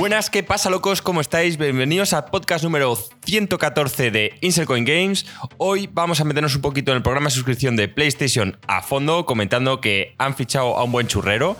Buenas, 0.00 0.30
¿qué 0.30 0.42
pasa, 0.42 0.70
locos? 0.70 1.02
¿Cómo 1.02 1.20
estáis? 1.20 1.58
Bienvenidos 1.58 2.14
al 2.14 2.24
podcast 2.24 2.64
número 2.64 2.96
114 3.26 4.10
de 4.10 4.34
Inselcoin 4.40 4.86
Games. 4.86 5.26
Hoy 5.58 5.90
vamos 5.92 6.22
a 6.22 6.24
meternos 6.24 6.56
un 6.56 6.62
poquito 6.62 6.90
en 6.90 6.96
el 6.96 7.02
programa 7.02 7.26
de 7.26 7.32
suscripción 7.32 7.76
de 7.76 7.86
PlayStation 7.86 8.56
a 8.66 8.80
fondo, 8.80 9.26
comentando 9.26 9.82
que 9.82 10.14
han 10.16 10.36
fichado 10.36 10.78
a 10.78 10.84
un 10.84 10.92
buen 10.92 11.06
churrero. 11.06 11.58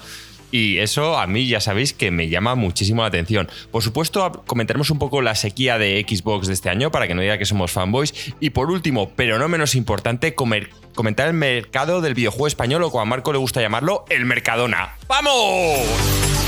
Y 0.51 0.79
eso 0.79 1.19
a 1.19 1.26
mí 1.26 1.49
ya 1.49 1.61
sabéis 1.61 1.92
que 1.92 2.11
me 2.11 2.31
llama 2.31 2.54
muchísimo 2.54 3.03
la 3.03 3.08
atención. 3.08 3.47
Por 3.71 3.83
supuesto, 3.83 4.43
comentaremos 4.47 4.88
un 4.88 4.99
poco 4.99 5.21
la 5.21 5.35
sequía 5.35 5.77
de 5.77 6.03
Xbox 6.09 6.47
de 6.47 6.54
este 6.54 6.71
año 6.71 6.91
para 6.91 7.07
que 7.07 7.15
no 7.15 7.21
diga 7.21 7.37
que 7.37 7.45
somos 7.45 7.72
fanboys. 7.72 8.33
Y 8.41 8.51
por 8.51 8.71
último, 8.71 9.11
pero 9.17 9.38
no 9.38 9.49
menos 9.49 9.75
importante, 9.75 10.35
comentar 10.35 11.27
el 11.27 11.35
mercado 11.35 12.01
del 12.01 12.15
videojuego 12.15 12.47
español 12.47 12.85
o 12.85 12.91
como 12.91 13.03
a 13.03 13.04
Marco 13.04 13.33
le 13.33 13.38
gusta 13.38 13.61
llamarlo, 13.61 14.07
el 14.09 14.25
Mercadona. 14.25 14.97
¡Vamos! 15.09 16.39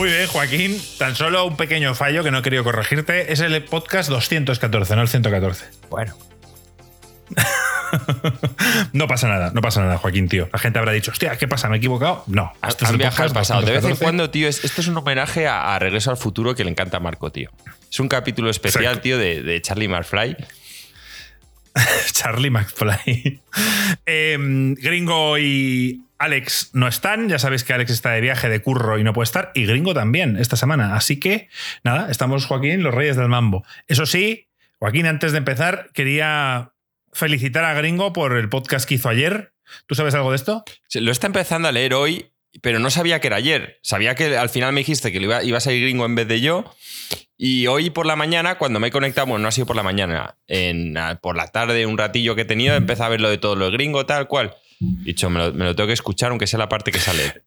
Muy 0.00 0.08
bien, 0.08 0.26
Joaquín. 0.28 0.82
Tan 0.96 1.14
solo 1.14 1.44
un 1.44 1.58
pequeño 1.58 1.94
fallo 1.94 2.24
que 2.24 2.30
no 2.30 2.38
he 2.38 2.42
querido 2.42 2.64
corregirte. 2.64 3.34
Es 3.34 3.40
el 3.40 3.62
podcast 3.62 4.08
214, 4.08 4.96
no 4.96 5.02
el 5.02 5.08
114. 5.08 5.66
Bueno. 5.90 6.16
no 8.94 9.06
pasa 9.06 9.28
nada, 9.28 9.50
no 9.52 9.60
pasa 9.60 9.82
nada, 9.82 9.98
Joaquín, 9.98 10.26
tío. 10.26 10.48
La 10.54 10.58
gente 10.58 10.78
habrá 10.78 10.92
dicho, 10.92 11.10
hostia, 11.10 11.36
¿qué 11.36 11.46
pasa? 11.46 11.68
¿Me 11.68 11.76
he 11.76 11.78
equivocado? 11.80 12.24
No. 12.28 12.50
Este 12.66 12.86
es 12.86 12.90
el 12.92 13.02
al 13.02 13.30
pasado. 13.32 13.60
De 13.60 13.72
vez 13.72 13.84
en 13.84 13.96
cuando, 13.96 14.30
tío, 14.30 14.48
esto 14.48 14.80
es 14.80 14.88
un 14.88 14.96
homenaje 14.96 15.46
a, 15.46 15.78
Regreso 15.78 16.10
al 16.10 16.16
Futuro 16.16 16.54
que 16.54 16.64
le 16.64 16.70
encanta 16.70 16.96
a 16.96 17.00
Marco, 17.00 17.30
tío. 17.30 17.50
Es 17.92 18.00
un 18.00 18.08
capítulo 18.08 18.48
especial, 18.48 19.02
tío, 19.02 19.18
de, 19.18 19.60
Charlie 19.60 19.88
McFly. 19.88 20.34
Charlie 22.12 22.48
McFly. 22.48 23.42
Em, 24.06 24.74
Gringo 24.76 25.36
y 25.36 26.00
Alex 26.20 26.70
no 26.74 26.86
están. 26.86 27.28
Ya 27.28 27.38
sabéis 27.38 27.64
que 27.64 27.72
Alex 27.72 27.90
está 27.90 28.10
de 28.10 28.20
viaje 28.20 28.48
de 28.48 28.60
curro 28.60 28.98
y 28.98 29.04
no 29.04 29.14
puede 29.14 29.24
estar. 29.24 29.50
Y 29.54 29.64
Gringo 29.64 29.94
también 29.94 30.36
esta 30.36 30.54
semana. 30.54 30.94
Así 30.94 31.18
que, 31.18 31.48
nada, 31.82 32.10
estamos 32.10 32.44
Joaquín, 32.44 32.82
los 32.82 32.94
reyes 32.94 33.16
del 33.16 33.28
mambo. 33.28 33.64
Eso 33.88 34.04
sí, 34.04 34.48
Joaquín, 34.78 35.06
antes 35.06 35.32
de 35.32 35.38
empezar, 35.38 35.90
quería 35.94 36.72
felicitar 37.12 37.64
a 37.64 37.72
Gringo 37.72 38.12
por 38.12 38.36
el 38.36 38.50
podcast 38.50 38.86
que 38.86 38.96
hizo 38.96 39.08
ayer. 39.08 39.54
¿Tú 39.86 39.94
sabes 39.94 40.14
algo 40.14 40.30
de 40.30 40.36
esto? 40.36 40.64
lo 40.94 41.10
está 41.10 41.26
empezando 41.26 41.68
a 41.68 41.72
leer 41.72 41.94
hoy, 41.94 42.32
pero 42.60 42.80
no 42.80 42.90
sabía 42.90 43.20
que 43.20 43.28
era 43.28 43.36
ayer. 43.36 43.78
Sabía 43.82 44.14
que 44.14 44.36
al 44.36 44.50
final 44.50 44.74
me 44.74 44.80
dijiste 44.80 45.10
que 45.12 45.18
iba, 45.18 45.42
iba 45.42 45.56
a 45.56 45.60
salir 45.60 45.82
Gringo 45.82 46.04
en 46.04 46.16
vez 46.16 46.28
de 46.28 46.42
yo. 46.42 46.70
Y 47.38 47.66
hoy 47.66 47.88
por 47.88 48.04
la 48.04 48.16
mañana, 48.16 48.58
cuando 48.58 48.78
me 48.78 48.88
he 48.88 48.90
conectado, 48.90 49.26
bueno, 49.26 49.44
no 49.44 49.48
ha 49.48 49.52
sido 49.52 49.66
por 49.66 49.76
la 49.76 49.82
mañana, 49.82 50.36
en, 50.46 50.98
por 51.22 51.34
la 51.34 51.46
tarde, 51.46 51.86
un 51.86 51.96
ratillo 51.96 52.34
que 52.34 52.42
he 52.42 52.44
tenido, 52.44 52.74
empecé 52.74 53.02
a 53.04 53.08
ver 53.08 53.22
lo 53.22 53.30
de 53.30 53.38
todo 53.38 53.56
lo 53.56 53.70
Gringo, 53.70 54.04
tal 54.04 54.28
cual. 54.28 54.54
Dicho, 54.80 55.28
me 55.28 55.38
lo, 55.38 55.52
me 55.52 55.66
lo 55.66 55.76
tengo 55.76 55.88
que 55.88 55.92
escuchar, 55.92 56.30
aunque 56.30 56.46
sea 56.46 56.58
la 56.58 56.68
parte 56.68 56.90
que 56.90 56.98
sale. 56.98 57.44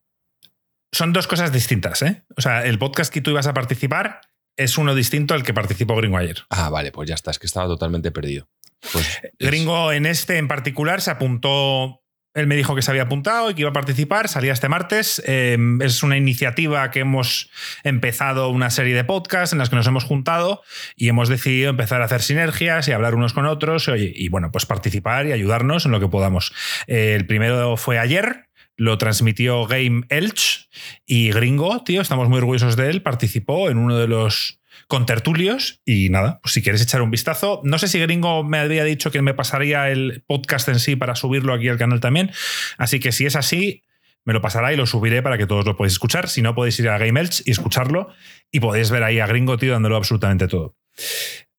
Son 0.91 1.11
dos 1.11 1.25
cosas 1.25 1.51
distintas, 1.51 2.03
¿eh? 2.03 2.23
O 2.37 2.41
sea, 2.41 2.63
el 2.65 2.77
podcast 2.77 3.11
que 3.11 3.21
tú 3.21 3.31
ibas 3.31 3.47
a 3.47 3.53
participar 3.53 4.21
es 4.55 4.77
uno 4.77 4.93
distinto 4.93 5.33
al 5.33 5.43
que 5.43 5.53
participó 5.53 5.95
Gringo 5.95 6.17
ayer. 6.17 6.43
Ah, 6.51 6.69
vale, 6.69 6.91
pues 6.91 7.09
ya 7.09 7.15
está, 7.15 7.31
es 7.31 7.39
que 7.39 7.47
estaba 7.47 7.65
totalmente 7.65 8.11
perdido. 8.11 8.47
Pues 8.91 9.19
Gringo 9.39 9.91
en 9.91 10.05
este 10.05 10.37
en 10.37 10.47
particular 10.47 11.01
se 11.01 11.09
apuntó 11.09 12.02
él 12.33 12.47
me 12.47 12.55
dijo 12.55 12.75
que 12.75 12.81
se 12.81 12.89
había 12.89 13.03
apuntado 13.03 13.49
y 13.49 13.53
que 13.53 13.61
iba 13.61 13.69
a 13.69 13.73
participar, 13.73 14.27
salía 14.27 14.53
este 14.53 14.69
martes. 14.69 15.21
Em, 15.25 15.81
es 15.81 16.01
una 16.03 16.17
iniciativa 16.17 16.89
que 16.91 17.01
hemos 17.01 17.49
empezado 17.83 18.49
una 18.49 18.69
serie 18.69 18.95
de 18.95 19.03
podcasts 19.03 19.53
en 19.53 19.59
las 19.59 19.69
que 19.69 19.75
nos 19.75 19.87
hemos 19.87 20.03
juntado 20.03 20.61
y 20.95 21.09
hemos 21.09 21.29
decidido 21.29 21.69
empezar 21.69 22.01
a 22.01 22.05
hacer 22.05 22.21
sinergias 22.21 22.87
y 22.87 22.91
hablar 22.91 23.15
unos 23.15 23.33
con 23.33 23.45
otros 23.45 23.89
y, 23.95 24.27
bueno, 24.29 24.51
pues 24.51 24.65
participar 24.65 25.27
y 25.27 25.31
ayudarnos 25.31 25.85
en 25.85 25.91
lo 25.91 25.99
que 25.99 26.07
podamos. 26.07 26.53
Eh, 26.87 27.13
el 27.15 27.27
primero 27.27 27.77
fue 27.77 27.99
ayer, 27.99 28.47
lo 28.75 28.97
transmitió 28.97 29.65
Game 29.67 30.03
Elch 30.09 30.69
y 31.05 31.31
Gringo, 31.31 31.83
tío, 31.83 32.01
estamos 32.01 32.29
muy 32.29 32.39
orgullosos 32.39 32.75
de 32.75 32.89
él, 32.89 33.03
participó 33.03 33.69
en 33.69 33.77
uno 33.77 33.97
de 33.97 34.07
los 34.07 34.62
con 34.87 35.05
tertulios. 35.05 35.81
Y 35.85 36.09
nada, 36.09 36.39
pues 36.41 36.53
si 36.53 36.61
quieres 36.61 36.81
echar 36.81 37.01
un 37.01 37.11
vistazo. 37.11 37.61
No 37.63 37.77
sé 37.77 37.87
si 37.87 37.99
Gringo 37.99 38.43
me 38.43 38.59
había 38.59 38.83
dicho 38.83 39.11
que 39.11 39.21
me 39.21 39.33
pasaría 39.33 39.89
el 39.89 40.23
podcast 40.27 40.69
en 40.69 40.79
sí 40.79 40.95
para 40.95 41.15
subirlo 41.15 41.53
aquí 41.53 41.69
al 41.69 41.77
canal 41.77 41.99
también. 41.99 42.31
Así 42.77 42.99
que 42.99 43.11
si 43.11 43.25
es 43.25 43.35
así, 43.35 43.83
me 44.25 44.33
lo 44.33 44.41
pasará 44.41 44.71
y 44.73 44.77
lo 44.77 44.85
subiré 44.85 45.21
para 45.21 45.37
que 45.37 45.45
todos 45.45 45.65
lo 45.65 45.75
podáis 45.75 45.93
escuchar. 45.93 46.29
Si 46.29 46.41
no, 46.41 46.55
podéis 46.55 46.79
ir 46.79 46.89
a 46.89 46.97
Game 46.97 47.19
Elch 47.19 47.41
y 47.45 47.51
escucharlo. 47.51 48.13
Y 48.51 48.59
podéis 48.59 48.89
ver 48.91 49.03
ahí 49.03 49.19
a 49.19 49.27
Gringo, 49.27 49.57
tío, 49.57 49.73
dándolo 49.73 49.97
absolutamente 49.97 50.47
todo. 50.47 50.75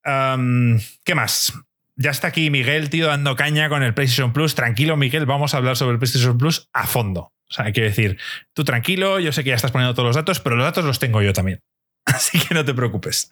¿Qué 0.03 1.15
más? 1.15 1.53
Ya 1.97 2.11
está 2.11 2.29
aquí 2.29 2.51
Miguel, 2.51 2.91
tío, 2.91 3.07
dando 3.07 3.37
caña 3.37 3.69
con 3.69 3.83
el 3.83 3.95
PlayStation 3.95 4.33
Plus. 4.33 4.55
Tranquilo, 4.55 4.97
Miguel, 4.97 5.27
vamos 5.27 5.55
a 5.55 5.59
hablar 5.59 5.77
sobre 5.77 5.93
el 5.93 5.99
PlayStation 5.99 6.37
Plus 6.37 6.69
a 6.73 6.87
fondo. 6.87 7.33
O 7.49 7.53
sea, 7.53 7.67
hay 7.67 7.73
que 7.73 7.83
decir, 7.83 8.19
tú 8.53 8.65
tranquilo, 8.65 9.21
yo 9.21 9.31
sé 9.31 9.45
que 9.45 9.51
ya 9.51 9.57
estás 9.57 9.71
poniendo 9.71 9.95
todos 9.95 10.09
los 10.09 10.17
datos, 10.17 10.41
pero 10.41 10.57
los 10.57 10.65
datos 10.65 10.85
los 10.85 10.99
tengo 10.99 11.23
yo 11.23 11.33
también. 11.33 11.61
Así 12.05 12.39
que 12.39 12.55
no 12.55 12.65
te 12.65 12.75
preocupes. 12.75 13.31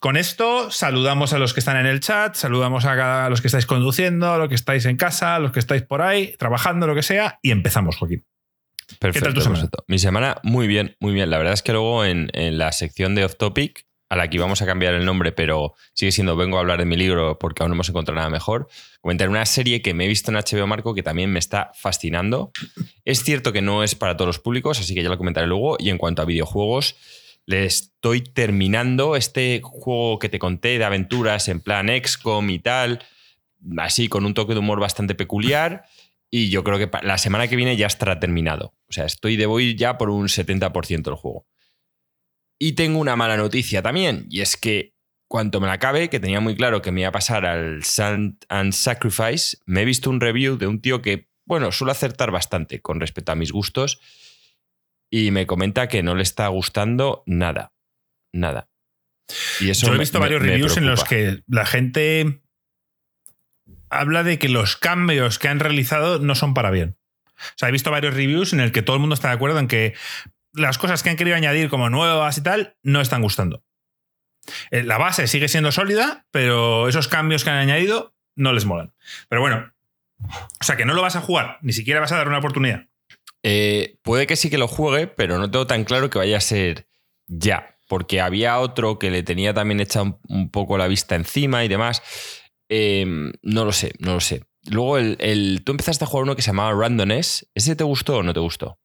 Con 0.00 0.16
esto 0.16 0.70
saludamos 0.70 1.32
a 1.32 1.38
los 1.38 1.54
que 1.54 1.60
están 1.60 1.76
en 1.76 1.86
el 1.86 2.00
chat, 2.00 2.34
saludamos 2.34 2.84
a, 2.84 3.28
los 3.28 3.40
que 3.40 3.46
estáis 3.46 3.66
conduciendo, 3.66 4.32
a 4.32 4.38
los 4.38 4.48
que 4.48 4.56
estáis 4.56 4.84
en 4.86 4.96
casa, 4.96 5.36
a 5.36 5.38
los 5.38 5.52
que 5.52 5.60
estáis 5.60 5.82
por 5.82 6.02
ahí, 6.02 6.34
trabajando, 6.38 6.86
lo 6.86 6.94
que 6.94 7.02
sea, 7.02 7.38
y 7.42 7.50
empezamos, 7.50 7.96
Joaquín. 7.96 8.24
Perfecto, 8.98 9.12
¿Qué 9.12 9.20
tal 9.20 9.34
tu 9.34 9.40
semana? 9.40 9.68
Mi 9.86 9.98
semana, 9.98 10.36
muy 10.42 10.66
bien, 10.66 10.96
muy 11.00 11.14
bien. 11.14 11.30
La 11.30 11.38
verdad 11.38 11.54
es 11.54 11.62
que 11.62 11.72
luego 11.72 12.04
en, 12.04 12.30
la 12.34 12.72
sección 12.72 13.14
de 13.14 13.24
Off 13.24 13.36
Topic, 13.36 13.86
a 14.10 14.16
la 14.16 14.28
que 14.28 14.36
íbamos 14.36 14.60
a 14.60 14.66
cambiar 14.66 14.94
el 14.94 15.06
nombre, 15.06 15.32
pero 15.32 15.74
sigue 15.94 16.12
siendo 16.12 16.36
Vengo 16.36 16.58
a 16.58 16.60
hablar 16.60 16.78
de 16.78 16.84
mi 16.84 16.96
libro 16.96 17.38
porque 17.38 17.62
aún 17.62 17.70
no 17.70 17.74
hemos 17.74 17.88
encontrado 17.88 18.16
nada 18.16 18.28
mejor, 18.28 18.68
comentar 19.00 19.28
una 19.28 19.46
serie 19.46 19.82
que 19.82 19.94
me 19.94 20.04
he 20.04 20.08
visto 20.08 20.30
en 20.30 20.36
HBO 20.36 20.66
Marco 20.66 20.94
que 20.94 21.02
también 21.02 21.32
me 21.32 21.38
está 21.38 21.70
fascinando. 21.74 22.52
Es 23.04 23.22
cierto 23.22 23.52
que 23.52 23.62
no 23.62 23.82
es 23.82 23.94
para 23.94 24.16
todos 24.16 24.26
los 24.26 24.38
públicos, 24.38 24.78
así 24.78 24.94
que 24.94 25.02
ya 25.02 25.08
lo 25.08 25.16
comentaré 25.16 25.46
luego. 25.46 25.76
Y 25.78 25.90
en 25.90 25.98
cuanto 25.98 26.22
a 26.22 26.26
videojuegos, 26.26 26.96
le 27.46 27.66
estoy 27.66 28.22
terminando 28.22 29.16
este 29.16 29.60
juego 29.62 30.18
que 30.18 30.28
te 30.28 30.38
conté 30.38 30.78
de 30.78 30.84
aventuras 30.84 31.48
en 31.48 31.60
plan 31.60 31.88
XCOM 31.88 32.48
y 32.50 32.58
tal, 32.58 33.04
así 33.78 34.08
con 34.08 34.24
un 34.24 34.34
toque 34.34 34.54
de 34.54 34.60
humor 34.60 34.80
bastante 34.80 35.14
peculiar. 35.14 35.84
Y 36.30 36.48
yo 36.48 36.64
creo 36.64 36.78
que 36.78 36.90
la 37.02 37.18
semana 37.18 37.46
que 37.46 37.56
viene 37.56 37.76
ya 37.76 37.86
estará 37.86 38.18
terminado. 38.18 38.74
O 38.88 38.92
sea, 38.92 39.04
estoy 39.04 39.36
de 39.36 39.46
voy 39.46 39.76
ya 39.76 39.98
por 39.98 40.10
un 40.10 40.26
70% 40.26 41.02
del 41.02 41.14
juego. 41.14 41.46
Y 42.58 42.72
tengo 42.72 42.98
una 42.98 43.14
mala 43.14 43.36
noticia 43.36 43.82
también, 43.82 44.26
y 44.30 44.40
es 44.40 44.56
que 44.56 44.94
cuanto 45.28 45.60
me 45.60 45.66
la 45.66 45.74
acabe, 45.74 46.08
que 46.08 46.20
tenía 46.20 46.40
muy 46.40 46.54
claro 46.54 46.80
que 46.80 46.92
me 46.92 47.00
iba 47.00 47.08
a 47.08 47.12
pasar 47.12 47.44
al 47.44 47.84
Sant 47.84 48.44
and 48.48 48.72
Sacrifice, 48.72 49.58
me 49.66 49.82
he 49.82 49.84
visto 49.84 50.08
un 50.08 50.20
review 50.20 50.56
de 50.56 50.66
un 50.66 50.80
tío 50.80 51.02
que, 51.02 51.28
bueno, 51.44 51.72
suele 51.72 51.90
acertar 51.90 52.30
bastante 52.30 52.80
con 52.80 53.00
respecto 53.00 53.32
a 53.32 53.34
mis 53.34 53.52
gustos 53.52 54.00
y 55.16 55.30
me 55.30 55.46
comenta 55.46 55.86
que 55.86 56.02
no 56.02 56.16
le 56.16 56.24
está 56.24 56.48
gustando 56.48 57.22
nada. 57.24 57.72
Nada. 58.32 58.68
Y 59.60 59.70
eso 59.70 59.86
Yo 59.86 59.94
he 59.94 59.98
visto 59.98 60.18
varios 60.18 60.42
reviews 60.42 60.76
en 60.76 60.86
los 60.86 61.04
que 61.04 61.44
la 61.46 61.64
gente 61.64 62.42
habla 63.90 64.24
de 64.24 64.40
que 64.40 64.48
los 64.48 64.76
cambios 64.76 65.38
que 65.38 65.46
han 65.46 65.60
realizado 65.60 66.18
no 66.18 66.34
son 66.34 66.52
para 66.52 66.72
bien. 66.72 66.96
O 67.36 67.54
sea, 67.54 67.68
he 67.68 67.72
visto 67.72 67.92
varios 67.92 68.12
reviews 68.12 68.52
en 68.52 68.58
el 68.58 68.72
que 68.72 68.82
todo 68.82 68.96
el 68.96 69.00
mundo 69.00 69.14
está 69.14 69.28
de 69.28 69.34
acuerdo 69.34 69.60
en 69.60 69.68
que 69.68 69.94
las 70.52 70.78
cosas 70.78 71.04
que 71.04 71.10
han 71.10 71.16
querido 71.16 71.36
añadir 71.36 71.68
como 71.68 71.88
nuevas 71.90 72.36
y 72.36 72.42
tal 72.42 72.76
no 72.82 73.00
están 73.00 73.22
gustando. 73.22 73.62
Eh, 74.72 74.82
la 74.82 74.98
base 74.98 75.28
sigue 75.28 75.46
siendo 75.46 75.70
sólida, 75.70 76.26
pero 76.32 76.88
esos 76.88 77.06
cambios 77.06 77.44
que 77.44 77.50
han 77.50 77.58
añadido 77.58 78.16
no 78.34 78.52
les 78.52 78.64
molan. 78.64 78.92
Pero 79.28 79.42
bueno, 79.42 79.72
o 80.18 80.64
sea 80.64 80.76
que 80.76 80.86
no 80.86 80.94
lo 80.94 81.02
vas 81.02 81.14
a 81.14 81.20
jugar, 81.20 81.58
ni 81.62 81.72
siquiera 81.72 82.00
vas 82.00 82.10
a 82.10 82.16
dar 82.16 82.26
una 82.26 82.38
oportunidad. 82.38 82.88
Eh, 83.46 83.98
puede 84.02 84.26
que 84.26 84.36
sí 84.36 84.48
que 84.48 84.56
lo 84.56 84.66
juegue, 84.66 85.06
pero 85.06 85.38
no 85.38 85.50
tengo 85.50 85.66
tan 85.66 85.84
claro 85.84 86.08
que 86.08 86.18
vaya 86.18 86.38
a 86.38 86.40
ser 86.40 86.88
ya. 87.26 87.76
Porque 87.86 88.22
había 88.22 88.58
otro 88.58 88.98
que 88.98 89.10
le 89.10 89.22
tenía 89.22 89.52
también 89.52 89.80
hecha 89.80 90.02
un, 90.02 90.50
poco 90.50 90.78
la 90.78 90.88
vista 90.88 91.14
encima 91.14 91.62
y 91.62 91.68
demás. 91.68 92.02
Em, 92.70 93.32
no 93.42 93.66
lo 93.66 93.72
sé, 93.72 93.92
no 93.98 94.14
lo 94.14 94.20
sé. 94.20 94.44
Luego, 94.70 94.96
el, 94.96 95.60
tú 95.62 95.72
empezaste 95.72 96.04
a 96.04 96.06
jugar 96.06 96.24
uno 96.24 96.34
que 96.34 96.40
se 96.40 96.50
llamaba 96.50 96.72
Randomness. 96.72 97.46
¿Ese 97.54 97.76
te 97.76 97.84
gustó 97.84 98.16
o 98.16 98.22
no 98.22 98.32
te 98.32 98.40
gustó? 98.40 98.78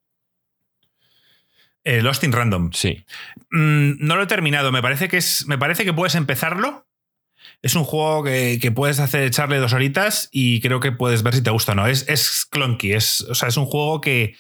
Eh, 1.86 2.02
Lost 2.02 2.26
in 2.26 2.34
Random. 2.34 2.72
Sí. 2.74 3.06
Mm, 3.52 4.06
no 4.06 4.18
lo 4.18 4.24
he 4.24 4.28
terminado. 4.28 4.74
Me 4.74 4.82
parece 4.82 5.08
que 5.08 5.16
es. 5.16 5.48
Me 5.48 5.58
parece 5.58 5.86
que 5.86 5.94
puedes 5.94 6.16
empezarlo 6.16 6.89
es 7.62 7.76
un 7.76 7.84
juego 7.84 8.24
que, 8.24 8.72
puedes 8.74 9.00
hacer 9.00 9.24
echarle 9.24 9.58
dos 9.58 9.74
horitas 9.74 10.30
y 10.32 10.62
creo 10.62 10.80
que 10.80 10.92
puedes 10.92 11.24
ver 11.24 11.36
si 11.36 11.42
te 11.42 11.50
gusta 11.50 11.74
o 11.74 11.76
no. 11.76 11.88
Es, 11.88 12.08
es 12.08 12.46
clunky, 12.50 12.94
es, 12.94 13.22
o 13.30 13.36
sea, 13.36 13.50
es 13.50 13.58
un 13.58 13.66
juego 13.66 14.02
que, 14.02 14.36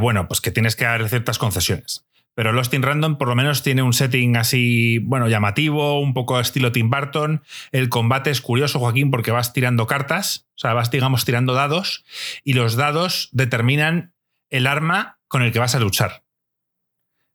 bueno, 0.00 0.26
pues 0.28 0.40
que 0.40 0.50
tienes 0.50 0.76
que 0.76 0.84
dar 0.84 1.06
ciertas 1.08 1.38
concesiones. 1.38 2.04
Pero 2.34 2.52
Lost 2.52 2.74
in 2.74 2.82
Random 2.82 3.16
por 3.16 3.28
lo 3.28 3.36
menos 3.36 3.62
tiene 3.62 3.82
un 3.82 3.92
setting 3.92 4.36
así, 4.36 4.98
bueno, 4.98 5.28
llamativo, 5.28 6.00
un 6.00 6.14
poco 6.14 6.40
estilo 6.40 6.72
Tim 6.72 6.90
Burton. 6.90 7.42
El 7.70 7.88
combate 7.88 8.30
es 8.30 8.40
curioso, 8.40 8.80
Joaquín, 8.80 9.10
porque 9.10 9.30
vas 9.30 9.52
tirando 9.52 9.86
cartas, 9.86 10.48
o 10.56 10.58
sea, 10.58 10.72
vas, 10.72 10.90
digamos, 10.90 11.24
tirando 11.24 11.54
dados 11.54 12.04
y 12.42 12.54
los 12.54 12.74
dados 12.74 13.28
determinan 13.30 14.14
el 14.50 14.66
arma 14.66 15.20
con 15.28 15.42
el 15.42 15.52
que 15.52 15.60
vas 15.60 15.74
a 15.76 15.80
luchar. 15.80 16.24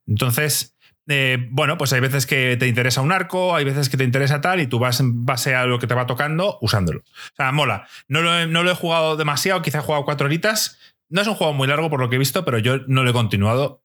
Entonces, 0.06 0.76
eh, 1.12 1.48
bueno, 1.50 1.78
pues 1.78 1.92
hay 1.92 2.02
veces 2.02 2.28
que 2.28 2.56
te 2.58 2.68
interesa 2.68 3.02
un 3.02 3.12
arco, 3.12 3.56
hay 3.56 3.66
veces 3.66 3.90
que 3.90 3.98
te 3.98 4.04
interesa 4.04 4.42
tal, 4.42 4.62
y 4.62 4.68
tú 4.68 4.78
vas 4.78 5.00
en 5.00 5.26
base 5.26 5.56
a 5.56 5.66
lo 5.66 5.80
que 5.80 5.88
te 5.88 5.96
va 5.96 6.06
tocando 6.06 6.60
usándolo. 6.62 7.00
O 7.00 7.36
sea, 7.36 7.52
mola. 7.52 7.88
No 8.08 8.22
lo 8.22 8.38
he, 8.38 8.46
no 8.46 8.62
lo 8.62 8.72
he 8.72 8.76
jugado 8.76 9.18
demasiado, 9.18 9.64
quizá 9.64 9.80
he 9.80 9.82
jugado 9.82 10.06
cuatro 10.06 10.26
horitas. 10.26 10.78
No 11.10 11.22
es 11.22 11.28
un 11.28 11.34
juego 11.34 11.54
muy 11.54 11.68
largo 11.68 11.90
por 11.90 12.00
lo 12.00 12.10
que 12.10 12.18
he 12.18 12.20
visto, 12.20 12.46
pero 12.46 12.60
yo 12.60 12.78
no 12.88 13.04
lo 13.04 13.10
he 13.10 13.14
continuado. 13.14 13.84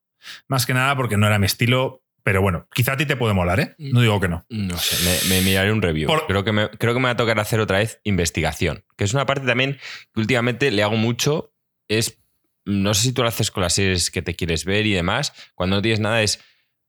más 0.49 0.67
que 0.67 0.75
nada 0.75 0.95
porque 0.97 1.17
no 1.17 1.27
era 1.27 1.39
mi 1.39 1.47
estilo. 1.47 2.03
Pero 2.23 2.41
bueno, 2.41 2.69
quizá 2.73 2.93
a 2.93 2.97
ti 2.97 3.05
te 3.05 3.17
puede 3.17 3.35
molar, 3.35 3.61
¿eh? 3.61 3.75
No 3.79 4.01
digo 4.01 4.19
que 4.19 4.29
no. 4.29 4.47
No 4.49 4.79
sé, 4.79 5.29
me, 5.29 5.43
miraré 5.43 5.73
un 5.73 5.83
review. 5.83 6.11
Creo, 6.27 6.43
que 6.43 6.53
me, 6.53 6.71
creo 6.71 6.95
que 6.95 7.01
me 7.01 7.05
va 7.05 7.11
a 7.11 7.17
tocar 7.17 7.39
hacer 7.39 7.61
otra 7.61 7.79
vez 7.79 8.01
investigación, 8.03 8.85
que 8.97 9.05
es 9.05 9.13
una 9.13 9.27
parte 9.27 9.47
también 9.47 9.79
que 10.15 10.21
últimamente 10.21 10.71
le 10.71 10.83
hago 10.83 10.97
mucho, 10.97 11.53
es, 11.87 12.19
no 12.65 12.95
sé 12.95 13.03
si 13.03 13.13
tú 13.13 13.21
lo 13.21 13.29
haces 13.29 13.51
con 13.51 13.63
las 13.63 13.75
series 13.75 14.11
que 14.11 14.23
te 14.23 14.35
quieres 14.35 14.65
ver 14.65 14.87
y 14.87 14.95
demás, 14.95 15.35
cuando 15.55 15.77
no 15.77 15.83
tienes 15.83 16.01
nada 16.01 16.23
es 16.23 16.41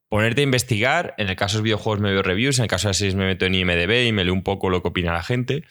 ponerte 0.10 0.42
a 0.42 0.44
investigar, 0.44 1.16
en 1.18 1.30
el 1.30 1.36
caso 1.36 1.54
de 1.54 1.60
los 1.60 1.64
videojuegos 1.64 2.00
me 2.00 2.12
veo 2.12 2.22
reviews, 2.22 2.60
en 2.60 2.64
el 2.64 2.70
caso 2.70 2.88
de 2.88 2.90
las 2.90 2.98
series 2.98 3.16
me 3.16 3.26
meto 3.26 3.46
en 3.46 3.56
IMDB 3.56 4.08
y 4.08 4.12
me 4.12 4.24
leo 4.24 4.34
un 4.34 4.44
poco 4.44 4.70
lo 4.70 4.82
que 4.82 4.90
opina 4.90 5.14
la 5.14 5.24
gente 5.24 5.64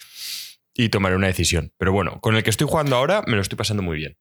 y 0.73 0.89
tomaré 0.89 1.15
una 1.15 1.27
decisión. 1.27 1.73
Pero 1.77 1.91
bueno, 1.93 2.19
con 2.21 2.35
el 2.35 2.43
que 2.43 2.49
estoy 2.49 2.67
jugando 2.67 2.95
ahora 2.95 3.23
me 3.27 3.35
lo 3.35 3.41
estoy 3.41 3.57
pasando 3.57 3.83
muy 3.83 3.97
bien. 3.97 4.17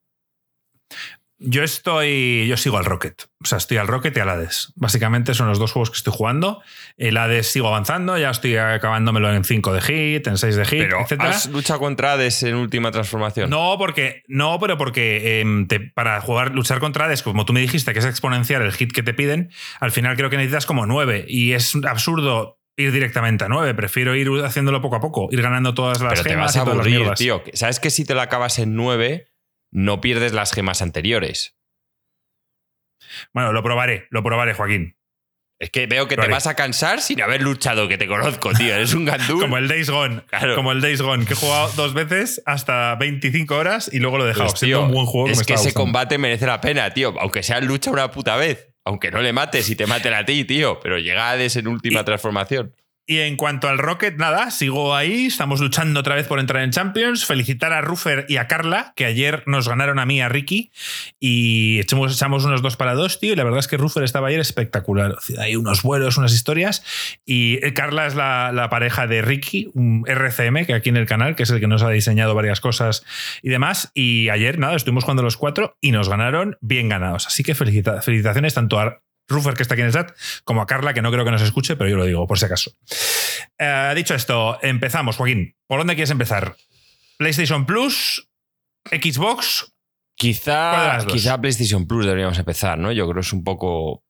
Yo 1.38 1.62
estoy. 1.64 2.46
Yo 2.48 2.56
sigo 2.56 2.78
al 2.78 2.84
Rocket. 2.84 3.24
O 3.42 3.46
sea, 3.46 3.58
estoy 3.58 3.76
al 3.76 3.88
Rocket 3.88 4.16
y 4.16 4.20
al 4.20 4.28
Hades. 4.28 4.72
Básicamente 4.76 5.34
son 5.34 5.48
los 5.48 5.58
dos 5.58 5.72
juegos 5.72 5.90
que 5.90 5.96
estoy 5.96 6.12
jugando. 6.16 6.62
El 6.96 7.16
Hades 7.16 7.50
sigo 7.50 7.68
avanzando, 7.68 8.16
ya 8.16 8.30
estoy 8.30 8.56
acabándomelo 8.56 9.32
en 9.32 9.44
5 9.44 9.72
de 9.72 9.80
hit, 9.80 10.26
en 10.26 10.38
6 10.38 10.56
de 10.56 10.64
hit, 10.64 10.84
pero 10.88 11.06
¿Has 11.18 11.48
luchado 11.48 11.80
contra 11.80 12.12
Hades 12.12 12.42
en 12.44 12.54
última 12.54 12.92
transformación? 12.92 13.50
No, 13.50 13.76
porque. 13.78 14.22
No, 14.28 14.58
pero 14.60 14.78
porque 14.78 15.40
em, 15.40 15.66
para 15.94 16.20
jugar, 16.20 16.52
luchar 16.52 16.78
contra 16.78 17.06
Hades, 17.06 17.22
como 17.22 17.44
tú 17.44 17.52
me 17.52 17.60
dijiste, 17.60 17.92
que 17.92 17.98
es 17.98 18.04
exponencial 18.04 18.62
el 18.62 18.72
hit 18.72 18.92
que 18.92 19.02
te 19.02 19.12
piden, 19.12 19.50
al 19.80 19.90
final 19.90 20.16
creo 20.16 20.30
que 20.30 20.36
necesitas 20.36 20.66
como 20.66 20.86
9. 20.86 21.26
Y 21.28 21.52
es 21.52 21.74
absurdo 21.86 22.60
ir 22.76 22.92
directamente 22.92 23.44
a 23.44 23.48
9. 23.48 23.74
Prefiero 23.74 24.14
ir 24.14 24.28
haciéndolo 24.44 24.80
poco 24.80 24.96
a 24.96 25.00
poco, 25.00 25.28
ir 25.30 25.42
ganando 25.42 25.74
todas 25.74 26.00
las 26.00 26.12
Pero 26.12 26.22
te 26.22 26.36
vas 26.36 26.56
a 26.56 26.60
aburrir, 26.62 27.10
tío. 27.14 27.42
¿Sabes 27.52 27.80
que 27.80 27.90
si 27.90 28.04
te 28.04 28.14
lo 28.14 28.20
acabas 28.20 28.58
en 28.58 28.74
9 28.76 29.33
no 29.74 30.00
pierdes 30.00 30.32
las 30.32 30.52
gemas 30.52 30.80
anteriores. 30.80 31.56
Bueno, 33.34 33.52
lo 33.52 33.62
probaré, 33.62 34.06
lo 34.10 34.22
probaré, 34.22 34.54
Joaquín. 34.54 34.96
Es 35.58 35.70
que 35.70 35.86
veo 35.86 36.08
que 36.08 36.16
te 36.16 36.28
vas 36.28 36.46
a 36.46 36.54
cansar 36.54 37.00
sin 37.00 37.22
haber 37.22 37.42
luchado, 37.42 37.88
que 37.88 37.96
te 37.96 38.06
conozco, 38.06 38.52
tío. 38.52 38.74
Eres 38.74 38.92
un 38.94 39.04
gandú. 39.04 39.40
como 39.40 39.56
el 39.56 39.68
Days 39.68 39.90
Gone. 39.90 40.22
Como 40.54 40.72
el 40.72 40.80
Days 40.80 41.00
Gone, 41.00 41.26
que 41.26 41.34
he 41.34 41.36
jugado 41.36 41.70
dos 41.76 41.94
veces 41.94 42.42
hasta 42.44 42.94
25 42.96 43.54
horas 43.54 43.90
y 43.92 43.98
luego 43.98 44.18
lo 44.18 44.24
he 44.24 44.28
dejado. 44.28 44.50
Pues, 44.50 44.62
un 44.62 44.92
buen 44.92 45.06
juego. 45.06 45.28
Es 45.28 45.42
que, 45.44 45.54
ese 45.54 45.72
combate 45.72 46.18
merece 46.18 46.46
la 46.46 46.60
pena, 46.60 46.90
tío. 46.92 47.14
Aunque 47.20 47.42
sea 47.42 47.60
lucha 47.60 47.90
una 47.90 48.10
puta 48.10 48.36
vez. 48.36 48.68
Aunque 48.84 49.10
no 49.10 49.22
le 49.22 49.32
mates 49.32 49.68
y 49.70 49.76
te 49.76 49.86
maten 49.86 50.12
a 50.14 50.24
ti, 50.24 50.44
tío. 50.44 50.78
Pero 50.80 50.98
llega 50.98 51.30
a 51.30 51.42
en 51.42 51.68
última 51.68 52.04
transformación. 52.04 52.74
Y 53.06 53.18
en 53.18 53.36
cuanto 53.36 53.68
al 53.68 53.76
Rocket, 53.76 54.16
nada, 54.16 54.50
sigo 54.50 54.94
ahí, 54.94 55.26
estamos 55.26 55.60
luchando 55.60 56.00
otra 56.00 56.14
vez 56.14 56.26
por 56.26 56.40
entrar 56.40 56.62
en 56.62 56.70
Champions. 56.70 57.26
Felicitar 57.26 57.74
a 57.74 57.82
Ruffer 57.82 58.24
y 58.30 58.38
a 58.38 58.48
Carla, 58.48 58.94
que 58.96 59.04
ayer 59.04 59.42
nos 59.44 59.68
ganaron 59.68 59.98
a 59.98 60.06
mí 60.06 60.22
a 60.22 60.30
Ricky, 60.30 60.72
y 61.20 61.80
echamos, 61.80 62.14
echamos 62.14 62.46
unos 62.46 62.62
dos 62.62 62.78
para 62.78 62.94
dos, 62.94 63.20
tío, 63.20 63.34
y 63.34 63.36
la 63.36 63.44
verdad 63.44 63.58
es 63.58 63.68
que 63.68 63.76
Ruffer 63.76 64.04
estaba 64.04 64.28
ayer 64.28 64.40
espectacular. 64.40 65.16
Hay 65.38 65.54
unos 65.54 65.82
vuelos, 65.82 66.16
unas 66.16 66.32
historias, 66.32 66.82
y 67.26 67.60
Carla 67.72 68.06
es 68.06 68.14
la, 68.14 68.68
pareja 68.70 69.06
de 69.06 69.20
Ricky, 69.20 69.70
un 69.74 70.04
RCM, 70.06 70.64
que 70.64 70.72
aquí 70.72 70.88
en 70.88 70.96
el 70.96 71.06
canal, 71.06 71.36
que 71.36 71.42
es 71.42 71.50
el 71.50 71.60
que 71.60 71.66
nos 71.66 71.82
ha 71.82 71.90
diseñado 71.90 72.34
varias 72.34 72.60
cosas 72.60 73.04
y 73.42 73.50
demás, 73.50 73.90
y 73.92 74.30
ayer, 74.30 74.58
nada, 74.58 74.76
estuvimos 74.76 75.04
jugando 75.04 75.22
los 75.22 75.36
cuatro 75.36 75.76
y 75.82 75.92
nos 75.92 76.08
ganaron 76.08 76.56
bien 76.62 76.88
ganados. 76.88 77.26
Así 77.26 77.42
que 77.42 77.54
felicitaciones 77.54 78.54
tanto 78.54 78.80
a 78.80 79.02
Ruffer, 79.28 79.54
que 79.54 79.62
está 79.62 79.74
aquí 79.74 79.80
en 79.80 79.88
el 79.88 79.92
chat, 79.92 80.12
como 80.44 80.60
a 80.60 80.66
Carla, 80.66 80.94
que 80.94 81.02
no 81.02 81.10
creo 81.10 81.24
que 81.24 81.30
nos 81.30 81.42
escuche, 81.42 81.76
pero 81.76 81.88
yo 81.88 81.96
lo 81.96 82.04
digo, 82.04 82.26
por 82.26 82.38
si 82.38 82.44
acaso. 82.44 82.72
Eh, 83.58 83.92
dicho 83.96 84.14
esto, 84.14 84.58
empezamos, 84.62 85.16
Joaquín. 85.16 85.56
¿Por 85.66 85.78
dónde 85.78 85.94
quieres 85.94 86.10
empezar? 86.10 86.56
¿PlayStation 87.16 87.66
Plus? 87.66 88.28
¿Xbox? 88.90 89.72
Quizá, 90.16 91.04
quizá 91.06 91.40
PlayStation 91.40 91.86
Plus 91.86 92.06
deberíamos 92.06 92.38
empezar, 92.38 92.78
¿no? 92.78 92.92
Yo 92.92 93.04
creo 93.04 93.14
que 93.14 93.26
es 93.26 93.32
un 93.32 93.42
poco, 93.42 94.04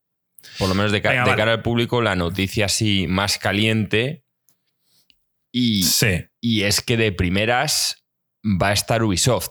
por 0.59 0.69
lo 0.69 0.75
menos 0.75 0.93
de, 0.93 1.01
cara 1.01 1.53
al 1.53 1.63
público, 1.63 2.03
la 2.03 2.17
noticia 2.17 2.67
así 2.67 3.07
más 3.09 3.39
caliente. 3.39 4.25
Y, 5.51 5.85
sí. 5.85 6.27
y 6.41 6.63
es 6.63 6.81
que 6.81 6.97
de 6.97 7.13
primeras 7.13 8.05
va 8.45 8.69
a 8.69 8.73
estar 8.73 9.03
Ubisoft. 9.03 9.51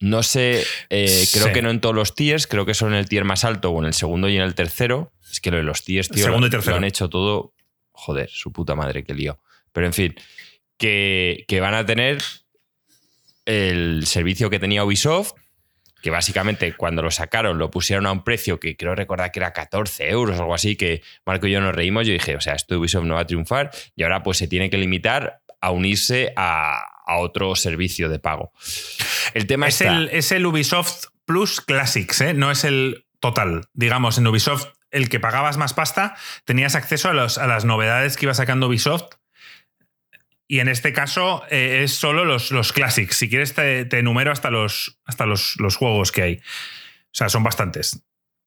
No 0.00 0.22
sé, 0.22 0.64
eh, 0.90 1.26
creo 1.32 1.52
que 1.52 1.60
no 1.60 1.70
en 1.70 1.80
todos 1.80 1.94
los 1.94 2.14
tiers, 2.14 2.46
creo 2.46 2.64
que 2.64 2.74
solo 2.74 2.92
en 2.92 2.98
el 2.98 3.08
tier 3.08 3.24
más 3.24 3.44
alto 3.44 3.70
o 3.70 3.80
en 3.80 3.86
el 3.86 3.94
segundo 3.94 4.28
y 4.28 4.36
en 4.36 4.42
el 4.42 4.54
tercero. 4.54 5.12
Es 5.30 5.40
que 5.40 5.50
lo 5.50 5.56
de 5.56 5.64
los 5.64 5.84
tiers, 5.84 6.08
tío, 6.08 6.24
segundo 6.24 6.48
lo, 6.48 6.76
han 6.76 6.84
hecho 6.84 7.08
todo. 7.08 7.52
Joder, 7.90 8.30
su 8.30 8.52
puta 8.52 8.76
madre, 8.76 9.02
qué 9.02 9.12
lío. 9.12 9.40
Pero 9.72 9.86
en 9.86 9.92
fin, 9.92 10.14
que, 10.76 11.58
van 11.60 11.74
a 11.74 11.84
tener 11.84 12.22
el 13.44 14.06
servicio 14.06 14.50
que 14.50 14.58
tenía 14.58 14.84
Ubisoft, 14.84 15.32
que 16.00 16.10
básicamente 16.10 16.74
cuando 16.74 17.02
lo 17.02 17.10
sacaron 17.10 17.58
lo 17.58 17.70
pusieron 17.72 18.06
a 18.06 18.12
un 18.12 18.22
precio 18.22 18.60
que 18.60 18.76
creo 18.76 18.94
recordar 18.94 19.32
que 19.32 19.40
era 19.40 19.52
14 19.52 20.08
euros 20.10 20.38
o 20.38 20.42
algo 20.42 20.54
así, 20.54 20.76
que 20.76 21.02
Marco 21.26 21.48
y 21.48 21.52
yo 21.52 21.60
nos 21.60 21.74
reímos. 21.74 22.06
Yo 22.06 22.12
dije, 22.12 22.36
o 22.36 22.40
sea, 22.40 22.54
esto 22.54 22.78
Ubisoft 22.78 23.04
no 23.04 23.14
va 23.14 23.22
a 23.22 23.26
triunfar 23.26 23.72
y 23.96 24.04
ahora 24.04 24.22
pues 24.22 24.38
se 24.38 24.46
tiene 24.46 24.70
que 24.70 24.78
limitar 24.78 25.40
a 25.60 25.72
unirse 25.72 26.32
a, 26.36 26.84
a 27.08 27.16
otro 27.16 27.56
servicio 27.56 28.08
de 28.08 28.20
pago. 28.20 28.52
El 29.34 29.46
tema 29.46 29.66
es, 29.66 29.80
el, 29.80 30.10
es 30.12 30.30
el 30.30 30.46
Ubisoft 30.46 31.06
Plus 31.24 31.60
Classics, 31.60 32.20
¿eh? 32.20 32.34
no 32.34 32.50
es 32.50 32.64
el 32.64 33.06
total. 33.18 33.62
Digamos, 33.72 34.18
en 34.18 34.26
Ubisoft, 34.26 34.68
el 34.90 35.08
que 35.08 35.18
pagabas 35.18 35.56
más 35.56 35.74
pasta, 35.74 36.16
tenías 36.44 36.74
acceso 36.74 37.08
a, 37.08 37.14
los, 37.14 37.38
a 37.38 37.46
las 37.46 37.64
novedades 37.64 38.16
que 38.16 38.26
iba 38.26 38.34
sacando 38.34 38.68
Ubisoft. 38.68 39.14
Y 40.46 40.60
en 40.60 40.68
este 40.68 40.92
caso 40.92 41.44
eh, 41.50 41.82
es 41.82 41.92
solo 41.92 42.24
los, 42.24 42.50
los 42.50 42.72
Classics. 42.72 43.16
Si 43.16 43.28
quieres, 43.28 43.54
te, 43.54 43.84
te 43.86 43.98
enumero 43.98 44.30
hasta, 44.30 44.50
los, 44.50 44.98
hasta 45.04 45.26
los, 45.26 45.56
los, 45.58 45.76
juegos 45.76 46.12
que 46.12 46.22
hay. 46.22 46.34
O 46.36 47.12
sea, 47.12 47.28
son 47.28 47.42
bastantes. 47.42 48.02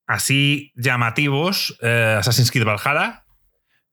Así 0.07 0.71
llamativos: 0.75 1.77
eh, 1.81 2.15
Assassin's 2.17 2.51
Creed 2.51 2.65
Valhalla, 2.65 3.25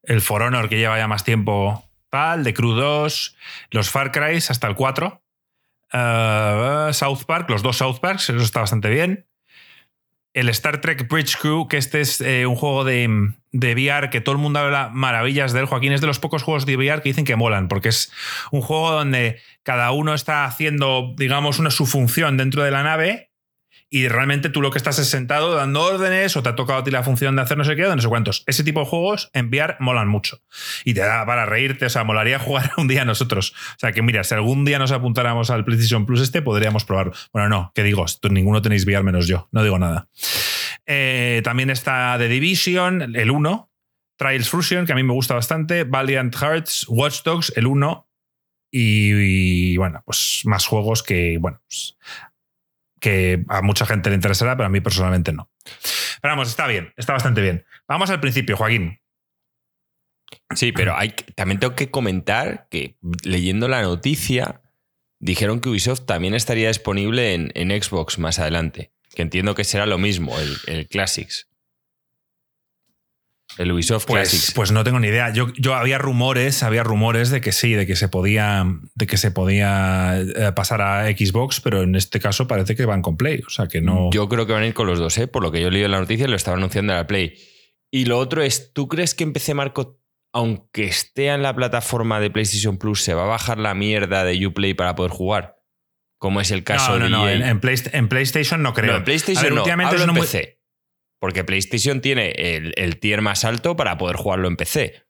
el 0.03 0.21
For 0.21 0.41
Honor 0.41 0.69
que 0.69 0.77
lleva 0.77 0.97
ya 0.97 1.07
más 1.07 1.23
tiempo 1.23 1.88
PAL, 2.09 2.43
de 2.43 2.53
Crew 2.53 2.73
2, 2.73 3.35
los 3.71 3.89
Far 3.89 4.11
Cry 4.11 4.37
hasta 4.37 4.67
el 4.67 4.75
4, 4.75 5.21
eh, 5.93 6.89
South 6.93 7.23
Park, 7.25 7.49
los 7.49 7.61
dos 7.61 7.77
South 7.77 7.99
Parks, 7.99 8.29
eso 8.29 8.43
está 8.43 8.61
bastante 8.61 8.89
bien. 8.89 9.25
El 10.33 10.47
Star 10.49 10.79
Trek 10.79 11.09
Bridge 11.09 11.37
Crew, 11.37 11.67
que 11.67 11.77
este 11.77 12.01
es 12.01 12.21
eh, 12.21 12.45
un 12.45 12.55
juego 12.55 12.83
de, 12.83 13.31
de, 13.51 13.73
VR 13.73 14.11
que 14.11 14.21
todo 14.21 14.33
el 14.33 14.41
mundo 14.41 14.59
habla 14.59 14.89
maravillas 14.93 15.53
de 15.53 15.61
él. 15.61 15.65
Joaquín 15.65 15.91
es 15.91 16.01
de 16.01 16.07
los 16.07 16.19
pocos 16.19 16.43
juegos 16.43 16.67
de 16.67 16.77
VR 16.77 17.01
que 17.01 17.09
dicen 17.09 17.25
que 17.25 17.35
molan, 17.35 17.67
porque 17.67 17.89
es 17.89 18.11
un 18.51 18.61
juego 18.61 18.91
donde 18.91 19.41
cada 19.63 19.91
uno 19.91 20.13
está 20.13 20.45
haciendo, 20.45 21.15
digamos, 21.17 21.57
una 21.57 21.71
su 21.71 21.87
función 21.87 22.37
dentro 22.37 22.63
de 22.63 22.69
la 22.69 22.83
nave 22.83 23.28
y 23.89 24.07
realmente 24.07 24.49
tú 24.49 24.61
lo 24.61 24.71
que 24.71 24.77
estás 24.77 24.99
es 24.99 25.09
sentado 25.09 25.55
dando 25.55 25.81
órdenes 25.81 26.37
o 26.37 26.43
te 26.43 26.49
ha 26.49 26.55
tocado 26.55 26.79
a 26.79 26.83
ti 26.83 26.91
la 26.91 27.03
función 27.03 27.35
de 27.35 27.41
hacer 27.41 27.57
no 27.57 27.63
sé 27.63 27.75
qué, 27.75 27.83
no 27.83 27.99
sé 27.99 28.07
cuántos. 28.07 28.43
Ese 28.45 28.63
tipo 28.63 28.81
de 28.81 28.85
juegos 28.85 29.29
enviar 29.33 29.77
molan 29.79 30.07
mucho 30.07 30.41
y 30.85 30.93
te 30.93 31.01
da 31.01 31.25
para 31.25 31.45
reírte, 31.45 31.85
o 31.85 31.89
sea, 31.89 32.03
molaría 32.03 32.39
jugar 32.39 32.71
un 32.77 32.87
día 32.87 33.05
nosotros. 33.05 33.53
O 33.71 33.79
sea, 33.79 33.91
que 33.91 34.01
mira, 34.01 34.23
si 34.23 34.35
algún 34.35 34.65
día 34.65 34.77
nos 34.77 34.91
apuntáramos 34.91 35.49
al 35.49 35.65
PlayStation 35.65 36.05
Plus 36.05 36.21
este, 36.21 36.41
podríamos 36.41 36.85
probarlo. 36.85 37.13
Bueno, 37.33 37.49
no, 37.49 37.71
que 37.73 37.83
digo, 37.83 38.05
ninguno 38.29 38.61
tenéis 38.61 38.85
VR 38.85 39.03
menos 39.03 39.27
yo, 39.27 39.47
no 39.51 39.63
digo 39.63 39.79
nada. 39.79 40.07
Eh, 40.85 41.41
también 41.43 41.69
está 41.69 42.15
The 42.17 42.27
Division, 42.27 43.15
el 43.15 43.31
1, 43.31 43.71
Trials 44.17 44.49
Fusion, 44.49 44.85
que 44.85 44.93
a 44.93 44.95
mí 44.95 45.03
me 45.03 45.13
gusta 45.13 45.33
bastante, 45.33 45.83
Valiant 45.83 46.35
Hearts, 46.35 46.85
Watch 46.89 47.23
Dogs, 47.23 47.53
el 47.55 47.67
1, 47.67 48.09
y, 48.71 49.77
bueno, 49.77 50.01
pues 50.05 50.41
más 50.45 50.65
juegos 50.65 51.01
que, 51.01 51.37
bueno, 51.39 51.61
pues 51.67 51.97
que 52.99 53.43
a 53.47 53.61
mucha 53.61 53.85
gente 53.85 54.09
le 54.09 54.15
interesará, 54.15 54.55
pero 54.55 54.67
a 54.67 54.69
mí 54.69 54.81
personalmente 54.81 55.31
no. 55.31 55.49
Pero 56.21 56.33
vamos, 56.33 56.49
está 56.49 56.67
bien, 56.67 56.93
está 56.97 57.13
bastante 57.13 57.41
bien. 57.41 57.65
Vamos 57.87 58.09
al 58.09 58.19
principio, 58.19 58.57
Joaquín. 58.57 58.99
Sí, 60.55 60.71
pero 60.71 60.95
hay, 60.95 61.11
también 61.35 61.59
tengo 61.59 61.75
que 61.75 61.89
comentar 61.89 62.67
que 62.69 62.97
leyendo 63.23 63.67
la 63.67 63.81
noticia 63.81 64.61
dijeron 65.19 65.59
que 65.59 65.69
Ubisoft 65.69 66.05
también 66.05 66.33
estaría 66.33 66.67
disponible 66.67 67.33
en, 67.33 67.83
Xbox 67.83 68.19
más 68.19 68.39
adelante, 68.39 68.91
que 69.13 69.21
entiendo 69.21 69.55
que 69.55 69.63
será 69.63 69.85
lo 69.85 69.97
mismo, 69.97 70.35
el 70.67 70.87
Classics. 70.87 71.48
El 73.59 73.73
Ubisoft 73.73 74.05
pues, 74.07 74.53
Pues 74.55 74.71
no 74.71 74.85
tengo 74.85 75.01
ni 75.01 75.09
idea. 75.09 75.33
Yo, 75.33 75.51
yo, 75.53 75.75
había 75.75 75.97
rumores, 75.97 76.63
había 76.63 76.81
rumores 76.81 77.29
de 77.29 77.41
que 77.41 77.51
sí, 77.51 77.73
de 77.73 77.85
que 77.85 77.97
se 77.97 78.07
podía, 78.07 78.65
de 78.95 79.05
que 79.05 79.17
se 79.17 79.31
podía 79.31 80.17
eh, 80.17 80.53
pasar 80.55 80.81
a 80.81 81.07
Xbox, 81.07 81.59
pero 81.59 81.81
en 81.81 81.95
este 81.95 82.21
caso 82.21 82.47
parece 82.47 82.77
que 82.77 82.85
van 82.85 83.01
con 83.01 83.17
Play. 83.17 83.43
O 83.45 83.49
sea 83.49 83.67
que 83.67 83.81
no. 83.81 84.11
Yo 84.11 84.29
creo 84.29 84.47
que 84.47 84.53
van 84.53 84.63
a 84.63 84.67
ir 84.67 84.73
con 84.73 84.87
los 84.87 84.97
dos, 84.97 85.17
¿eh? 85.17 85.27
Por 85.27 85.43
lo 85.43 85.51
que 85.51 85.59
yo 85.59 85.69
leído 85.69 85.87
en 85.87 85.91
la 85.91 85.99
noticia, 85.99 86.25
lo 86.29 86.37
estaba 86.37 86.55
anunciando 86.55 86.93
en 86.93 86.99
la 86.99 87.05
Play. 87.05 87.37
Y 87.91 88.05
lo 88.05 88.17
otro 88.17 88.41
es, 88.41 88.71
¿tú 88.71 88.87
crees 88.87 89.13
que 89.13 89.25
en 89.25 89.33
PC 89.33 89.53
Marco, 89.55 89.99
aunque 90.31 90.85
esté 90.85 91.27
en 91.27 91.43
la 91.43 91.53
plataforma 91.53 92.21
de 92.21 92.31
PlayStation 92.31 92.77
Plus, 92.77 93.03
se 93.03 93.13
va 93.13 93.23
a 93.23 93.27
bajar 93.27 93.57
la 93.57 93.73
mierda 93.73 94.23
de 94.23 94.47
Uplay 94.47 94.73
para 94.73 94.95
poder 94.95 95.11
jugar? 95.11 95.57
Como 96.17 96.39
es 96.39 96.51
el 96.51 96.63
caso 96.63 96.93
de. 96.93 97.09
No, 97.09 97.09
no, 97.09 97.29
en, 97.29 97.41
en, 97.41 97.59
PlayStation 98.07 98.63
no 98.63 98.73
creo. 98.73 98.95
en 98.95 99.03
PlayStation 99.03 99.53
no, 99.53 99.63
últimamente 99.63 99.97
es 99.97 100.01
en 100.01 100.13
PC. 100.13 100.58
Porque 101.19 101.43
PlayStation 101.43 102.01
tiene 102.01 102.31
el, 102.31 102.99
tier 102.99 103.21
más 103.21 103.43
alto 103.43 103.75
para 103.75 103.97
poder 103.97 104.15
jugarlo 104.15 104.47
en 104.47 104.55
PC. 104.55 105.03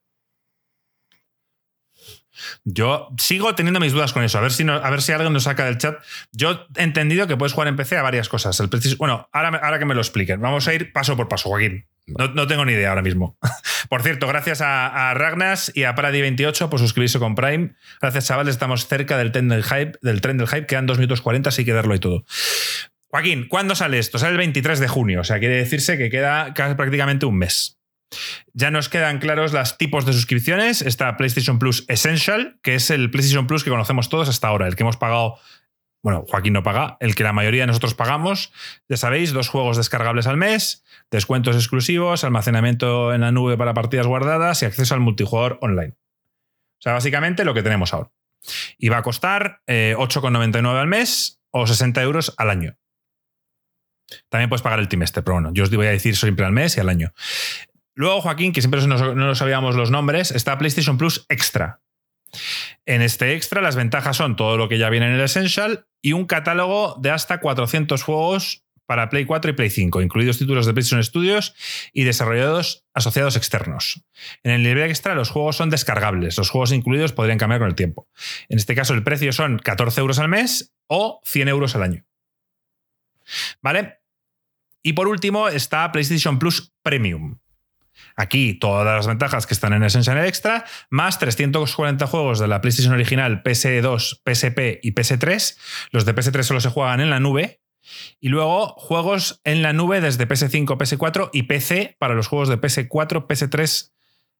Yo 2.64 3.08
sigo 3.18 3.54
teniendo 3.54 3.80
mis 3.80 3.92
dudas 3.92 4.12
con 4.12 4.24
eso. 4.24 4.38
A 4.38 4.40
ver 4.40 4.52
si, 4.52 4.64
a 4.68 4.90
ver 4.90 5.02
si 5.02 5.12
alguien 5.12 5.32
nos 5.32 5.44
saca 5.44 5.66
del 5.66 5.78
chat. 5.78 6.02
Yo 6.32 6.66
he 6.76 6.82
entendido 6.82 7.26
que 7.26 7.36
puedes 7.36 7.52
jugar 7.52 7.68
en 7.68 7.76
PC 7.76 7.96
a 7.96 8.02
varias 8.02 8.28
cosas. 8.28 8.58
El 8.60 8.68
bueno, 8.98 9.28
ahora, 9.32 9.60
ahora 9.62 9.78
que 9.78 9.84
me 9.84 9.94
lo 9.94 10.00
expliquen. 10.00 10.40
Vamos 10.40 10.66
a 10.66 10.74
ir 10.74 10.92
paso 10.92 11.16
por 11.16 11.28
paso, 11.28 11.48
Joaquín. 11.48 11.86
No, 12.06 12.46
tengo 12.46 12.64
ni 12.64 12.72
idea 12.72 12.90
ahora 12.90 13.02
mismo. 13.02 13.36
por 13.88 14.02
cierto, 14.02 14.26
gracias 14.26 14.60
a, 14.62 15.12
Ragnas 15.14 15.70
y 15.74 15.84
a 15.84 15.94
Paradi28 15.94 16.68
por 16.68 16.80
suscribirse 16.80 17.18
con 17.18 17.34
Prime. 17.34 17.74
Gracias, 18.00 18.26
chavales. 18.26 18.54
Estamos 18.54 18.86
cerca 18.86 19.16
del 19.16 19.32
tren 19.32 19.48
del 19.48 19.62
hype. 19.62 19.92
Del 20.02 20.20
tren 20.20 20.38
del 20.38 20.48
hype. 20.48 20.66
Quedan 20.66 20.86
2 20.86 20.98
minutos 20.98 21.20
40, 21.20 21.48
así 21.48 21.64
que 21.64 21.72
darlo 21.72 21.94
y 21.94 22.00
todo. 22.00 22.24
Joaquín, 23.10 23.48
¿cuándo 23.48 23.74
sale 23.74 23.98
esto? 23.98 24.18
Sale 24.18 24.32
el 24.32 24.38
23 24.38 24.78
de 24.78 24.88
junio. 24.88 25.20
O 25.20 25.24
sea, 25.24 25.38
quiere 25.40 25.56
decirse 25.56 25.98
que 25.98 26.10
queda 26.10 26.54
prácticamente 26.54 27.26
un 27.26 27.38
mes. 27.38 27.80
Ya 28.52 28.70
nos 28.70 28.88
quedan 28.88 29.18
claros 29.18 29.52
los 29.52 29.78
tipos 29.78 30.06
de 30.06 30.12
suscripciones. 30.12 30.82
Está 30.82 31.16
PlayStation 31.16 31.58
Plus 31.58 31.84
Essential, 31.88 32.58
que 32.62 32.74
es 32.74 32.90
el 32.90 33.10
PlayStation 33.10 33.46
Plus 33.46 33.64
que 33.64 33.70
conocemos 33.70 34.08
todos 34.08 34.28
hasta 34.28 34.48
ahora, 34.48 34.66
el 34.66 34.76
que 34.76 34.84
hemos 34.84 34.96
pagado. 34.96 35.38
Bueno, 36.02 36.24
Joaquín 36.28 36.54
no 36.54 36.62
paga, 36.62 36.96
el 37.00 37.14
que 37.14 37.24
la 37.24 37.32
mayoría 37.32 37.62
de 37.62 37.66
nosotros 37.66 37.94
pagamos. 37.94 38.52
Ya 38.88 38.96
sabéis, 38.96 39.32
dos 39.32 39.48
juegos 39.48 39.76
descargables 39.76 40.26
al 40.26 40.38
mes, 40.38 40.84
descuentos 41.10 41.56
exclusivos, 41.56 42.24
almacenamiento 42.24 43.12
en 43.12 43.20
la 43.20 43.32
nube 43.32 43.58
para 43.58 43.74
partidas 43.74 44.06
guardadas 44.06 44.62
y 44.62 44.66
acceso 44.66 44.94
al 44.94 45.00
multijugador 45.00 45.58
online. 45.60 45.94
O 46.78 46.82
sea, 46.82 46.94
básicamente 46.94 47.44
lo 47.44 47.52
que 47.52 47.62
tenemos 47.62 47.92
ahora. 47.92 48.10
Y 48.78 48.88
va 48.88 48.98
a 48.98 49.02
costar 49.02 49.60
8,99 49.66 50.74
eh, 50.74 50.78
al 50.78 50.86
mes 50.86 51.42
o 51.50 51.66
60 51.66 52.00
euros 52.02 52.34
al 52.38 52.48
año. 52.48 52.78
También 54.28 54.48
puedes 54.48 54.62
pagar 54.62 54.78
el 54.78 54.88
trimestre, 54.88 55.22
pero 55.22 55.34
bueno, 55.34 55.50
yo 55.52 55.64
os 55.64 55.70
voy 55.70 55.86
a 55.86 55.90
decir 55.90 56.16
siempre 56.16 56.46
al 56.46 56.52
mes 56.52 56.76
y 56.76 56.80
al 56.80 56.88
año. 56.88 57.12
Luego, 57.94 58.20
Joaquín, 58.20 58.52
que 58.52 58.62
siempre 58.62 58.80
no 58.86 59.14
nos 59.14 59.38
sabíamos 59.38 59.76
los 59.76 59.90
nombres, 59.90 60.30
está 60.30 60.58
PlayStation 60.58 60.96
Plus 60.96 61.26
Extra. 61.28 61.80
En 62.86 63.02
este 63.02 63.34
extra, 63.34 63.60
las 63.60 63.76
ventajas 63.76 64.16
son 64.16 64.36
todo 64.36 64.56
lo 64.56 64.68
que 64.68 64.78
ya 64.78 64.88
viene 64.90 65.06
en 65.06 65.12
el 65.14 65.20
Essential 65.20 65.86
y 66.00 66.12
un 66.12 66.26
catálogo 66.26 66.96
de 67.00 67.10
hasta 67.10 67.40
400 67.40 68.02
juegos 68.02 68.64
para 68.86 69.08
Play 69.08 69.24
4 69.24 69.52
y 69.52 69.54
Play 69.54 69.70
5, 69.70 70.02
incluidos 70.02 70.38
títulos 70.38 70.66
de 70.66 70.72
PlayStation 70.72 71.04
Studios 71.04 71.54
y 71.92 72.02
desarrollados 72.02 72.84
asociados 72.92 73.36
externos. 73.36 74.02
En 74.42 74.50
el 74.50 74.64
nivel 74.64 74.90
extra, 74.90 75.14
los 75.14 75.30
juegos 75.30 75.56
son 75.56 75.70
descargables. 75.70 76.36
Los 76.36 76.50
juegos 76.50 76.72
incluidos 76.72 77.12
podrían 77.12 77.38
cambiar 77.38 77.60
con 77.60 77.68
el 77.68 77.76
tiempo. 77.76 78.08
En 78.48 78.58
este 78.58 78.74
caso, 78.74 78.94
el 78.94 79.04
precio 79.04 79.32
son 79.32 79.58
14 79.58 80.00
euros 80.00 80.18
al 80.18 80.28
mes 80.28 80.72
o 80.88 81.20
100 81.24 81.48
euros 81.48 81.76
al 81.76 81.84
año. 81.84 82.04
¿Vale? 83.62 83.99
Y 84.82 84.94
por 84.94 85.08
último 85.08 85.48
está 85.48 85.90
PlayStation 85.92 86.38
Plus 86.38 86.72
Premium. 86.82 87.38
Aquí 88.16 88.54
todas 88.54 88.84
las 88.84 89.06
ventajas 89.06 89.46
que 89.46 89.54
están 89.54 89.72
en 89.72 89.82
Essential 89.82 90.24
Extra, 90.24 90.64
más 90.90 91.18
340 91.18 92.06
juegos 92.06 92.38
de 92.38 92.48
la 92.48 92.60
PlayStation 92.60 92.94
original, 92.94 93.42
PS2, 93.42 94.20
PSP 94.24 94.80
y 94.82 94.92
PS3. 94.92 95.56
Los 95.90 96.04
de 96.04 96.14
PS3 96.14 96.42
solo 96.42 96.60
se 96.60 96.70
juegan 96.70 97.00
en 97.00 97.10
la 97.10 97.20
nube. 97.20 97.60
Y 98.20 98.28
luego 98.28 98.68
juegos 98.76 99.40
en 99.44 99.62
la 99.62 99.72
nube 99.72 100.00
desde 100.00 100.28
PS5, 100.28 100.66
PS4 100.66 101.30
y 101.32 101.44
PC 101.44 101.96
para 101.98 102.14
los 102.14 102.28
juegos 102.28 102.48
de 102.48 102.60
PS4, 102.60 103.26
PS3. 103.26 103.92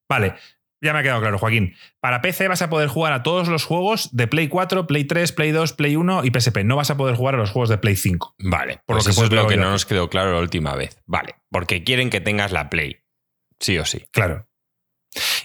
Vale, 0.08 0.34
ya 0.80 0.92
me 0.92 1.00
ha 1.00 1.02
quedado 1.02 1.20
claro, 1.20 1.38
Joaquín. 1.38 1.76
Para 2.00 2.22
PC 2.22 2.48
vas 2.48 2.62
a 2.62 2.70
poder 2.70 2.88
jugar 2.88 3.12
a 3.12 3.22
todos 3.22 3.48
los 3.48 3.64
juegos 3.64 4.14
de 4.16 4.26
Play 4.26 4.48
4, 4.48 4.86
Play 4.86 5.04
3, 5.04 5.32
Play 5.32 5.52
2, 5.52 5.72
Play 5.74 5.96
1 5.96 6.24
y 6.24 6.30
PSP. 6.30 6.58
No 6.64 6.76
vas 6.76 6.90
a 6.90 6.96
poder 6.96 7.16
jugar 7.16 7.34
a 7.34 7.38
los 7.38 7.50
juegos 7.50 7.68
de 7.68 7.78
Play 7.78 7.96
5. 7.96 8.36
Vale, 8.38 8.80
por 8.86 8.96
lo 8.96 9.02
pues 9.02 9.04
que 9.04 9.10
eso 9.12 9.24
es 9.24 9.32
lo 9.32 9.46
que 9.46 9.56
no 9.56 9.70
nos 9.70 9.86
quedó 9.86 10.08
claro 10.08 10.32
la 10.32 10.40
última 10.40 10.74
vez. 10.74 10.98
Vale, 11.06 11.36
porque 11.50 11.84
quieren 11.84 12.10
que 12.10 12.20
tengas 12.20 12.52
la 12.52 12.70
Play. 12.70 13.00
Sí 13.58 13.78
o 13.78 13.84
sí. 13.84 14.04
Claro. 14.10 14.46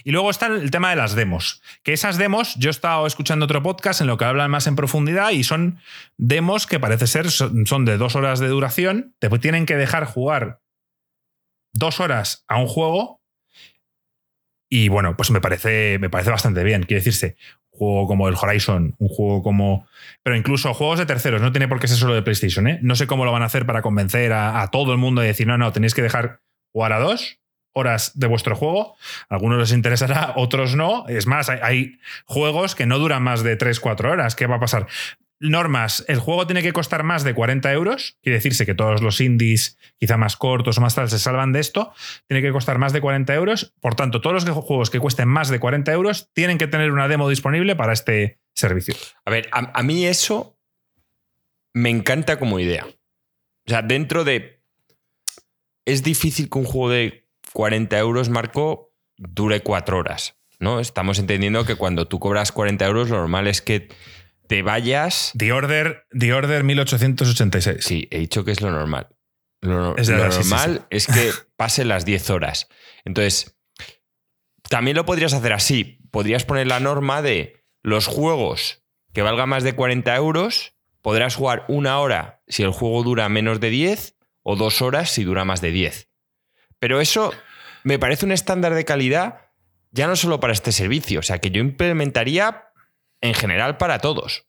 Y 0.04 0.12
luego 0.12 0.30
está 0.30 0.46
el 0.46 0.70
tema 0.70 0.90
de 0.90 0.96
las 0.96 1.14
demos. 1.14 1.60
Que 1.82 1.92
esas 1.92 2.18
demos, 2.18 2.54
yo 2.54 2.70
he 2.70 2.70
estado 2.70 3.06
escuchando 3.06 3.44
otro 3.46 3.62
podcast 3.62 4.00
en 4.00 4.06
lo 4.06 4.16
que 4.16 4.24
hablan 4.24 4.50
más 4.50 4.66
en 4.66 4.76
profundidad 4.76 5.30
y 5.30 5.42
son 5.42 5.80
demos 6.16 6.66
que 6.66 6.78
parece 6.78 7.06
ser 7.06 7.30
son 7.30 7.84
de 7.84 7.98
dos 7.98 8.14
horas 8.14 8.38
de 8.38 8.48
duración. 8.48 9.14
Te 9.18 9.28
tienen 9.38 9.66
que 9.66 9.76
dejar 9.76 10.04
jugar 10.04 10.62
dos 11.72 12.00
horas 12.00 12.44
a 12.48 12.58
un 12.58 12.68
juego 12.68 13.20
y 14.68 14.88
bueno, 14.88 15.16
pues 15.16 15.30
me 15.30 15.40
parece, 15.40 15.98
me 15.98 16.10
parece 16.10 16.30
bastante 16.30 16.64
bien. 16.64 16.82
Quiere 16.82 17.00
decirse, 17.00 17.36
un 17.72 17.78
juego 17.78 18.06
como 18.06 18.28
el 18.28 18.34
Horizon, 18.34 18.94
un 18.98 19.08
juego 19.08 19.42
como. 19.42 19.86
Pero 20.22 20.36
incluso 20.36 20.74
juegos 20.74 20.98
de 20.98 21.06
terceros, 21.06 21.40
no 21.40 21.52
tiene 21.52 21.68
por 21.68 21.78
qué 21.78 21.88
ser 21.88 21.98
solo 21.98 22.14
de 22.14 22.22
PlayStation, 22.22 22.66
¿eh? 22.66 22.78
No 22.82 22.96
sé 22.96 23.06
cómo 23.06 23.24
lo 23.24 23.32
van 23.32 23.42
a 23.42 23.46
hacer 23.46 23.66
para 23.66 23.82
convencer 23.82 24.32
a, 24.32 24.68
todo 24.72 24.92
el 24.92 24.98
mundo 24.98 25.20
de 25.20 25.28
decir, 25.28 25.46
no, 25.46 25.56
no, 25.58 25.72
tenéis 25.72 25.94
que 25.94 26.02
dejar 26.02 26.40
jugar 26.72 26.92
a 26.92 26.98
dos 26.98 27.38
horas 27.72 28.18
de 28.18 28.26
vuestro 28.26 28.56
juego. 28.56 28.96
algunos 29.28 29.58
les 29.58 29.72
interesará, 29.72 30.32
otros 30.36 30.74
no. 30.74 31.06
Es 31.08 31.26
más, 31.26 31.48
hay, 31.48 31.58
hay, 31.62 31.98
juegos 32.24 32.74
que 32.74 32.86
no 32.86 32.98
duran 32.98 33.22
más 33.22 33.42
de 33.42 33.58
3-4 33.58 34.10
horas. 34.10 34.34
¿Qué 34.34 34.46
va 34.46 34.56
a 34.56 34.60
pasar? 34.60 34.86
Normas, 35.38 36.04
el 36.08 36.18
juego 36.18 36.46
tiene 36.46 36.62
que 36.62 36.72
costar 36.72 37.02
más 37.02 37.24
de 37.24 37.34
40 37.34 37.72
euros, 37.72 38.18
quiere 38.22 38.36
decirse 38.36 38.64
que 38.64 38.74
todos 38.74 39.02
los 39.02 39.20
indies, 39.20 39.78
quizá 39.98 40.16
más 40.16 40.36
cortos 40.36 40.78
o 40.78 40.80
más 40.80 40.94
tal, 40.94 41.10
se 41.10 41.18
salvan 41.18 41.52
de 41.52 41.60
esto, 41.60 41.92
tiene 42.26 42.42
que 42.42 42.52
costar 42.52 42.78
más 42.78 42.92
de 42.92 43.00
40 43.00 43.34
euros, 43.34 43.74
por 43.80 43.94
tanto, 43.94 44.20
todos 44.20 44.44
los 44.44 44.64
juegos 44.64 44.90
que 44.90 45.00
cuesten 45.00 45.28
más 45.28 45.48
de 45.48 45.60
40 45.60 45.92
euros 45.92 46.30
tienen 46.32 46.58
que 46.58 46.66
tener 46.66 46.90
una 46.90 47.08
demo 47.08 47.28
disponible 47.28 47.76
para 47.76 47.92
este 47.92 48.38
servicio. 48.54 48.94
A 49.24 49.30
ver, 49.30 49.48
a, 49.52 49.82
mí 49.82 50.06
eso 50.06 50.58
me 51.74 51.90
encanta 51.90 52.38
como 52.38 52.58
idea. 52.58 52.86
O 52.86 53.70
sea, 53.70 53.82
dentro 53.82 54.24
de... 54.24 54.62
Es 55.84 56.02
difícil 56.02 56.48
que 56.50 56.58
un 56.58 56.64
juego 56.64 56.90
de 56.90 57.28
40 57.52 57.98
euros, 57.98 58.28
Marco, 58.28 58.94
dure 59.16 59.62
4 59.62 59.98
horas. 59.98 60.36
¿no? 60.58 60.80
Estamos 60.80 61.18
entendiendo 61.18 61.64
que 61.64 61.76
cuando 61.76 62.08
tú 62.08 62.18
cobras 62.18 62.52
40 62.52 62.86
euros, 62.86 63.10
lo 63.10 63.18
normal 63.18 63.46
es 63.46 63.62
que 63.62 63.88
te 64.46 64.62
vayas. 64.62 65.32
The 65.36 65.52
Order, 65.52 66.06
The 66.18 66.32
Order 66.32 66.64
1886. 66.64 67.84
Sí, 67.84 68.08
he 68.10 68.18
dicho 68.18 68.44
que 68.44 68.52
es 68.52 68.60
lo 68.60 68.70
normal. 68.70 69.08
Lo, 69.60 69.96
es 69.96 70.08
normal 70.08 70.86
es 70.90 71.06
que 71.06 71.30
pasen 71.56 71.88
las 71.88 72.04
10 72.04 72.30
horas. 72.30 72.68
Entonces, 73.04 73.56
también 74.68 74.96
lo 74.96 75.04
podrías 75.04 75.32
hacer 75.32 75.52
así. 75.52 75.98
Podrías 76.10 76.44
poner 76.44 76.66
la 76.66 76.80
norma 76.80 77.22
de 77.22 77.64
los 77.82 78.06
juegos 78.06 78.82
que 79.12 79.22
valgan 79.22 79.48
más 79.48 79.62
de 79.62 79.74
40 79.74 80.14
euros, 80.16 80.74
podrás 81.00 81.36
jugar 81.36 81.64
una 81.68 81.98
hora 82.00 82.42
si 82.48 82.62
el 82.62 82.70
juego 82.70 83.02
dura 83.02 83.28
menos 83.28 83.60
de 83.60 83.70
10 83.70 84.16
o 84.42 84.56
dos 84.56 84.82
horas 84.82 85.10
si 85.10 85.24
dura 85.24 85.44
más 85.44 85.60
de 85.60 85.70
10. 85.70 86.10
Pero 86.78 87.00
eso 87.00 87.32
me 87.82 87.98
parece 87.98 88.26
un 88.26 88.32
estándar 88.32 88.74
de 88.74 88.84
calidad 88.84 89.46
ya 89.90 90.06
no 90.06 90.16
solo 90.16 90.40
para 90.40 90.52
este 90.52 90.72
servicio, 90.72 91.20
o 91.20 91.22
sea, 91.22 91.38
que 91.38 91.50
yo 91.50 91.60
implementaría 91.60 92.65
en 93.20 93.34
general 93.34 93.76
para 93.76 93.98
todos. 93.98 94.46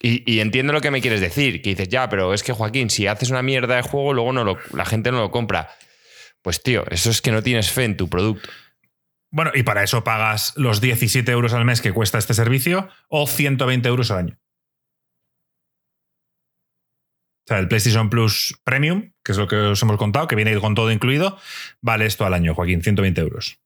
Y, 0.00 0.38
entiendo 0.38 0.72
lo 0.72 0.80
que 0.80 0.92
me 0.92 1.00
quieres 1.00 1.20
decir, 1.20 1.60
que 1.60 1.70
dices, 1.70 1.88
ya, 1.88 2.08
pero 2.08 2.32
es 2.32 2.44
que 2.44 2.52
Joaquín, 2.52 2.88
si 2.88 3.08
haces 3.08 3.30
una 3.30 3.42
mierda 3.42 3.74
de 3.74 3.82
juego, 3.82 4.12
luego 4.12 4.32
no 4.32 4.56
la 4.72 4.84
gente 4.84 5.10
no 5.10 5.18
lo 5.18 5.32
compra. 5.32 5.70
Pues 6.40 6.62
tío, 6.62 6.84
eso 6.90 7.10
es 7.10 7.20
que 7.20 7.32
no 7.32 7.42
tienes 7.42 7.70
fe 7.70 7.84
en 7.84 7.96
tu 7.96 8.08
producto. 8.08 8.48
Bueno, 9.30 9.50
y 9.54 9.64
para 9.64 9.82
eso 9.82 10.04
pagas 10.04 10.52
los 10.56 10.80
17 10.80 11.30
euros 11.32 11.52
al 11.52 11.64
mes 11.64 11.80
que 11.80 11.92
cuesta 11.92 12.16
este 12.16 12.32
servicio 12.32 12.88
o 13.08 13.26
120 13.26 13.88
euros 13.88 14.10
al 14.12 14.18
año. 14.18 14.38
O 17.44 17.48
sea, 17.48 17.58
el 17.58 17.66
PlayStation 17.66 18.08
Plus 18.08 18.54
Premium, 18.62 19.12
que 19.24 19.32
es 19.32 19.38
lo 19.38 19.48
que 19.48 19.56
os 19.56 19.82
hemos 19.82 19.96
contado, 19.96 20.28
que 20.28 20.36
viene 20.36 20.58
con 20.60 20.74
todo 20.74 20.92
incluido, 20.92 21.38
vale 21.80 22.06
esto 22.06 22.24
al 22.24 22.34
año, 22.34 22.54
Joaquín, 22.54 22.82
120 22.82 23.20
euros. 23.20 23.58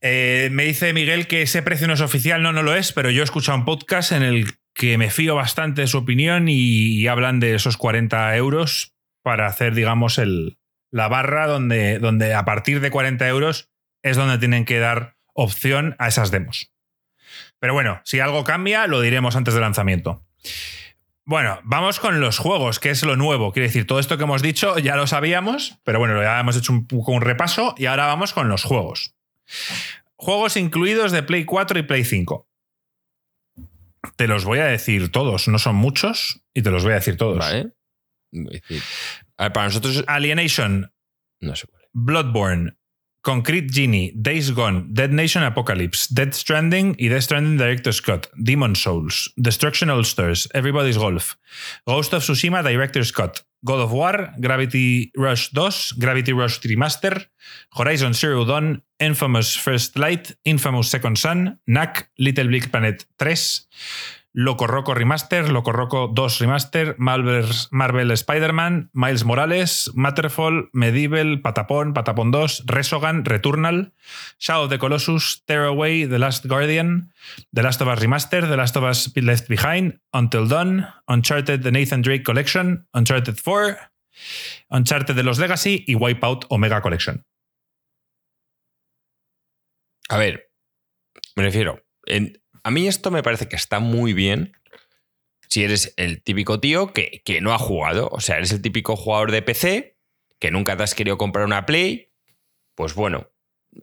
Eh, 0.00 0.48
me 0.52 0.64
dice 0.64 0.92
Miguel 0.92 1.26
que 1.26 1.42
ese 1.42 1.62
precio 1.62 1.86
no 1.86 1.94
es 1.94 2.00
oficial, 2.00 2.42
no, 2.42 2.52
no 2.52 2.62
lo 2.62 2.74
es, 2.74 2.92
pero 2.92 3.10
yo 3.10 3.22
he 3.22 3.24
escuchado 3.24 3.58
un 3.58 3.64
podcast 3.64 4.12
en 4.12 4.22
el 4.22 4.46
que 4.74 4.98
me 4.98 5.10
fío 5.10 5.34
bastante 5.34 5.82
de 5.82 5.86
su 5.86 5.98
opinión 5.98 6.46
y, 6.48 7.06
hablan 7.08 7.40
de 7.40 7.54
esos 7.54 7.76
40 7.76 8.36
euros 8.36 8.94
para 9.22 9.46
hacer, 9.46 9.74
digamos, 9.74 10.18
el, 10.18 10.58
la 10.90 11.08
barra 11.08 11.46
donde, 11.46 11.98
donde 11.98 12.34
a 12.34 12.44
partir 12.44 12.80
de 12.80 12.90
40 12.90 13.28
euros 13.28 13.70
es 14.02 14.16
donde 14.16 14.38
tienen 14.38 14.64
que 14.64 14.78
dar 14.78 15.16
opción 15.34 15.96
a 15.98 16.08
esas 16.08 16.30
demos. 16.30 16.72
Pero 17.58 17.74
bueno, 17.74 18.00
si 18.04 18.20
algo 18.20 18.44
cambia, 18.44 18.86
lo 18.86 19.00
diremos 19.00 19.36
antes 19.36 19.54
del 19.54 19.62
lanzamiento. 19.62 20.24
Bueno, 21.24 21.60
vamos 21.62 22.00
con 22.00 22.20
los 22.20 22.38
juegos, 22.38 22.80
que 22.80 22.90
es 22.90 23.04
lo 23.04 23.16
nuevo. 23.16 23.52
Quiere 23.52 23.68
decir, 23.68 23.86
todo 23.86 24.00
esto 24.00 24.16
que 24.16 24.24
hemos 24.24 24.42
dicho 24.42 24.78
ya 24.78 24.96
lo 24.96 25.06
sabíamos, 25.06 25.78
pero 25.84 25.98
bueno, 25.98 26.20
ya 26.20 26.40
hemos 26.40 26.56
hecho 26.56 26.72
un 26.72 26.88
un 26.90 27.20
repaso 27.20 27.74
y 27.76 27.86
ahora 27.86 28.06
vamos 28.06 28.32
con 28.32 28.48
los 28.48 28.64
juegos. 28.64 29.14
Juegos 30.16 30.56
incluidos 30.56 31.12
de 31.12 31.22
Play 31.22 31.44
4 31.44 31.78
y 31.78 31.82
Play 31.82 32.04
5. 32.04 32.48
Te 34.16 34.26
los 34.26 34.44
voy 34.44 34.58
a 34.58 34.66
decir 34.66 35.10
todos, 35.10 35.48
no 35.48 35.58
son 35.58 35.76
muchos, 35.76 36.42
y 36.54 36.62
te 36.62 36.70
los 36.70 36.84
voy 36.84 36.92
a 36.92 36.96
decir 36.96 37.16
todos. 37.16 37.38
Vale. 37.38 37.72
para 39.36 39.64
nosotros. 39.64 40.04
Alienation. 40.06 40.92
No 41.40 41.56
sé 41.56 41.66
cuál. 41.66 41.82
Bloodborne. 41.92 42.76
Concrete 43.22 43.68
Genie, 43.70 44.12
Days 44.16 44.50
Gone, 44.52 44.86
Dead 44.88 45.10
Nation 45.10 45.42
Apocalypse, 45.42 46.08
Dead 46.10 46.32
Stranding 46.32 46.96
y 46.98 47.08
Dead 47.08 47.20
Stranding 47.20 47.58
Director 47.58 47.92
Scott, 47.92 48.30
Demon 48.34 48.74
Souls, 48.74 49.30
Destruction 49.36 49.90
All 49.90 50.04
Stars, 50.04 50.48
Everybody's 50.54 50.96
Golf, 50.96 51.36
Ghost 51.86 52.14
of 52.14 52.22
Tsushima 52.22 52.62
Director 52.62 53.04
Scott, 53.04 53.44
God 53.64 53.80
of 53.80 53.92
War, 53.92 54.32
Gravity 54.40 55.10
Rush 55.16 55.50
2, 55.52 55.98
Gravity 55.98 56.32
Rush 56.32 56.60
Remaster, 56.60 57.26
Horizon 57.76 58.14
Zero 58.14 58.44
Dawn, 58.44 58.82
Infamous 58.98 59.54
First 59.54 59.98
Light, 59.98 60.32
Infamous 60.44 60.90
Second 60.90 61.18
Son, 61.18 61.58
Knack, 61.66 62.08
Little 62.18 62.48
Big 62.48 62.70
Planet 62.70 63.04
3, 63.18 63.34
Loco 64.32 64.66
Roco 64.68 64.94
Remaster, 64.94 65.50
Loco 65.50 65.72
Roco 65.72 66.12
2 66.14 66.22
Remaster, 66.40 66.94
Marvel, 66.98 67.46
Marvel 67.72 68.12
Spider-Man, 68.12 68.90
Miles 68.92 69.24
Morales, 69.24 69.90
Matterfall, 69.94 70.70
Medieval, 70.72 71.42
Patapon, 71.42 71.92
Patapon 71.92 72.30
2, 72.30 72.64
Resogan, 72.66 73.24
Returnal, 73.24 73.92
Shadow 74.38 74.64
of 74.64 74.70
the 74.70 74.78
Colossus, 74.78 75.42
Tearaway, 75.46 76.04
The 76.04 76.18
Last 76.18 76.46
Guardian, 76.46 77.12
The 77.52 77.62
Last 77.62 77.80
of 77.80 77.88
Us 77.88 77.98
Remaster, 77.98 78.48
The 78.48 78.56
Last 78.56 78.76
of 78.76 78.84
Us 78.84 79.10
Left 79.16 79.48
Behind, 79.48 79.98
Until 80.12 80.46
Dawn, 80.46 80.86
Uncharted 81.08 81.64
The 81.64 81.72
Nathan 81.72 82.02
Drake 82.02 82.24
Collection, 82.24 82.86
Uncharted 82.94 83.40
4, 83.40 83.78
Uncharted 84.70 85.16
de 85.16 85.24
los 85.24 85.40
Legacy 85.40 85.84
y 85.88 85.96
Wipeout 85.96 86.46
Omega 86.50 86.80
Collection. 86.80 87.24
A 90.08 90.18
ver, 90.18 90.50
me 91.36 91.44
refiero, 91.44 91.84
en, 92.06 92.40
a 92.62 92.70
mí 92.70 92.86
esto 92.86 93.10
me 93.10 93.22
parece 93.22 93.48
que 93.48 93.56
está 93.56 93.80
muy 93.80 94.12
bien 94.12 94.52
si 95.48 95.64
eres 95.64 95.92
el 95.96 96.22
típico 96.22 96.60
tío 96.60 96.92
que, 96.92 97.22
que, 97.24 97.40
no 97.40 97.52
ha 97.52 97.58
jugado. 97.58 98.08
O 98.12 98.20
sea, 98.20 98.36
eres 98.36 98.52
el 98.52 98.62
típico 98.62 98.96
jugador 98.96 99.32
de 99.32 99.42
PC 99.42 99.96
que 100.38 100.50
nunca 100.50 100.76
te 100.76 100.84
has 100.84 100.94
querido 100.94 101.18
comprar 101.18 101.44
una 101.44 101.66
Play. 101.66 102.12
Pues 102.74 102.94
bueno, 102.94 103.28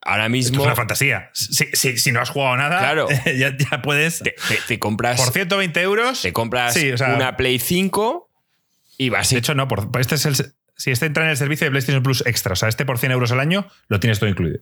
ahora 0.02 0.30
mismo. 0.30 0.60
es 0.60 0.66
una 0.66 0.76
fantasía. 0.76 1.30
Si, 1.34 1.66
si, 1.74 1.98
si, 1.98 2.12
no 2.12 2.22
has 2.22 2.30
jugado 2.30 2.58
nada, 2.58 2.80
claro, 2.80 3.08
ya, 3.26 3.56
ya 3.56 3.82
puedes. 3.82 4.20
Te, 4.20 4.36
te, 4.48 4.58
te, 4.68 4.80
compras. 4.80 5.22
Por 5.22 5.32
120 5.32 5.82
euros. 5.82 6.22
Te 6.22 6.34
compras 6.34 6.74
sí, 6.74 6.92
o 6.92 6.98
sea, 6.98 7.16
una 7.16 7.38
Play 7.38 7.60
5 7.60 8.30
y 8.98 9.10
vas. 9.10 9.30
De 9.30 9.38
hecho, 9.38 9.54
no. 9.54 9.68
Por, 9.68 9.90
este 10.00 10.16
es 10.16 10.26
el. 10.26 10.36
Si 10.76 10.92
este 10.92 11.08
entra 11.08 11.24
en 11.24 11.32
el 11.32 11.38
servicio 11.38 11.66
de 11.66 11.72
PlayStation 11.72 12.04
Plus 12.04 12.24
Extra, 12.26 12.54
o 12.54 12.56
sea, 12.56 12.70
este 12.70 12.86
por 12.86 13.00
100 13.00 13.12
euros 13.12 13.32
al 13.32 13.40
año, 13.40 13.68
lo 13.88 14.00
tienes 14.00 14.20
todo 14.20 14.30
incluido. 14.30 14.60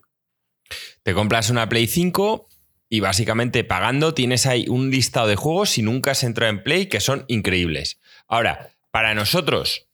Te 1.02 1.14
compras 1.14 1.50
una 1.50 1.68
Play 1.68 1.86
5 1.86 2.48
y 2.88 3.00
básicamente 3.00 3.64
pagando 3.64 4.14
tienes 4.14 4.46
ahí 4.46 4.66
un 4.68 4.90
listado 4.90 5.26
de 5.26 5.36
juegos 5.36 5.70
si 5.70 5.82
nunca 5.82 6.12
has 6.12 6.24
entrado 6.24 6.50
en 6.50 6.62
Play 6.62 6.86
que 6.86 7.00
son 7.00 7.24
increíbles. 7.28 8.00
Ahora, 8.28 8.70
para 8.90 9.14
nosotros, 9.14 9.88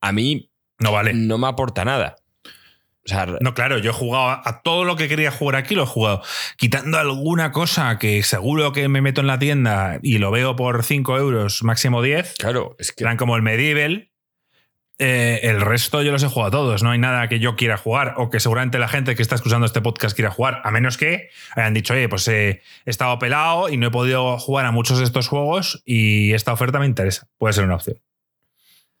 a 0.00 0.12
mí 0.12 0.50
no 0.78 0.92
vale. 0.92 1.12
No 1.12 1.38
me 1.38 1.46
aporta 1.46 1.84
nada. 1.84 2.16
O 3.04 3.08
sea, 3.08 3.26
no, 3.40 3.54
claro, 3.54 3.78
yo 3.78 3.90
he 3.90 3.94
jugado 3.94 4.40
a 4.44 4.62
todo 4.62 4.84
lo 4.84 4.94
que 4.94 5.08
quería 5.08 5.30
jugar 5.30 5.56
aquí, 5.56 5.74
lo 5.74 5.84
he 5.84 5.86
jugado. 5.86 6.22
Quitando 6.56 6.98
alguna 6.98 7.50
cosa 7.50 7.98
que 7.98 8.22
seguro 8.22 8.72
que 8.72 8.88
me 8.88 9.00
meto 9.00 9.22
en 9.22 9.26
la 9.26 9.38
tienda 9.38 9.98
y 10.02 10.18
lo 10.18 10.30
veo 10.30 10.54
por 10.54 10.84
5 10.84 11.18
euros, 11.18 11.62
máximo 11.62 12.02
10. 12.02 12.34
Claro, 12.38 12.76
es 12.78 12.92
que. 12.92 13.04
Eran 13.04 13.16
como 13.16 13.36
el 13.36 13.42
Medieval. 13.42 14.09
Eh, 15.02 15.40
el 15.44 15.62
resto 15.62 16.02
yo 16.02 16.12
los 16.12 16.22
he 16.22 16.28
jugado 16.28 16.50
todos. 16.50 16.82
No 16.82 16.90
hay 16.90 16.98
nada 16.98 17.26
que 17.26 17.38
yo 17.38 17.56
quiera 17.56 17.78
jugar 17.78 18.16
o 18.18 18.28
que 18.28 18.38
seguramente 18.38 18.78
la 18.78 18.86
gente 18.86 19.16
que 19.16 19.22
está 19.22 19.34
escuchando 19.34 19.64
este 19.64 19.80
podcast 19.80 20.14
quiera 20.14 20.30
jugar, 20.30 20.60
a 20.62 20.70
menos 20.70 20.98
que 20.98 21.30
hayan 21.56 21.72
dicho, 21.72 21.94
oye, 21.94 22.06
pues 22.10 22.28
eh, 22.28 22.60
he 22.84 22.90
estado 22.90 23.18
pelado 23.18 23.70
y 23.70 23.78
no 23.78 23.86
he 23.86 23.90
podido 23.90 24.38
jugar 24.38 24.66
a 24.66 24.72
muchos 24.72 24.98
de 24.98 25.04
estos 25.04 25.26
juegos 25.26 25.82
y 25.86 26.34
esta 26.34 26.52
oferta 26.52 26.78
me 26.78 26.84
interesa. 26.84 27.28
Puede 27.38 27.54
ser 27.54 27.64
una 27.64 27.76
opción. 27.76 27.98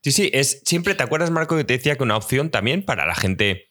Sí, 0.02 0.12
sí, 0.12 0.30
es 0.32 0.62
siempre, 0.64 0.94
¿te 0.94 1.02
acuerdas, 1.02 1.30
Marco, 1.30 1.54
que 1.54 1.64
te 1.64 1.74
decía 1.74 1.96
que 1.96 2.02
una 2.02 2.16
opción 2.16 2.48
también 2.48 2.82
para 2.82 3.04
la 3.04 3.14
gente 3.14 3.70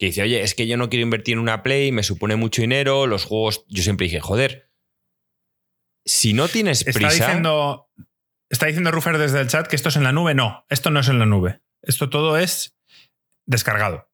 que 0.00 0.06
dice, 0.06 0.22
oye, 0.22 0.42
es 0.42 0.56
que 0.56 0.66
yo 0.66 0.76
no 0.76 0.88
quiero 0.88 1.04
invertir 1.04 1.34
en 1.34 1.38
una 1.38 1.62
Play, 1.62 1.92
me 1.92 2.02
supone 2.02 2.34
mucho 2.34 2.60
dinero, 2.60 3.06
los 3.06 3.24
juegos, 3.24 3.64
yo 3.68 3.84
siempre 3.84 4.06
dije, 4.06 4.18
joder, 4.18 4.68
si 6.04 6.32
no 6.32 6.48
tienes 6.48 6.82
prisa... 6.82 7.06
Está 7.06 7.26
diciendo, 7.26 7.88
está 8.50 8.66
diciendo 8.66 8.90
Rufer 8.90 9.16
desde 9.18 9.40
el 9.40 9.46
chat 9.46 9.68
que 9.68 9.76
esto 9.76 9.90
es 9.90 9.96
en 9.96 10.02
la 10.02 10.10
nube. 10.10 10.34
No, 10.34 10.64
esto 10.68 10.90
no 10.90 10.98
es 10.98 11.08
en 11.08 11.20
la 11.20 11.26
nube. 11.26 11.60
Esto 11.88 12.10
todo 12.10 12.36
es 12.36 12.76
descargado 13.46 14.10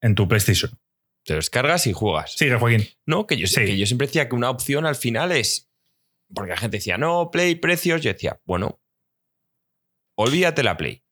en 0.00 0.14
tu 0.14 0.28
PlayStation. 0.28 0.80
Te 1.24 1.34
descargas 1.34 1.88
y 1.88 1.92
juegas. 1.92 2.32
Sigue, 2.34 2.56
Joaquín. 2.56 2.88
No, 3.04 3.26
que 3.26 3.36
yo, 3.36 3.48
sí. 3.48 3.56
que 3.56 3.76
yo 3.76 3.84
siempre 3.84 4.06
decía 4.06 4.28
que 4.28 4.36
una 4.36 4.48
opción 4.48 4.86
al 4.86 4.94
final 4.94 5.32
es. 5.32 5.68
Porque 6.32 6.52
la 6.52 6.56
gente 6.56 6.76
decía, 6.76 6.98
no, 6.98 7.30
Play, 7.32 7.56
precios. 7.56 8.00
Yo 8.00 8.12
decía, 8.12 8.40
bueno, 8.44 8.80
olvídate 10.14 10.62
la 10.62 10.76
Play. 10.76 11.02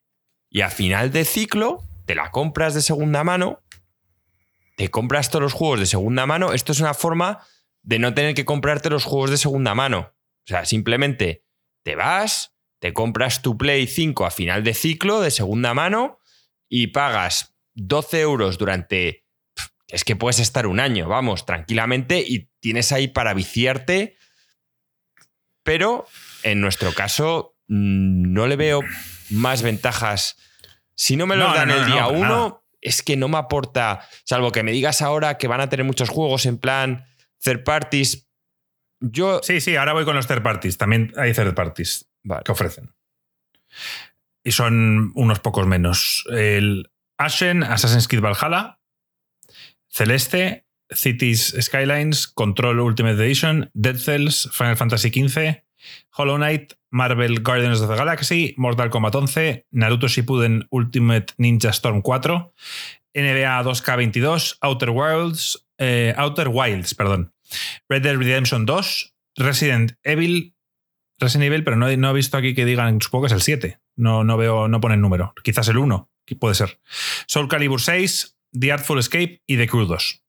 Y 0.49 0.61
a 0.61 0.71
final 0.71 1.11
de 1.11 1.25
ciclo, 1.25 1.83
te 2.07 2.14
la 2.14 2.31
compras 2.31 2.75
de 2.75 2.81
segunda 2.81 3.25
mano, 3.25 3.64
te 4.77 4.90
compras 4.90 5.31
todos 5.31 5.42
los 5.42 5.53
juegos 5.53 5.81
de 5.81 5.87
segunda 5.87 6.27
mano. 6.27 6.53
Esto 6.53 6.70
es 6.70 6.81
una 6.81 6.94
forma 6.94 7.44
de 7.83 7.99
no 7.99 8.14
tener 8.14 8.35
que 8.35 8.44
comprarte 8.44 8.88
los 8.88 9.05
juegos 9.05 9.31
de 9.31 9.37
segunda 9.37 9.75
mano. 9.75 10.14
O 10.14 10.46
sea, 10.46 10.64
simplemente 10.64 11.44
te 11.83 11.96
vas, 11.96 12.57
te 12.79 12.93
compras 12.93 13.43
tu 13.43 13.57
Play 13.59 13.87
5 13.87 14.27
a 14.27 14.31
final 14.31 14.62
de 14.64 14.75
ciclo 14.75 15.21
de 15.21 15.31
segunda 15.31 15.75
mano 15.75 16.19
y 16.69 16.88
pagas 16.88 17.57
12 17.75 18.21
euros 18.21 18.59
durante... 18.59 19.25
Es 19.88 20.05
que 20.05 20.17
puedes 20.17 20.38
estar 20.38 20.67
un 20.67 20.81
año, 20.81 21.09
vamos, 21.09 21.47
tranquilamente 21.47 22.23
y 22.27 22.51
tienes 22.61 22.93
ahí 22.93 23.09
para 23.09 23.33
viciarte. 23.33 24.17
Pero 25.62 26.07
en 26.43 26.61
nuestro 26.61 26.93
caso 26.93 27.57
no 27.67 28.47
le 28.47 28.57
veo 28.57 28.81
más 29.31 29.62
ventajas. 29.62 30.37
Si 30.95 31.17
no 31.17 31.27
me 31.27 31.37
los 31.37 31.49
No, 31.49 31.55
dan 31.55 31.69
no, 31.69 31.75
el 31.75 31.81
no, 31.81 31.87
día 31.87 32.01
no, 32.03 32.07
para 32.09 32.19
uno, 32.19 32.29
nada. 32.49 32.61
es 32.83 33.03
que 33.03 33.17
no 33.17 33.29
me 33.29 33.38
aporta, 33.38 34.07
salvo 34.25 34.53
que 34.53 34.62
me 34.62 34.73
digas 34.73 35.01
ahora 35.01 35.38
que 35.38 35.49
van 35.49 35.61
a 35.62 35.69
tener 35.71 35.85
muchos 35.87 36.11
juegos 36.11 36.45
en 36.45 36.59
plan 36.59 37.07
third 37.43 37.64
parties. 37.64 38.29
Yo... 39.01 39.41
Sí, 39.43 39.61
sí, 39.62 39.77
ahora 39.77 39.95
voy 39.95 40.05
con 40.05 40.17
los 40.17 40.27
third 40.27 40.43
parties. 40.43 40.77
También 40.77 41.12
hay 41.17 41.33
third 41.33 41.55
parties 41.55 42.08
Que 42.44 42.52
ofrecen. 42.52 42.94
Y 44.44 44.52
son 44.52 45.12
unos 45.14 45.40
pocos 45.40 45.66
menos. 45.66 46.24
El 46.31 46.90
Ashen, 47.18 47.62
Assassin's 47.62 48.09
Creed 48.09 48.22
Valhalla, 48.22 48.81
Celeste, 49.88 50.66
Cities 50.90 51.54
Skylines, 51.61 52.28
Control 52.28 52.81
Ultimate 52.81 53.22
Edition, 53.22 53.70
Dead 53.74 53.96
Cells, 53.96 54.48
Final 54.52 54.76
Fantasy 54.76 55.11
XV, 55.11 55.64
Hollow 56.11 56.38
Knight, 56.38 56.74
Marvel 56.90 57.42
Guardians 57.42 57.81
of 57.81 57.88
the 57.88 57.96
Galaxy, 57.96 58.54
Mortal 58.57 58.90
Kombat 58.90 59.14
11, 59.14 59.66
Naruto 59.72 60.09
Shippuden 60.09 60.66
Ultimate 60.72 61.35
Ninja 61.38 61.72
Storm 61.72 62.02
4, 62.02 62.52
NBA 63.14 63.64
2K22, 63.64 64.59
Outer 64.62 64.90
Worlds, 64.90 65.66
eh, 65.78 66.14
Outer 66.16 66.48
Wilds, 66.48 66.94
perdón, 66.94 67.33
Red 67.88 68.02
Dead 68.02 68.16
Redemption 68.16 68.66
2, 68.66 69.12
Resident 69.37 69.98
Evil, 70.04 70.54
Resident 71.18 71.46
Evil, 71.46 71.64
pero 71.64 71.76
no, 71.76 71.88
he- 71.88 71.96
no 71.96 72.11
he 72.11 72.14
visto 72.14 72.37
aquí 72.37 72.54
que 72.54 72.64
digan, 72.64 73.00
supongo 73.00 73.24
que 73.24 73.26
es 73.28 73.33
el 73.33 73.42
7. 73.42 73.81
No, 73.96 74.22
no 74.24 74.37
veo, 74.37 74.68
no 74.68 74.81
ponen 74.81 75.00
número. 75.00 75.35
Quizás 75.42 75.68
el 75.68 75.78
1, 75.78 76.11
que 76.24 76.37
puede 76.37 76.54
ser. 76.54 76.81
Soul 77.26 77.48
Calibur 77.48 77.81
6, 77.81 78.38
The 78.52 78.72
Artful 78.72 78.98
Escape 79.00 79.42
y 79.46 79.57
The 79.57 79.66
Crew 79.68 79.87
2. 79.87 80.22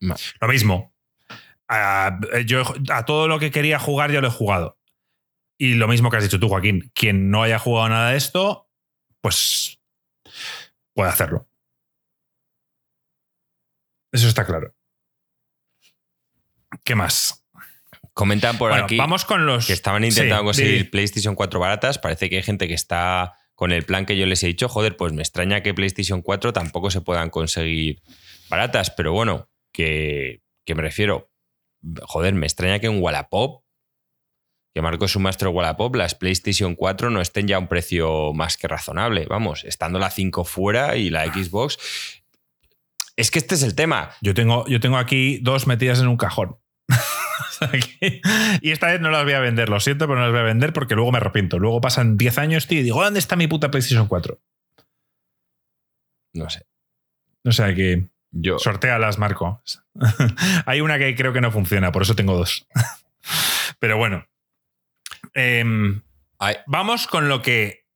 Ma- 0.00 0.16
Lo 0.40 0.48
mismo. 0.48 0.94
A, 1.68 2.18
yo, 2.46 2.62
a 2.90 3.04
todo 3.04 3.28
lo 3.28 3.38
que 3.38 3.50
quería 3.50 3.78
jugar 3.78 4.10
ya 4.10 4.20
lo 4.20 4.28
he 4.28 4.32
jugado. 4.32 4.78
Y 5.58 5.74
lo 5.74 5.86
mismo 5.88 6.10
que 6.10 6.16
has 6.16 6.22
dicho 6.22 6.40
tú, 6.40 6.48
Joaquín. 6.48 6.90
Quien 6.94 7.30
no 7.30 7.42
haya 7.42 7.58
jugado 7.58 7.90
nada 7.90 8.10
de 8.12 8.16
esto, 8.16 8.70
pues 9.20 9.78
puede 10.94 11.10
hacerlo. 11.10 11.48
Eso 14.12 14.26
está 14.26 14.44
claro. 14.46 14.74
¿Qué 16.82 16.94
más? 16.94 17.39
Comentan 18.14 18.58
por 18.58 18.70
Bueno, 18.70 18.84
aquí 18.84 18.96
vamos 18.96 19.24
con 19.24 19.46
los. 19.46 19.66
que 19.66 19.72
estaban 19.72 20.04
intentando 20.04 20.52
Sí, 20.52 20.62
conseguir 20.62 20.90
PlayStation 20.90 21.34
4 21.34 21.60
baratas. 21.60 21.98
Parece 21.98 22.28
que 22.28 22.36
hay 22.36 22.42
gente 22.42 22.68
que 22.68 22.74
está 22.74 23.34
con 23.54 23.72
el 23.72 23.84
plan 23.84 24.06
que 24.06 24.16
yo 24.16 24.26
les 24.26 24.42
he 24.42 24.46
dicho. 24.46 24.68
Joder, 24.68 24.96
pues 24.96 25.12
me 25.12 25.22
extraña 25.22 25.62
que 25.62 25.74
PlayStation 25.74 26.22
4 26.22 26.52
tampoco 26.52 26.90
se 26.90 27.00
puedan 27.00 27.30
conseguir 27.30 28.02
baratas. 28.48 28.90
Pero 28.90 29.12
bueno, 29.12 29.48
que, 29.72 30.42
que 30.64 30.74
me 30.74 30.82
refiero. 30.82 31.30
Joder, 32.02 32.34
me 32.34 32.46
extraña 32.46 32.78
que 32.78 32.88
en 32.88 33.02
Wallapop, 33.02 33.64
que 34.74 34.82
Marco 34.82 35.06
es 35.06 35.16
un 35.16 35.22
maestro 35.22 35.50
Wallapop, 35.50 35.94
las 35.96 36.14
PlayStation 36.14 36.74
4 36.74 37.10
no 37.10 37.20
estén 37.20 37.48
ya 37.48 37.56
a 37.56 37.58
un 37.58 37.68
precio 37.68 38.32
más 38.34 38.56
que 38.56 38.68
razonable. 38.68 39.26
Vamos, 39.28 39.64
estando 39.64 39.98
la 39.98 40.10
5 40.10 40.44
fuera 40.44 40.96
y 40.96 41.10
la 41.10 41.24
Xbox. 41.26 41.78
Es 43.16 43.30
que 43.30 43.38
este 43.38 43.54
es 43.54 43.62
el 43.62 43.74
tema. 43.74 44.10
Yo 44.20 44.34
tengo, 44.34 44.66
yo 44.66 44.80
tengo 44.80 44.96
aquí 44.96 45.38
dos 45.42 45.66
metidas 45.66 46.00
en 46.00 46.08
un 46.08 46.16
cajón. 46.16 46.56
Y 48.62 48.70
esta 48.70 48.88
vez 48.88 49.00
no 49.00 49.10
las 49.10 49.24
voy 49.24 49.32
a 49.32 49.40
vender, 49.40 49.68
lo 49.68 49.80
siento, 49.80 50.06
pero 50.06 50.18
no 50.18 50.26
las 50.26 50.32
voy 50.32 50.40
a 50.40 50.44
vender 50.44 50.72
porque 50.72 50.94
luego 50.94 51.12
me 51.12 51.18
arrepiento. 51.18 51.58
Luego 51.58 51.80
pasan 51.80 52.16
10 52.16 52.38
años, 52.38 52.66
tío, 52.66 52.80
y 52.80 52.84
digo, 52.84 53.02
¿dónde 53.02 53.18
está 53.18 53.36
mi 53.36 53.46
puta 53.46 53.70
PlayStation 53.70 54.06
4? 54.06 54.38
No 56.34 56.50
sé. 56.50 56.66
O 57.44 57.52
sea 57.52 57.74
que 57.74 58.04
Yo. 58.30 58.58
sortealas, 58.58 59.18
Marco. 59.18 59.62
Hay 60.66 60.80
una 60.80 60.98
que 60.98 61.14
creo 61.14 61.32
que 61.32 61.40
no 61.40 61.50
funciona, 61.50 61.92
por 61.92 62.02
eso 62.02 62.14
tengo 62.14 62.36
dos. 62.36 62.66
pero 63.78 63.96
bueno. 63.96 64.26
Em, 65.34 66.02
vamos 66.66 67.06
con 67.06 67.28
lo 67.28 67.42
que, 67.42 67.86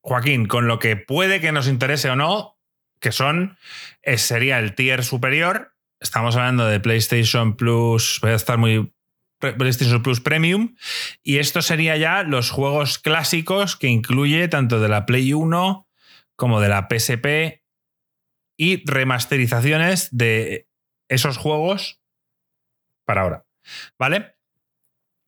Joaquín, 0.00 0.46
con 0.46 0.66
lo 0.66 0.78
que 0.78 0.96
puede 0.96 1.40
que 1.40 1.52
nos 1.52 1.68
interese 1.68 2.10
o 2.10 2.16
no, 2.16 2.58
que 3.00 3.12
son, 3.12 3.58
eh, 4.02 4.18
sería 4.18 4.58
el 4.58 4.74
tier 4.74 5.04
superior. 5.04 5.75
Estamos 6.00 6.36
hablando 6.36 6.66
de 6.66 6.80
PlayStation 6.80 7.56
Plus, 7.56 8.18
voy 8.20 8.32
a 8.32 8.34
estar 8.34 8.58
muy 8.58 8.92
PlayStation 9.38 10.02
Plus 10.02 10.20
Premium. 10.20 10.76
Y 11.22 11.38
esto 11.38 11.62
sería 11.62 11.96
ya 11.96 12.22
los 12.22 12.50
juegos 12.50 12.98
clásicos 12.98 13.76
que 13.76 13.88
incluye 13.88 14.48
tanto 14.48 14.80
de 14.80 14.88
la 14.88 15.06
Play 15.06 15.32
1 15.32 15.88
como 16.36 16.60
de 16.60 16.68
la 16.68 16.88
PSP 16.88 17.62
y 18.58 18.84
remasterizaciones 18.90 20.08
de 20.16 20.68
esos 21.08 21.36
juegos 21.38 22.00
para 23.04 23.22
ahora. 23.22 23.46
¿Vale? 23.98 24.36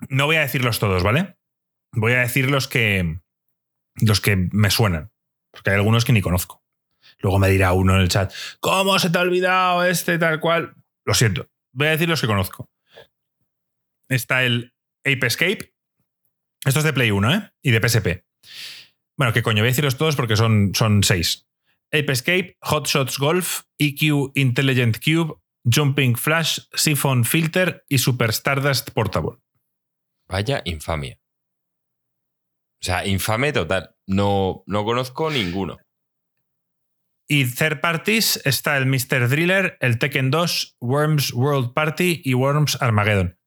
No 0.09 0.27
voy 0.27 0.37
a 0.37 0.41
decirlos 0.41 0.79
todos, 0.79 1.03
¿vale? 1.03 1.37
Voy 1.93 2.13
a 2.13 2.21
decir 2.21 2.51
los 2.51 2.69
que, 2.69 3.21
los 3.97 4.21
que 4.21 4.49
me 4.53 4.71
suenan, 4.71 5.11
porque 5.51 5.71
hay 5.71 5.77
algunos 5.77 6.05
que 6.05 6.13
ni 6.13 6.21
conozco. 6.21 6.58
Luego 7.21 7.39
me 7.39 7.49
dirá 7.49 7.73
uno 7.73 7.95
en 7.95 8.03
el 8.03 8.09
chat, 8.09 8.33
¿cómo 8.61 8.99
se 8.99 9.11
te 9.11 9.19
ha 9.19 9.23
olvidado 9.23 9.85
este 9.85 10.19
tal 10.19 10.41
cual? 10.41 10.75
Lo 11.05 11.15
siento, 11.15 11.49
voy 11.73 11.89
a 11.89 11.91
decir 11.91 12.09
los 12.09 12.21
que 12.21 12.27
conozco. 12.27 12.71
Está 14.09 14.45
el 14.45 14.75
Ape 15.05 15.27
Escape. 15.27 15.75
Esto 16.65 16.81
es 16.81 16.85
de 16.85 16.93
Play 16.93 17.11
1, 17.11 17.35
¿eh? 17.35 17.53
Y 17.63 17.71
de 17.71 17.89
PSP. 17.89 18.25
Bueno, 19.17 19.33
qué 19.33 19.43
coño, 19.43 19.63
voy 19.63 19.69
a 19.69 19.73
decirlos 19.73 19.97
todos 19.97 20.17
porque 20.17 20.37
son, 20.37 20.73
son 20.75 21.03
seis. 21.03 21.49
Ape 21.93 22.13
Escape, 22.13 22.57
Hot 22.61 22.87
Shots 22.87 23.19
Golf, 23.19 23.63
EQ 23.79 24.33
Intelligent 24.35 24.99
Cube, 25.03 25.41
Jumping 25.65 26.17
Flash, 26.17 26.61
Siphon 26.73 27.25
Filter 27.25 27.85
y 27.89 27.99
Super 27.99 28.31
Stardust 28.31 28.91
Portable. 28.91 29.39
Vaya 30.29 30.63
infamia. 30.65 31.19
O 32.81 32.85
sea, 32.85 33.07
infame 33.07 33.53
total. 33.53 33.97
No, 34.07 34.63
no 34.67 34.85
conozco 34.85 35.31
ninguno. 35.31 35.79
Y 37.31 37.45
third 37.45 37.81
parties 37.81 38.41
está 38.47 38.79
el 38.79 38.87
Mr. 38.87 39.29
Driller, 39.29 39.77
el 39.81 39.99
Tekken 39.99 40.31
2, 40.31 40.79
Worms 40.81 41.35
World 41.35 41.75
Party 41.75 42.23
y 42.25 42.33
Worms 42.33 42.81
Armageddon. 42.81 43.38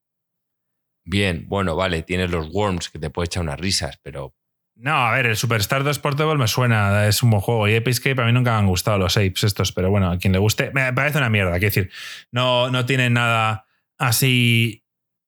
Bien, 1.04 1.46
bueno, 1.48 1.76
vale, 1.76 2.04
tienes 2.04 2.30
los 2.30 2.50
Worms 2.54 2.90
que 2.90 3.00
te 3.00 3.10
puede 3.10 3.26
echar 3.26 3.42
unas 3.42 3.60
risas, 3.60 4.00
pero. 4.04 4.36
No, 4.76 4.94
a 4.94 5.12
ver, 5.14 5.26
el 5.26 5.36
Superstar 5.36 5.84
2 5.84 5.98
Portable 5.98 6.38
me 6.38 6.48
suena, 6.48 7.08
es 7.08 7.24
un 7.24 7.32
buen 7.32 7.42
juego. 7.42 7.68
Y 7.68 7.74
Epic 7.74 7.94
Escape 7.94 8.22
a 8.22 8.26
mí 8.26 8.32
nunca 8.32 8.52
me 8.52 8.60
han 8.60 8.68
gustado 8.68 9.00
los 9.00 9.18
apes 9.18 9.44
estos, 9.44 9.72
pero 9.72 9.90
bueno, 9.90 10.12
a 10.12 10.18
quien 10.20 10.32
le 10.34 10.40
guste, 10.40 10.70
me 10.74 10.94
parece 10.94 11.18
una 11.18 11.30
mierda. 11.30 11.54
Quiero 11.54 11.74
decir, 11.74 11.92
no, 12.32 12.70
no 12.70 12.86
tienen 12.86 13.14
nada 13.14 13.66
así 13.98 14.81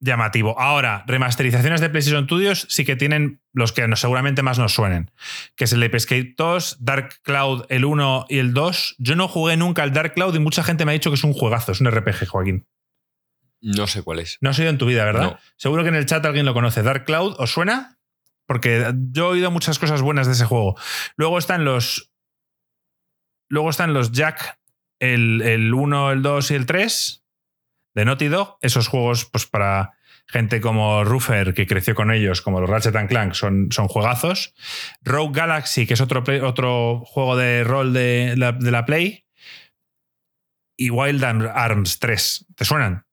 llamativo. 0.04 0.60
Ahora, 0.60 1.04
remasterizaciones 1.08 1.82
de 1.82 1.90
PlayStation 1.90 2.26
Studios 2.26 2.68
sí 2.70 2.86
que 2.86 2.96
tienen 2.96 3.42
los 3.54 3.72
que 3.72 3.88
seguramente 3.96 4.44
más 4.44 4.60
nos 4.60 4.74
suenen, 4.74 5.12
que 5.56 5.64
es 5.64 5.74
el 5.74 5.82
Ape 5.82 5.98
Escape 5.98 6.36
2, 6.38 6.78
Dark 6.82 7.22
Cloud 7.24 7.66
el 7.70 7.86
1 7.86 8.26
y 8.30 8.40
el 8.40 8.54
2. 8.54 8.96
Yo 9.00 9.16
no 9.16 9.28
jugué 9.28 9.58
nunca 9.58 9.84
al 9.84 9.94
Dark 9.94 10.14
Cloud 10.14 10.36
y 10.36 10.40
mucha 10.40 10.64
gente 10.64 10.86
me 10.86 10.92
ha 10.92 10.94
dicho 10.94 11.10
que 11.10 11.16
es 11.16 11.24
un 11.24 11.34
juegazo, 11.34 11.72
es 11.72 11.82
un 11.82 11.90
RPG, 11.90 12.28
Joaquín. 12.28 12.68
No 13.62 13.88
sé 13.88 14.04
cuál 14.04 14.20
es. 14.20 14.38
No 14.42 14.50
has 14.50 14.60
oído 14.60 14.72
en 14.72 14.78
tu 14.78 14.86
vida, 14.86 15.06
¿verdad? 15.06 15.40
Seguro 15.56 15.84
que 15.84 15.90
en 15.90 15.96
el 15.96 16.06
chat 16.06 16.26
alguien 16.26 16.46
lo 16.46 16.54
conoce. 16.54 16.84
Dark 16.84 17.06
Cloud, 17.06 17.36
¿os 17.40 17.52
suena? 17.52 17.98
Porque 18.46 18.94
yo 19.12 19.28
he 19.28 19.30
oído 19.30 19.52
muchas 19.52 19.80
cosas 19.80 20.02
buenas 20.02 20.28
de 20.28 20.34
ese 20.34 20.46
juego. 20.46 20.76
Luego 21.16 21.38
están 21.38 21.64
los. 21.64 22.12
Luego 23.48 23.70
están 23.70 23.94
los 23.94 24.12
Jack, 24.12 24.60
el, 25.00 25.42
el 25.42 25.74
1, 25.74 26.12
el 26.12 26.22
2 26.22 26.52
y 26.52 26.56
el 26.56 26.66
3 26.66 27.23
de 27.94 28.06
Naughty 28.06 28.28
Dog. 28.28 28.58
Esos 28.62 28.88
juegos, 28.88 29.26
pues 29.26 29.46
para 29.46 29.94
gente 30.28 30.62
como 30.62 31.04
Ruffer, 31.04 31.54
que 31.54 31.68
creció 31.68 31.96
con 31.96 32.12
ellos, 32.12 32.42
como 32.42 32.62
los 32.62 32.70
Ratchet 32.70 33.08
Clank, 33.08 33.34
son, 33.34 33.72
son 33.72 33.88
juegazos. 33.88 34.54
Rogue 35.02 35.40
Galaxy, 35.40 35.86
que 35.86 35.94
es 35.94 36.02
otro, 36.02 36.24
otro 36.48 37.02
juego 37.06 37.36
de 37.36 37.64
rol 37.64 37.94
de 37.94 38.36
la, 38.38 38.52
de 38.52 38.72
la 38.72 38.86
Play. 38.86 39.26
Y 40.78 40.90
Wild 40.90 41.24
Arms 41.24 42.00
3. 42.00 42.48
¿Te 42.56 42.66
suenan? 42.66 43.06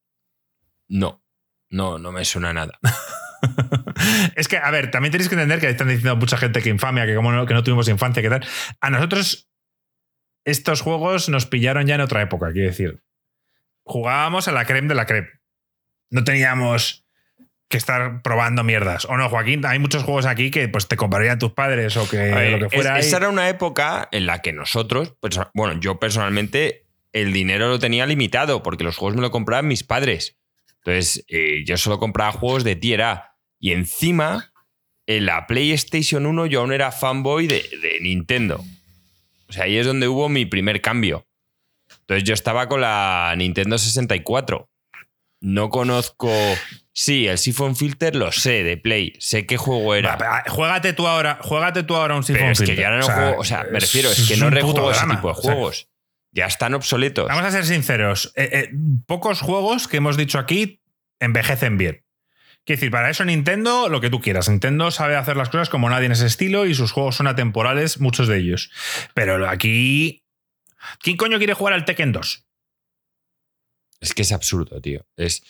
No, 0.88 1.22
no, 1.68 1.98
no 1.98 2.10
me 2.10 2.24
suena 2.24 2.52
nada. 2.52 2.78
es 4.36 4.48
que, 4.48 4.56
a 4.56 4.70
ver, 4.70 4.90
también 4.90 5.12
tenéis 5.12 5.28
que 5.28 5.34
entender 5.34 5.60
que 5.60 5.68
están 5.68 5.88
diciendo 5.88 6.16
mucha 6.16 6.36
gente 6.36 6.62
que 6.62 6.68
infamia, 6.68 7.06
que 7.06 7.14
como 7.14 7.32
no, 7.32 7.46
que 7.46 7.54
no 7.54 7.62
tuvimos 7.62 7.88
infancia, 7.88 8.22
que 8.22 8.30
tal. 8.30 8.46
A 8.80 8.90
nosotros 8.90 9.50
estos 10.44 10.80
juegos 10.80 11.28
nos 11.28 11.46
pillaron 11.46 11.86
ya 11.86 11.94
en 11.94 12.00
otra 12.00 12.22
época, 12.22 12.52
quiero 12.52 12.68
decir. 12.68 13.02
Jugábamos 13.84 14.48
a 14.48 14.52
la 14.52 14.64
creme 14.64 14.88
de 14.88 14.94
la 14.94 15.06
creme. 15.06 15.28
No 16.10 16.24
teníamos 16.24 17.04
que 17.68 17.76
estar 17.76 18.20
probando 18.22 18.64
mierdas. 18.64 19.04
O 19.04 19.16
no, 19.16 19.28
Joaquín, 19.28 19.64
hay 19.64 19.78
muchos 19.78 20.02
juegos 20.02 20.26
aquí 20.26 20.50
que 20.50 20.68
pues 20.68 20.88
te 20.88 20.96
comprarían 20.96 21.38
tus 21.38 21.52
padres 21.52 21.96
o 21.96 22.08
que 22.08 22.58
lo 22.58 22.68
que 22.68 22.76
fuera. 22.76 22.98
esa 22.98 23.18
era 23.18 23.28
una 23.28 23.48
época 23.48 24.08
en 24.10 24.26
la 24.26 24.42
que 24.42 24.52
nosotros, 24.52 25.14
pues, 25.20 25.38
bueno, 25.54 25.78
yo 25.80 26.00
personalmente, 26.00 26.86
el 27.12 27.32
dinero 27.32 27.68
lo 27.68 27.78
tenía 27.78 28.06
limitado 28.06 28.62
porque 28.62 28.84
los 28.84 28.96
juegos 28.96 29.16
me 29.16 29.22
lo 29.22 29.30
compraban 29.30 29.68
mis 29.68 29.84
padres. 29.84 30.36
Entonces, 30.78 31.24
eh, 31.28 31.62
yo 31.64 31.76
solo 31.76 31.98
compraba 31.98 32.32
juegos 32.32 32.64
de 32.64 32.74
tierra. 32.74 33.36
Y 33.60 33.72
encima, 33.72 34.52
en 35.06 35.26
la 35.26 35.46
PlayStation 35.46 36.26
1 36.26 36.46
yo 36.46 36.60
aún 36.60 36.72
era 36.72 36.90
fanboy 36.90 37.46
de, 37.46 37.98
Nintendo. 38.00 38.64
O 39.48 39.52
sea, 39.52 39.64
ahí 39.64 39.76
es 39.76 39.86
donde 39.86 40.08
hubo 40.08 40.28
mi 40.28 40.46
primer 40.46 40.80
cambio. 40.80 41.26
Entonces 42.10 42.28
yo 42.28 42.34
estaba 42.34 42.66
con 42.66 42.80
la 42.80 43.32
Nintendo 43.36 43.78
64. 43.78 44.68
No 45.42 45.70
conozco. 45.70 46.28
Sí, 46.92 47.28
el 47.28 47.38
Siphon 47.38 47.76
Filter 47.76 48.16
lo 48.16 48.32
sé 48.32 48.64
de 48.64 48.76
Play. 48.76 49.12
Sé 49.20 49.46
qué 49.46 49.56
juego 49.56 49.94
era. 49.94 50.42
juégate 50.48 50.92
tú 50.92 51.06
ahora, 51.06 51.38
juégate 51.40 51.84
tú 51.84 51.94
ahora 51.94 52.16
un 52.16 52.24
Siphon 52.24 52.40
Pero 52.40 52.52
es 52.52 52.60
que 52.62 52.74
ya 52.74 52.90
no 52.90 53.06
juego. 53.06 53.38
O 53.38 53.44
sea, 53.44 53.64
me 53.70 53.78
refiero, 53.78 54.10
es 54.10 54.26
que 54.26 54.36
no 54.38 54.50
rejuego 54.50 54.90
ese 54.90 55.06
tipo 55.06 55.28
de 55.28 55.34
juegos. 55.34 55.88
ya 56.32 56.46
están 56.46 56.74
obsoletos. 56.74 57.28
Vamos 57.28 57.44
a 57.44 57.52
ser 57.52 57.64
sinceros. 57.64 58.32
Eh, 58.34 58.50
eh, 58.52 58.70
pocos 59.06 59.40
juegos 59.40 59.86
que 59.86 59.98
hemos 59.98 60.16
dicho 60.16 60.40
aquí 60.40 60.82
envejecen 61.20 61.78
bien. 61.78 62.04
Quiero 62.64 62.78
decir, 62.80 62.90
para 62.90 63.08
eso 63.08 63.24
Nintendo, 63.24 63.88
lo 63.88 64.00
que 64.00 64.10
tú 64.10 64.20
quieras. 64.20 64.48
Nintendo 64.48 64.90
sabe 64.90 65.14
hacer 65.14 65.36
las 65.36 65.48
cosas 65.48 65.70
como 65.70 65.88
nadie 65.88 66.06
en 66.06 66.12
ese 66.12 66.26
estilo 66.26 66.66
y 66.66 66.74
sus 66.74 66.90
juegos 66.90 67.14
son 67.14 67.28
atemporales, 67.28 68.00
muchos 68.00 68.26
de 68.26 68.38
ellos. 68.38 68.72
Pero 69.14 69.48
aquí. 69.48 70.24
¿Quién 71.00 71.16
coño 71.16 71.38
quiere 71.38 71.54
jugar 71.54 71.74
al 71.74 71.84
Tekken 71.84 72.12
2? 72.12 72.46
Es 74.00 74.14
que 74.14 74.22
es 74.22 74.32
absurdo, 74.32 74.80
tío. 74.80 75.06
Es. 75.16 75.42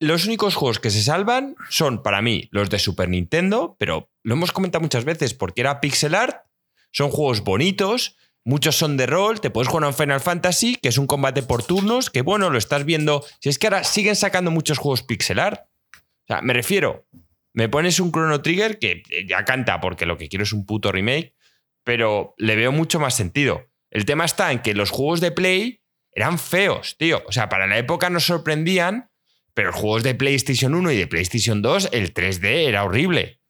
Los 0.00 0.26
únicos 0.26 0.56
juegos 0.56 0.80
que 0.80 0.90
se 0.90 1.02
salvan 1.02 1.54
son, 1.70 2.02
para 2.02 2.22
mí, 2.22 2.48
los 2.50 2.70
de 2.70 2.80
Super 2.80 3.08
Nintendo, 3.08 3.76
pero 3.78 4.10
lo 4.24 4.34
hemos 4.34 4.50
comentado 4.50 4.82
muchas 4.82 5.04
veces 5.04 5.32
porque 5.32 5.60
era 5.60 5.80
pixel 5.80 6.16
art, 6.16 6.44
son 6.90 7.10
juegos 7.10 7.42
bonitos, 7.42 8.16
Muchos 8.44 8.74
son 8.76 8.96
de 8.96 9.06
rol, 9.06 9.40
te 9.40 9.50
puedes 9.50 9.68
jugar 9.68 9.84
a 9.84 9.88
un 9.88 9.94
Final 9.94 10.20
Fantasy, 10.20 10.74
que 10.74 10.88
es 10.88 10.98
un 10.98 11.06
combate 11.06 11.44
por 11.44 11.62
turnos, 11.62 12.10
que 12.10 12.22
bueno, 12.22 12.50
lo 12.50 12.58
estás 12.58 12.84
viendo. 12.84 13.24
Si 13.38 13.48
es 13.48 13.58
que 13.58 13.68
ahora 13.68 13.84
siguen 13.84 14.16
sacando 14.16 14.50
muchos 14.50 14.78
juegos 14.78 15.04
pixelar. 15.04 15.68
O 15.94 16.26
sea, 16.26 16.42
me 16.42 16.52
refiero, 16.52 17.06
me 17.52 17.68
pones 17.68 18.00
un 18.00 18.10
Chrono 18.10 18.42
Trigger 18.42 18.80
que 18.80 19.04
ya 19.28 19.44
canta 19.44 19.80
porque 19.80 20.06
lo 20.06 20.18
que 20.18 20.28
quiero 20.28 20.42
es 20.42 20.52
un 20.52 20.66
puto 20.66 20.90
remake, 20.90 21.36
pero 21.84 22.34
le 22.36 22.56
veo 22.56 22.72
mucho 22.72 22.98
más 22.98 23.14
sentido. 23.14 23.70
El 23.92 24.04
tema 24.04 24.24
está 24.24 24.50
en 24.50 24.60
que 24.60 24.74
los 24.74 24.90
juegos 24.90 25.20
de 25.20 25.30
Play 25.30 25.82
eran 26.12 26.38
feos, 26.38 26.96
tío. 26.98 27.22
O 27.26 27.32
sea, 27.32 27.48
para 27.48 27.66
la 27.66 27.78
época 27.78 28.10
nos 28.10 28.24
sorprendían, 28.24 29.10
pero 29.54 29.70
los 29.70 29.76
juegos 29.76 30.02
de 30.02 30.14
PlayStation 30.14 30.74
1 30.74 30.90
y 30.90 30.96
de 30.96 31.06
PlayStation 31.06 31.62
2, 31.62 31.90
el 31.92 32.12
3D 32.12 32.66
era 32.66 32.84
horrible. 32.84 33.40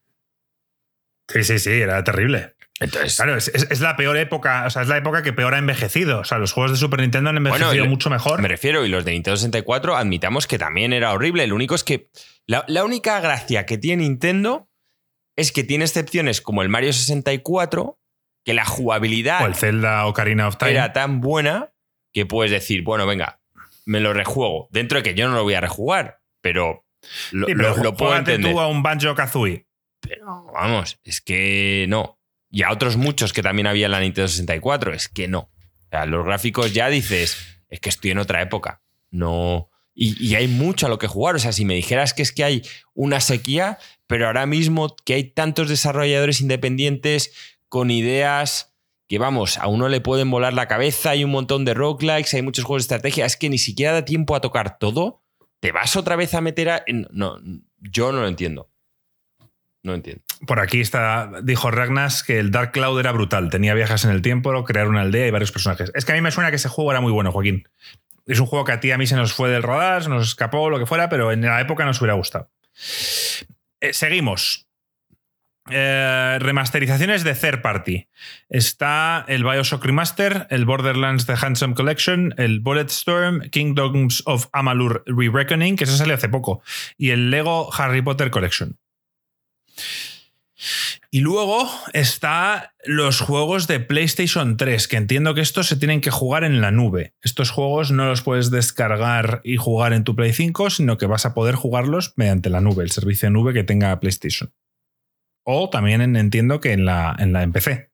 Sí, 1.28 1.44
sí, 1.44 1.58
sí, 1.58 1.70
era 1.70 2.04
terrible. 2.04 2.54
Entonces, 2.80 3.16
claro, 3.16 3.36
es, 3.36 3.80
la 3.80 3.96
peor 3.96 4.16
época, 4.16 4.64
o 4.66 4.70
sea, 4.70 4.82
es 4.82 4.88
la 4.88 4.96
época 4.96 5.22
que 5.22 5.32
peor 5.32 5.54
ha 5.54 5.58
envejecido. 5.58 6.20
O 6.20 6.24
sea, 6.24 6.38
los 6.38 6.52
juegos 6.52 6.72
de 6.72 6.78
Super 6.78 7.00
Nintendo 7.00 7.30
han 7.30 7.36
envejecido 7.36 7.86
mucho 7.86 8.10
mejor. 8.10 8.42
Me 8.42 8.48
refiero, 8.48 8.84
y 8.84 8.88
los 8.88 9.04
de 9.04 9.12
Nintendo 9.12 9.36
64, 9.36 9.96
admitamos 9.96 10.48
que 10.48 10.58
también 10.58 10.92
era 10.92 11.12
horrible. 11.12 11.46
Lo 11.46 11.54
único 11.54 11.76
es 11.76 11.84
que 11.84 12.10
la, 12.46 12.84
única 12.84 13.20
gracia 13.20 13.66
que 13.66 13.78
tiene 13.78 14.02
Nintendo 14.02 14.68
es 15.36 15.52
que 15.52 15.62
tiene 15.62 15.84
excepciones 15.84 16.40
como 16.40 16.62
el 16.62 16.68
Mario 16.68 16.92
64, 16.92 18.00
que 18.44 18.54
la 18.54 18.64
jugabilidad. 18.64 19.42
O 19.42 19.46
el 19.46 19.54
Zelda 19.54 20.06
Ocarina 20.06 20.48
of 20.48 20.56
Time. 20.56 20.72
Era 20.72 20.92
tan 20.92 21.20
buena 21.20 21.72
que 22.12 22.26
puedes 22.26 22.50
decir, 22.50 22.82
bueno, 22.82 23.06
venga, 23.06 23.40
me 23.84 24.00
lo 24.00 24.12
rejuego. 24.12 24.68
Dentro 24.70 24.98
de 24.98 25.02
que 25.02 25.14
yo 25.14 25.28
no 25.28 25.34
lo 25.34 25.42
voy 25.42 25.54
a 25.54 25.60
rejugar, 25.60 26.20
pero 26.40 26.84
lo, 27.30 27.46
puedo 27.96 28.16
entender. 28.16 28.52
tú 28.52 28.60
a 28.60 28.68
un 28.68 28.82
Banjo 28.82 29.14
Kazooie. 29.14 29.66
Pero 30.00 30.46
vamos, 30.52 30.98
es 31.04 31.20
que 31.20 31.86
no 31.88 32.18
y 32.52 32.62
a 32.62 32.70
otros 32.70 32.96
muchos 32.96 33.32
que 33.32 33.42
también 33.42 33.66
había 33.66 33.86
en 33.86 33.92
la 33.92 34.00
Nintendo 34.00 34.28
64. 34.28 34.92
Es 34.92 35.08
que 35.08 35.26
no. 35.26 35.38
O 35.38 35.88
sea, 35.90 36.04
los 36.04 36.24
gráficos 36.24 36.74
ya 36.74 36.88
dices, 36.88 37.38
es 37.68 37.80
que 37.80 37.88
estoy 37.88 38.10
en 38.10 38.18
otra 38.18 38.42
época. 38.42 38.82
No. 39.10 39.70
Y, 39.94 40.34
hay 40.34 40.48
mucho 40.48 40.86
a 40.86 40.88
lo 40.90 40.98
que 40.98 41.06
jugar. 41.06 41.34
O 41.34 41.38
sea, 41.38 41.52
si 41.52 41.64
me 41.64 41.74
dijeras 41.74 42.12
que 42.12 42.22
es 42.22 42.30
que 42.30 42.44
hay 42.44 42.62
una 42.94 43.20
sequía, 43.20 43.78
pero 44.06 44.26
ahora 44.26 44.46
mismo 44.46 44.94
que 45.04 45.14
hay 45.14 45.24
tantos 45.24 45.68
desarrolladores 45.70 46.42
independientes 46.42 47.32
con 47.72 47.90
ideas 47.90 48.76
que, 49.08 49.18
vamos, 49.18 49.56
a 49.56 49.66
uno 49.66 49.88
le 49.88 50.02
pueden 50.02 50.30
volar 50.30 50.52
la 50.52 50.68
cabeza, 50.68 51.08
hay 51.08 51.24
un 51.24 51.30
montón 51.30 51.64
de 51.64 51.72
roguelikes, 51.72 52.34
hay 52.34 52.42
muchos 52.42 52.66
juegos 52.66 52.82
de 52.82 52.84
estrategia, 52.84 53.24
es 53.24 53.38
que 53.38 53.48
ni 53.48 53.56
siquiera 53.56 53.94
da 53.94 54.04
tiempo 54.04 54.36
a 54.36 54.42
tocar 54.42 54.76
todo. 54.76 55.22
¿Te 55.58 55.72
vas 55.72 55.96
otra 55.96 56.14
vez 56.14 56.34
a 56.34 56.42
meter 56.42 56.68
a.? 56.68 56.84
No, 57.12 57.38
yo 57.78 58.12
no 58.12 58.20
lo 58.20 58.28
entiendo. 58.28 58.70
No 59.82 59.94
entiendo. 59.94 60.22
Por 60.46 60.60
aquí 60.60 60.82
está, 60.82 61.40
dijo 61.42 61.70
Ragnas 61.70 62.22
que 62.22 62.38
el 62.38 62.50
Dark 62.50 62.72
Cloud 62.72 63.00
era 63.00 63.10
brutal. 63.10 63.48
Tenía 63.48 63.72
viajes 63.72 64.04
en 64.04 64.10
el 64.10 64.20
tiempo, 64.20 64.64
crear 64.64 64.86
una 64.86 65.00
aldea 65.00 65.26
y 65.26 65.30
varios 65.30 65.50
personajes. 65.50 65.90
Es 65.94 66.04
que 66.04 66.12
a 66.12 66.14
mí 66.14 66.20
me 66.20 66.30
suena 66.30 66.50
que 66.50 66.56
ese 66.56 66.68
juego 66.68 66.90
era 66.90 67.00
muy 67.00 67.10
bueno, 67.10 67.32
Joaquín. 67.32 67.66
Es 68.26 68.38
un 68.38 68.44
juego 68.44 68.66
que 68.66 68.72
a 68.72 68.80
ti 68.80 68.90
a 68.90 68.98
mí 68.98 69.06
se 69.06 69.16
nos 69.16 69.32
fue 69.32 69.48
del 69.48 69.62
radar, 69.62 70.02
se 70.02 70.10
nos 70.10 70.28
escapó, 70.28 70.68
lo 70.68 70.78
que 70.78 70.84
fuera, 70.84 71.08
pero 71.08 71.32
en 71.32 71.40
la 71.40 71.58
época 71.62 71.86
nos 71.86 71.98
hubiera 72.02 72.12
gustado. 72.12 72.50
Eh, 73.80 73.94
seguimos. 73.94 74.68
Eh, 75.70 76.38
remasterizaciones 76.40 77.22
de 77.22 77.34
third 77.34 77.62
party. 77.62 78.08
Está 78.48 79.24
el 79.28 79.44
Bioshock 79.44 79.84
Remaster, 79.84 80.48
el 80.50 80.64
Borderlands 80.64 81.26
The 81.26 81.34
Handsome 81.40 81.74
Collection, 81.74 82.34
el 82.36 82.60
Bulletstorm, 82.60 83.48
Kingdoms 83.50 84.24
of 84.26 84.48
Amalur 84.52 85.04
Re-Reckoning, 85.06 85.76
que 85.76 85.84
eso 85.84 85.96
salió 85.96 86.14
hace 86.14 86.28
poco, 86.28 86.62
y 86.98 87.10
el 87.10 87.30
Lego 87.30 87.72
Harry 87.72 88.02
Potter 88.02 88.30
Collection. 88.30 88.76
Y 91.10 91.20
luego 91.20 91.68
está 91.92 92.74
los 92.84 93.20
juegos 93.20 93.66
de 93.66 93.80
PlayStation 93.80 94.56
3, 94.56 94.88
que 94.88 94.96
entiendo 94.96 95.34
que 95.34 95.42
estos 95.42 95.66
se 95.66 95.76
tienen 95.76 96.00
que 96.00 96.10
jugar 96.10 96.42
en 96.42 96.60
la 96.60 96.70
nube. 96.70 97.14
Estos 97.20 97.50
juegos 97.50 97.90
no 97.90 98.06
los 98.06 98.22
puedes 98.22 98.50
descargar 98.50 99.40
y 99.44 99.56
jugar 99.56 99.92
en 99.92 100.04
tu 100.04 100.16
Play 100.16 100.32
5, 100.32 100.70
sino 100.70 100.98
que 100.98 101.06
vas 101.06 101.26
a 101.26 101.34
poder 101.34 101.54
jugarlos 101.54 102.14
mediante 102.16 102.50
la 102.50 102.60
nube, 102.60 102.82
el 102.82 102.90
servicio 102.90 103.26
de 103.26 103.32
nube 103.32 103.52
que 103.52 103.64
tenga 103.64 103.98
PlayStation. 104.00 104.52
O 105.44 105.70
también 105.70 106.16
entiendo 106.16 106.60
que 106.60 106.72
en 106.72 106.84
la, 106.84 107.16
en 107.18 107.32
la 107.32 107.46
PC. 107.48 107.90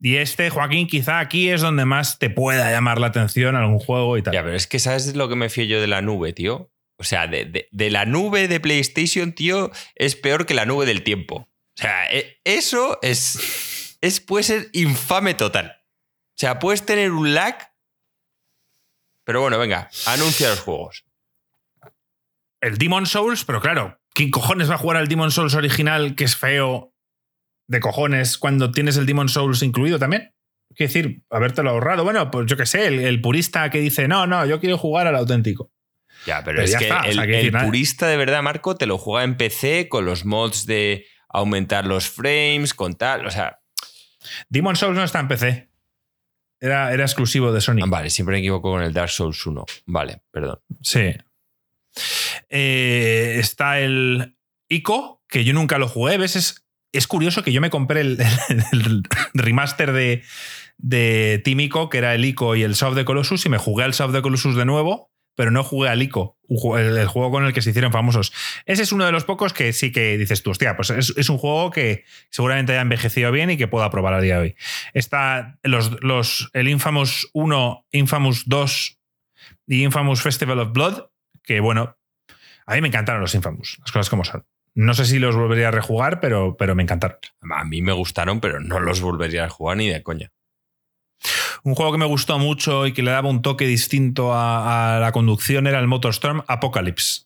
Y 0.00 0.16
este, 0.16 0.50
Joaquín, 0.50 0.86
quizá 0.86 1.20
aquí 1.20 1.48
es 1.48 1.60
donde 1.60 1.84
más 1.84 2.18
te 2.18 2.30
pueda 2.30 2.70
llamar 2.70 2.98
la 2.98 3.08
atención 3.08 3.54
algún 3.54 3.78
juego 3.78 4.18
y 4.18 4.22
tal. 4.22 4.34
Ya, 4.34 4.42
pero 4.42 4.56
es 4.56 4.66
que 4.66 4.78
¿sabes 4.78 5.14
lo 5.14 5.28
que 5.28 5.36
me 5.36 5.48
fío 5.48 5.64
yo 5.64 5.80
de 5.80 5.86
la 5.86 6.02
nube, 6.02 6.32
tío? 6.32 6.72
O 6.96 7.04
sea, 7.04 7.26
de, 7.26 7.68
de 7.70 7.90
la 7.90 8.04
nube 8.04 8.48
de 8.48 8.60
PlayStation, 8.60 9.32
tío, 9.32 9.70
es 9.94 10.16
peor 10.16 10.46
que 10.46 10.54
la 10.54 10.66
nube 10.66 10.86
del 10.86 11.02
tiempo. 11.02 11.48
O 11.76 11.80
sea, 11.80 12.10
e, 12.12 12.40
eso 12.44 12.98
es, 13.02 13.98
es, 14.00 14.20
puede 14.20 14.44
ser 14.44 14.68
infame 14.72 15.34
total. 15.34 15.76
O 15.76 16.36
sea, 16.36 16.58
puedes 16.58 16.84
tener 16.84 17.10
un 17.10 17.34
lag. 17.34 17.72
Pero 19.24 19.40
bueno, 19.40 19.58
venga, 19.58 19.88
anuncia 20.06 20.50
los 20.50 20.60
juegos. 20.60 21.04
El 22.60 22.78
Demon 22.78 23.06
Souls, 23.06 23.44
pero 23.44 23.60
claro, 23.60 24.00
¿quién 24.14 24.30
cojones 24.30 24.70
va 24.70 24.76
a 24.76 24.78
jugar 24.78 24.96
al 24.96 25.08
Demon 25.08 25.30
Souls 25.30 25.54
original 25.54 26.14
que 26.14 26.24
es 26.24 26.36
feo 26.36 26.94
de 27.66 27.80
cojones 27.80 28.38
cuando 28.38 28.70
tienes 28.70 28.96
el 28.96 29.04
Demon 29.04 29.28
Souls 29.28 29.62
incluido 29.62 29.98
también? 29.98 30.32
Quiero 30.74 30.92
decir, 30.92 31.22
habértelo 31.30 31.70
ahorrado. 31.70 32.04
Bueno, 32.04 32.30
pues 32.30 32.46
yo 32.46 32.56
qué 32.56 32.66
sé, 32.66 32.86
el, 32.86 33.20
purista 33.20 33.68
que 33.70 33.80
dice, 33.80 34.08
no, 34.08 34.26
no, 34.26 34.46
yo 34.46 34.60
quiero 34.60 34.78
jugar 34.78 35.06
al 35.06 35.16
auténtico. 35.16 35.70
Ya, 36.26 36.42
pero, 36.42 36.62
es 36.62 36.74
que 36.76 36.88
el, 36.88 37.52
purista 37.52 38.08
de 38.08 38.16
verdad, 38.16 38.42
Marco, 38.42 38.76
te 38.76 38.86
lo 38.86 38.96
juega 38.96 39.24
en 39.24 39.36
PC 39.36 39.88
con 39.88 40.06
los 40.06 40.24
mods 40.24 40.64
de 40.64 41.06
aumentar 41.28 41.86
los 41.86 42.08
frames, 42.08 42.72
con 42.72 42.94
tal, 42.94 43.26
o 43.26 43.30
sea... 43.30 43.60
Demon 44.48 44.74
Souls 44.74 44.96
no 44.96 45.04
está 45.04 45.20
en 45.20 45.28
PC. 45.28 45.68
Era, 46.60 46.94
era 46.94 47.04
exclusivo 47.04 47.52
de 47.52 47.60
Sony. 47.60 47.80
Ah, 47.82 47.86
vale, 47.86 48.08
siempre 48.08 48.36
me 48.36 48.38
equivoco 48.38 48.70
con 48.70 48.82
el 48.82 48.94
Dark 48.94 49.10
Souls 49.10 49.44
1. 49.44 49.66
Vale, 49.86 50.22
perdón. 50.30 50.60
Sí. 50.80 51.14
Eh, 52.48 53.36
está 53.38 53.80
el 53.80 54.36
ICO, 54.68 55.22
que 55.28 55.44
yo 55.44 55.52
nunca 55.52 55.78
lo 55.78 55.88
jugué. 55.88 56.18
¿Ves? 56.18 56.64
Es, 56.92 57.06
curioso 57.06 57.42
que 57.42 57.52
yo 57.52 57.60
me 57.60 57.70
compré 57.70 58.00
el, 58.02 58.18
remaster 59.34 59.92
de, 59.92 60.22
de 60.78 61.40
Team 61.44 61.60
ICO, 61.60 61.88
que 61.88 61.98
era 61.98 62.14
el 62.14 62.24
ICO 62.24 62.56
y 62.56 62.62
el 62.62 62.74
South 62.74 62.94
de 62.94 63.04
Colossus, 63.04 63.46
y 63.46 63.48
me 63.48 63.58
jugué 63.58 63.84
al 63.84 63.94
South 63.94 64.12
de 64.12 64.22
Colossus 64.22 64.56
de 64.56 64.64
nuevo 64.64 65.10
pero 65.34 65.50
no 65.50 65.64
jugué 65.64 65.88
al 65.88 66.02
ICO, 66.02 66.38
el, 66.78 67.06
juego 67.06 67.30
con 67.30 67.44
el 67.44 67.52
que 67.52 67.62
se 67.62 67.70
hicieron 67.70 67.92
famosos. 67.92 68.32
Ese 68.66 68.82
es 68.82 68.92
uno 68.92 69.04
de 69.04 69.12
los 69.12 69.24
pocos 69.24 69.52
que 69.52 69.72
sí 69.72 69.90
que 69.90 70.16
dices 70.16 70.42
tú, 70.42 70.50
hostia, 70.50 70.76
pues 70.76 70.90
es, 70.90 71.28
un 71.28 71.38
juego 71.38 71.70
que 71.70 72.04
seguramente 72.30 72.72
haya 72.72 72.82
envejecido 72.82 73.32
bien 73.32 73.50
y 73.50 73.56
que 73.56 73.68
puedo 73.68 73.84
aprobar 73.84 74.14
a 74.14 74.20
día 74.20 74.36
de 74.36 74.40
hoy. 74.40 74.56
Está 74.92 75.58
los, 75.62 76.02
los, 76.02 76.50
el 76.52 76.68
Infamous 76.68 77.28
1, 77.32 77.86
Infamous 77.92 78.44
2 78.46 79.00
y 79.66 79.82
Infamous 79.82 80.22
Festival 80.22 80.60
of 80.60 80.72
Blood, 80.72 81.06
que 81.44 81.60
bueno, 81.60 81.96
a 82.66 82.74
mí 82.74 82.80
me 82.80 82.88
encantaron 82.88 83.20
los 83.20 83.34
Infamous, 83.34 83.78
las 83.80 83.92
cosas 83.92 84.10
como 84.10 84.24
son. 84.24 84.44
No 84.74 84.94
sé 84.94 85.04
si 85.04 85.20
los 85.20 85.36
volvería 85.36 85.68
a 85.68 85.70
rejugar, 85.70 86.18
pero, 86.18 86.56
pero 86.56 86.74
me 86.74 86.82
encantaron. 86.82 87.18
A 87.52 87.64
mí 87.64 87.80
me 87.80 87.92
gustaron, 87.92 88.40
pero 88.40 88.58
no 88.60 88.80
los 88.80 89.00
volvería 89.00 89.44
a 89.44 89.48
jugar 89.48 89.76
ni 89.76 89.88
de 89.88 90.02
coña. 90.02 90.32
Un 91.62 91.74
juego 91.74 91.92
que 91.92 91.98
me 91.98 92.06
gustó 92.06 92.38
mucho 92.38 92.86
y 92.86 92.92
que 92.92 93.02
le 93.02 93.12
daba 93.12 93.30
un 93.30 93.40
toque 93.40 93.66
distinto 93.66 94.32
a, 94.34 94.98
la 95.00 95.12
conducción 95.12 95.66
era 95.66 95.78
el 95.78 95.86
Motorstorm 95.86 96.42
Apocalypse. 96.48 97.22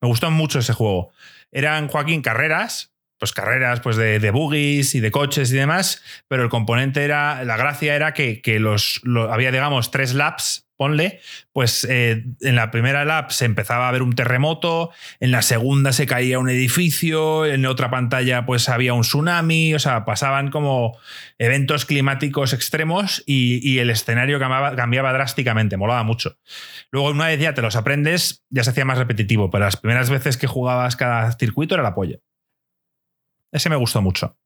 Me 0.00 0.08
gustó 0.08 0.30
mucho 0.30 0.58
ese 0.58 0.72
juego. 0.72 1.12
Eran, 1.52 1.88
Joaquín, 1.88 2.20
carreras, 2.20 2.92
pues 3.18 3.32
carreras 3.32 3.80
pues 3.80 3.96
de, 3.96 4.18
de 4.18 4.30
buggies 4.32 4.96
y 4.96 5.00
de 5.00 5.12
coches 5.12 5.52
y 5.52 5.56
demás, 5.56 6.02
pero 6.26 6.42
el 6.42 6.48
componente 6.48 7.04
era, 7.04 7.44
la 7.44 7.56
gracia 7.56 7.94
era 7.94 8.12
que, 8.12 8.42
los, 8.58 9.00
había, 9.30 9.52
digamos, 9.52 9.92
tres 9.92 10.14
laps 10.14 10.68
ponle, 10.76 11.20
pues 11.52 11.86
eh, 11.88 12.24
en 12.40 12.56
la 12.56 12.70
primera 12.70 13.04
lap 13.04 13.30
se 13.30 13.44
empezaba 13.44 13.88
a 13.88 13.92
ver 13.92 14.02
un 14.02 14.14
terremoto, 14.14 14.90
en 15.20 15.30
la 15.30 15.42
segunda 15.42 15.92
se 15.92 16.06
caía 16.06 16.38
un 16.38 16.48
edificio, 16.48 17.46
en 17.46 17.66
otra 17.66 17.90
pantalla 17.90 18.46
pues 18.46 18.68
había 18.68 18.94
un 18.94 19.02
tsunami, 19.02 19.74
o 19.74 19.78
sea, 19.78 20.04
pasaban 20.04 20.50
como 20.50 20.98
eventos 21.38 21.84
climáticos 21.84 22.52
extremos 22.52 23.22
y, 23.26 23.78
el 23.78 23.90
escenario 23.90 24.38
cambiaba, 24.38 25.12
drásticamente, 25.12 25.76
molaba 25.76 26.02
mucho. 26.04 26.38
Luego 26.90 27.10
una 27.10 27.26
vez 27.26 27.40
ya 27.40 27.54
te 27.54 27.62
los 27.62 27.74
aprendes, 27.74 28.44
ya 28.50 28.64
se 28.64 28.70
hacía 28.70 28.84
más 28.84 28.98
repetitivo, 28.98 29.50
pero 29.50 29.64
las 29.64 29.76
primeras 29.76 30.10
veces 30.10 30.36
que 30.36 30.46
jugabas 30.46 30.96
cada 30.96 31.32
circuito 31.32 31.74
era 31.74 31.82
la 31.82 31.94
polla. 31.94 32.18
Ese 33.50 33.68
me 33.70 33.76
gustó 33.76 34.02
mucho. 34.02 34.36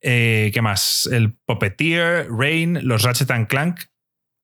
Eh, 0.00 0.50
¿Qué 0.52 0.62
más? 0.62 1.08
El 1.10 1.34
Puppeteer, 1.34 2.28
Rain, 2.30 2.80
los 2.82 3.02
Ratchet 3.02 3.30
and 3.30 3.46
Clank, 3.46 3.80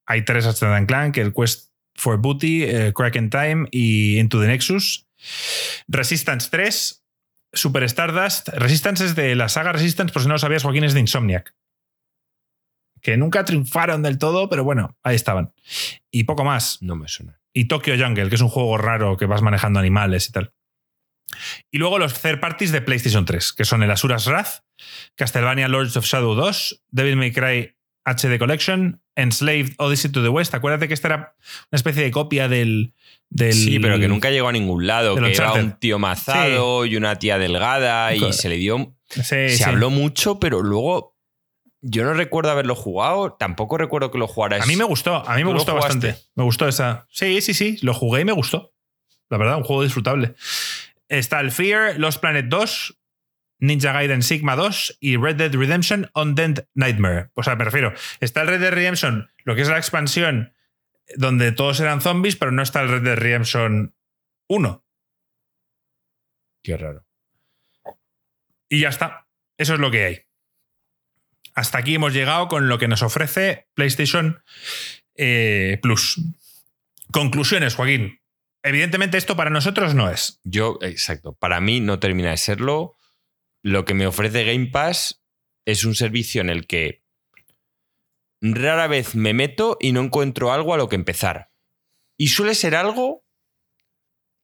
hay 0.07 0.25
tres 0.25 0.45
Ratchet 0.45 0.87
Clank, 0.87 1.17
el 1.19 1.33
Quest 1.33 1.73
for 1.95 2.19
Booty, 2.19 2.65
eh, 2.65 2.93
Crack 2.95 3.15
Time 3.31 3.67
y 3.71 4.19
Into 4.19 4.41
the 4.41 4.47
Nexus. 4.47 5.07
Resistance 5.89 6.49
3, 6.51 7.05
Super 7.53 7.85
Stardust. 7.85 8.49
Resistance 8.49 9.05
es 9.05 9.15
de 9.15 9.35
la 9.35 9.49
saga 9.49 9.73
Resistance, 9.73 10.13
por 10.13 10.23
si 10.23 10.29
no 10.29 10.35
lo 10.35 10.39
sabías, 10.39 10.63
Joaquín 10.63 10.85
es 10.85 10.95
de 10.95 11.01
Insomniac. 11.01 11.55
Que 13.01 13.17
nunca 13.17 13.45
triunfaron 13.45 14.03
del 14.03 14.19
todo, 14.19 14.49
pero 14.49 14.65
bueno, 14.65 14.97
ahí 15.03 15.17
estaban. 15.17 15.53
Y 16.11 16.25
poco 16.25 16.45
más. 16.45 16.81
No 16.83 16.97
me 16.97 17.09
suena. 17.09 17.41
Y 17.53 17.67
Tokyo 17.67 17.95
Jungle, 17.99 18.29
que 18.29 18.37
es 18.37 18.41
un 18.41 18.49
juego 18.49 18.79
raro 18.79 19.17
que 19.17 19.27
vas 19.27 19.43
manejando 19.43 19.81
animales 19.81 20.29
y 20.29 20.33
tal. 20.33 20.55
Y 21.71 21.79
luego 21.79 21.99
los 21.99 22.21
third 22.21 22.41
parties 22.41 22.73
de 22.73 22.81
PlayStation 22.81 23.25
3, 23.25 23.53
que 23.53 23.65
son 23.65 23.83
el 23.83 23.91
Asuras 23.91 24.27
Wrath, 24.27 24.65
Castlevania 25.17 25.69
Lords 25.69 25.97
of 25.97 26.05
Shadow 26.05 26.35
2, 26.35 26.85
Devil 26.91 27.17
May 27.17 27.33
Cry 27.33 27.77
HD 28.05 28.39
Collection, 28.39 29.02
Enslaved 29.17 29.75
Odyssey 29.79 30.11
to 30.11 30.23
the 30.23 30.29
West. 30.29 30.55
Acuérdate 30.55 30.89
que 30.89 30.95
esta 30.95 31.09
era 31.09 31.17
una 31.71 31.77
especie 31.77 32.03
de 32.03 32.11
copia 32.11 32.49
del, 32.49 32.95
Sí, 33.53 33.79
pero 33.79 33.99
que 33.99 34.09
nunca 34.09 34.31
llegó 34.31 34.49
a 34.49 34.53
ningún 34.53 34.87
lado. 34.87 35.17
Que 35.17 35.33
era 35.33 35.53
un 35.53 35.79
tío 35.79 35.99
mazado 35.99 36.85
y 36.87 36.97
una 36.97 37.19
tía 37.19 37.39
delgada 37.39 38.15
y 38.15 38.33
se 38.33 38.49
le 38.49 38.57
dio. 38.57 38.95
se 39.09 39.65
habló 39.65 39.91
mucho, 39.91 40.39
pero 40.39 40.63
luego 40.63 41.17
yo 41.81 42.05
no 42.05 42.15
recuerdo 42.15 42.51
haberlo 42.51 42.75
jugado. 42.75 43.33
Tampoco 43.33 43.79
recuerdo 43.79 44.11
que 44.11 44.19
lo 44.19 44.29
jugara. 44.29 44.63
A 44.63 44.67
mí 44.67 44.77
me 44.77 44.85
gustó, 44.85 45.29
a 45.29 45.37
mí 45.37 45.45
me 45.45 45.53
gustó 45.53 45.75
bastante. 45.75 46.17
Me 46.35 46.45
gustó 46.45 46.69
esa. 46.69 47.07
Sí, 47.11 47.41
sí, 47.41 47.55
sí. 47.55 47.79
Lo 47.83 47.95
jugué 47.95 48.23
y 48.23 48.25
me 48.25 48.33
gustó. 48.33 48.73
La 49.29 49.39
verdad, 49.39 49.57
un 49.57 49.65
juego 49.65 49.83
disfrutable. 49.83 50.35
Está 51.09 51.41
el 51.41 51.51
Fear, 51.51 51.99
Lost 51.99 52.21
Planet 52.21 52.47
2, 52.49 52.99
Ninja 53.63 53.93
Gaiden 53.93 54.23
Sigma 54.23 54.57
2 54.57 54.99
y 55.01 55.17
Red 55.17 55.37
Dead 55.37 55.55
Redemption 55.55 56.11
Undead 56.17 56.67
Nightmare. 56.75 57.31
O 57.35 57.45
sea, 57.45 57.55
me 57.55 57.65
refiero, 57.65 57.95
está 58.19 58.43
el 58.43 58.49
Red 58.49 58.61
Dead 58.61 58.73
Redemption, 58.73 59.31
lo 59.45 59.55
que 59.55 59.63
es 59.63 59.69
la 59.69 59.79
expansión 59.79 60.53
donde 61.17 61.53
todos 61.53 61.79
eran 61.79 62.01
zombies, 62.01 62.35
pero 62.35 62.51
no 62.51 62.61
está 62.61 62.81
el 62.81 62.89
Red 62.89 63.03
Dead 63.03 63.17
Redemption 63.17 63.95
1. 64.49 64.85
Qué 66.65 66.77
raro. 66.77 67.07
Y 68.69 68.81
ya 68.81 68.89
está. 68.89 69.29
Eso 69.57 69.75
es 69.75 69.81
lo 69.81 69.93
que 69.93 70.05
hay. 70.05 70.21
Hasta 71.55 71.79
aquí 71.79 71.95
hemos 71.95 72.13
llegado 72.13 72.49
con 72.49 72.69
lo 72.69 72.79
que 72.79 72.89
nos 72.89 73.03
ofrece 73.03 73.69
PlayStation 73.75 74.43
eh, 75.15 75.79
Plus. 75.83 76.21
Conclusiones, 77.13 77.77
Joaquín. 77.77 78.19
Evidentemente 78.65 79.19
esto 79.19 79.37
para 79.37 79.51
nosotros 79.51 79.95
no 79.95 80.11
es. 80.11 80.41
Yo, 80.43 80.79
exacto. 80.83 81.35
Para 81.35 81.61
mí 81.61 81.81
no 81.81 82.01
termina 82.01 82.31
de 82.31 82.39
serlo 82.39 82.97
lo 83.63 83.85
que 83.85 83.95
me 83.95 84.07
ofrece 84.07 84.45
Game 84.45 84.67
Pass 84.67 85.23
es 85.65 85.85
un 85.85 85.95
servicio 85.95 86.41
en 86.41 86.51
el 86.51 86.67
que 86.67 87.03
rara 88.41 88.89
vez 88.89 89.15
me 89.15 89.33
meto 89.33 89.77
y 89.81 89.93
no 89.93 90.01
encuentro 90.01 90.53
algo 90.53 90.75
a 90.75 90.77
lo 90.77 90.89
que 90.89 90.97
empezar. 90.97 91.53
Y 92.17 92.29
suele 92.29 92.55
ser 92.55 92.75
algo 92.75 93.25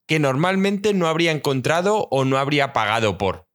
que 0.06 0.18
normalmente 0.18 0.94
no 0.94 1.08
habría 1.08 1.32
encontrado 1.32 2.08
o 2.10 2.24
no 2.24 2.38
habría 2.38 2.72
pagado 2.72 3.18
por. 3.18 3.48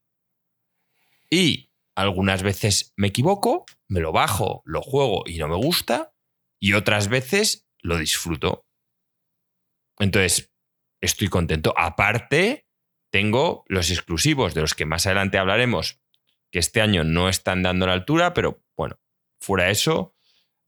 Y 1.30 1.72
algunas 1.96 2.44
veces 2.44 2.94
me 2.96 3.08
equivoco, 3.08 3.66
me 3.88 4.02
lo 4.02 4.12
bajo, 4.12 4.62
lo 4.66 4.82
juego 4.82 5.24
y 5.26 5.38
no 5.38 5.48
me 5.48 5.56
gusta, 5.56 6.14
y 6.60 6.74
otras 6.74 7.08
veces 7.08 7.66
lo 7.80 7.98
disfruto. 7.98 8.66
Entonces, 10.00 10.52
estoy 11.02 11.30
contento. 11.30 11.74
Aparte 11.78 12.68
tengo 13.14 13.64
los 13.68 13.92
exclusivos, 13.92 14.56
de 14.56 14.62
los 14.62 14.74
que 14.74 14.88
más 14.88 15.06
adelante 15.06 15.38
hablaremos, 15.38 16.02
que 16.52 16.58
este 16.58 16.82
año 16.82 17.04
no 17.04 17.30
están 17.30 17.62
dando 17.62 17.86
la 17.86 17.94
altura, 17.94 18.34
pero 18.34 18.66
bueno, 18.76 19.00
fuera 19.40 19.70
eso, 19.70 20.16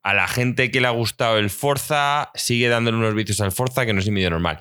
a 0.03 0.13
la 0.13 0.27
gente 0.27 0.69
que 0.69 0.79
le 0.79 0.85
ha 0.85 0.91
gustado 0.91 1.39
el 1.39 1.49
Forza, 1.49 2.29
sigue 2.35 2.69
dándole 2.69 2.97
unos 2.97 3.15
vicios 3.15 3.41
al 3.41 3.51
Forza 3.51 3.87
que 3.87 3.93
no 3.93 3.99
es 3.99 4.05
ni 4.05 4.11
medio 4.11 4.29
normal. 4.29 4.59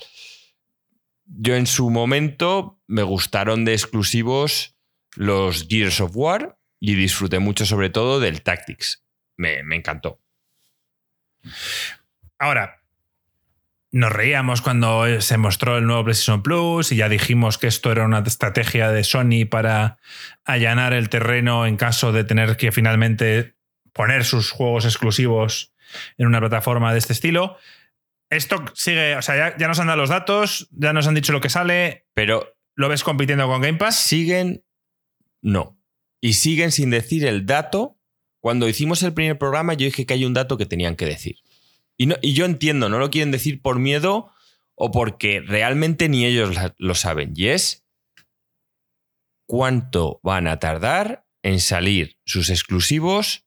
Yo 1.26 1.56
en 1.56 1.66
su 1.66 1.90
momento 1.90 2.80
me 2.86 3.02
gustaron 3.02 3.66
de 3.66 3.74
exclusivos 3.74 4.78
los 5.14 5.68
Gears 5.68 6.00
of 6.00 6.12
War 6.14 6.58
y 6.80 6.94
disfruté 6.94 7.38
mucho 7.38 7.66
sobre 7.66 7.90
todo 7.90 8.18
del 8.18 8.40
Tactics. 8.40 9.04
Me, 9.36 9.62
me 9.62 9.76
encantó. 9.76 10.22
Ahora, 12.38 12.82
nos 13.94 14.10
reíamos 14.10 14.60
cuando 14.60 15.20
se 15.20 15.38
mostró 15.38 15.78
el 15.78 15.86
nuevo 15.86 16.02
PlayStation 16.02 16.42
Plus 16.42 16.90
y 16.90 16.96
ya 16.96 17.08
dijimos 17.08 17.58
que 17.58 17.68
esto 17.68 17.92
era 17.92 18.04
una 18.04 18.24
estrategia 18.26 18.90
de 18.90 19.04
Sony 19.04 19.46
para 19.48 19.98
allanar 20.44 20.92
el 20.92 21.08
terreno 21.08 21.64
en 21.64 21.76
caso 21.76 22.10
de 22.10 22.24
tener 22.24 22.56
que 22.56 22.72
finalmente 22.72 23.54
poner 23.92 24.24
sus 24.24 24.50
juegos 24.50 24.84
exclusivos 24.84 25.72
en 26.18 26.26
una 26.26 26.40
plataforma 26.40 26.92
de 26.92 26.98
este 26.98 27.12
estilo. 27.12 27.56
Esto 28.30 28.64
sigue, 28.74 29.14
o 29.14 29.22
sea, 29.22 29.56
ya, 29.56 29.68
nos 29.68 29.78
han 29.78 29.86
dado 29.86 30.00
los 30.00 30.10
datos, 30.10 30.68
ya 30.72 30.92
nos 30.92 31.06
han 31.06 31.14
dicho 31.14 31.32
lo 31.32 31.40
que 31.40 31.48
sale, 31.48 32.08
pero 32.14 32.56
¿lo 32.74 32.88
ves 32.88 33.04
compitiendo 33.04 33.46
con 33.46 33.62
Game 33.62 33.78
Pass? 33.78 33.94
Siguen, 33.94 34.64
no. 35.40 35.78
Y 36.20 36.32
siguen 36.32 36.72
sin 36.72 36.90
decir 36.90 37.24
el 37.24 37.46
dato. 37.46 37.96
Cuando 38.40 38.68
hicimos 38.68 39.04
el 39.04 39.14
primer 39.14 39.38
programa 39.38 39.74
yo 39.74 39.84
dije 39.84 40.04
que 40.04 40.14
hay 40.14 40.24
un 40.24 40.34
dato 40.34 40.58
que 40.58 40.66
tenían 40.66 40.96
que 40.96 41.06
decir. 41.06 41.43
Y, 41.96 42.06
no, 42.06 42.16
y 42.20 42.34
yo 42.34 42.44
entiendo, 42.44 42.88
no 42.88 42.98
lo 42.98 43.10
quieren 43.10 43.30
decir 43.30 43.62
por 43.62 43.78
miedo 43.78 44.30
o 44.74 44.90
porque 44.90 45.40
realmente 45.40 46.08
ni 46.08 46.24
ellos 46.24 46.56
lo 46.78 46.94
saben. 46.94 47.32
Y 47.36 47.48
es 47.48 47.86
cuánto 49.46 50.20
van 50.22 50.46
a 50.46 50.58
tardar 50.58 51.26
en 51.42 51.60
salir 51.60 52.18
sus 52.24 52.50
exclusivos 52.50 53.46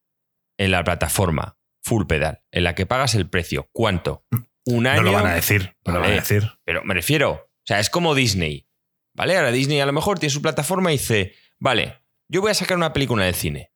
en 0.58 0.72
la 0.72 0.84
plataforma 0.84 1.58
full 1.84 2.06
pedal, 2.06 2.44
en 2.52 2.64
la 2.64 2.76
que 2.76 2.86
pagas 2.86 3.16
el 3.16 3.30
precio. 3.30 3.70
¿Cuánto? 3.72 4.26
Un 4.66 4.88
año. 4.88 5.02
No 5.02 5.12
lo 5.12 5.14
van 5.14 5.28
a 5.28 5.36
decir. 5.36 5.76
No 5.86 5.94
lo 5.94 6.00
van 6.02 6.12
a 6.12 6.16
decir. 6.16 6.44
Pero 6.66 6.84
me 6.84 6.94
refiero, 6.94 7.32
o 7.32 7.50
sea, 7.66 7.80
es 7.80 7.90
como 7.90 8.16
Disney. 8.16 8.68
¿Vale? 9.16 9.36
Ahora 9.36 9.52
Disney 9.52 9.80
a 9.80 9.86
lo 9.86 9.94
mejor 9.94 10.20
tiene 10.20 10.32
su 10.32 10.44
plataforma 10.44 10.92
y 10.92 10.98
dice, 10.98 11.34
vale, 11.60 12.04
yo 12.30 12.42
voy 12.42 12.52
a 12.52 12.56
sacar 12.56 12.78
una 12.78 12.94
película 12.94 13.26
de 13.26 13.34
cine. 13.34 13.72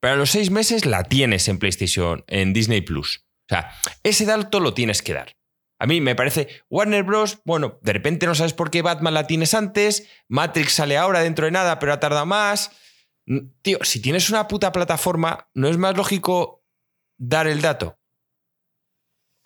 Pero 0.00 0.14
a 0.14 0.16
los 0.16 0.30
seis 0.30 0.50
meses 0.50 0.84
la 0.84 1.04
tienes 1.04 1.48
en 1.48 1.58
PlayStation, 1.58 2.22
en 2.26 2.52
Disney 2.52 2.82
Plus. 2.82 3.26
O 3.50 3.54
sea, 3.54 3.72
ese 4.02 4.26
dato 4.26 4.60
lo 4.60 4.74
tienes 4.74 5.00
que 5.00 5.14
dar. 5.14 5.36
A 5.80 5.86
mí 5.86 6.00
me 6.00 6.16
parece, 6.16 6.48
Warner 6.68 7.04
Bros., 7.04 7.40
bueno, 7.44 7.78
de 7.82 7.92
repente 7.92 8.26
no 8.26 8.34
sabes 8.34 8.52
por 8.52 8.70
qué 8.70 8.82
Batman 8.82 9.14
la 9.14 9.26
tienes 9.26 9.54
antes, 9.54 10.08
Matrix 10.28 10.72
sale 10.72 10.98
ahora 10.98 11.20
dentro 11.20 11.44
de 11.44 11.52
nada, 11.52 11.78
pero 11.78 11.92
ha 11.92 12.00
tardado 12.00 12.26
más. 12.26 12.72
Tío, 13.62 13.78
si 13.82 14.02
tienes 14.02 14.28
una 14.28 14.48
puta 14.48 14.72
plataforma, 14.72 15.48
¿no 15.54 15.68
es 15.68 15.78
más 15.78 15.96
lógico 15.96 16.64
dar 17.16 17.46
el 17.46 17.62
dato? 17.62 17.98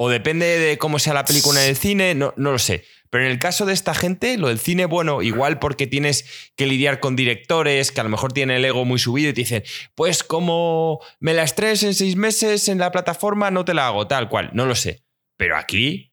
O 0.05 0.09
depende 0.09 0.59
de 0.59 0.79
cómo 0.79 0.99
sea 0.99 1.15
la 1.15 1.25
película 1.25 1.61
del 1.61 1.77
cine, 1.77 2.17
no, 2.17 2.35
no 2.37 2.51
lo 2.51 2.59
sé. 2.59 2.85
Pero 3.09 3.25
en 3.25 3.31
el 3.31 3.39
caso 3.39 3.67
de 3.67 3.73
esta 3.73 3.95
gente, 3.95 4.37
lo 4.37 4.49
del 4.49 4.59
cine, 4.59 4.87
bueno, 4.87 5.23
igual 5.23 5.61
porque 5.61 5.87
tienes 5.87 6.51
que 6.57 6.67
lidiar 6.67 6.99
con 6.99 7.15
directores 7.15 7.93
que 7.93 8.01
a 8.01 8.03
lo 8.03 8.11
mejor 8.11 8.33
tienen 8.33 8.57
el 8.57 8.65
ego 8.65 8.85
muy 8.85 8.99
subido 8.99 9.31
y 9.31 9.33
te 9.33 9.43
dicen, 9.43 9.63
pues 9.95 10.25
como 10.25 10.99
me 11.21 11.35
la 11.35 11.45
estrenes 11.45 11.85
en 11.85 11.95
seis 11.95 12.17
meses 12.17 12.69
en 12.69 12.79
la 12.79 12.91
plataforma, 12.91 13.53
no 13.53 13.65
te 13.65 13.75
la 13.75 13.87
hago, 13.87 14.09
tal 14.09 14.29
cual. 14.29 14.51
No 14.55 14.67
lo 14.67 14.75
sé. 14.75 15.05
Pero 15.37 15.57
aquí 15.57 16.13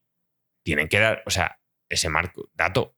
tienen 0.63 0.87
que 0.87 0.99
dar, 0.99 1.23
o 1.25 1.31
sea, 1.31 1.59
ese 1.89 2.09
marco, 2.09 2.47
dato. 2.53 2.95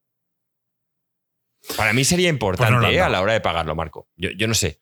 Para 1.78 1.94
mí 1.94 2.04
sería 2.04 2.28
importante 2.28 2.82
pues 2.82 2.98
¿eh? 2.98 3.00
a 3.00 3.08
la 3.08 3.22
hora 3.22 3.32
de 3.32 3.40
pagarlo, 3.40 3.76
Marco. 3.76 4.10
Yo, 4.18 4.32
yo 4.32 4.46
no 4.46 4.56
sé. 4.56 4.81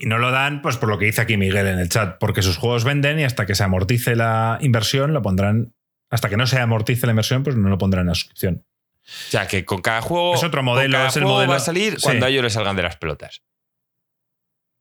Y 0.00 0.06
no 0.06 0.18
lo 0.18 0.30
dan, 0.30 0.62
pues 0.62 0.76
por 0.76 0.88
lo 0.88 0.98
que 0.98 1.06
dice 1.06 1.20
aquí 1.20 1.36
Miguel 1.36 1.66
en 1.66 1.78
el 1.78 1.88
chat, 1.88 2.18
porque 2.18 2.42
sus 2.42 2.56
juegos 2.56 2.84
venden 2.84 3.20
y 3.20 3.24
hasta 3.24 3.46
que 3.46 3.54
se 3.54 3.62
amortice 3.62 4.16
la 4.16 4.58
inversión 4.60 5.12
lo 5.12 5.22
pondrán 5.22 5.74
hasta 6.10 6.28
que 6.28 6.36
no 6.36 6.46
se 6.46 6.60
amortice 6.60 7.06
la 7.06 7.12
inversión, 7.12 7.42
pues 7.42 7.56
no 7.56 7.68
lo 7.68 7.78
pondrán 7.78 8.02
en 8.02 8.08
la 8.08 8.14
suscripción. 8.14 8.64
O 9.06 9.30
sea, 9.30 9.46
que 9.48 9.64
con 9.64 9.82
cada 9.82 10.00
juego. 10.00 10.34
Es 10.34 10.44
otro 10.44 10.62
modelo, 10.62 11.04
es 11.04 11.16
el 11.16 11.24
modelo. 11.24 11.50
Va 11.50 11.56
a 11.56 11.60
salir 11.60 11.98
cuando 12.00 12.26
a 12.26 12.28
ellos 12.28 12.42
les 12.42 12.52
salgan 12.52 12.76
de 12.76 12.82
las 12.82 12.96
pelotas. 12.96 13.42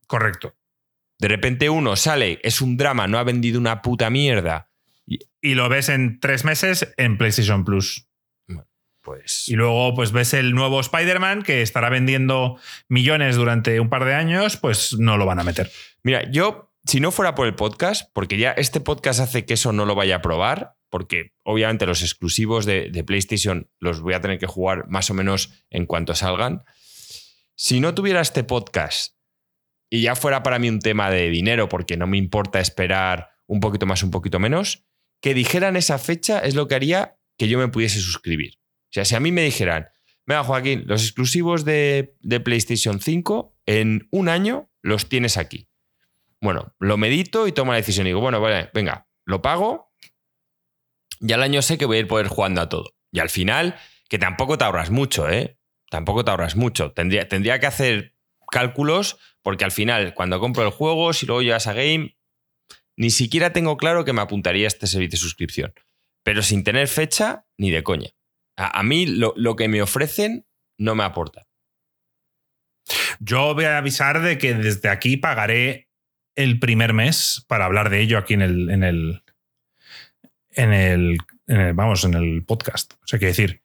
Correcto. 0.08 0.56
De 1.20 1.28
repente 1.28 1.70
uno 1.70 1.96
sale, 1.96 2.40
es 2.44 2.62
un 2.62 2.78
drama, 2.78 3.08
no 3.08 3.18
ha 3.18 3.24
vendido 3.24 3.60
una 3.60 3.82
puta 3.82 4.10
mierda. 4.10 4.70
Y, 5.06 5.20
y 5.42 5.56
lo 5.56 5.70
ves 5.70 5.90
en 5.90 6.20
tres 6.20 6.46
meses 6.46 6.94
en 6.98 7.18
PlayStation 7.18 7.66
Plus. 7.66 8.08
Pues... 9.04 9.48
Y 9.50 9.56
luego 9.56 9.94
pues 9.94 10.12
ves 10.12 10.34
el 10.34 10.54
nuevo 10.56 10.80
Spider-Man 10.80 11.44
que 11.44 11.62
estará 11.62 11.90
vendiendo 11.90 12.58
millones 12.88 13.36
durante 13.36 13.80
un 13.80 13.90
par 13.90 14.06
de 14.06 14.16
años, 14.16 14.58
pues 14.58 14.98
no 14.98 15.18
lo 15.18 15.26
van 15.26 15.40
a 15.40 15.44
meter. 15.44 15.70
Mira, 16.04 16.30
yo, 16.32 16.74
si 16.86 17.00
no 17.00 17.12
fuera 17.12 17.36
por 17.36 17.46
el 17.46 17.56
podcast, 17.56 18.10
porque 18.14 18.38
ya 18.38 18.52
este 18.52 18.80
podcast 18.80 19.20
hace 19.20 19.46
que 19.46 19.56
eso 19.56 19.74
no 19.74 19.86
lo 19.86 19.96
vaya 19.96 20.18
a 20.18 20.22
probar, 20.22 20.76
porque 20.90 21.34
obviamente 21.44 21.86
los 21.86 22.02
exclusivos 22.02 22.66
de, 22.66 23.04
PlayStation 23.06 23.70
los 23.80 24.00
voy 24.00 24.14
a 24.14 24.22
tener 24.22 24.40
que 24.40 24.48
jugar 24.48 24.88
más 24.88 25.10
o 25.10 25.14
menos 25.14 25.66
en 25.70 25.86
cuanto 25.86 26.16
salgan. 26.16 26.64
Si 27.56 27.80
no 27.80 27.94
tuviera 27.94 28.22
este 28.22 28.44
podcast 28.44 29.16
y 29.90 30.04
ya 30.04 30.16
fuera 30.16 30.44
para 30.44 30.60
mí 30.60 30.70
un 30.70 30.80
tema 30.80 31.10
de 31.10 31.30
dinero, 31.30 31.68
porque 31.68 31.98
no 31.98 32.08
me 32.08 32.18
importa 32.18 32.60
esperar 32.60 33.32
un 33.48 33.60
poquito 33.60 33.86
más, 33.86 34.02
un 34.04 34.12
poquito 34.12 34.40
menos, 34.40 34.86
que 35.22 35.34
dijeran 35.34 35.76
esa 35.76 35.98
fecha 35.98 36.40
es 36.40 36.56
lo 36.56 36.68
que 36.68 36.76
haría 36.76 37.18
que 37.38 37.48
yo 37.48 37.58
me 37.60 37.68
pudiese 37.68 38.00
suscribir. 38.00 38.63
Sea, 38.94 39.06
si 39.06 39.16
a 39.16 39.20
mí 39.20 39.32
me 39.32 39.42
dijeran, 39.42 39.90
venga 40.26 40.44
Joaquín, 40.44 40.84
los 40.86 41.04
exclusivos 41.04 41.66
de, 41.66 42.16
de 42.22 42.40
PlayStation 42.40 43.00
5 43.00 43.58
en 43.66 44.08
un 44.12 44.30
año 44.30 44.70
los 44.82 45.10
tienes 45.10 45.38
aquí. 45.38 45.68
Bueno, 46.42 46.76
lo 46.80 46.98
medito 46.98 47.48
y 47.48 47.54
tomo 47.54 47.72
la 47.72 47.78
decisión 47.78 48.06
y 48.06 48.10
digo, 48.10 48.22
bueno, 48.22 48.40
vale, 48.40 48.70
venga, 48.74 49.08
lo 49.26 49.42
pago 49.42 49.94
ya 51.24 51.36
al 51.36 51.44
año 51.44 51.62
sé 51.62 51.78
que 51.78 51.86
voy 51.86 51.98
a 51.98 52.00
ir 52.02 52.08
poder 52.08 52.28
jugando 52.28 52.60
a 52.60 52.68
todo. 52.68 52.96
Y 53.12 53.20
al 53.20 53.30
final, 53.30 53.80
que 54.10 54.20
tampoco 54.20 54.58
te 54.58 54.66
ahorras 54.66 54.90
mucho, 54.90 55.30
¿eh? 55.30 55.58
Tampoco 55.90 56.26
te 56.26 56.32
ahorras 56.32 56.58
mucho. 56.58 56.92
Tendría, 56.92 57.30
tendría 57.30 57.60
que 57.62 57.66
hacer 57.66 58.14
cálculos 58.52 59.18
porque 59.42 59.64
al 59.64 59.72
final, 59.72 60.14
cuando 60.14 60.42
compro 60.42 60.64
el 60.64 60.72
juego, 60.72 61.14
si 61.14 61.26
luego 61.26 61.42
llevas 61.42 61.68
a 61.68 61.74
Game, 61.74 62.18
ni 62.98 63.10
siquiera 63.10 63.54
tengo 63.54 63.78
claro 63.78 64.04
que 64.04 64.12
me 64.12 64.22
apuntaría 64.22 64.66
a 64.66 64.68
este 64.68 64.86
servicio 64.86 65.12
de 65.12 65.18
suscripción. 65.18 65.74
Pero 66.24 66.42
sin 66.42 66.66
tener 66.66 66.90
fecha, 66.90 67.46
ni 67.58 67.72
de 67.72 67.84
coña. 67.84 68.10
A, 68.56 68.84
mí 68.84 69.06
lo, 69.06 69.34
lo, 69.36 69.56
que 69.56 69.68
me 69.68 69.82
ofrecen 69.82 70.46
no 70.78 70.96
me 70.96 71.04
aporta. 71.04 71.48
Yo 73.20 73.54
voy 73.54 73.66
a 73.66 73.78
avisar 73.78 74.22
de 74.22 74.38
que 74.38 74.54
desde 74.54 74.90
aquí 74.90 75.18
pagaré 75.18 75.90
el 76.36 76.60
primer 76.60 76.94
mes 76.94 77.46
para 77.48 77.66
hablar 77.66 77.90
de 77.90 78.02
ello 78.02 78.18
aquí 78.18 78.34
en 78.34 78.42
el, 78.42 78.70
en 78.70 78.84
el, 78.84 79.24
en 80.52 80.74
el, 80.74 81.18
vamos, 81.74 82.04
en 82.04 82.14
el 82.14 82.44
podcast. 82.44 82.94
O 83.04 83.08
sea, 83.08 83.20
que 83.20 83.28
decir, 83.28 83.62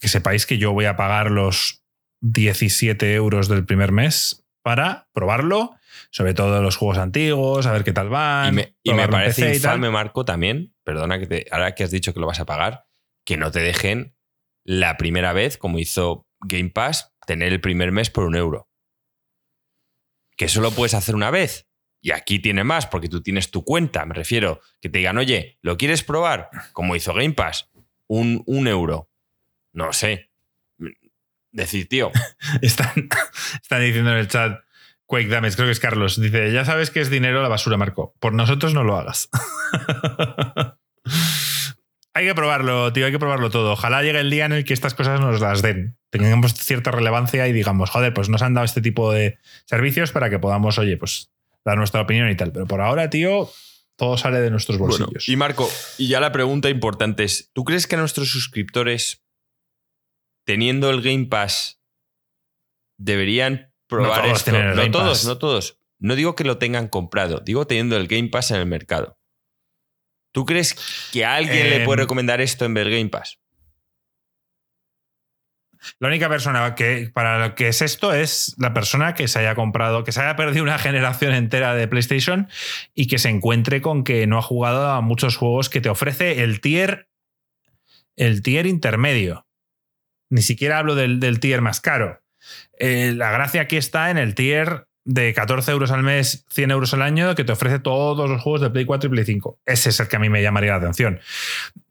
que 0.00 0.08
sepáis 0.08 0.46
que 0.46 0.58
yo 0.58 0.72
voy 0.72 0.86
a 0.86 0.96
pagar 0.96 1.30
los 1.30 1.82
17 2.20 3.14
euros 3.14 3.48
del 3.48 3.64
primer 3.64 3.92
mes 3.92 4.44
para 4.62 5.08
probarlo, 5.12 5.74
sobre 6.10 6.32
todo 6.32 6.62
los 6.62 6.76
juegos 6.76 6.98
antiguos, 6.98 7.66
a 7.66 7.72
ver 7.72 7.84
qué 7.84 7.92
tal 7.92 8.08
van. 8.08 8.58
Y 8.82 8.94
me, 8.94 9.08
parece 9.08 9.54
infame, 9.54 9.90
Marco, 9.90 10.24
también, 10.24 10.74
perdona 10.84 11.18
que 11.18 11.26
te, 11.26 11.46
ahora 11.50 11.74
que 11.74 11.84
has 11.84 11.90
dicho 11.90 12.14
que 12.14 12.20
lo 12.20 12.26
vas 12.26 12.40
a 12.40 12.46
pagar, 12.46 12.86
que 13.24 13.36
no 13.36 13.50
te 13.50 13.60
dejen 13.60 14.14
la 14.64 14.96
primera 14.96 15.32
vez, 15.32 15.58
como 15.58 15.78
hizo 15.78 16.26
Game 16.40 16.70
Pass, 16.70 17.14
tener 17.26 17.52
el 17.52 17.60
primer 17.60 17.92
mes 17.92 18.10
por 18.10 18.24
un 18.24 18.34
euro. 18.34 18.68
Que 20.36 20.46
eso 20.46 20.60
lo 20.60 20.70
puedes 20.72 20.94
hacer 20.94 21.14
una 21.14 21.30
vez. 21.30 21.68
Y 22.00 22.10
aquí 22.10 22.38
tiene 22.38 22.64
más, 22.64 22.86
porque 22.86 23.08
tú 23.08 23.22
tienes 23.22 23.50
tu 23.50 23.64
cuenta, 23.64 24.04
me 24.04 24.14
refiero, 24.14 24.60
que 24.80 24.90
te 24.90 24.98
digan, 24.98 25.16
oye, 25.16 25.58
¿lo 25.62 25.78
quieres 25.78 26.02
probar? 26.02 26.50
Como 26.72 26.96
hizo 26.96 27.14
Game 27.14 27.32
Pass, 27.32 27.70
un, 28.06 28.44
euro. 28.66 29.10
No 29.72 29.92
sé. 29.92 30.30
Decir, 31.50 31.88
tío. 31.88 32.10
están, 32.62 33.08
están 33.62 33.80
diciendo 33.80 34.10
en 34.10 34.18
el 34.18 34.28
chat, 34.28 34.60
Quake 35.06 35.28
Damage, 35.28 35.56
creo 35.56 35.68
que 35.68 35.72
es 35.72 35.80
Carlos, 35.80 36.20
dice, 36.20 36.52
ya 36.52 36.64
sabes 36.64 36.90
que 36.90 37.00
es 37.00 37.10
dinero 37.10 37.42
la 37.42 37.48
basura, 37.48 37.76
Marco. 37.76 38.14
Por 38.20 38.34
nosotros 38.34 38.74
no 38.74 38.84
lo 38.84 38.96
hagas. 38.96 39.30
hay 42.14 42.26
que 42.26 42.34
probarlo, 42.34 42.92
tío, 42.92 43.06
hay 43.06 43.12
que 43.12 43.18
probarlo 43.18 43.50
todo. 43.50 43.72
Ojalá 43.72 44.02
llegue 44.02 44.20
el 44.20 44.30
día 44.30 44.46
en 44.46 44.52
el 44.52 44.64
que 44.64 44.72
estas 44.72 44.94
cosas 44.94 45.20
nos 45.20 45.40
las 45.40 45.62
den, 45.62 45.98
tengamos 46.10 46.54
cierta 46.54 46.92
relevancia 46.92 47.46
y 47.48 47.52
digamos, 47.52 47.90
joder, 47.90 48.14
pues 48.14 48.28
nos 48.28 48.40
han 48.42 48.54
dado 48.54 48.64
este 48.64 48.80
tipo 48.80 49.12
de 49.12 49.38
servicios 49.66 50.12
para 50.12 50.30
que 50.30 50.38
podamos, 50.38 50.78
oye, 50.78 50.96
pues 50.96 51.32
dar 51.64 51.76
nuestra 51.76 52.00
opinión 52.00 52.30
y 52.30 52.36
tal. 52.36 52.52
Pero 52.52 52.66
por 52.66 52.80
ahora, 52.80 53.10
tío, 53.10 53.50
todo 53.96 54.16
sale 54.16 54.40
de 54.40 54.50
nuestros 54.50 54.78
bolsillos. 54.78 55.28
y 55.28 55.36
Marco, 55.36 55.68
y 55.98 56.06
ya 56.06 56.20
la 56.20 56.30
pregunta 56.30 56.70
importante 56.70 57.24
es: 57.24 57.50
¿tú 57.52 57.64
crees 57.64 57.88
que 57.88 57.96
nuestros 57.96 58.30
suscriptores, 58.30 59.24
teniendo 60.44 60.90
el 60.90 61.02
Game 61.02 61.26
Pass, 61.26 61.80
deberían 62.96 63.72
probar 63.88 64.26
esto? 64.26 64.52
no 64.52 64.90
todos, 64.92 65.24
no 65.24 65.38
todos. 65.38 65.80
No 65.98 66.14
digo 66.14 66.36
que 66.36 66.44
lo 66.44 66.58
tengan 66.58 66.86
comprado, 66.86 67.40
digo 67.40 67.66
teniendo 67.66 67.96
el 67.96 68.06
Game 68.06 68.28
Pass 68.28 68.52
en 68.52 68.58
el 68.58 68.66
mercado. 68.66 69.18
¿Tú 70.34 70.44
crees 70.44 70.74
que 71.12 71.24
a 71.24 71.36
alguien 71.36 71.70
le 71.70 71.84
puede 71.84 72.00
em, 72.00 72.06
recomendar 72.06 72.40
esto 72.40 72.64
en 72.64 72.74
ver 72.74 72.90
Game 72.90 73.08
Pass? 73.08 73.38
La 76.00 76.08
única 76.08 76.28
persona 76.28 76.74
que 76.74 77.08
para 77.14 77.38
lo 77.38 77.54
que 77.54 77.68
es 77.68 77.82
esto 77.82 78.12
es 78.12 78.56
la 78.58 78.74
persona 78.74 79.14
que 79.14 79.28
se 79.28 79.38
haya 79.38 79.54
comprado, 79.54 80.02
que 80.02 80.10
se 80.10 80.22
haya 80.22 80.34
perdido 80.34 80.64
una 80.64 80.78
generación 80.80 81.34
entera 81.34 81.76
de 81.76 81.86
PlayStation 81.86 82.48
y 82.94 83.06
que 83.06 83.18
se 83.18 83.28
encuentre 83.28 83.80
con 83.80 84.02
que 84.02 84.26
no 84.26 84.36
ha 84.36 84.42
jugado 84.42 84.90
a 84.90 85.00
muchos 85.02 85.36
juegos 85.36 85.70
que 85.70 85.80
te 85.80 85.88
ofrece 85.88 86.42
el 86.42 86.60
tier, 86.60 87.08
el 88.16 88.42
tier 88.42 88.66
intermedio. 88.66 89.46
Ni 90.30 90.42
siquiera 90.42 90.78
hablo 90.78 90.96
del, 90.96 91.38
tier 91.38 91.60
más 91.60 91.80
caro. 91.80 92.24
Eh, 92.80 93.12
la 93.14 93.30
gracia 93.30 93.60
aquí 93.60 93.76
está 93.76 94.10
en 94.10 94.18
el 94.18 94.34
tier 94.34 94.88
de 95.04 95.34
14 95.34 95.70
euros 95.70 95.90
al 95.90 96.02
mes, 96.02 96.46
100 96.50 96.70
euros 96.70 96.94
al 96.94 97.02
año, 97.02 97.34
que 97.34 97.44
te 97.44 97.52
ofrece 97.52 97.78
todos 97.78 98.28
los 98.28 98.42
juegos 98.42 98.62
de 98.62 98.70
Play 98.70 98.84
4 98.84 99.08
y 99.08 99.10
Play 99.10 99.24
5. 99.24 99.60
Ese 99.66 99.90
es 99.90 100.00
el 100.00 100.08
que 100.08 100.16
a 100.16 100.18
mí 100.18 100.30
me 100.30 100.42
llamaría 100.42 100.72
la 100.72 100.78
atención. 100.78 101.20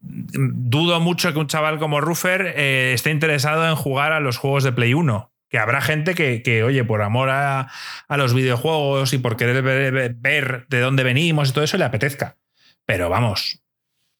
Dudo 0.00 1.00
mucho 1.00 1.32
que 1.32 1.38
un 1.38 1.46
chaval 1.46 1.78
como 1.78 2.00
Ruffer 2.00 2.54
eh, 2.56 2.92
esté 2.92 3.10
interesado 3.10 3.68
en 3.68 3.76
jugar 3.76 4.12
a 4.12 4.20
los 4.20 4.36
juegos 4.36 4.64
de 4.64 4.72
Play 4.72 4.94
1. 4.94 5.30
Que 5.48 5.58
habrá 5.58 5.80
gente 5.80 6.14
que, 6.14 6.62
oye, 6.64 6.82
por 6.82 7.02
amor 7.02 7.30
a, 7.30 7.68
los 8.08 8.34
videojuegos 8.34 9.12
y 9.12 9.18
por 9.18 9.36
querer 9.36 9.62
ver, 9.62 10.14
ver 10.14 10.66
de 10.68 10.80
dónde 10.80 11.04
venimos 11.04 11.50
y 11.50 11.52
todo 11.52 11.62
eso, 11.62 11.76
le 11.76 11.84
apetezca. 11.84 12.38
Pero 12.84 13.08
vamos, 13.08 13.62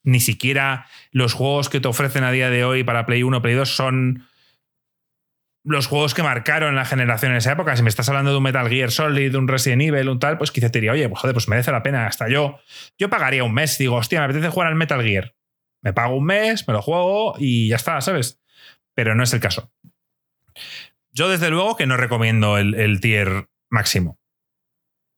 ni 0.04 0.20
siquiera 0.20 0.86
los 1.10 1.32
juegos 1.32 1.68
que 1.68 1.80
te 1.80 1.88
ofrecen 1.88 2.22
a 2.22 2.30
día 2.30 2.50
de 2.50 2.64
hoy 2.64 2.84
para 2.84 3.04
Play 3.04 3.24
1, 3.24 3.42
Play 3.42 3.54
2 3.54 3.68
son 3.68 4.28
los 5.64 5.86
juegos 5.86 6.12
que 6.12 6.22
marcaron 6.22 6.76
la 6.76 6.84
generación 6.84 7.32
en 7.32 7.38
esa 7.38 7.52
época. 7.52 7.74
Si 7.74 7.82
me 7.82 7.88
estás 7.88 8.08
hablando 8.08 8.30
de 8.30 8.36
un 8.36 8.42
Metal 8.42 8.68
Gear 8.68 8.90
Solid, 8.90 9.34
un 9.34 9.48
Resident 9.48 9.82
Evil, 9.82 10.10
un 10.10 10.18
tal, 10.18 10.36
pues 10.36 10.50
quizá 10.50 10.70
te 10.70 10.78
diría, 10.78 10.92
oye, 10.92 11.08
pues 11.08 11.20
joder, 11.20 11.34
pues 11.34 11.48
merece 11.48 11.72
la 11.72 11.82
pena. 11.82 12.06
Hasta 12.06 12.28
yo, 12.28 12.58
yo 12.98 13.08
pagaría 13.08 13.42
un 13.44 13.54
mes. 13.54 13.78
Digo, 13.78 13.96
hostia, 13.96 14.20
me 14.20 14.26
apetece 14.26 14.50
jugar 14.50 14.68
al 14.68 14.74
Metal 14.74 15.02
Gear. 15.02 15.34
Me 15.82 15.94
pago 15.94 16.16
un 16.16 16.24
mes, 16.24 16.68
me 16.68 16.74
lo 16.74 16.82
juego 16.82 17.34
y 17.38 17.68
ya 17.68 17.76
está, 17.76 18.00
¿sabes? 18.02 18.40
Pero 18.94 19.14
no 19.14 19.22
es 19.22 19.32
el 19.32 19.40
caso. 19.40 19.72
Yo, 21.12 21.28
desde 21.28 21.50
luego, 21.50 21.76
que 21.76 21.86
no 21.86 21.96
recomiendo 21.96 22.58
el, 22.58 23.00
tier 23.00 23.48
máximo. 23.70 24.18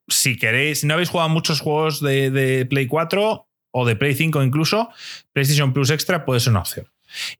Si 0.09 0.37
queréis, 0.37 0.81
si 0.81 0.87
no 0.87 0.95
habéis 0.95 1.09
jugado 1.09 1.29
muchos 1.29 1.61
juegos 1.61 2.01
de, 2.01 2.31
de 2.31 2.67
Play 2.67 2.87
4 2.87 3.49
o 3.73 3.85
de 3.85 3.97
Play 3.97 4.15
5 4.15 4.43
incluso, 4.45 4.91
PlayStation 5.33 5.73
Plus 5.73 5.91
Extra 5.91 6.25
puede 6.25 6.41
ser 6.41 6.53
una 6.53 6.61
opción. 6.61 6.89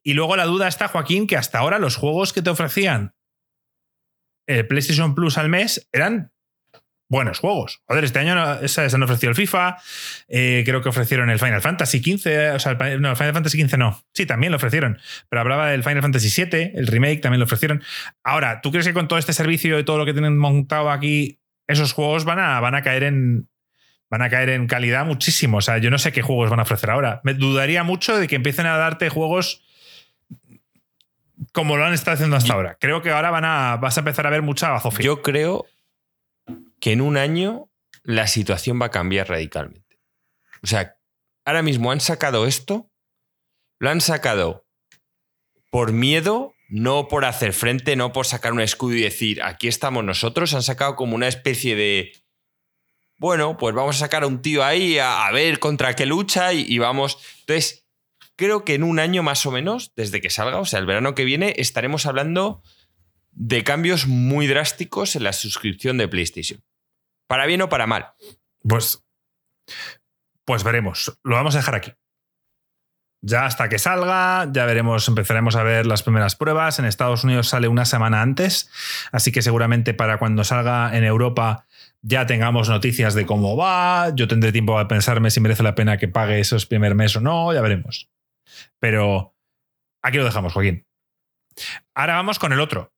Y 0.03 0.13
luego 0.13 0.35
la 0.35 0.45
duda 0.45 0.67
está, 0.67 0.87
Joaquín, 0.87 1.27
que 1.27 1.37
hasta 1.37 1.59
ahora 1.59 1.79
los 1.79 1.95
juegos 1.95 2.33
que 2.33 2.41
te 2.41 2.49
ofrecían 2.49 3.13
el 4.47 4.65
PlayStation 4.67 5.13
Plus 5.13 5.37
al 5.37 5.49
mes 5.49 5.87
eran 5.91 6.31
buenos 7.09 7.39
juegos. 7.39 7.81
Joder, 7.87 8.03
este 8.03 8.19
año 8.19 8.67
se 8.67 8.81
han 8.81 9.03
ofrecido 9.03 9.29
el 9.29 9.35
FIFA, 9.35 9.77
eh, 10.27 10.63
creo 10.65 10.81
que 10.81 10.89
ofrecieron 10.89 11.29
el 11.29 11.39
Final 11.39 11.61
Fantasy 11.61 11.99
XV, 11.99 12.55
o 12.55 12.59
sea, 12.59 12.71
el, 12.73 13.01
no, 13.01 13.11
el 13.11 13.15
Final 13.15 13.33
Fantasy 13.33 13.61
XV 13.61 13.77
no. 13.77 14.01
Sí, 14.13 14.25
también 14.25 14.51
lo 14.51 14.57
ofrecieron, 14.57 14.99
pero 15.29 15.41
hablaba 15.41 15.69
del 15.69 15.83
Final 15.83 16.01
Fantasy 16.01 16.43
VII, 16.43 16.71
el 16.75 16.87
remake 16.87 17.21
también 17.21 17.39
lo 17.39 17.45
ofrecieron. 17.45 17.83
Ahora, 18.23 18.61
¿tú 18.61 18.71
crees 18.71 18.87
que 18.87 18.93
con 18.93 19.07
todo 19.07 19.19
este 19.19 19.33
servicio 19.33 19.79
y 19.79 19.83
todo 19.83 19.97
lo 19.97 20.05
que 20.05 20.13
tienen 20.13 20.37
montado 20.37 20.91
aquí, 20.91 21.39
esos 21.67 21.93
juegos 21.93 22.25
van 22.25 22.39
a, 22.39 22.59
van 22.59 22.75
a 22.75 22.81
caer 22.81 23.03
en, 23.03 23.49
van 24.09 24.21
a 24.21 24.29
caer 24.29 24.49
en 24.49 24.67
calidad 24.67 25.05
muchísimo. 25.05 25.57
O 25.57 25.61
sea, 25.61 25.77
yo 25.77 25.89
no 25.89 25.97
sé 25.97 26.11
qué 26.11 26.21
juegos 26.21 26.49
van 26.49 26.59
a 26.59 26.63
ofrecer 26.63 26.89
ahora. 26.89 27.21
Me 27.23 27.33
dudaría 27.33 27.83
mucho 27.83 28.17
de 28.17 28.27
que 28.27 28.35
empiecen 28.35 28.65
a 28.65 28.77
darte 28.77 29.09
juegos 29.09 29.63
como 31.53 31.77
lo 31.77 31.85
han 31.85 31.93
estado 31.93 32.15
haciendo 32.15 32.35
hasta 32.35 32.53
ahora. 32.53 32.77
Creo 32.79 33.01
que 33.01 33.11
ahora 33.11 33.31
van 33.31 33.45
a, 33.45 33.77
vas 33.77 33.97
a 33.97 34.01
empezar 34.01 34.27
a 34.27 34.29
ver 34.29 34.41
mucha 34.41 34.69
bazofia. 34.69 35.05
Yo 35.05 35.21
creo 35.21 35.65
que 36.79 36.91
en 36.91 37.01
un 37.01 37.17
año 37.17 37.69
la 38.03 38.27
situación 38.27 38.81
va 38.81 38.87
a 38.87 38.91
cambiar 38.91 39.29
radicalmente. 39.29 39.99
O 40.63 40.67
sea, 40.67 40.97
ahora 41.45 41.61
mismo 41.61 41.91
han 41.91 42.01
sacado 42.01 42.47
esto, 42.47 42.89
lo 43.79 43.89
han 43.89 44.01
sacado 44.01 44.65
por 45.69 45.91
miedo, 45.91 46.53
no 46.69 47.07
por 47.07 47.25
hacer 47.25 47.53
frente, 47.53 47.95
no 47.95 48.13
por 48.13 48.25
sacar 48.25 48.53
un 48.53 48.61
escudo 48.61 48.95
y 48.95 49.01
decir, 49.01 49.43
aquí 49.43 49.67
estamos 49.67 50.03
nosotros, 50.03 50.53
han 50.53 50.63
sacado 50.63 50.95
como 50.95 51.15
una 51.15 51.27
especie 51.27 51.75
de... 51.75 52.13
Bueno, 53.19 53.57
pues 53.57 53.73
vamos 53.73 53.95
a 53.95 53.99
sacar 53.99 54.23
a 54.23 54.27
un 54.27 54.41
tío 54.41 54.63
ahí 54.63 54.99
a, 54.99 55.29
ver 55.31 55.59
contra 55.59 55.95
qué 55.95 56.05
lucha 56.05 56.53
y, 56.53 56.65
y 56.67 56.77
vamos... 56.77 57.17
Entonces, 57.41 57.86
creo 58.37 58.63
que 58.63 58.75
en 58.75 58.83
un 58.83 58.99
año 58.99 59.23
más 59.23 59.45
o 59.45 59.51
menos, 59.51 59.91
desde 59.95 60.21
que 60.21 60.29
salga, 60.29 60.59
o 60.59 60.65
sea, 60.65 60.79
el 60.79 60.85
verano 60.85 61.15
que 61.15 61.25
viene, 61.25 61.55
estaremos 61.57 62.05
hablando 62.05 62.61
de 63.31 63.63
cambios 63.63 64.07
muy 64.07 64.47
drásticos 64.47 65.15
en 65.15 65.23
la 65.23 65.33
suscripción 65.33 65.97
de 65.97 66.07
PlayStation. 66.07 66.63
Para 67.27 67.45
bien 67.45 67.61
o 67.61 67.69
para 67.69 67.87
mal. 67.87 68.13
Pues, 68.61 69.03
pues 70.45 70.63
veremos. 70.63 71.19
Lo 71.23 71.35
vamos 71.35 71.55
a 71.55 71.59
dejar 71.59 71.75
aquí. 71.75 71.93
Ya 73.21 73.45
hasta 73.45 73.67
que 73.67 73.79
salga, 73.79 74.47
ya 74.51 74.65
veremos, 74.65 75.07
empezaremos 75.07 75.55
a 75.55 75.63
ver 75.63 75.87
las 75.87 76.03
primeras 76.03 76.35
pruebas. 76.35 76.77
En 76.77 76.85
Estados 76.85 77.23
Unidos 77.23 77.49
sale 77.49 77.67
una 77.67 77.85
semana 77.85 78.21
antes, 78.21 78.69
así 79.11 79.31
que 79.31 79.41
seguramente 79.41 79.93
para 79.95 80.19
cuando 80.19 80.43
salga 80.43 80.95
en 80.95 81.03
Europa 81.03 81.65
ya 82.01 82.27
tengamos 82.27 82.69
noticias 82.69 83.15
de 83.15 83.25
cómo 83.25 83.57
va. 83.57 84.11
Yo 84.15 84.27
tendré 84.27 84.51
tiempo 84.51 84.77
a 84.77 84.87
pensarme 84.87 85.31
si 85.31 85.39
merece 85.39 85.63
la 85.63 85.75
pena 85.75 85.97
que 85.97 86.07
pague 86.07 86.39
esos 86.39 86.67
primer 86.67 86.93
mes 86.93 87.15
o 87.15 87.21
no, 87.21 87.53
ya 87.53 87.61
veremos. 87.61 88.07
Pero 88.79 89.35
aquí 90.01 90.17
lo 90.17 90.25
dejamos, 90.25 90.53
Joaquín. 90.53 90.87
Ahora 91.93 92.15
vamos 92.15 92.39
con 92.39 92.53
el 92.53 92.59
otro. 92.59 92.93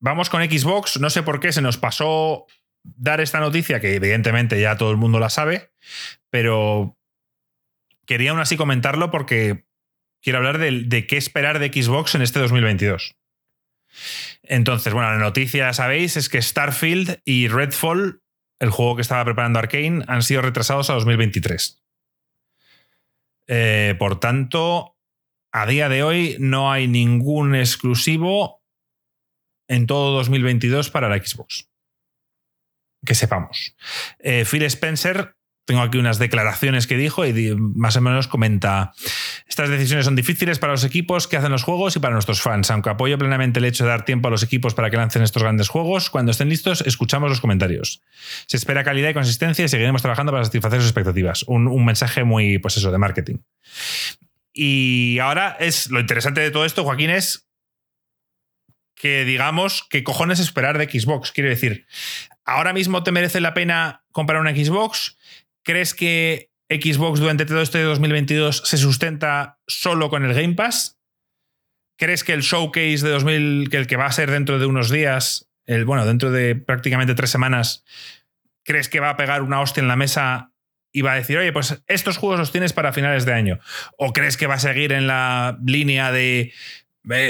Vamos 0.00 0.30
con 0.30 0.42
Xbox. 0.42 1.00
No 1.00 1.10
sé 1.10 1.22
por 1.22 1.40
qué 1.40 1.52
se 1.52 1.62
nos 1.62 1.76
pasó 1.76 2.46
dar 2.82 3.20
esta 3.20 3.40
noticia, 3.40 3.80
que 3.80 3.94
evidentemente 3.94 4.60
ya 4.60 4.76
todo 4.76 4.90
el 4.90 4.96
mundo 4.96 5.18
la 5.18 5.30
sabe, 5.30 5.72
pero 6.30 6.96
quería 8.06 8.30
aún 8.30 8.40
así 8.40 8.56
comentarlo 8.56 9.10
porque 9.10 9.66
quiero 10.22 10.38
hablar 10.38 10.58
de, 10.58 11.06
qué 11.06 11.16
esperar 11.16 11.58
de 11.58 11.68
Xbox 11.68 12.14
en 12.14 12.22
este 12.22 12.40
2022. 12.40 13.16
Entonces, 14.42 14.92
bueno, 14.92 15.10
la 15.10 15.18
noticia, 15.18 15.72
sabéis, 15.72 16.16
es 16.16 16.28
que 16.28 16.40
Starfield 16.40 17.20
y 17.24 17.48
Redfall, 17.48 18.22
el 18.60 18.70
juego 18.70 18.96
que 18.96 19.02
estaba 19.02 19.24
preparando 19.24 19.58
Arkane, 19.58 20.04
han 20.06 20.22
sido 20.22 20.42
retrasados 20.42 20.90
a 20.90 20.94
2023. 20.94 21.82
Eh, 23.48 23.96
por 23.98 24.20
tanto, 24.20 24.96
a 25.52 25.66
día 25.66 25.88
de 25.88 26.02
hoy 26.02 26.36
no 26.38 26.70
hay 26.70 26.86
ningún 26.86 27.54
exclusivo 27.54 28.62
en 29.68 29.86
todo 29.86 30.16
2022 30.16 30.90
para 30.90 31.08
la 31.08 31.16
Xbox. 31.16 31.70
Que 33.04 33.14
sepamos. 33.14 33.76
Eh, 34.18 34.44
Phil 34.44 34.62
Spencer 34.64 35.37
tengo 35.68 35.82
aquí 35.82 35.98
unas 35.98 36.18
declaraciones 36.18 36.86
que 36.86 36.96
dijo 36.96 37.26
y 37.26 37.54
más 37.54 37.94
o 37.94 38.00
menos 38.00 38.26
comenta, 38.26 38.94
estas 39.46 39.68
decisiones 39.68 40.06
son 40.06 40.16
difíciles 40.16 40.58
para 40.58 40.72
los 40.72 40.82
equipos 40.82 41.28
que 41.28 41.36
hacen 41.36 41.52
los 41.52 41.62
juegos 41.62 41.94
y 41.94 41.98
para 41.98 42.14
nuestros 42.14 42.40
fans. 42.40 42.70
Aunque 42.70 42.88
apoyo 42.88 43.18
plenamente 43.18 43.58
el 43.58 43.66
hecho 43.66 43.84
de 43.84 43.90
dar 43.90 44.06
tiempo 44.06 44.28
a 44.28 44.30
los 44.30 44.42
equipos 44.42 44.72
para 44.72 44.88
que 44.88 44.96
lancen 44.96 45.20
estos 45.20 45.42
grandes 45.42 45.68
juegos, 45.68 46.08
cuando 46.08 46.32
estén 46.32 46.48
listos 46.48 46.80
escuchamos 46.86 47.28
los 47.28 47.42
comentarios. 47.42 48.00
Se 48.46 48.56
espera 48.56 48.82
calidad 48.82 49.10
y 49.10 49.12
consistencia 49.12 49.62
y 49.62 49.68
seguiremos 49.68 50.00
trabajando 50.00 50.32
para 50.32 50.42
satisfacer 50.42 50.80
sus 50.80 50.88
expectativas. 50.88 51.42
Un, 51.42 51.68
un 51.68 51.84
mensaje 51.84 52.24
muy, 52.24 52.58
pues 52.58 52.78
eso, 52.78 52.90
de 52.90 52.96
marketing. 52.96 53.36
Y 54.54 55.18
ahora 55.18 55.54
es 55.60 55.90
lo 55.90 56.00
interesante 56.00 56.40
de 56.40 56.50
todo 56.50 56.64
esto, 56.64 56.82
Joaquín, 56.82 57.10
es 57.10 57.46
que 58.94 59.26
digamos 59.26 59.86
qué 59.90 60.02
cojones 60.02 60.40
esperar 60.40 60.78
de 60.78 60.86
Xbox. 60.86 61.30
Quiere 61.30 61.50
decir, 61.50 61.86
ahora 62.46 62.72
mismo 62.72 63.02
te 63.02 63.12
merece 63.12 63.42
la 63.42 63.52
pena 63.52 64.06
comprar 64.12 64.40
una 64.40 64.52
Xbox 64.52 65.18
¿Crees 65.68 65.92
que 65.92 66.50
Xbox 66.70 67.20
durante 67.20 67.44
todo 67.44 67.60
este 67.60 67.82
2022 67.82 68.62
se 68.64 68.78
sustenta 68.78 69.60
solo 69.66 70.08
con 70.08 70.24
el 70.24 70.32
Game 70.32 70.54
Pass? 70.54 70.98
¿Crees 71.98 72.24
que 72.24 72.32
el 72.32 72.40
showcase 72.40 73.04
de 73.04 73.10
2000, 73.10 73.68
que 73.68 73.76
el 73.76 73.86
que 73.86 73.96
va 73.96 74.06
a 74.06 74.12
ser 74.12 74.30
dentro 74.30 74.58
de 74.58 74.64
unos 74.64 74.88
días, 74.90 75.50
el, 75.66 75.84
bueno, 75.84 76.06
dentro 76.06 76.30
de 76.30 76.56
prácticamente 76.56 77.14
tres 77.14 77.28
semanas, 77.28 77.84
crees 78.64 78.88
que 78.88 78.98
va 78.98 79.10
a 79.10 79.18
pegar 79.18 79.42
una 79.42 79.60
hostia 79.60 79.82
en 79.82 79.88
la 79.88 79.96
mesa 79.96 80.54
y 80.90 81.02
va 81.02 81.12
a 81.12 81.16
decir, 81.16 81.36
oye, 81.36 81.52
pues 81.52 81.82
estos 81.86 82.16
juegos 82.16 82.38
los 82.38 82.50
tienes 82.50 82.72
para 82.72 82.94
finales 82.94 83.26
de 83.26 83.34
año? 83.34 83.60
¿O 83.98 84.14
crees 84.14 84.38
que 84.38 84.46
va 84.46 84.54
a 84.54 84.58
seguir 84.58 84.92
en 84.92 85.06
la 85.06 85.58
línea 85.62 86.12
de 86.12 86.54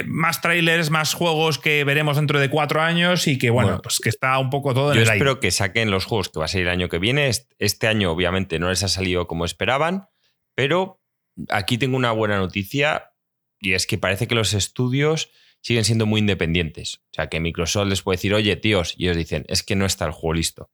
más 0.06 0.40
trailers, 0.40 0.90
más 0.90 1.14
juegos 1.14 1.58
que 1.58 1.84
veremos 1.84 2.16
dentro 2.16 2.40
de 2.40 2.50
cuatro 2.50 2.80
años 2.80 3.28
y 3.28 3.38
que, 3.38 3.50
bueno, 3.50 3.80
pues 3.80 4.00
que 4.00 4.08
está 4.08 4.36
un 4.38 4.50
poco 4.50 4.74
todo 4.74 4.90
en 4.90 4.96
yo 4.96 5.02
el 5.02 5.08
espero 5.08 5.38
que 5.38 5.50
saquen 5.50 5.90
los 5.90 6.04
juegos 6.04 6.28
que 6.28 6.40
va 6.40 6.46
a 6.46 6.48
salir 6.48 6.66
el 6.66 6.72
año 6.72 6.88
que 6.88 6.98
viene. 6.98 7.30
Este 7.58 7.86
año, 7.86 8.10
obviamente, 8.10 8.58
no 8.58 8.70
les 8.70 8.82
ha 8.82 8.88
salido 8.88 9.28
como 9.28 9.44
esperaban, 9.44 10.08
pero 10.56 11.00
aquí 11.48 11.78
tengo 11.78 11.96
una 11.96 12.10
buena 12.10 12.38
noticia 12.38 13.12
y 13.60 13.74
es 13.74 13.86
que 13.86 13.98
parece 13.98 14.26
que 14.26 14.34
los 14.34 14.52
estudios 14.52 15.30
siguen 15.60 15.84
siendo 15.84 16.06
muy 16.06 16.20
independientes. 16.20 16.96
O 17.12 17.14
sea, 17.14 17.28
que 17.28 17.38
Microsoft 17.38 17.88
les 17.88 18.02
puede 18.02 18.16
decir, 18.16 18.34
oye, 18.34 18.56
tíos, 18.56 18.94
y 18.96 19.04
ellos 19.04 19.16
dicen, 19.16 19.44
es 19.48 19.62
que 19.62 19.76
no 19.76 19.86
está 19.86 20.06
el 20.06 20.12
juego 20.12 20.34
listo. 20.34 20.70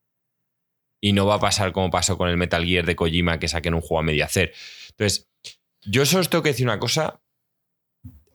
Y 1.01 1.13
no 1.13 1.27
va 1.27 1.35
a 1.35 1.41
pasar 1.41 1.73
como 1.73 1.91
pasó 1.91 2.17
con 2.17 2.31
el 2.31 2.39
Metal 2.39 2.65
Gear 2.65 2.87
de 2.87 2.97
Kojima, 2.97 3.39
que 3.39 3.49
saquen 3.49 3.75
un 3.75 3.83
juego 3.83 3.99
a 3.99 4.03
media 4.03 4.25
hacer. 4.25 4.55
Entonces, 4.91 5.31
yo 5.83 6.07
solo 6.07 6.23
os 6.23 6.31
tengo 6.31 6.43
que 6.43 6.51
decir 6.51 6.67
una 6.67 6.79
cosa. 6.79 7.21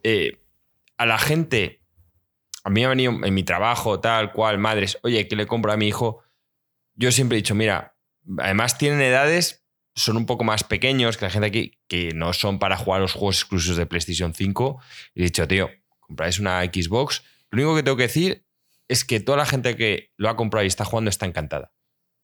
Eh, 0.03 0.39
a 0.99 1.05
la 1.05 1.17
gente, 1.17 1.81
a 2.65 2.69
mí 2.69 2.83
ha 2.83 2.89
venido 2.89 3.13
en 3.23 3.33
mi 3.33 3.43
trabajo, 3.43 4.01
tal 4.01 4.33
cual, 4.33 4.59
madres, 4.59 4.99
oye, 5.01 5.27
¿qué 5.29 5.35
le 5.37 5.47
compro 5.47 5.71
a 5.71 5.77
mi 5.77 5.87
hijo? 5.87 6.21
Yo 6.93 7.11
siempre 7.13 7.37
he 7.37 7.41
dicho, 7.41 7.55
mira, 7.55 7.95
además 8.37 8.77
tienen 8.77 9.01
edades, 9.01 9.65
son 9.95 10.17
un 10.17 10.25
poco 10.25 10.43
más 10.43 10.65
pequeños 10.65 11.15
que 11.15 11.25
la 11.25 11.31
gente 11.31 11.47
aquí, 11.47 11.79
que 11.87 12.11
no 12.13 12.33
son 12.33 12.59
para 12.59 12.75
jugar 12.75 12.99
los 12.99 13.13
juegos 13.13 13.39
exclusivos 13.39 13.77
de 13.77 13.85
PlayStation 13.85 14.33
5. 14.33 14.81
Y 15.15 15.21
he 15.21 15.23
dicho, 15.23 15.47
tío, 15.47 15.69
compráis 16.01 16.37
una 16.37 16.61
Xbox, 16.65 17.23
lo 17.49 17.63
único 17.63 17.77
que 17.77 17.83
tengo 17.83 17.97
que 17.97 18.03
decir 18.03 18.45
es 18.89 19.05
que 19.05 19.21
toda 19.21 19.37
la 19.37 19.45
gente 19.45 19.77
que 19.77 20.11
lo 20.17 20.29
ha 20.29 20.35
comprado 20.35 20.65
y 20.65 20.67
está 20.67 20.83
jugando 20.83 21.09
está 21.09 21.25
encantada. 21.25 21.71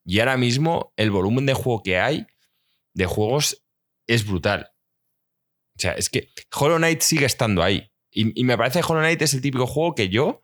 Y 0.03 0.19
ahora 0.19 0.35
mismo 0.35 0.93
el 0.97 1.11
volumen 1.11 1.45
de 1.45 1.53
juego 1.53 1.81
que 1.81 1.97
hay, 1.97 2.27
de 2.93 3.05
juegos, 3.05 3.63
es 4.05 4.27
brutal. 4.27 4.71
O 5.77 5.79
sea, 5.79 5.93
es 5.93 6.09
que 6.09 6.29
Hollow 6.53 6.77
Knight 6.77 7.01
sigue 7.01 7.25
estando 7.25 7.63
ahí. 7.63 7.89
Y, 8.15 8.39
y 8.39 8.43
me 8.45 8.57
parece 8.57 8.79
que 8.79 8.85
Hollow 8.85 9.01
Knight 9.01 9.21
es 9.21 9.33
el 9.33 9.41
típico 9.41 9.67
juego 9.67 9.93
que 9.93 10.09
yo, 10.09 10.41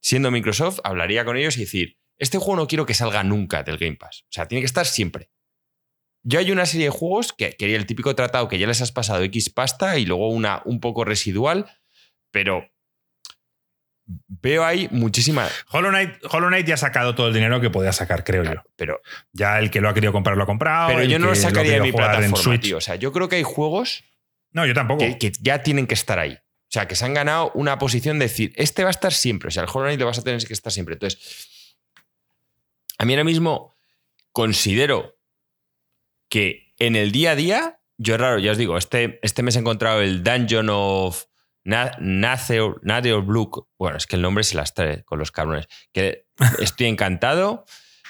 siendo 0.00 0.30
Microsoft, 0.30 0.80
hablaría 0.82 1.24
con 1.24 1.36
ellos 1.36 1.56
y 1.58 1.60
decir, 1.60 1.98
este 2.16 2.38
juego 2.38 2.56
no 2.56 2.66
quiero 2.66 2.86
que 2.86 2.94
salga 2.94 3.22
nunca 3.22 3.62
del 3.62 3.78
Game 3.78 3.96
Pass. 3.96 4.22
O 4.24 4.32
sea, 4.32 4.48
tiene 4.48 4.62
que 4.62 4.66
estar 4.66 4.86
siempre. 4.86 5.30
Yo 6.22 6.38
hay 6.38 6.50
una 6.50 6.66
serie 6.66 6.86
de 6.86 6.90
juegos 6.90 7.32
que 7.32 7.52
quería 7.52 7.76
el 7.76 7.86
típico 7.86 8.14
tratado 8.14 8.48
que 8.48 8.58
ya 8.58 8.66
les 8.66 8.82
has 8.82 8.92
pasado 8.92 9.22
X 9.22 9.50
pasta 9.50 9.98
y 9.98 10.04
luego 10.04 10.28
una 10.28 10.62
un 10.64 10.80
poco 10.80 11.04
residual, 11.04 11.66
pero 12.30 12.70
veo 14.26 14.64
ahí 14.64 14.88
muchísima. 14.90 15.48
Hollow 15.70 15.90
Knight, 15.90 16.66
ya 16.66 16.74
ha 16.74 16.76
sacado 16.76 17.14
todo 17.14 17.28
el 17.28 17.34
dinero 17.34 17.60
que 17.60 17.70
podía 17.70 17.92
sacar, 17.92 18.24
creo 18.24 18.44
yo. 18.44 18.62
Pero 18.76 19.00
ya 19.32 19.58
el 19.58 19.70
que 19.70 19.80
lo 19.80 19.88
ha 19.88 19.94
querido 19.94 20.12
comprar 20.12 20.36
lo 20.36 20.42
ha 20.42 20.46
comprado. 20.46 20.88
Pero 20.88 21.04
yo 21.04 21.18
no 21.18 21.28
lo 21.28 21.34
sacaría 21.34 21.74
de 21.74 21.80
mi 21.80 21.92
plataforma, 21.92 22.60
tío. 22.60 22.78
O 22.78 22.80
sea, 22.80 22.96
yo 22.96 23.12
creo 23.12 23.28
que 23.28 23.36
hay 23.36 23.42
juegos. 23.42 24.04
No, 24.52 24.66
yo 24.66 24.74
tampoco. 24.74 25.04
Que, 25.18 25.32
ya 25.40 25.62
tienen 25.62 25.86
que 25.86 25.94
estar 25.94 26.18
ahí. 26.18 26.38
O 26.70 26.72
sea, 26.72 26.86
que 26.86 26.94
se 26.94 27.04
han 27.04 27.14
ganado 27.14 27.50
una 27.54 27.78
posición 27.78 28.20
de 28.20 28.26
decir, 28.26 28.52
este 28.54 28.84
va 28.84 28.90
a 28.90 28.92
estar 28.92 29.12
siempre. 29.12 29.48
O 29.48 29.50
sea, 29.50 29.64
el 29.64 29.68
Hollow 29.68 29.86
Knight 29.86 29.98
lo 29.98 30.06
vas 30.06 30.20
a 30.20 30.22
tener 30.22 30.46
que 30.46 30.52
estar 30.52 30.72
siempre. 30.72 30.92
Entonces, 30.92 31.76
a 32.96 33.04
mí 33.04 33.12
ahora 33.12 33.24
mismo 33.24 33.76
considero 34.30 35.18
que 36.28 36.72
en 36.78 36.94
el 36.94 37.10
día 37.10 37.32
a 37.32 37.34
día, 37.34 37.80
yo 37.98 38.16
raro, 38.16 38.38
ya 38.38 38.52
os 38.52 38.56
digo, 38.56 38.78
este, 38.78 39.18
este 39.22 39.42
mes 39.42 39.56
he 39.56 39.58
encontrado 39.58 40.00
el 40.00 40.22
Dungeon 40.22 40.68
of 40.70 41.24
Natheo 41.64 43.22
Blue. 43.22 43.68
Bueno, 43.76 43.96
es 43.96 44.06
que 44.06 44.14
el 44.14 44.22
nombre 44.22 44.44
se 44.44 44.54
las 44.54 44.72
trae 44.72 45.02
con 45.02 45.18
los 45.18 45.32
cabrones. 45.32 45.66
Que 45.92 46.28
estoy 46.60 46.86
encantado. 46.86 47.64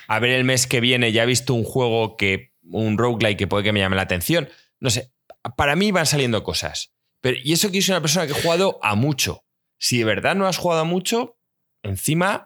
A 0.06 0.18
ver, 0.18 0.32
el 0.32 0.44
mes 0.44 0.66
que 0.66 0.80
viene 0.80 1.12
ya 1.12 1.22
he 1.22 1.26
visto 1.26 1.54
un 1.54 1.64
juego 1.64 2.18
que. 2.18 2.52
un 2.62 2.98
roguelike 2.98 3.38
que 3.38 3.46
puede 3.46 3.64
que 3.64 3.72
me 3.72 3.80
llame 3.80 3.96
la 3.96 4.02
atención. 4.02 4.50
No 4.80 4.90
sé. 4.90 5.12
Para 5.56 5.76
mí 5.76 5.92
van 5.92 6.04
saliendo 6.04 6.42
cosas. 6.42 6.92
Pero, 7.20 7.36
y 7.42 7.52
eso 7.52 7.70
que 7.70 7.80
yo 7.80 7.92
una 7.92 8.00
persona 8.00 8.26
que 8.26 8.32
he 8.32 8.42
jugado 8.42 8.78
a 8.82 8.94
mucho. 8.94 9.44
Si 9.78 9.98
de 9.98 10.04
verdad 10.04 10.36
no 10.36 10.46
has 10.46 10.58
jugado 10.58 10.82
a 10.82 10.84
mucho, 10.84 11.38
encima 11.82 12.44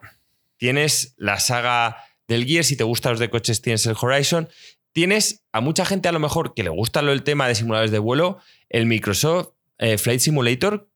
tienes 0.57 1.15
la 1.17 1.39
saga 1.39 1.97
del 2.27 2.45
Gear. 2.45 2.63
Si 2.63 2.75
te 2.75 2.83
gustan 2.83 3.13
los 3.13 3.19
de 3.19 3.29
coches, 3.29 3.61
tienes 3.61 3.85
el 3.85 3.95
Horizon. 3.99 4.49
Tienes 4.93 5.45
a 5.51 5.59
mucha 5.59 5.85
gente, 5.85 6.07
a 6.07 6.11
lo 6.11 6.19
mejor, 6.19 6.53
que 6.53 6.63
le 6.63 6.69
gusta 6.69 7.01
el 7.01 7.23
tema 7.23 7.47
de 7.47 7.55
simuladores 7.55 7.91
de 7.91 7.99
vuelo, 7.99 8.39
el 8.69 8.85
Microsoft 8.85 9.49
eh, 9.77 9.97
Flight 9.97 10.21
Simulator, 10.21 10.89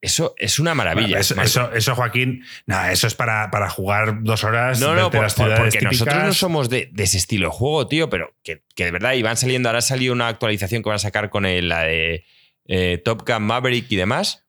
eso 0.00 0.34
es 0.38 0.58
una 0.58 0.74
maravilla. 0.74 1.18
eso, 1.18 1.94
Joaquín, 1.94 2.44
nada, 2.66 2.92
eso 2.92 3.06
es 3.06 3.14
para, 3.14 3.50
para, 3.50 3.68
jugar 3.70 4.22
dos 4.22 4.44
horas. 4.44 4.80
No, 4.80 4.94
no, 4.94 5.10
porque 5.10 5.80
nosotros 5.80 6.24
no 6.24 6.34
somos 6.34 6.68
de, 6.68 6.90
ese 6.96 7.18
estilo 7.18 7.48
de 7.48 7.54
juego, 7.54 7.86
tío, 7.86 8.10
pero 8.10 8.34
que, 8.42 8.62
de 8.76 8.90
verdad, 8.90 9.14
y 9.14 9.22
van 9.22 9.36
saliendo, 9.36 9.68
ahora 9.68 9.78
ha 9.78 9.82
salido 9.82 10.12
una 10.12 10.28
actualización 10.28 10.82
que 10.82 10.88
van 10.88 10.96
a 10.96 11.00
sacar 11.00 11.30
con 11.30 11.44
la 11.44 11.82
de 11.84 12.24
eh, 12.66 13.00
Top 13.04 13.26
Gun 13.26 13.42
Maverick 13.42 13.90
y 13.90 13.96
demás. 13.96 14.46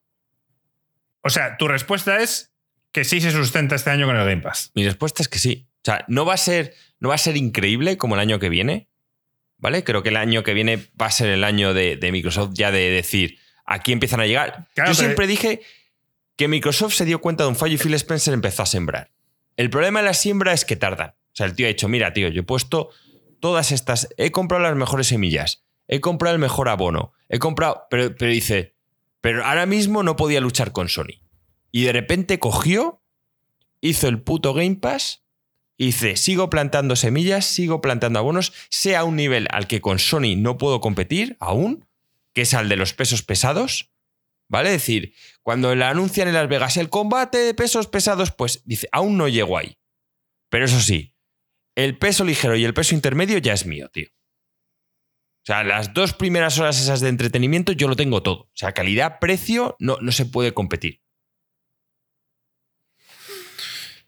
O 1.22 1.30
sea, 1.30 1.56
tu 1.56 1.68
respuesta 1.68 2.20
es 2.20 2.52
que 2.90 3.04
sí 3.04 3.20
se 3.20 3.30
sustenta 3.30 3.76
este 3.76 3.90
año 3.90 4.06
con 4.06 4.16
el 4.16 4.26
Game 4.26 4.42
Pass. 4.42 4.72
Mi 4.74 4.84
respuesta 4.84 5.22
es 5.22 5.28
que 5.28 5.38
sí. 5.38 5.68
O 5.78 5.84
sea, 5.84 6.04
no 6.08 6.24
va 6.24 6.34
a 6.34 6.38
ser, 6.38 6.74
no 7.00 7.08
va 7.08 7.14
a 7.14 7.18
ser 7.18 7.36
increíble 7.36 7.96
como 7.96 8.14
el 8.14 8.20
año 8.20 8.38
que 8.38 8.48
viene, 8.48 8.88
¿vale? 9.56 9.82
Creo 9.82 10.02
que 10.02 10.10
el 10.10 10.16
año 10.16 10.42
que 10.42 10.54
viene 10.54 10.78
va 11.00 11.06
a 11.06 11.10
ser 11.10 11.30
el 11.30 11.44
año 11.44 11.74
de 11.74 12.08
Microsoft 12.12 12.50
ya 12.54 12.70
de 12.70 12.90
decir 12.90 13.38
aquí 13.72 13.92
empiezan 13.92 14.20
a 14.20 14.26
llegar. 14.26 14.68
Yo 14.76 14.94
siempre 14.94 15.26
dije 15.26 15.62
que 16.36 16.48
Microsoft 16.48 16.94
se 16.94 17.04
dio 17.04 17.20
cuenta 17.20 17.44
de 17.44 17.48
un 17.48 17.56
fallo 17.56 17.74
y 17.74 17.78
Phil 17.78 17.94
Spencer 17.94 18.34
empezó 18.34 18.62
a 18.62 18.66
sembrar. 18.66 19.10
El 19.56 19.70
problema 19.70 20.00
de 20.00 20.06
la 20.06 20.14
siembra 20.14 20.52
es 20.52 20.64
que 20.64 20.76
tardan. 20.76 21.10
O 21.10 21.34
sea, 21.34 21.46
el 21.46 21.54
tío 21.54 21.66
ha 21.66 21.68
dicho, 21.68 21.88
mira, 21.88 22.12
tío, 22.12 22.28
yo 22.28 22.40
he 22.40 22.44
puesto 22.44 22.90
todas 23.40 23.72
estas, 23.72 24.08
he 24.18 24.30
comprado 24.30 24.62
las 24.62 24.76
mejores 24.76 25.06
semillas, 25.06 25.64
he 25.88 26.00
comprado 26.00 26.34
el 26.34 26.40
mejor 26.40 26.68
abono, 26.68 27.12
he 27.28 27.38
comprado, 27.38 27.86
pero, 27.90 28.14
pero 28.14 28.30
dice, 28.30 28.74
pero 29.20 29.44
ahora 29.44 29.66
mismo 29.66 30.02
no 30.02 30.16
podía 30.16 30.40
luchar 30.40 30.72
con 30.72 30.88
Sony. 30.88 31.22
Y 31.70 31.84
de 31.84 31.92
repente 31.92 32.38
cogió, 32.38 33.00
hizo 33.80 34.08
el 34.08 34.20
puto 34.20 34.52
Game 34.52 34.76
Pass, 34.76 35.22
y 35.78 35.86
dice, 35.86 36.16
sigo 36.16 36.50
plantando 36.50 36.96
semillas, 36.96 37.46
sigo 37.46 37.80
plantando 37.80 38.18
abonos, 38.18 38.52
sea 38.68 39.04
un 39.04 39.16
nivel 39.16 39.48
al 39.50 39.66
que 39.66 39.80
con 39.80 39.98
Sony 39.98 40.36
no 40.36 40.58
puedo 40.58 40.80
competir 40.80 41.36
aún, 41.40 41.86
que 42.34 42.42
es 42.42 42.54
al 42.54 42.68
de 42.68 42.76
los 42.76 42.94
pesos 42.94 43.22
pesados. 43.22 43.92
¿Vale? 44.48 44.68
Es 44.68 44.82
decir, 44.82 45.14
cuando 45.42 45.74
le 45.74 45.84
anuncian 45.84 46.28
en 46.28 46.34
Las 46.34 46.48
Vegas 46.48 46.76
el 46.76 46.90
combate 46.90 47.38
de 47.38 47.54
pesos 47.54 47.86
pesados, 47.86 48.32
pues 48.32 48.62
dice, 48.66 48.86
aún 48.92 49.16
no 49.16 49.28
llego 49.28 49.56
ahí. 49.56 49.78
Pero 50.50 50.66
eso 50.66 50.80
sí, 50.80 51.14
el 51.74 51.96
peso 51.96 52.24
ligero 52.24 52.56
y 52.56 52.64
el 52.64 52.74
peso 52.74 52.94
intermedio 52.94 53.38
ya 53.38 53.54
es 53.54 53.64
mío, 53.64 53.88
tío. 53.88 54.08
O 55.42 55.44
sea, 55.44 55.64
las 55.64 55.94
dos 55.94 56.12
primeras 56.12 56.58
horas 56.58 56.80
esas 56.80 57.00
de 57.00 57.08
entretenimiento 57.08 57.72
yo 57.72 57.88
lo 57.88 57.96
tengo 57.96 58.22
todo. 58.22 58.42
O 58.42 58.52
sea, 58.54 58.72
calidad-precio 58.72 59.76
no, 59.80 59.96
no 60.00 60.12
se 60.12 60.26
puede 60.26 60.54
competir. 60.54 61.00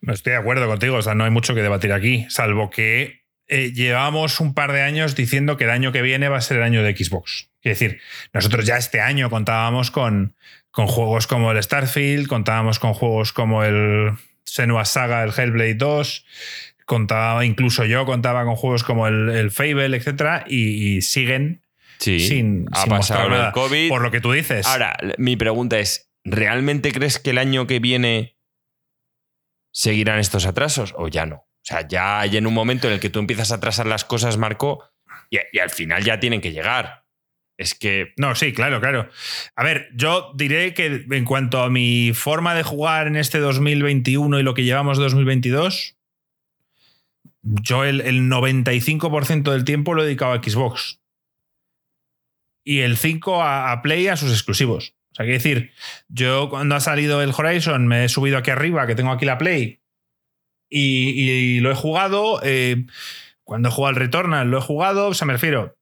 No 0.00 0.12
estoy 0.12 0.32
de 0.34 0.38
acuerdo 0.38 0.66
contigo, 0.66 0.96
o 0.96 1.02
sea, 1.02 1.14
no 1.14 1.24
hay 1.24 1.30
mucho 1.30 1.54
que 1.54 1.62
debatir 1.62 1.92
aquí, 1.92 2.26
salvo 2.28 2.68
que 2.68 3.23
eh, 3.48 3.72
llevamos 3.72 4.40
un 4.40 4.54
par 4.54 4.72
de 4.72 4.82
años 4.82 5.14
diciendo 5.14 5.56
que 5.56 5.64
el 5.64 5.70
año 5.70 5.92
que 5.92 6.02
viene 6.02 6.28
va 6.28 6.38
a 6.38 6.40
ser 6.40 6.58
el 6.58 6.62
año 6.62 6.82
de 6.82 6.96
Xbox. 6.96 7.50
Es 7.62 7.78
decir, 7.78 8.00
nosotros 8.32 8.66
ya 8.66 8.76
este 8.76 9.00
año 9.00 9.30
contábamos 9.30 9.90
con, 9.90 10.34
con 10.70 10.86
juegos 10.86 11.26
como 11.26 11.52
el 11.52 11.62
Starfield, 11.62 12.26
contábamos 12.26 12.78
con 12.78 12.94
juegos 12.94 13.32
como 13.32 13.64
el 13.64 14.12
Senua 14.44 14.84
Saga, 14.84 15.22
el 15.22 15.32
Hellblade 15.36 15.74
2, 15.74 16.26
contaba, 16.84 17.44
incluso 17.44 17.84
yo 17.84 18.04
contaba 18.06 18.44
con 18.44 18.56
juegos 18.56 18.84
como 18.84 19.06
el, 19.06 19.30
el 19.30 19.50
Fable, 19.50 19.96
etc. 19.96 20.44
Y, 20.46 21.00
siguen 21.02 21.62
sin, 21.98 22.66
ha 22.72 22.86
pasado 22.86 23.28
nada. 23.28 23.52
COVID. 23.52 23.88
Por 23.88 24.02
lo 24.02 24.10
que 24.10 24.20
tú 24.20 24.32
dices. 24.32 24.66
Ahora, 24.66 24.96
mi 25.16 25.36
pregunta 25.36 25.78
es: 25.78 26.10
¿realmente 26.24 26.92
crees 26.92 27.18
que 27.18 27.30
el 27.30 27.38
año 27.38 27.66
que 27.66 27.78
viene 27.78 28.36
seguirán 29.72 30.18
estos 30.18 30.46
atrasos 30.46 30.94
o 30.96 31.08
ya 31.08 31.26
no? 31.26 31.46
O 31.64 31.66
sea, 31.66 31.88
ya 31.88 32.20
hay 32.20 32.36
en 32.36 32.46
un 32.46 32.52
momento 32.52 32.88
en 32.88 32.92
el 32.92 33.00
que 33.00 33.08
tú 33.08 33.20
empiezas 33.20 33.50
a 33.50 33.54
atrasar 33.54 33.86
las 33.86 34.04
cosas, 34.04 34.36
Marco, 34.36 34.84
y, 35.30 35.58
al 35.58 35.70
final 35.70 36.04
ya 36.04 36.20
tienen 36.20 36.42
que 36.42 36.52
llegar. 36.52 37.06
Es 37.56 37.74
que. 37.74 38.12
No, 38.18 38.34
sí, 38.34 38.52
claro, 38.52 38.82
claro. 38.82 39.08
A 39.56 39.64
ver, 39.64 39.88
yo 39.94 40.32
diré 40.34 40.74
que 40.74 41.06
en 41.10 41.24
cuanto 41.24 41.62
a 41.62 41.70
mi 41.70 42.12
forma 42.12 42.54
de 42.54 42.64
jugar 42.64 43.06
en 43.06 43.16
este 43.16 43.38
2021 43.38 44.40
y 44.40 44.42
lo 44.42 44.52
que 44.52 44.64
llevamos 44.64 44.98
2022, 44.98 45.96
yo 47.40 47.84
el, 47.84 48.02
95% 48.02 49.50
del 49.50 49.64
tiempo 49.64 49.94
lo 49.94 50.02
he 50.02 50.06
dedicado 50.06 50.32
a 50.32 50.42
Xbox. 50.42 51.00
Y 52.62 52.80
el 52.80 52.98
5% 52.98 53.42
a, 53.42 53.72
a 53.72 53.80
Play 53.80 54.08
a 54.08 54.16
sus 54.18 54.32
exclusivos. 54.32 54.94
O 55.12 55.14
sea, 55.14 55.24
quiero 55.24 55.38
decir, 55.38 55.72
yo 56.08 56.50
cuando 56.50 56.74
ha 56.74 56.80
salido 56.80 57.22
el 57.22 57.32
Horizon 57.34 57.86
me 57.86 58.04
he 58.04 58.08
subido 58.10 58.36
aquí 58.36 58.50
arriba, 58.50 58.86
que 58.86 58.94
tengo 58.94 59.12
aquí 59.12 59.24
la 59.24 59.38
Play, 59.38 59.80
y, 60.74 61.60
lo 61.60 61.70
he 61.70 61.74
jugado. 61.74 62.40
Eh, 62.42 62.84
cuando 63.44 63.68
he 63.68 63.72
jugado 63.72 63.90
al 63.94 64.00
Returnal 64.00 64.50
lo 64.50 64.58
he 64.58 64.62
jugado. 64.62 65.08
O 65.08 65.14
sea, 65.14 65.26
me 65.26 65.34
refiero. 65.34 65.76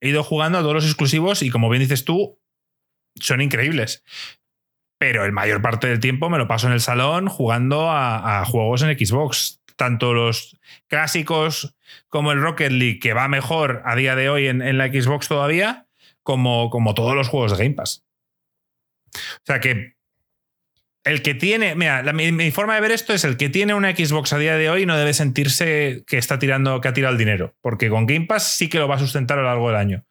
He 0.00 0.08
ido 0.08 0.24
jugando 0.24 0.58
a 0.58 0.62
todos 0.62 0.74
los 0.74 0.84
exclusivos 0.84 1.42
y 1.42 1.50
como 1.50 1.68
bien 1.68 1.82
dices 1.82 2.04
tú, 2.04 2.40
son 3.16 3.40
increíbles. 3.40 4.02
Pero 4.98 5.24
el 5.24 5.32
mayor 5.32 5.62
parte 5.62 5.88
del 5.88 6.00
tiempo 6.00 6.28
me 6.30 6.38
lo 6.38 6.48
paso 6.48 6.66
en 6.66 6.72
el 6.72 6.80
salón 6.80 7.28
jugando 7.28 7.90
a, 7.90 8.44
juegos 8.46 8.82
en 8.82 8.96
Xbox. 8.98 9.60
Tanto 9.76 10.12
los 10.12 10.58
clásicos 10.88 11.76
como 12.08 12.32
el 12.32 12.40
Rocket 12.40 12.72
League, 12.72 12.98
que 13.00 13.14
va 13.14 13.28
mejor 13.28 13.82
a 13.84 13.96
día 13.96 14.16
de 14.16 14.28
hoy 14.28 14.46
en, 14.46 14.62
en 14.62 14.78
la 14.78 14.88
Xbox 14.88 15.28
todavía, 15.28 15.88
como, 16.22 16.70
como 16.70 16.94
todos 16.94 17.14
los 17.14 17.28
juegos 17.28 17.56
de 17.56 17.64
Game 17.64 17.74
Pass. 17.74 18.04
O 19.14 19.44
sea 19.44 19.60
que 19.60 19.94
el 21.04 21.22
que 21.22 21.34
tiene, 21.34 21.74
mira, 21.74 22.02
mi, 22.12 22.50
forma 22.52 22.76
de 22.76 22.80
ver 22.80 22.92
esto 22.92 23.12
es 23.12 23.24
el 23.24 23.36
que 23.36 23.48
tiene 23.48 23.74
una 23.74 23.94
Xbox 23.94 24.32
a 24.32 24.38
día 24.38 24.56
de 24.56 24.70
hoy 24.70 24.86
no 24.86 24.96
debe 24.96 25.14
sentirse 25.14 26.04
que 26.06 26.18
está 26.18 26.38
tirando, 26.38 26.80
que 26.80 26.88
ha 26.88 26.92
tirado 26.92 27.12
el 27.12 27.18
dinero, 27.18 27.56
porque 27.60 27.88
con 27.88 28.06
Game 28.06 28.26
Pass 28.26 28.56
sí 28.56 28.68
que 28.68 28.78
lo 28.78 28.86
va 28.86 28.96
a 28.96 29.00
sustentar 29.00 29.38
a 29.38 29.42
lo 29.42 29.48
largo 29.48 29.68
del 29.68 29.76
año. 29.76 30.04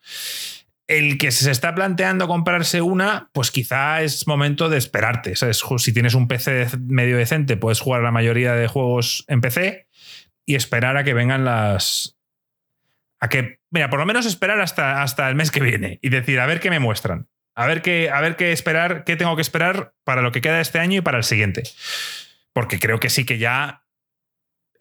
El 0.87 1.17
que 1.17 1.31
se 1.31 1.49
está 1.49 1.73
planteando 1.73 2.27
comprarse 2.27 2.81
una, 2.81 3.29
pues 3.31 3.51
quizá 3.51 4.01
es 4.01 4.27
momento 4.27 4.67
de 4.67 4.77
esperarte. 4.77 5.35
Si 5.35 5.93
tienes 5.93 6.15
un 6.15 6.27
PC 6.27 6.67
medio 6.79 7.15
decente, 7.15 7.55
puedes 7.55 7.79
jugar 7.79 8.01
la 8.01 8.11
mayoría 8.11 8.53
de 8.55 8.67
juegos 8.67 9.23
en 9.29 9.39
PC 9.39 9.87
y 10.45 10.55
esperar 10.55 10.97
a 10.97 11.05
que 11.05 11.13
vengan 11.13 11.45
las. 11.45 12.17
A 13.21 13.29
que. 13.29 13.59
Mira, 13.69 13.89
por 13.89 13.99
lo 13.99 14.05
menos 14.05 14.25
esperar 14.25 14.59
hasta, 14.59 15.01
hasta 15.01 15.29
el 15.29 15.35
mes 15.35 15.49
que 15.49 15.61
viene 15.61 15.99
y 16.01 16.09
decir, 16.09 16.41
a 16.41 16.45
ver 16.45 16.59
qué 16.59 16.69
me 16.69 16.79
muestran. 16.79 17.29
A 17.55 17.65
ver 17.67 17.81
qué, 17.81 18.09
a 18.09 18.21
ver 18.21 18.35
qué 18.35 18.51
esperar, 18.51 19.03
qué 19.03 19.15
tengo 19.15 19.35
que 19.35 19.41
esperar 19.41 19.93
para 20.03 20.21
lo 20.21 20.31
que 20.31 20.41
queda 20.41 20.61
este 20.61 20.79
año 20.79 20.99
y 20.99 21.01
para 21.01 21.17
el 21.17 21.23
siguiente. 21.23 21.63
Porque 22.53 22.79
creo 22.79 22.99
que 22.99 23.09
sí 23.09 23.25
que 23.25 23.37
ya 23.37 23.83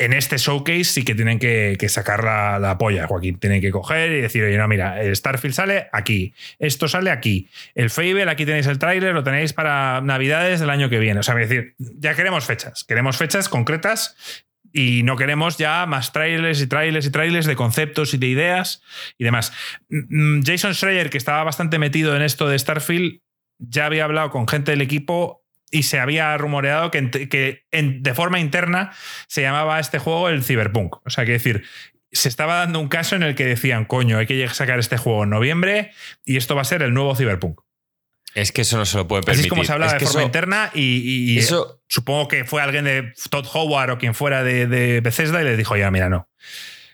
en 0.01 0.15
este 0.15 0.39
showcase 0.39 0.85
sí 0.85 1.05
que 1.05 1.15
tienen 1.15 1.39
que, 1.39 1.77
sacar 1.89 2.25
la, 2.25 2.79
polla, 2.79 3.07
Joaquín. 3.07 3.39
Tienen 3.39 3.61
que 3.61 3.71
coger 3.71 4.11
y 4.13 4.21
decir, 4.23 4.43
oye, 4.43 4.57
no, 4.57 4.67
mira, 4.67 5.01
el 5.03 5.15
Starfield 5.15 5.55
sale 5.55 5.89
aquí, 5.93 6.33
esto 6.59 6.89
sale 6.89 7.11
aquí, 7.11 7.51
el 7.75 7.91
Fable, 7.91 8.23
aquí 8.31 8.47
tenéis 8.47 8.67
el 8.67 8.79
tráiler, 8.79 9.13
lo 9.13 9.23
tenéis 9.23 9.53
para 9.53 10.01
Navidades 10.01 10.59
del 10.59 10.71
año 10.71 10.89
que 10.89 10.99
viene. 10.99 11.21
O 11.21 11.23
sea, 11.23 11.39
es 11.39 11.49
decir, 11.51 11.75
ya 11.79 12.15
queremos 12.15 12.47
fechas, 12.47 12.85
queremos 12.85 13.19
fechas 13.19 13.51
concretas 13.51 14.17
y 14.73 15.03
no 15.03 15.17
queremos 15.17 15.59
ya 15.59 15.87
más 15.87 16.13
trailers 16.13 16.61
y 16.61 16.67
trailers 16.67 17.07
y 17.07 17.11
trailers 17.11 17.47
de 17.47 17.57
conceptos 17.57 18.15
y 18.15 18.19
de 18.19 18.27
ideas 18.27 18.83
y 19.19 19.25
demás. 19.25 19.53
Mm, 19.89 20.39
mm, 20.39 20.43
Jason 20.45 20.75
Schreier, 20.75 21.11
que 21.11 21.19
estaba 21.19 21.45
bastante 21.45 21.79
metido 21.79 22.17
en 22.17 22.23
esto 22.23 22.49
de 22.49 22.59
Starfield, 22.59 23.21
ya 23.59 23.87
había 23.87 24.05
hablado 24.05 24.31
con 24.31 24.49
gente 24.49 24.71
del 24.73 24.81
equipo 24.81 25.45
y 25.71 25.85
se 25.85 26.01
había 26.01 26.37
rumoreado 26.37 26.91
que, 26.91 27.11
que 27.29 27.65
de 27.71 28.15
forma 28.15 28.41
interna 28.41 28.93
se 29.29 29.43
llamaba 29.43 29.79
este 29.79 29.99
juego 29.99 30.29
el 30.29 30.43
Cyberpunk. 30.43 30.97
O 31.07 31.11
sea, 31.11 31.25
que 31.25 31.33
decir, 31.33 31.65
se 32.13 32.29
estaba 32.29 32.57
dando 32.57 32.81
un 32.81 32.89
caso 32.89 33.17
en 33.17 33.23
el 33.23 33.35
que 33.35 33.45
decían, 33.45 33.85
coño, 33.85 34.19
hay 34.19 34.27
que 34.27 34.49
sacar 34.49 34.79
este 34.79 34.97
juego 34.97 35.25
en 35.25 35.31
noviembre 35.31 35.93
y 36.25 36.37
esto 36.37 36.57
va 36.57 36.63
a 36.63 36.65
ser 36.65 36.83
el 36.83 36.93
nuevo 36.93 37.15
Cyberpunk. 37.15 37.61
Es 38.35 38.53
que 38.53 38.63
eso 38.63 38.77
no 38.77 38.87
se 38.87 38.97
lo 38.97 39.09
puede 39.09 39.23
permitir. 39.23 39.41
Así 39.41 39.47
es 39.47 39.51
como 39.51 39.65
se 39.65 39.73
habla 39.73 39.93
de 39.93 40.07
forma 40.07 40.23
interna 40.23 40.71
y, 40.75 41.39
eso, 41.39 41.83
supongo 41.89 42.29
que 42.29 42.45
fue 42.45 42.63
alguien 42.63 42.85
de 42.85 43.13
Todd 43.31 43.47
Howard 43.53 43.91
o 43.91 43.99
quien 43.99 44.15
fuera 44.15 44.43
de, 44.43 45.01
Bethesda 45.03 45.41
y 45.41 45.45
le 45.45 45.57
dijo, 45.57 45.77
ya, 45.77 45.91
mira, 45.91 46.09
no. 46.09 46.29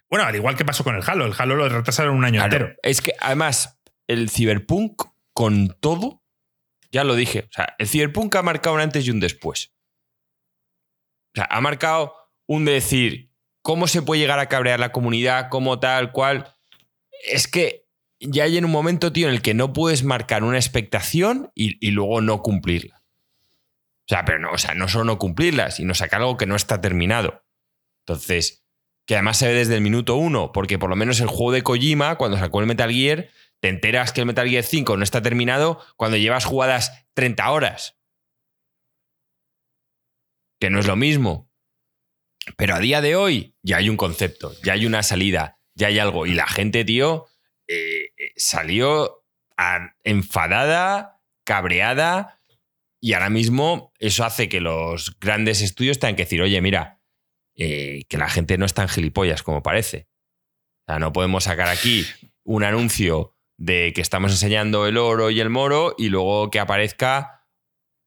Bueno, 0.08 0.24
al 0.24 0.34
igual 0.34 0.56
que 0.56 0.64
pasó 0.64 0.84
con 0.84 0.94
el 0.94 1.02
Halo. 1.06 1.26
El 1.26 1.34
Halo 1.36 1.56
lo 1.56 1.68
retrasaron 1.68 2.14
un 2.16 2.24
año 2.24 2.42
entero. 2.42 2.74
Es 2.82 3.02
que 3.02 3.12
además, 3.20 3.78
el 4.06 4.30
Cyberpunk 4.30 5.02
con 5.32 5.76
todo 5.80 6.22
ya 6.92 7.04
lo 7.04 7.14
dije. 7.14 7.46
O 7.50 7.52
sea, 7.52 7.74
el 7.78 7.88
Cyberpunk 7.88 8.34
ha 8.36 8.42
marcado 8.42 8.74
un 8.76 8.80
antes 8.80 9.06
y 9.06 9.10
un 9.10 9.20
después. 9.20 9.74
O 11.34 11.36
sea, 11.36 11.48
ha 11.50 11.60
marcado 11.60 12.14
un 12.46 12.64
decir 12.64 13.30
cómo 13.62 13.88
se 13.88 14.00
puede 14.00 14.20
llegar 14.20 14.38
a 14.38 14.48
cabrear 14.48 14.80
la 14.80 14.92
comunidad, 14.92 15.48
cómo 15.50 15.78
tal, 15.80 16.12
cual. 16.12 16.54
Es 17.24 17.48
que 17.48 17.85
ya 18.20 18.44
hay 18.44 18.56
en 18.56 18.64
un 18.64 18.70
momento, 18.70 19.12
tío, 19.12 19.28
en 19.28 19.34
el 19.34 19.42
que 19.42 19.54
no 19.54 19.72
puedes 19.72 20.02
marcar 20.02 20.44
una 20.44 20.56
expectación 20.56 21.50
y, 21.54 21.90
luego 21.90 22.20
no 22.20 22.42
cumplirla. 22.42 23.02
O 24.08 24.08
sea, 24.08 24.24
pero 24.24 24.38
no, 24.38 24.52
o 24.52 24.58
sea, 24.58 24.74
no 24.74 24.88
solo 24.88 25.04
no 25.04 25.18
cumplirla, 25.18 25.70
sino 25.70 25.94
sacar 25.94 26.20
algo 26.20 26.36
que 26.36 26.46
no 26.46 26.56
está 26.56 26.80
terminado. 26.80 27.44
Entonces, 28.06 28.64
que 29.06 29.14
además 29.14 29.38
se 29.38 29.48
ve 29.48 29.54
desde 29.54 29.74
el 29.74 29.80
minuto 29.80 30.16
uno, 30.16 30.52
porque 30.52 30.78
por 30.78 30.90
lo 30.90 30.96
menos 30.96 31.20
el 31.20 31.26
juego 31.26 31.52
de 31.52 31.62
Kojima, 31.62 32.16
cuando 32.16 32.38
sacó 32.38 32.60
el 32.60 32.66
Metal 32.66 32.90
Gear, 32.90 33.30
te 33.60 33.68
enteras 33.68 34.12
que 34.12 34.20
el 34.20 34.26
Metal 34.26 34.48
Gear 34.48 34.64
5 34.64 34.96
no 34.96 35.02
está 35.02 35.22
terminado 35.22 35.80
cuando 35.96 36.16
llevas 36.16 36.44
jugadas 36.44 37.06
30 37.14 37.50
horas. 37.50 37.98
Que 40.60 40.70
no 40.70 40.78
es 40.78 40.86
lo 40.86 40.96
mismo. 40.96 41.50
Pero 42.56 42.74
a 42.74 42.80
día 42.80 43.00
de 43.00 43.16
hoy 43.16 43.56
ya 43.62 43.78
hay 43.78 43.88
un 43.88 43.96
concepto, 43.96 44.54
ya 44.62 44.74
hay 44.74 44.86
una 44.86 45.02
salida, 45.02 45.58
ya 45.74 45.88
hay 45.88 45.98
algo. 45.98 46.26
Y 46.26 46.34
la 46.34 46.46
gente, 46.46 46.84
tío, 46.84 47.26
eh, 47.68 48.12
eh, 48.16 48.32
salió 48.36 49.24
enfadada, 50.04 51.20
cabreada. 51.44 52.40
Y 53.00 53.12
ahora 53.12 53.30
mismo 53.30 53.92
eso 53.98 54.24
hace 54.24 54.48
que 54.48 54.60
los 54.60 55.18
grandes 55.18 55.62
estudios 55.62 55.98
tengan 55.98 56.16
que 56.16 56.24
decir, 56.24 56.42
oye, 56.42 56.60
mira, 56.60 57.00
eh, 57.54 58.04
que 58.08 58.18
la 58.18 58.28
gente 58.28 58.58
no 58.58 58.66
es 58.66 58.74
tan 58.74 58.88
gilipollas 58.88 59.42
como 59.42 59.62
parece. 59.62 60.08
O 60.86 60.92
sea, 60.92 60.98
no 60.98 61.12
podemos 61.12 61.44
sacar 61.44 61.68
aquí 61.68 62.06
un 62.44 62.64
anuncio 62.64 63.34
de 63.58 63.92
que 63.94 64.02
estamos 64.02 64.30
enseñando 64.30 64.86
el 64.86 64.98
oro 64.98 65.30
y 65.30 65.40
el 65.40 65.50
moro 65.50 65.94
y 65.96 66.08
luego 66.08 66.50
que 66.50 66.60
aparezca 66.60 67.46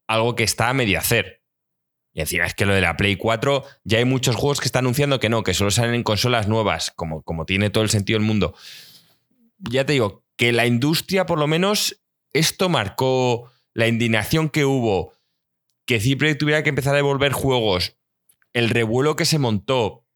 algo 0.06 0.34
que 0.34 0.44
está 0.44 0.68
a 0.68 0.74
medio 0.74 0.98
hacer. 0.98 1.42
Y 2.12 2.20
encima 2.20 2.44
es 2.44 2.54
que 2.54 2.66
lo 2.66 2.74
de 2.74 2.80
la 2.80 2.96
Play 2.96 3.16
4, 3.16 3.64
ya 3.84 3.98
hay 3.98 4.04
muchos 4.04 4.34
juegos 4.34 4.60
que 4.60 4.66
están 4.66 4.84
anunciando 4.84 5.20
que 5.20 5.28
no, 5.28 5.42
que 5.42 5.54
solo 5.54 5.70
salen 5.70 5.94
en 5.94 6.02
consolas 6.02 6.48
nuevas, 6.48 6.92
como, 6.94 7.22
como 7.22 7.46
tiene 7.46 7.70
todo 7.70 7.84
el 7.84 7.90
sentido 7.90 8.18
del 8.18 8.26
mundo. 8.26 8.54
Ya 9.60 9.84
te 9.84 9.92
digo, 9.92 10.24
que 10.36 10.52
la 10.52 10.66
industria, 10.66 11.26
por 11.26 11.38
lo 11.38 11.46
menos, 11.46 12.02
esto 12.32 12.68
marcó 12.68 13.50
la 13.74 13.88
indignación 13.88 14.48
que 14.48 14.64
hubo, 14.64 15.14
que 15.86 16.00
Cipre 16.00 16.34
tuviera 16.34 16.62
que 16.62 16.70
empezar 16.70 16.94
a 16.94 16.96
devolver 16.96 17.32
juegos, 17.32 17.98
el 18.52 18.70
revuelo 18.70 19.16
que 19.16 19.24
se 19.24 19.38
montó. 19.38 20.06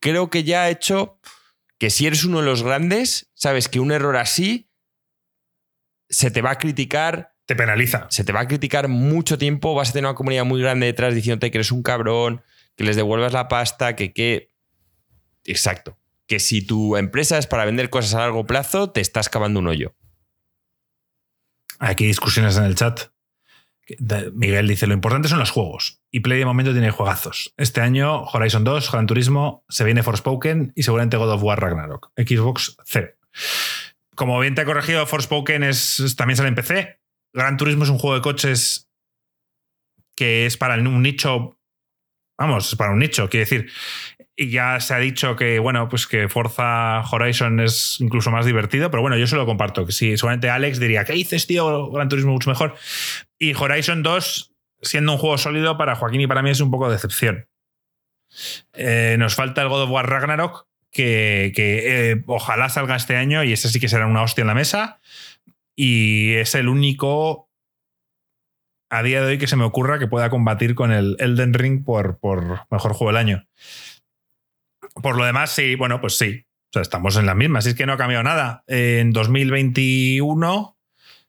Creo 0.00 0.30
que 0.30 0.44
ya 0.44 0.62
ha 0.62 0.70
hecho 0.70 1.18
que 1.78 1.90
si 1.90 2.06
eres 2.06 2.24
uno 2.24 2.40
de 2.40 2.46
los 2.46 2.62
grandes, 2.62 3.30
sabes 3.34 3.68
que 3.68 3.80
un 3.80 3.92
error 3.92 4.16
así 4.16 4.70
se 6.08 6.30
te 6.30 6.42
va 6.42 6.52
a 6.52 6.58
criticar. 6.58 7.34
Te 7.46 7.56
penaliza. 7.56 8.06
Se 8.10 8.24
te 8.24 8.32
va 8.32 8.40
a 8.40 8.48
criticar 8.48 8.88
mucho 8.88 9.38
tiempo, 9.38 9.74
vas 9.74 9.90
a 9.90 9.92
tener 9.92 10.08
una 10.08 10.14
comunidad 10.14 10.44
muy 10.44 10.60
grande 10.60 10.86
detrás 10.86 11.14
diciéndote 11.14 11.50
que 11.50 11.58
eres 11.58 11.72
un 11.72 11.82
cabrón, 11.82 12.42
que 12.76 12.84
les 12.84 12.96
devuelvas 12.96 13.32
la 13.32 13.48
pasta, 13.48 13.96
que 13.96 14.12
qué. 14.12 14.50
Exacto. 15.44 15.99
Que 16.30 16.38
si 16.38 16.62
tu 16.62 16.96
empresa 16.96 17.38
es 17.38 17.48
para 17.48 17.64
vender 17.64 17.90
cosas 17.90 18.14
a 18.14 18.20
largo 18.20 18.46
plazo, 18.46 18.92
te 18.92 19.00
estás 19.00 19.28
cavando 19.28 19.58
un 19.58 19.66
hoyo. 19.66 19.96
Aquí 21.80 22.06
discusiones 22.06 22.56
en 22.56 22.66
el 22.66 22.76
chat. 22.76 23.10
Miguel 24.34 24.68
dice, 24.68 24.86
lo 24.86 24.94
importante 24.94 25.26
son 25.26 25.40
los 25.40 25.50
juegos. 25.50 26.00
Y 26.12 26.20
Play 26.20 26.38
de 26.38 26.44
momento 26.44 26.70
tiene 26.70 26.92
juegazos. 26.92 27.52
Este 27.56 27.80
año 27.80 28.22
Horizon 28.26 28.62
2, 28.62 28.92
Gran 28.92 29.08
Turismo, 29.08 29.64
se 29.68 29.82
viene 29.82 30.04
Forspoken 30.04 30.72
y 30.76 30.84
seguramente 30.84 31.16
God 31.16 31.32
of 31.32 31.42
War 31.42 31.60
Ragnarok. 31.60 32.12
Xbox 32.16 32.76
C. 32.84 33.16
Como 34.14 34.38
bien 34.38 34.54
te 34.54 34.60
ha 34.60 34.66
corregido, 34.66 35.04
Forspoken 35.06 35.64
es, 35.64 36.14
también 36.16 36.36
sale 36.36 36.50
en 36.50 36.54
PC. 36.54 37.00
Gran 37.32 37.56
Turismo 37.56 37.82
es 37.82 37.90
un 37.90 37.98
juego 37.98 38.14
de 38.14 38.22
coches 38.22 38.88
que 40.14 40.46
es 40.46 40.56
para 40.56 40.76
un 40.76 41.02
nicho 41.02 41.58
vamos, 42.40 42.68
es 42.68 42.76
para 42.76 42.92
un 42.92 42.98
nicho. 42.98 43.28
Quiere 43.28 43.44
decir, 43.44 43.70
y 44.34 44.50
ya 44.50 44.80
se 44.80 44.94
ha 44.94 44.98
dicho 44.98 45.36
que, 45.36 45.58
bueno, 45.58 45.88
pues 45.88 46.06
que 46.06 46.28
Forza 46.28 47.02
Horizon 47.02 47.60
es 47.60 47.98
incluso 48.00 48.30
más 48.30 48.46
divertido, 48.46 48.90
pero 48.90 49.02
bueno, 49.02 49.18
yo 49.18 49.26
se 49.26 49.36
lo 49.36 49.44
comparto. 49.44 49.84
Que 49.84 49.92
sí, 49.92 50.16
seguramente 50.16 50.48
Alex 50.48 50.80
diría, 50.80 51.04
¿qué 51.04 51.12
dices, 51.12 51.46
tío? 51.46 51.90
Gran 51.90 52.08
Turismo 52.08 52.32
mucho 52.32 52.48
mejor. 52.48 52.74
Y 53.38 53.54
Horizon 53.54 54.02
2, 54.02 54.54
siendo 54.80 55.12
un 55.12 55.18
juego 55.18 55.36
sólido, 55.36 55.76
para 55.76 55.94
Joaquín 55.94 56.22
y 56.22 56.26
para 56.26 56.42
mí 56.42 56.50
es 56.50 56.60
un 56.60 56.70
poco 56.70 56.86
de 56.86 56.94
decepción. 56.94 57.46
Eh, 58.72 59.16
nos 59.18 59.34
falta 59.34 59.60
el 59.60 59.68
God 59.68 59.82
of 59.82 59.90
War 59.90 60.08
Ragnarok, 60.08 60.66
que, 60.90 61.52
eh, 61.54 62.22
ojalá 62.26 62.70
salga 62.70 62.96
este 62.96 63.16
año 63.16 63.44
y 63.44 63.52
ese 63.52 63.68
sí 63.68 63.78
que 63.78 63.88
será 63.88 64.06
una 64.06 64.22
hostia 64.22 64.42
en 64.42 64.48
la 64.48 64.54
mesa. 64.54 65.00
Y 65.76 66.32
es 66.34 66.54
el 66.54 66.68
único 66.68 67.49
a 68.90 69.02
día 69.02 69.20
de 69.20 69.28
hoy 69.28 69.38
que 69.38 69.46
se 69.46 69.56
me 69.56 69.64
ocurra 69.64 69.98
que 69.98 70.08
pueda 70.08 70.28
combatir 70.30 70.74
con 70.74 70.92
el 70.92 71.16
Elden 71.20 71.54
Ring 71.54 71.84
por, 71.84 72.18
por 72.18 72.66
mejor 72.70 72.92
juego 72.92 73.12
del 73.12 73.16
año. 73.16 73.46
Por 75.00 75.16
lo 75.16 75.24
demás, 75.24 75.50
sí, 75.50 75.76
bueno, 75.76 76.00
pues 76.00 76.18
sí. 76.18 76.44
O 76.70 76.72
sea, 76.72 76.82
estamos 76.82 77.16
en 77.16 77.26
la 77.26 77.34
misma. 77.34 77.62
Si 77.62 77.70
es 77.70 77.74
que 77.74 77.86
no 77.86 77.94
ha 77.94 77.96
cambiado 77.96 78.22
nada. 78.22 78.64
En 78.66 79.12
2021 79.12 80.76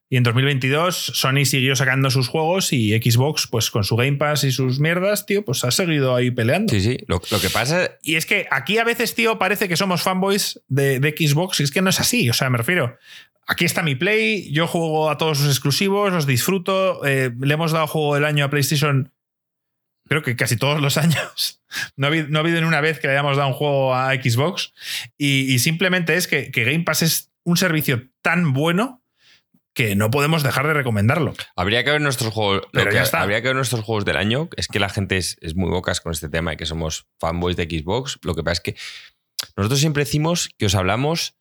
y 0.10 0.18
en 0.18 0.24
2022 0.24 1.14
Sony 1.16 1.46
siguió 1.46 1.74
sacando 1.76 2.12
sus 2.12 2.28
juegos 2.28 2.74
y 2.74 2.92
Xbox, 3.00 3.48
pues 3.48 3.72
con 3.72 3.86
su 3.86 3.96
Game 3.96 4.18
Pass 4.18 4.44
y 4.44 4.52
sus 4.52 4.80
mierdas, 4.80 5.26
tío, 5.26 5.46
pues 5.46 5.64
ha 5.64 5.72
seguido 5.72 6.14
ahí 6.14 6.32
peleando. 6.32 6.74
Sí, 6.74 6.82
sí. 6.82 6.98
Lo, 7.08 7.22
que 7.22 7.50
pasa. 7.50 7.92
Y 8.02 8.16
es 8.16 8.26
que 8.26 8.46
aquí 8.52 8.78
a 8.78 8.84
veces, 8.84 9.16
tío, 9.16 9.40
parece 9.40 9.70
que 9.70 9.78
somos 9.78 10.02
fanboys 10.02 10.60
de, 10.68 11.00
de 11.00 11.16
Xbox 11.18 11.62
y 11.62 11.64
es 11.64 11.72
que 11.72 11.82
no 11.82 11.90
es 11.92 12.00
así. 12.00 12.30
O 12.30 12.34
sea, 12.34 12.50
me 12.50 12.58
refiero. 12.58 12.98
Aquí 13.48 13.66
está 13.66 13.84
mi 13.84 13.96
Play, 13.96 14.52
yo 14.52 14.68
juego 14.68 15.10
a 15.10 15.18
todos 15.18 15.40
sus 15.40 15.48
exclusivos, 15.48 16.14
los 16.14 16.26
disfruto. 16.26 17.06
Eh, 17.06 17.32
le 17.40 17.54
hemos 17.54 17.72
dado 17.72 17.88
juego 17.88 18.16
del 18.16 18.26
año 18.26 18.46
a 18.46 18.50
PlayStation 18.50 19.12
creo 20.12 20.24
que 20.24 20.36
casi 20.36 20.58
todos 20.58 20.82
los 20.82 20.98
años. 20.98 21.62
No 21.96 22.08
ha, 22.08 22.10
habido, 22.10 22.28
no 22.28 22.44
ni 22.44 22.52
una 22.58 22.82
vez 22.82 23.00
que 23.00 23.08
le 23.08 23.14
hayamos 23.14 23.38
dado 23.38 23.48
un 23.48 23.54
juego 23.54 23.96
a 23.96 24.14
Xbox. 24.14 24.74
Y, 25.18 25.58
simplemente 25.60 26.16
es 26.16 26.28
que, 26.28 26.52
Game 26.54 26.84
Pass 26.84 27.02
es 27.02 27.32
un 27.46 27.56
servicio 27.56 28.10
tan 28.22 28.52
bueno 28.52 29.02
que 29.74 29.96
no 29.96 30.12
podemos 30.12 30.44
dejar 30.44 30.68
de 30.68 30.74
recomendarlo. 30.74 31.34
Habría 31.56 31.86
que 31.86 31.92
ver 31.92 32.02
nuestros 32.02 32.34
juegos. 32.34 32.64
Pero 32.74 32.92
ya 32.92 33.04
está. 33.04 33.22
Habría 33.22 33.42
que 33.42 33.48
ver 33.48 33.56
nuestros 33.56 33.86
juegos 33.86 34.04
del 34.04 34.18
año. 34.18 34.50
Es 34.58 34.68
que 34.68 34.80
la 34.80 34.90
gente 34.90 35.16
es, 35.16 35.38
muy 35.56 35.70
bocas 35.70 36.02
con 36.02 36.12
este 36.12 36.28
tema 36.28 36.52
de 36.52 36.58
que 36.58 36.66
somos 36.66 37.08
fanboys 37.18 37.56
de 37.56 37.64
Xbox. 37.64 38.20
Lo 38.24 38.36
que 38.36 38.44
pasa 38.44 38.54
es 38.54 38.60
que 38.60 38.76
nosotros 39.56 39.80
siempre 39.80 40.04
decimos 40.04 40.50
que 40.58 40.66
os 40.66 40.76
hablamos 40.76 41.38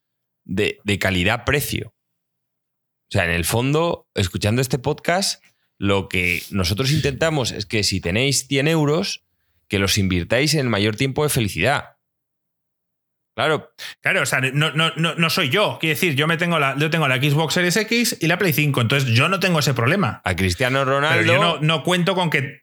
de, 0.50 0.80
de 0.84 0.98
calidad-precio. 0.98 1.94
O 3.08 3.12
sea, 3.12 3.24
en 3.24 3.30
el 3.30 3.44
fondo, 3.44 4.08
escuchando 4.14 4.60
este 4.60 4.78
podcast, 4.78 5.42
lo 5.78 6.08
que 6.08 6.42
nosotros 6.50 6.92
intentamos 6.92 7.52
es 7.52 7.66
que 7.66 7.82
si 7.82 8.00
tenéis 8.00 8.46
100 8.46 8.68
euros, 8.68 9.24
que 9.68 9.78
los 9.78 9.96
invirtáis 9.96 10.54
en 10.54 10.60
el 10.60 10.68
mayor 10.68 10.96
tiempo 10.96 11.22
de 11.22 11.30
felicidad. 11.30 11.96
Claro. 13.34 13.72
Claro, 14.00 14.22
o 14.22 14.26
sea, 14.26 14.40
no, 14.40 14.72
no, 14.72 14.92
no, 14.96 15.30
soy 15.30 15.48
yo. 15.48 15.78
Quiero 15.80 15.94
decir, 15.94 16.14
yo, 16.14 16.26
me 16.26 16.36
tengo 16.36 16.58
la, 16.58 16.76
yo 16.76 16.90
tengo 16.90 17.08
la 17.08 17.16
Xbox 17.16 17.54
Series 17.54 17.76
X 17.76 18.18
y 18.20 18.26
la 18.26 18.36
Play 18.36 18.52
5, 18.52 18.80
entonces 18.80 19.08
yo 19.10 19.28
no 19.28 19.40
tengo 19.40 19.60
ese 19.60 19.72
problema. 19.72 20.20
A 20.24 20.36
Cristiano 20.36 20.84
Ronaldo. 20.84 21.20
Pero 21.20 21.40
yo 21.40 21.58
no, 21.60 21.82
cuento 21.82 22.14
con 22.14 22.28
que. 22.28 22.62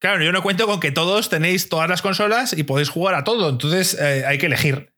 Claro, 0.00 0.22
yo 0.22 0.32
no 0.32 0.42
cuento 0.42 0.66
con 0.66 0.80
que 0.80 0.92
todos 0.92 1.28
tenéis 1.28 1.68
todas 1.68 1.88
las 1.88 2.02
consolas 2.02 2.56
y 2.56 2.62
podéis 2.62 2.88
jugar 2.88 3.14
a 3.14 3.24
todo. 3.24 3.50
Entonces 3.50 3.94
eh, 4.00 4.24
hay 4.26 4.38
que 4.38 4.46
elegir. 4.46 4.92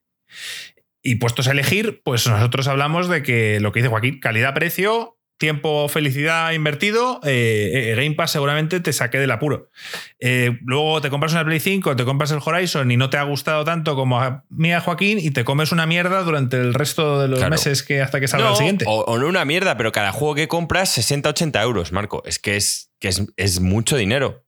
Y 1.02 1.16
puestos 1.16 1.48
a 1.48 1.52
elegir, 1.52 2.02
pues 2.04 2.26
nosotros 2.26 2.68
hablamos 2.68 3.08
de 3.08 3.22
que 3.22 3.60
lo 3.60 3.72
que 3.72 3.80
dice 3.80 3.88
Joaquín, 3.88 4.20
calidad-precio, 4.20 5.18
tiempo, 5.38 5.88
felicidad 5.88 6.52
invertido, 6.52 7.20
eh, 7.24 7.92
eh, 7.92 7.94
Game 7.94 8.16
Pass 8.16 8.32
seguramente 8.32 8.80
te 8.80 8.92
saque 8.92 9.18
del 9.18 9.30
apuro. 9.30 9.70
Eh, 10.18 10.58
luego 10.64 11.00
te 11.00 11.10
compras 11.10 11.32
una 11.32 11.44
Play 11.44 11.60
5, 11.60 11.96
te 11.96 12.04
compras 12.04 12.32
el 12.32 12.40
Horizon 12.44 12.90
y 12.90 12.96
no 12.96 13.08
te 13.08 13.16
ha 13.16 13.22
gustado 13.22 13.64
tanto 13.64 13.94
como 13.94 14.20
a 14.20 14.44
mí 14.50 14.72
a 14.72 14.80
Joaquín 14.80 15.18
y 15.20 15.30
te 15.30 15.44
comes 15.44 15.70
una 15.72 15.86
mierda 15.86 16.22
durante 16.22 16.56
el 16.56 16.74
resto 16.74 17.20
de 17.20 17.28
los 17.28 17.48
meses 17.48 17.84
que 17.84 18.02
hasta 18.02 18.20
que 18.20 18.26
salga 18.28 18.50
el 18.50 18.56
siguiente. 18.56 18.84
O, 18.88 19.16
no 19.16 19.28
una 19.28 19.44
mierda, 19.44 19.76
pero 19.76 19.92
cada 19.92 20.12
juego 20.12 20.34
que 20.34 20.48
compras 20.48 20.90
60, 20.90 21.30
80 21.30 21.62
euros, 21.62 21.92
Marco. 21.92 22.22
Es 22.26 22.38
que 22.38 22.56
es, 22.56 22.90
que 22.98 23.08
es, 23.36 23.60
mucho 23.60 23.96
dinero. 23.96 24.44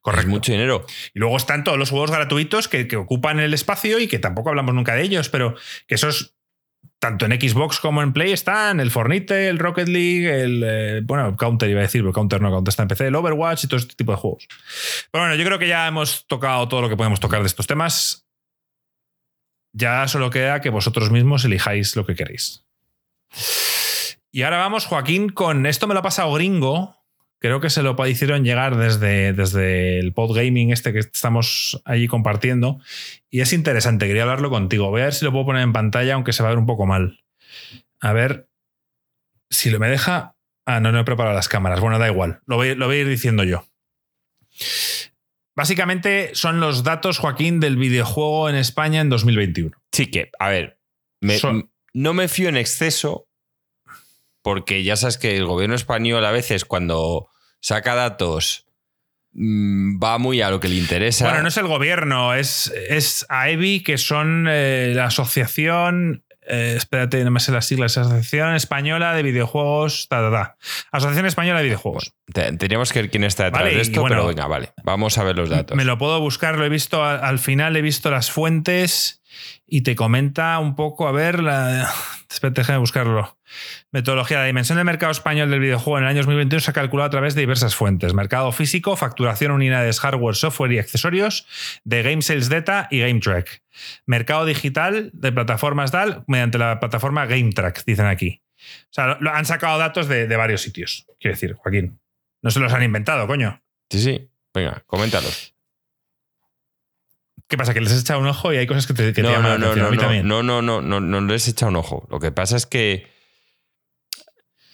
Correcto. 0.00 0.26
Es 0.26 0.28
mucho 0.28 0.52
dinero. 0.52 0.86
Y 1.14 1.18
luego 1.18 1.36
están 1.36 1.64
todos 1.64 1.78
los 1.78 1.90
juegos 1.90 2.10
gratuitos 2.10 2.68
que, 2.68 2.88
que, 2.88 2.96
ocupan 2.96 3.40
el 3.40 3.54
espacio 3.54 3.98
y 3.98 4.08
que 4.08 4.18
tampoco 4.18 4.48
hablamos 4.48 4.74
nunca 4.74 4.94
de 4.94 5.02
ellos, 5.02 5.28
pero 5.28 5.54
que 5.86 5.94
esos 5.94 6.36
tanto 6.98 7.26
en 7.26 7.32
Xbox 7.40 7.78
como 7.78 8.02
en 8.02 8.12
Play 8.12 8.32
están 8.32 8.80
el 8.80 8.90
Fornite, 8.90 9.48
el 9.48 9.58
Rocket 9.58 9.88
League, 9.88 10.42
el. 10.42 10.62
Eh, 10.64 11.00
bueno, 11.04 11.36
Counter 11.36 11.68
iba 11.68 11.80
a 11.80 11.82
decir, 11.82 12.02
pero 12.02 12.12
Counter 12.12 12.40
no, 12.40 12.50
Counter 12.50 12.70
está 12.70 12.82
en 12.82 12.88
PC, 12.88 13.06
el 13.08 13.14
Overwatch 13.14 13.64
y 13.64 13.66
todo 13.68 13.78
este 13.78 13.94
tipo 13.94 14.12
de 14.12 14.18
juegos. 14.18 14.48
Pero 15.10 15.24
bueno, 15.24 15.34
yo 15.34 15.44
creo 15.44 15.58
que 15.58 15.68
ya 15.68 15.86
hemos 15.86 16.26
tocado 16.26 16.66
todo 16.68 16.82
lo 16.82 16.88
que 16.88 16.96
podemos 16.96 17.20
tocar 17.20 17.40
de 17.40 17.46
estos 17.46 17.66
temas. 17.66 18.26
Ya 19.72 20.08
solo 20.08 20.30
queda 20.30 20.60
que 20.60 20.70
vosotros 20.70 21.10
mismos 21.10 21.44
elijáis 21.44 21.96
lo 21.96 22.06
que 22.06 22.14
queréis. 22.14 22.64
Y 24.32 24.42
ahora 24.42 24.58
vamos, 24.58 24.86
Joaquín, 24.86 25.28
con 25.28 25.66
esto 25.66 25.86
me 25.86 25.94
lo 25.94 26.00
ha 26.00 26.02
pasado 26.02 26.32
gringo, 26.32 26.96
Creo 27.38 27.60
que 27.60 27.70
se 27.70 27.82
lo 27.82 27.94
hicieron 28.06 28.44
llegar 28.44 28.76
desde, 28.76 29.32
desde 29.32 29.98
el 29.98 30.12
pod 30.12 30.34
gaming 30.34 30.72
este 30.72 30.92
que 30.92 31.00
estamos 31.00 31.80
allí 31.84 32.08
compartiendo. 32.08 32.80
Y 33.30 33.40
es 33.40 33.52
interesante, 33.52 34.06
quería 34.06 34.22
hablarlo 34.22 34.50
contigo. 34.50 34.90
Voy 34.90 35.02
a 35.02 35.04
ver 35.04 35.14
si 35.14 35.24
lo 35.24 35.32
puedo 35.32 35.46
poner 35.46 35.62
en 35.62 35.72
pantalla, 35.72 36.14
aunque 36.14 36.32
se 36.32 36.42
va 36.42 36.48
a 36.48 36.52
ver 36.52 36.58
un 36.58 36.66
poco 36.66 36.86
mal. 36.86 37.22
A 38.00 38.12
ver 38.12 38.48
si 39.50 39.70
lo 39.70 39.78
me 39.78 39.88
deja. 39.88 40.36
Ah, 40.64 40.80
no, 40.80 40.92
no 40.92 41.00
he 41.00 41.04
preparado 41.04 41.34
las 41.34 41.48
cámaras. 41.48 41.80
Bueno, 41.80 41.98
da 41.98 42.08
igual. 42.08 42.40
Lo 42.46 42.56
voy, 42.56 42.74
lo 42.74 42.86
voy 42.86 42.96
a 42.96 43.00
ir 43.00 43.08
diciendo 43.08 43.44
yo. 43.44 43.66
Básicamente 45.54 46.30
son 46.34 46.60
los 46.60 46.84
datos, 46.84 47.18
Joaquín, 47.18 47.60
del 47.60 47.76
videojuego 47.76 48.50
en 48.50 48.56
España 48.56 49.00
en 49.00 49.08
2021. 49.08 49.76
Sí 49.90 50.06
que, 50.10 50.30
a 50.38 50.48
ver, 50.48 50.78
no 51.94 52.12
me 52.12 52.28
fío 52.28 52.50
en 52.50 52.58
exceso 52.58 53.25
porque 54.46 54.84
ya 54.84 54.94
sabes 54.94 55.18
que 55.18 55.36
el 55.36 55.44
gobierno 55.44 55.74
español 55.74 56.24
a 56.24 56.30
veces 56.30 56.64
cuando 56.64 57.30
saca 57.60 57.96
datos, 57.96 58.64
mm, 59.32 59.98
va 60.00 60.18
muy 60.18 60.40
a 60.40 60.50
lo 60.50 60.60
que 60.60 60.68
le 60.68 60.76
interesa. 60.76 61.24
Bueno, 61.24 61.42
no 61.42 61.48
es 61.48 61.56
el 61.56 61.66
gobierno, 61.66 62.32
es, 62.32 62.72
es 62.88 63.26
AEBI, 63.28 63.82
que 63.82 63.98
son 63.98 64.46
eh, 64.48 64.92
la 64.94 65.06
asociación. 65.06 66.22
Eh, 66.48 66.74
espérate, 66.76 67.24
no 67.24 67.32
me 67.32 67.40
sé 67.40 67.50
las 67.50 67.66
siglas. 67.66 67.98
Asociación 67.98 68.54
Española 68.54 69.14
de 69.14 69.24
Videojuegos. 69.24 70.06
Asociación 70.92 71.26
Española 71.26 71.58
de 71.58 71.64
Videojuegos. 71.64 72.14
Teníamos 72.32 72.92
que 72.92 73.02
ver 73.02 73.10
quién 73.10 73.24
está 73.24 73.46
detrás 73.46 73.64
de 73.64 73.80
esto, 73.80 74.04
pero 74.04 74.28
venga, 74.28 74.46
vale. 74.46 74.74
Vamos 74.84 75.18
a 75.18 75.24
ver 75.24 75.36
los 75.36 75.50
datos. 75.50 75.76
Me 75.76 75.84
lo 75.84 75.98
puedo 75.98 76.20
buscar, 76.20 76.56
lo 76.56 76.64
he 76.64 76.68
visto 76.68 77.02
al 77.02 77.40
final, 77.40 77.74
he 77.74 77.82
visto 77.82 78.12
las 78.12 78.30
fuentes 78.30 79.24
y 79.66 79.82
te 79.82 79.94
comenta 79.96 80.58
un 80.58 80.74
poco, 80.74 81.08
a 81.08 81.12
ver, 81.12 81.42
la... 81.42 81.88
Espérate, 82.30 82.62
déjame 82.62 82.78
buscarlo. 82.78 83.38
Metodología. 83.92 84.38
La 84.40 84.46
dimensión 84.46 84.76
del 84.76 84.84
mercado 84.84 85.12
español 85.12 85.50
del 85.50 85.60
videojuego 85.60 85.98
en 85.98 86.04
el 86.04 86.10
año 86.10 86.18
2021 86.18 86.60
se 86.60 86.70
ha 86.70 86.74
calculado 86.74 87.06
a 87.06 87.10
través 87.10 87.34
de 87.34 87.42
diversas 87.42 87.74
fuentes. 87.74 88.14
Mercado 88.14 88.50
físico, 88.52 88.96
facturación 88.96 89.52
unidades 89.52 90.00
hardware, 90.00 90.34
software 90.34 90.72
y 90.72 90.78
accesorios, 90.78 91.46
de 91.84 92.02
Game 92.02 92.22
Sales 92.22 92.48
Data 92.48 92.88
y 92.90 93.00
Game 93.00 93.20
Track. 93.20 93.62
Mercado 94.06 94.44
digital 94.44 95.10
de 95.12 95.32
plataformas 95.32 95.92
DAL 95.92 96.24
mediante 96.26 96.58
la 96.58 96.80
plataforma 96.80 97.26
Game 97.26 97.52
Track, 97.52 97.84
dicen 97.86 98.06
aquí. 98.06 98.42
O 98.56 98.88
sea, 98.90 99.18
han 99.32 99.44
sacado 99.44 99.78
datos 99.78 100.08
de, 100.08 100.26
de 100.26 100.36
varios 100.36 100.62
sitios. 100.62 101.06
Quiero 101.20 101.34
decir, 101.34 101.54
Joaquín. 101.54 102.00
No 102.42 102.50
se 102.50 102.60
los 102.60 102.72
han 102.72 102.82
inventado, 102.82 103.26
coño. 103.26 103.62
Sí, 103.90 104.00
sí. 104.00 104.30
Venga, 104.52 104.82
coméntalos. 104.86 105.55
¿Qué 107.48 107.56
pasa? 107.56 107.74
¿Que 107.74 107.80
les 107.80 107.92
has 107.92 108.00
echado 108.00 108.20
un 108.20 108.26
ojo 108.26 108.52
y 108.52 108.56
hay 108.56 108.66
cosas 108.66 108.86
que 108.86 108.94
te, 108.94 109.12
que 109.12 109.22
no, 109.22 109.28
te 109.28 109.34
llaman 109.34 109.60
no, 109.60 109.76
no, 109.76 109.86
a 109.86 109.90
mí 109.90 109.96
no, 109.96 110.02
también? 110.02 110.26
No, 110.26 110.42
no, 110.42 110.62
no, 110.62 110.80
no, 110.80 111.00
no 111.00 111.20
les 111.20 111.46
he 111.46 111.52
echado 111.52 111.70
un 111.70 111.76
ojo. 111.76 112.06
Lo 112.10 112.18
que 112.18 112.32
pasa 112.32 112.56
es 112.56 112.66
que 112.66 113.06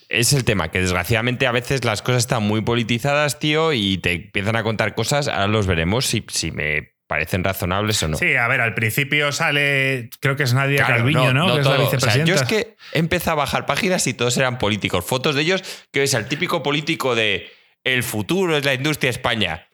es 0.08 0.32
el 0.32 0.44
tema, 0.44 0.70
que 0.70 0.80
desgraciadamente 0.80 1.46
a 1.46 1.52
veces 1.52 1.84
las 1.84 2.02
cosas 2.02 2.22
están 2.22 2.42
muy 2.42 2.60
politizadas, 2.62 3.38
tío, 3.38 3.72
y 3.72 3.98
te 3.98 4.12
empiezan 4.12 4.56
a 4.56 4.62
contar 4.62 4.94
cosas, 4.94 5.28
ahora 5.28 5.48
los 5.48 5.66
veremos 5.66 6.06
si, 6.06 6.24
si 6.28 6.50
me 6.50 6.92
parecen 7.06 7.44
razonables 7.44 8.02
o 8.02 8.08
no. 8.08 8.16
Sí, 8.16 8.36
a 8.36 8.48
ver, 8.48 8.60
al 8.60 8.74
principio 8.74 9.32
sale, 9.32 10.08
creo 10.20 10.36
que 10.36 10.44
es 10.44 10.54
Nadia 10.54 10.86
Calviño, 10.86 11.34
¿no? 11.34 11.54
que 11.54 11.60
es 11.60 11.66
la 11.66 11.76
vicepresidenta. 11.76 12.24
yo 12.24 12.34
es 12.34 12.44
que 12.44 12.76
empecé 12.92 13.30
a 13.30 13.34
bajar 13.34 13.66
páginas 13.66 14.06
y 14.06 14.14
todos 14.14 14.36
eran 14.38 14.58
políticos. 14.58 15.04
Fotos 15.04 15.34
de 15.34 15.42
ellos, 15.42 15.62
que 15.92 16.00
ves 16.00 16.14
al 16.14 16.26
típico 16.26 16.62
político 16.62 17.14
de 17.14 17.50
el 17.84 18.02
futuro 18.02 18.56
es 18.56 18.64
la 18.64 18.74
industria 18.74 19.10
España. 19.10 19.66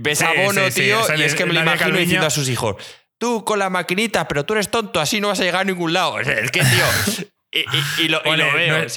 Ves 0.00 0.22
a 0.22 0.32
Bono, 0.34 0.68
tío, 0.70 1.00
y 1.16 1.22
es 1.22 1.34
que 1.34 1.46
me 1.46 1.54
lo 1.54 1.60
imagino 1.60 1.96
diciendo 1.96 2.26
a 2.26 2.30
sus 2.30 2.48
hijos 2.48 2.76
tú 3.18 3.44
con 3.44 3.58
la 3.58 3.70
maquinita, 3.70 4.28
pero 4.28 4.44
tú 4.44 4.54
eres 4.54 4.70
tonto, 4.70 5.00
así 5.00 5.20
no 5.20 5.28
vas 5.28 5.40
a 5.40 5.44
llegar 5.44 5.62
a 5.62 5.64
ningún 5.64 5.92
lado. 5.92 6.18
Es 6.20 6.50
que, 6.50 6.60
tío. 6.60 7.26
y, 7.98 8.08
lo, 8.08 8.22
veo. 8.22 8.88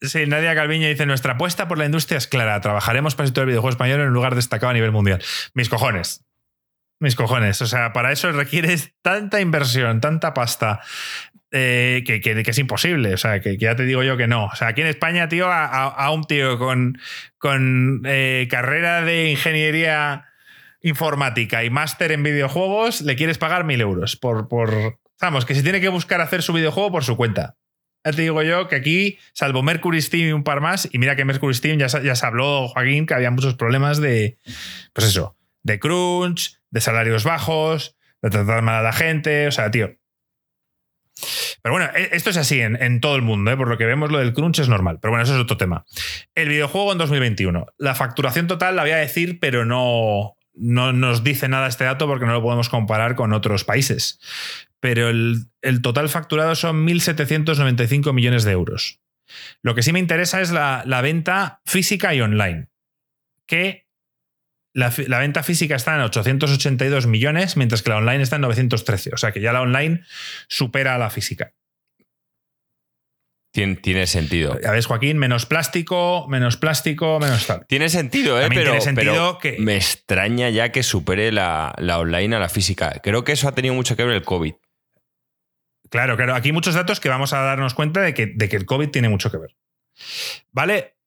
sí, 0.00 0.26
Nadia 0.26 0.54
Calviño 0.54 0.88
dice: 0.88 1.06
Nuestra 1.06 1.34
apuesta 1.34 1.68
por 1.68 1.78
la 1.78 1.86
industria 1.86 2.18
es 2.18 2.26
clara. 2.26 2.60
Trabajaremos 2.60 3.14
para 3.14 3.28
el 3.28 3.32
videojuego 3.32 3.70
español 3.70 4.00
en 4.00 4.08
un 4.08 4.14
lugar 4.14 4.34
destacado 4.34 4.70
a 4.70 4.74
nivel 4.74 4.92
mundial. 4.92 5.22
Mis 5.54 5.68
cojones. 5.68 6.25
Mis 6.98 7.14
cojones. 7.14 7.60
O 7.62 7.66
sea, 7.66 7.92
para 7.92 8.12
eso 8.12 8.32
requieres 8.32 8.94
tanta 9.02 9.40
inversión, 9.40 10.00
tanta 10.00 10.32
pasta. 10.32 10.80
Eh, 11.52 12.02
que, 12.04 12.20
que, 12.20 12.42
es 12.44 12.58
imposible. 12.58 13.14
O 13.14 13.16
sea, 13.16 13.40
que, 13.40 13.56
ya 13.56 13.76
te 13.76 13.84
digo 13.84 14.02
yo 14.02 14.16
que 14.16 14.26
no. 14.26 14.46
O 14.46 14.56
sea, 14.56 14.68
aquí 14.68 14.80
en 14.80 14.88
España, 14.88 15.28
tío, 15.28 15.46
a, 15.50 16.10
un 16.10 16.24
tío 16.24 16.58
con, 16.58 16.98
con 17.38 18.02
eh, 18.04 18.48
carrera 18.50 19.02
de 19.02 19.30
ingeniería 19.30 20.26
informática 20.82 21.64
y 21.64 21.70
máster 21.70 22.12
en 22.12 22.22
videojuegos, 22.22 23.00
le 23.00 23.16
quieres 23.16 23.38
pagar 23.38 23.64
mil 23.64 23.80
euros 23.80 24.16
por, 24.16 24.48
por. 24.48 24.98
Vamos, 25.20 25.44
que 25.46 25.54
si 25.54 25.62
tiene 25.62 25.80
que 25.80 25.88
buscar 25.88 26.20
hacer 26.20 26.42
su 26.42 26.52
videojuego 26.52 26.92
por 26.92 27.04
su 27.04 27.16
cuenta. 27.16 27.56
Ya 28.04 28.12
te 28.12 28.22
digo 28.22 28.40
yo 28.42 28.68
que 28.68 28.76
aquí, 28.76 29.18
salvo 29.32 29.62
Mercury 29.62 30.00
Steam 30.00 30.28
y 30.28 30.32
un 30.32 30.44
par 30.44 30.60
más, 30.60 30.88
y 30.92 30.98
mira 30.98 31.16
que 31.16 31.24
Mercury 31.24 31.54
Steam 31.54 31.78
ya, 31.78 31.88
ya 31.88 32.14
se 32.14 32.26
habló, 32.26 32.68
Joaquín, 32.68 33.04
que 33.04 33.14
había 33.14 33.30
muchos 33.30 33.54
problemas 33.54 33.98
de. 33.98 34.38
Pues 34.92 35.08
eso, 35.08 35.36
de 35.64 35.80
crunch, 35.80 36.60
de 36.76 36.80
salarios 36.82 37.24
bajos, 37.24 37.96
de 38.20 38.28
tratar 38.28 38.60
mal 38.60 38.74
a 38.74 38.82
la 38.82 38.92
gente. 38.92 39.46
O 39.46 39.50
sea, 39.50 39.70
tío. 39.70 39.96
Pero 41.62 41.72
bueno, 41.72 41.90
e, 41.96 42.10
esto 42.12 42.28
es 42.28 42.36
así 42.36 42.60
en, 42.60 43.00
todo 43.00 43.16
el 43.16 43.22
mundo, 43.22 43.50
¿eh? 43.50 43.56
por 43.56 43.68
lo 43.68 43.78
que 43.78 43.86
vemos 43.86 44.12
lo 44.12 44.18
del 44.18 44.34
crunch 44.34 44.58
es 44.58 44.68
normal, 44.68 44.98
pero 45.00 45.12
bueno, 45.12 45.24
eso 45.24 45.34
es 45.34 45.40
otro 45.40 45.56
tema. 45.56 45.86
El 46.34 46.50
videojuego 46.50 46.92
en 46.92 46.98
2021. 46.98 47.66
La 47.78 47.94
facturación 47.94 48.46
total 48.46 48.76
la 48.76 48.82
voy 48.82 48.90
a 48.90 48.96
decir, 48.96 49.40
pero 49.40 49.64
no, 49.64 50.36
no 50.52 50.92
nos 50.92 51.24
dice 51.24 51.48
nada 51.48 51.66
este 51.66 51.84
dato 51.84 52.06
porque 52.06 52.26
no 52.26 52.32
lo 52.32 52.42
podemos 52.42 52.68
comparar 52.68 53.14
con 53.14 53.32
otros 53.32 53.64
países. 53.64 54.20
Pero 54.80 55.08
el, 55.08 55.48
total 55.82 56.10
facturado 56.10 56.54
son 56.54 56.86
1.795 56.86 58.12
millones 58.12 58.44
de 58.44 58.52
euros. 58.52 59.00
Lo 59.62 59.74
que 59.74 59.82
sí 59.82 59.92
me 59.92 59.98
interesa 59.98 60.42
es 60.42 60.52
la, 60.52 61.00
venta 61.02 61.62
física 61.64 62.14
y 62.14 62.20
online. 62.20 62.68
Que 63.46 63.85
la, 64.76 64.92
la, 65.06 65.18
venta 65.20 65.42
física 65.42 65.74
está 65.74 65.94
en 65.94 66.02
882 66.02 67.06
millones, 67.06 67.56
mientras 67.56 67.82
que 67.82 67.88
la 67.88 67.96
online 67.96 68.22
está 68.22 68.36
en 68.36 68.42
913. 68.42 69.10
O 69.14 69.16
sea 69.16 69.32
que 69.32 69.40
ya 69.40 69.52
la 69.54 69.62
online 69.62 70.02
supera 70.48 70.94
a 70.94 70.98
la 70.98 71.08
física. 71.08 71.54
Tiene, 73.52 74.06
sentido. 74.06 74.58
A 74.66 74.72
ver, 74.72 74.84
Joaquín, 74.84 75.16
menos 75.16 75.46
plástico, 75.46 76.26
menos 76.28 76.58
plástico, 76.58 77.18
menos 77.18 77.46
tal. 77.46 77.64
Tiene 77.66 77.88
sentido, 77.88 78.38
¿eh? 78.38 78.48
Pero, 78.50 78.64
tiene 78.64 78.80
sentido 78.82 79.38
que... 79.38 79.56
me 79.58 79.76
extraña 79.76 80.50
ya 80.50 80.72
que 80.72 80.82
supere 80.82 81.32
la, 81.32 81.74
online 81.78 82.36
a 82.36 82.38
la 82.38 82.50
física. 82.50 83.00
Creo 83.02 83.24
que 83.24 83.32
eso 83.32 83.48
ha 83.48 83.54
tenido 83.54 83.72
mucho 83.72 83.96
que 83.96 84.04
ver 84.04 84.16
el 84.16 84.24
COVID. 84.24 84.52
Claro, 85.88 86.18
claro. 86.18 86.34
Aquí 86.34 86.48
hay 86.48 86.52
muchos 86.52 86.74
datos 86.74 87.00
que 87.00 87.08
vamos 87.08 87.32
a 87.32 87.40
darnos 87.40 87.72
cuenta 87.72 88.02
de 88.02 88.12
que, 88.12 88.26
de 88.26 88.50
que 88.50 88.56
el 88.56 88.66
COVID 88.66 88.90
tiene 88.90 89.08
mucho 89.08 89.30
que 89.30 89.38
ver. 89.38 89.56
¿Vale? 90.52 90.98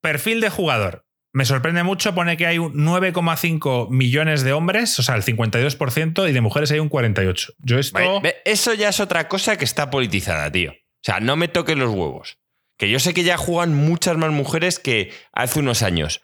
Perfil 0.00 0.40
de 0.40 0.50
jugador. 0.50 1.05
Me 1.36 1.44
sorprende 1.44 1.82
mucho, 1.82 2.14
pone 2.14 2.38
que 2.38 2.46
hay 2.46 2.56
9,5 2.56 3.90
millones 3.90 4.42
de 4.42 4.54
hombres, 4.54 4.98
o 4.98 5.02
sea, 5.02 5.16
el 5.16 5.22
52%, 5.22 6.30
y 6.30 6.32
de 6.32 6.40
mujeres 6.40 6.70
hay 6.70 6.78
un 6.78 6.88
48%. 6.88 7.56
Yo 7.58 7.78
esto... 7.78 7.98
Eso 8.46 8.72
ya 8.72 8.88
es 8.88 9.00
otra 9.00 9.28
cosa 9.28 9.58
que 9.58 9.66
está 9.66 9.90
politizada, 9.90 10.50
tío. 10.50 10.70
O 10.70 11.02
sea, 11.02 11.20
no 11.20 11.36
me 11.36 11.48
toquen 11.48 11.78
los 11.78 11.90
huevos. 11.90 12.38
Que 12.78 12.88
yo 12.88 12.98
sé 13.00 13.12
que 13.12 13.22
ya 13.22 13.36
juegan 13.36 13.74
muchas 13.74 14.16
más 14.16 14.30
mujeres 14.30 14.78
que 14.78 15.12
hace 15.34 15.60
unos 15.60 15.82
años, 15.82 16.22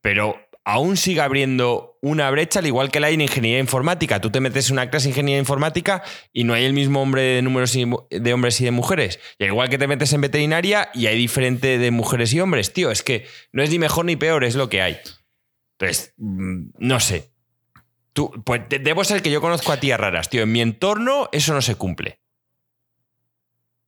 pero 0.00 0.47
aún 0.68 0.98
sigue 0.98 1.22
abriendo 1.22 1.96
una 2.02 2.30
brecha, 2.30 2.58
al 2.58 2.66
igual 2.66 2.90
que 2.90 3.00
la 3.00 3.06
hay 3.06 3.14
en 3.14 3.22
ingeniería 3.22 3.58
informática. 3.58 4.20
Tú 4.20 4.28
te 4.30 4.40
metes 4.40 4.68
en 4.68 4.74
una 4.74 4.90
clase 4.90 5.04
de 5.04 5.12
ingeniería 5.12 5.40
informática 5.40 6.02
y 6.30 6.44
no 6.44 6.52
hay 6.52 6.66
el 6.66 6.74
mismo 6.74 7.00
hombre 7.00 7.22
de 7.22 7.40
números 7.40 7.72
de 7.72 8.34
hombres 8.34 8.60
y 8.60 8.66
de 8.66 8.70
mujeres. 8.70 9.18
Y 9.38 9.44
al 9.44 9.50
igual 9.50 9.70
que 9.70 9.78
te 9.78 9.86
metes 9.86 10.12
en 10.12 10.20
veterinaria 10.20 10.90
y 10.92 11.06
hay 11.06 11.16
diferente 11.16 11.78
de 11.78 11.90
mujeres 11.90 12.34
y 12.34 12.40
hombres, 12.40 12.74
tío. 12.74 12.90
Es 12.90 13.02
que 13.02 13.26
no 13.50 13.62
es 13.62 13.70
ni 13.70 13.78
mejor 13.78 14.04
ni 14.04 14.16
peor, 14.16 14.44
es 14.44 14.56
lo 14.56 14.68
que 14.68 14.82
hay. 14.82 14.98
Entonces, 15.78 16.12
mm, 16.18 16.72
no 16.76 17.00
sé. 17.00 17.30
Tú, 18.12 18.30
pues 18.44 18.60
debo 18.68 19.04
ser 19.04 19.22
que 19.22 19.30
yo 19.30 19.40
conozco 19.40 19.72
a 19.72 19.80
tías 19.80 19.98
raras, 19.98 20.28
tío. 20.28 20.42
En 20.42 20.52
mi 20.52 20.60
entorno 20.60 21.30
eso 21.32 21.54
no 21.54 21.62
se 21.62 21.76
cumple. 21.76 22.20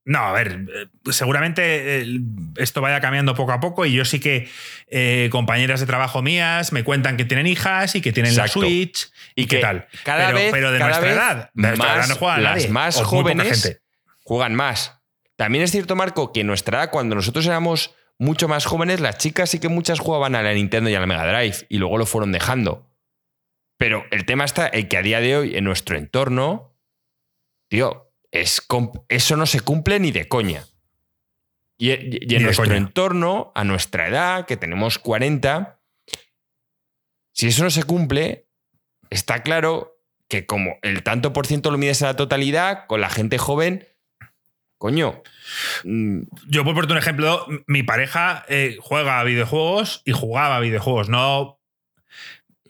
No, 0.04 0.20
a 0.20 0.32
ver, 0.32 0.66
eh, 0.74 1.12
seguramente 1.12 2.00
eh, 2.00 2.20
esto 2.56 2.80
vaya 2.80 3.00
cambiando 3.00 3.34
poco 3.34 3.52
a 3.52 3.60
poco 3.60 3.84
y 3.84 3.92
yo 3.92 4.04
sí 4.04 4.18
que 4.18 4.48
eh, 4.88 5.28
compañeras 5.30 5.80
de 5.80 5.86
trabajo 5.86 6.22
mías 6.22 6.72
me 6.72 6.84
cuentan 6.84 7.16
que 7.16 7.24
tienen 7.24 7.46
hijas 7.46 7.94
y 7.94 8.00
que 8.00 8.12
tienen 8.12 8.34
la 8.34 8.48
Switch 8.48 9.12
y, 9.34 9.46
qué 9.46 9.58
tal. 9.58 9.86
Cada 10.04 10.28
pero, 10.28 10.38
vez, 10.38 10.52
pero 10.52 10.72
de 10.72 10.78
cada 10.78 10.90
nuestra 10.90 11.08
vez 11.08 11.16
edad, 11.16 11.50
de 11.52 11.76
más, 11.76 11.96
edad 11.96 12.08
no 12.08 12.16
juega 12.16 12.38
las 12.38 12.54
nadie, 12.56 12.68
más 12.68 12.96
jóvenes 13.02 13.62
gente. 13.62 13.82
juegan 14.24 14.54
más. 14.54 15.00
También 15.36 15.64
es 15.64 15.70
cierto, 15.70 15.96
Marco, 15.96 16.32
que 16.32 16.40
en 16.40 16.46
nuestra 16.46 16.78
edad, 16.78 16.90
cuando 16.90 17.14
nosotros 17.14 17.46
éramos 17.46 17.94
mucho 18.18 18.48
más 18.48 18.66
jóvenes, 18.66 19.00
las 19.00 19.18
chicas 19.18 19.50
sí 19.50 19.60
que 19.60 19.68
muchas 19.68 20.00
jugaban 20.00 20.34
a 20.34 20.42
la 20.42 20.52
Nintendo 20.52 20.90
y 20.90 20.94
a 20.94 21.00
la 21.00 21.06
Mega 21.06 21.26
Drive 21.26 21.66
y 21.68 21.78
luego 21.78 21.98
lo 21.98 22.06
fueron 22.06 22.32
dejando. 22.32 22.90
Pero 23.78 24.04
el 24.10 24.26
tema 24.26 24.44
está 24.44 24.68
en 24.70 24.88
que 24.88 24.98
a 24.98 25.02
día 25.02 25.20
de 25.20 25.36
hoy, 25.36 25.56
en 25.56 25.64
nuestro 25.64 25.96
entorno, 25.96 26.76
tío, 27.68 28.09
es 28.32 28.62
eso 29.08 29.36
no 29.36 29.46
se 29.46 29.60
cumple 29.60 29.98
ni 30.00 30.10
de 30.12 30.28
coña. 30.28 30.64
Y, 31.78 31.90
y- 31.92 32.18
y 32.22 32.26
Ni 32.26 32.34
en 32.36 32.42
nuestro 32.42 32.64
coña. 32.66 32.76
entorno, 32.76 33.52
a 33.54 33.64
nuestra 33.64 34.06
edad, 34.08 34.46
que 34.46 34.56
tenemos 34.56 34.98
40, 34.98 35.80
si 37.32 37.48
eso 37.48 37.64
no 37.64 37.70
se 37.70 37.84
cumple, 37.84 38.46
está 39.08 39.42
claro 39.42 39.96
que 40.28 40.46
como 40.46 40.76
el 40.82 41.02
tanto 41.02 41.32
por 41.32 41.46
ciento 41.46 41.70
lo 41.70 41.78
mides 41.78 42.02
a 42.02 42.06
la 42.06 42.16
totalidad, 42.16 42.86
con 42.86 43.00
la 43.00 43.08
gente 43.10 43.38
joven, 43.38 43.86
coño, 44.78 45.22
mm, 45.84 46.20
Yo, 46.48 46.64
por 46.64 46.74
ponerte 46.74 46.92
un 46.92 46.98
ejemplo, 46.98 47.46
mi 47.66 47.82
pareja 47.82 48.44
eh, 48.48 48.76
juega 48.80 49.20
a 49.20 49.24
videojuegos 49.24 50.02
y 50.04 50.12
jugaba 50.12 50.56
a 50.56 50.60
videojuegos. 50.60 51.08
No, 51.08 51.59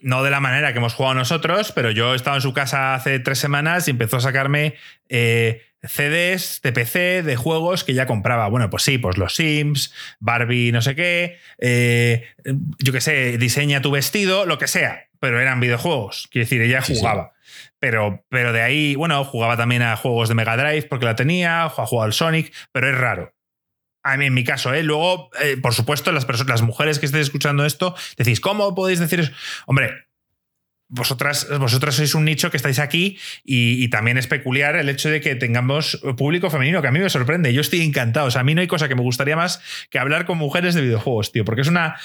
no 0.01 0.23
de 0.23 0.31
la 0.31 0.39
manera 0.39 0.71
que 0.73 0.79
hemos 0.79 0.93
jugado 0.93 1.15
nosotros, 1.15 1.71
pero 1.71 1.91
yo 1.91 2.13
estaba 2.15 2.37
en 2.37 2.41
su 2.41 2.53
casa 2.53 2.93
hace 2.95 3.19
tres 3.19 3.39
semanas 3.39 3.87
y 3.87 3.91
empezó 3.91 4.17
a 4.17 4.21
sacarme 4.21 4.75
eh, 5.09 5.61
CDs 5.83 6.61
de 6.63 6.71
PC 6.73 7.23
de 7.23 7.35
juegos 7.35 7.83
que 7.83 7.93
ya 7.93 8.05
compraba. 8.05 8.47
Bueno, 8.49 8.69
pues 8.69 8.83
sí, 8.83 8.97
pues 8.97 9.17
los 9.17 9.35
Sims, 9.35 9.93
Barbie, 10.19 10.71
no 10.71 10.81
sé 10.81 10.95
qué, 10.95 11.37
eh, 11.59 12.25
yo 12.79 12.93
qué 12.93 13.01
sé, 13.01 13.37
diseña 13.37 13.81
tu 13.81 13.91
vestido, 13.91 14.45
lo 14.45 14.57
que 14.57 14.67
sea, 14.67 15.07
pero 15.19 15.39
eran 15.39 15.59
videojuegos. 15.59 16.27
Quiero 16.31 16.45
decir, 16.45 16.61
ella 16.61 16.81
Sí, 16.81 16.93
sí. 16.93 16.99
jugaba. 16.99 17.33
Pero, 17.79 18.23
pero 18.29 18.53
de 18.53 18.61
ahí, 18.61 18.95
bueno, 18.95 19.23
jugaba 19.23 19.57
también 19.57 19.81
a 19.81 19.95
juegos 19.97 20.29
de 20.29 20.35
Mega 20.35 20.55
Drive 20.55 20.83
porque 20.83 21.05
la 21.05 21.15
tenía, 21.15 21.63
ha 21.63 21.69
jugado 21.69 22.03
al 22.03 22.13
Sonic, 22.13 22.53
pero 22.71 22.89
es 22.89 22.97
raro. 22.97 23.33
A 24.03 24.17
mí, 24.17 24.25
en 24.25 24.33
mi 24.33 24.43
caso, 24.43 24.73
¿eh? 24.73 24.81
Luego, 24.83 25.29
eh, 25.43 25.57
por 25.61 25.73
supuesto, 25.73 26.11
las, 26.11 26.25
personas, 26.25 26.49
las 26.49 26.61
mujeres 26.63 26.97
que 26.99 27.05
estéis 27.05 27.25
escuchando 27.27 27.65
esto, 27.65 27.95
decís, 28.17 28.39
¿cómo 28.39 28.73
podéis 28.73 28.99
decir 28.99 29.19
eso? 29.19 29.31
Hombre, 29.67 30.07
vosotras, 30.89 31.47
vosotras 31.59 31.95
sois 31.95 32.15
un 32.15 32.25
nicho 32.25 32.51
que 32.51 32.57
estáis 32.57 32.79
aquí 32.79 33.17
y, 33.43 33.87
también 33.89 34.17
es 34.17 34.27
peculiar 34.27 34.75
el 34.75 34.89
hecho 34.89 35.09
de 35.09 35.21
que 35.21 35.35
tengamos 35.35 36.01
público 36.17 36.49
femenino, 36.49 36.81
que 36.81 36.87
a 36.87 36.91
mí 36.91 36.99
me 36.99 37.09
sorprende. 37.09 37.53
Yo 37.53 37.61
estoy 37.61 37.81
encantado. 37.81 38.27
O 38.27 38.31
sea, 38.31 38.41
a 38.41 38.43
mí 38.43 38.55
no 38.55 38.61
hay 38.61 38.67
cosa 38.67 38.87
que 38.89 38.95
me 38.95 39.01
gustaría 39.01 39.35
más 39.35 39.61
que 39.89 39.99
hablar 39.99 40.25
con 40.25 40.37
mujeres 40.37 40.73
de 40.75 40.81
videojuegos, 40.81 41.31
tío, 41.31 41.45
porque 41.45 41.61
es 41.61 41.67
una. 41.67 41.95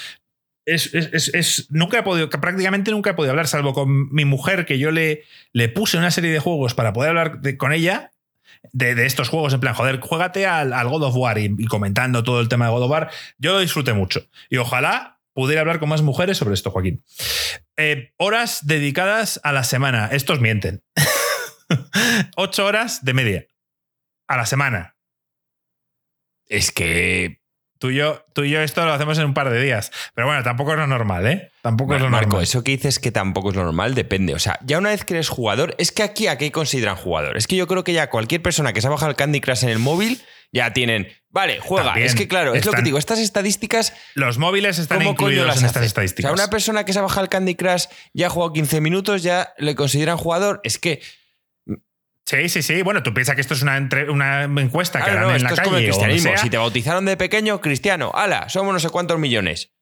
Es, 0.65 0.93
es- 0.93 1.29
es- 1.33 1.67
nunca 1.71 1.99
he 1.99 2.03
podido, 2.03 2.29
prácticamente 2.29 2.91
nunca 2.91 3.11
he 3.11 3.13
podido 3.13 3.31
hablar, 3.31 3.47
salvo 3.47 3.73
con 3.73 4.13
mi 4.13 4.25
mujer, 4.25 4.65
que 4.65 4.77
yo 4.79 4.91
le, 4.91 5.23
le 5.53 5.69
puse 5.69 5.97
una 5.97 6.11
serie 6.11 6.29
de 6.31 6.39
juegos 6.39 6.73
para 6.73 6.93
poder 6.93 7.09
hablar 7.09 7.39
con 7.57 7.71
ella 7.73 8.11
de, 8.73 8.95
de 8.95 9.05
estos 9.05 9.29
juegos, 9.29 9.53
en 9.53 9.59
plan, 9.59 9.73
joder, 9.73 9.99
juégate 9.99 10.45
al, 10.45 10.73
al 10.73 10.87
God 10.89 11.03
of 11.03 11.15
War 11.15 11.37
y, 11.37 11.65
comentando 11.65 12.23
todo 12.23 12.39
el 12.39 12.49
tema 12.49 12.65
de 12.65 12.71
God 12.71 12.83
of 12.83 12.91
War. 12.91 13.11
Yo 13.37 13.53
lo 13.53 13.59
disfruté 13.59 13.93
mucho. 13.93 14.27
Y 14.49 14.57
ojalá 14.57 15.19
pudiera 15.33 15.61
hablar 15.61 15.79
con 15.79 15.89
más 15.89 16.01
mujeres 16.01 16.37
sobre 16.37 16.53
esto, 16.53 16.71
Joaquín. 16.71 17.03
Eh, 17.77 18.13
horas 18.17 18.65
dedicadas 18.65 19.39
a 19.43 19.51
la 19.51 19.63
semana. 19.63 20.07
Estos 20.11 20.39
mienten. 20.39 20.83
Ocho 22.35 22.65
horas 22.65 23.05
de 23.05 23.13
media. 23.13 23.47
A 24.27 24.37
la 24.37 24.45
semana. 24.45 24.95
es 26.47 26.71
que 26.71 27.36
Tú 27.79 27.91
y, 27.91 27.95
yo, 27.95 28.25
tú 28.33 28.43
y 28.43 28.49
yo 28.49 28.61
esto 28.61 28.83
lo 28.85 28.93
hacemos 28.93 29.17
en 29.19 29.25
un 29.25 29.33
par 29.33 29.49
de 29.49 29.61
días. 29.61 29.91
Pero 30.15 30.27
bueno, 30.27 30.41
tampoco 30.43 30.71
es 30.73 30.77
lo 30.79 30.87
normal, 30.87 31.27
¿eh? 31.27 31.51
Tampoco 31.61 31.95
es 31.95 32.01
lo 32.01 32.09
Marco, 32.09 32.29
normal. 32.29 32.43
eso 32.43 32.63
que 32.63 32.71
dices 32.71 32.99
que 32.99 33.11
tampoco 33.11 33.51
es 33.51 33.55
lo 33.55 33.63
normal, 33.63 33.93
depende. 33.93 34.33
O 34.33 34.39
sea, 34.39 34.57
ya 34.63 34.77
una 34.79 34.89
vez 34.89 35.05
que 35.05 35.13
eres 35.13 35.29
jugador, 35.29 35.75
es 35.77 35.91
que 35.91 36.01
aquí 36.03 36.27
a 36.27 36.37
qué 36.37 36.51
consideran 36.51 36.95
jugador. 36.95 37.37
Es 37.37 37.45
que 37.45 37.55
yo 37.55 37.67
creo 37.67 37.83
que 37.83 37.93
ya 37.93 38.09
cualquier 38.09 38.41
persona 38.41 38.73
que 38.73 38.81
se 38.81 38.87
ha 38.87 38.89
bajado 38.89 39.11
el 39.11 39.15
Candy 39.15 39.41
Crush 39.41 39.63
en 39.63 39.69
el 39.69 39.79
móvil, 39.79 40.21
ya 40.51 40.73
tienen. 40.73 41.07
Vale, 41.29 41.59
juega. 41.59 41.87
También 41.87 42.07
es 42.07 42.15
que 42.15 42.27
claro, 42.27 42.55
es 42.55 42.65
lo 42.65 42.71
que 42.71 42.81
digo. 42.81 42.97
Estas 42.97 43.19
estadísticas, 43.19 43.93
Los 44.15 44.37
móviles 44.39 44.79
están 44.79 44.97
¿cómo 44.99 45.15
coño 45.15 45.29
incluidos 45.29 45.47
las 45.47 45.59
en 45.59 45.65
estas 45.65 45.81
hace? 45.81 45.87
estadísticas. 45.87 46.31
O 46.31 46.35
sea, 46.35 46.43
una 46.45 46.49
persona 46.49 46.83
que 46.83 46.93
se 46.93 46.99
ha 46.99 47.03
bajado 47.03 47.23
el 47.23 47.29
Candy 47.29 47.53
Crush 47.55 47.85
ya 48.13 48.27
ha 48.27 48.29
jugado 48.29 48.53
15 48.53 48.81
minutos, 48.81 49.21
ya 49.23 49.53
le 49.57 49.75
consideran 49.75 50.17
jugador. 50.17 50.61
Es 50.63 50.79
que. 50.79 51.01
Sí, 52.29 52.49
sí, 52.49 52.61
sí. 52.61 52.81
Bueno, 52.81 53.01
tú 53.03 53.13
piensas 53.13 53.35
que 53.35 53.41
esto 53.41 53.53
es 53.53 53.61
una, 53.61 53.77
entre- 53.77 54.09
una 54.09 54.43
encuesta 54.43 54.99
que 54.99 55.05
Claro, 55.05 55.19
harán 55.19 55.29
no, 55.31 55.35
en 55.37 55.43
la 55.43 55.49
calle 55.51 55.63
como 55.63 55.77
el 55.77 55.83
o 55.83 55.87
donde 55.87 55.97
cristianismo. 56.07 56.29
sea. 56.31 56.37
Si 56.43 56.49
te 56.49 56.57
bautizaron 56.57 57.05
de 57.05 57.15
pequeño, 57.15 57.61
cristiano, 57.61 58.11
ala, 58.13 58.49
somos 58.49 58.73
no 58.73 58.79
sé 58.81 58.89
cuántos 58.89 59.17
millones. 59.17 59.73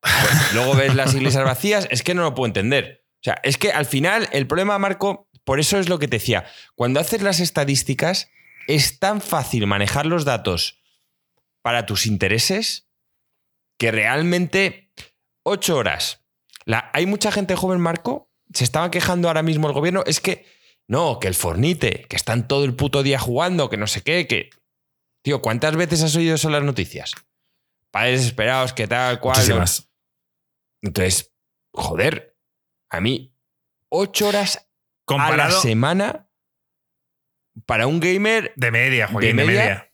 Pues 0.00 0.52
luego 0.54 0.74
ves 0.74 0.94
las 0.94 1.14
iglesias 1.14 1.44
vacías, 1.44 1.86
es 1.90 2.02
que 2.02 2.14
no 2.14 2.22
lo 2.22 2.34
puedo 2.34 2.46
entender. 2.46 3.04
O 3.16 3.24
sea, 3.24 3.38
es 3.42 3.58
que 3.58 3.72
al 3.72 3.84
final 3.84 4.28
el 4.32 4.46
problema, 4.46 4.78
Marco, 4.78 5.28
por 5.44 5.60
eso 5.60 5.78
es 5.78 5.90
lo 5.90 5.98
que 5.98 6.08
te 6.08 6.16
decía. 6.16 6.46
Cuando 6.74 6.98
haces 6.98 7.20
las 7.20 7.40
estadísticas, 7.40 8.30
es 8.68 8.98
tan 8.98 9.20
fácil 9.20 9.66
manejar 9.66 10.06
los 10.06 10.24
datos 10.24 10.80
para 11.60 11.84
tus 11.84 12.06
intereses 12.06 12.88
que 13.78 13.90
realmente 13.90 14.92
ocho 15.44 15.76
horas. 15.76 16.24
La- 16.64 16.90
hay 16.94 17.04
mucha 17.04 17.30
gente 17.30 17.54
joven, 17.54 17.80
Marco, 17.80 18.30
se 18.54 18.64
estaba 18.64 18.90
quejando 18.90 19.28
ahora 19.28 19.42
mismo 19.42 19.66
el 19.68 19.74
gobierno, 19.74 20.02
es 20.06 20.20
que 20.20 20.46
no, 20.88 21.18
que 21.20 21.28
el 21.28 21.34
Fornite, 21.34 22.06
que 22.08 22.16
están 22.16 22.48
todo 22.48 22.64
el 22.64 22.74
puto 22.74 23.02
día 23.02 23.18
jugando, 23.18 23.70
que 23.70 23.76
no 23.76 23.86
sé 23.86 24.02
qué, 24.02 24.26
que... 24.26 24.50
Tío, 25.22 25.40
¿cuántas 25.40 25.76
veces 25.76 26.02
has 26.02 26.16
oído 26.16 26.34
eso 26.34 26.48
en 26.48 26.52
las 26.52 26.64
noticias? 26.64 27.12
Padres 27.90 28.20
desesperados, 28.20 28.72
que 28.72 28.88
tal, 28.88 29.20
cual. 29.20 29.36
Muchísimas. 29.36 29.92
Entonces, 30.82 31.32
joder, 31.72 32.36
a 32.90 33.00
mí, 33.00 33.32
ocho 33.88 34.28
horas 34.28 34.56
a 34.56 34.60
la 34.60 34.66
Comparado 35.04 35.60
semana 35.60 36.28
para 37.66 37.86
un 37.86 38.00
gamer, 38.00 38.52
de 38.56 38.70
media, 38.70 39.08
Joaquín, 39.08 39.36
de 39.36 39.42
de 39.42 39.46
media, 39.46 39.62
media. 39.62 39.92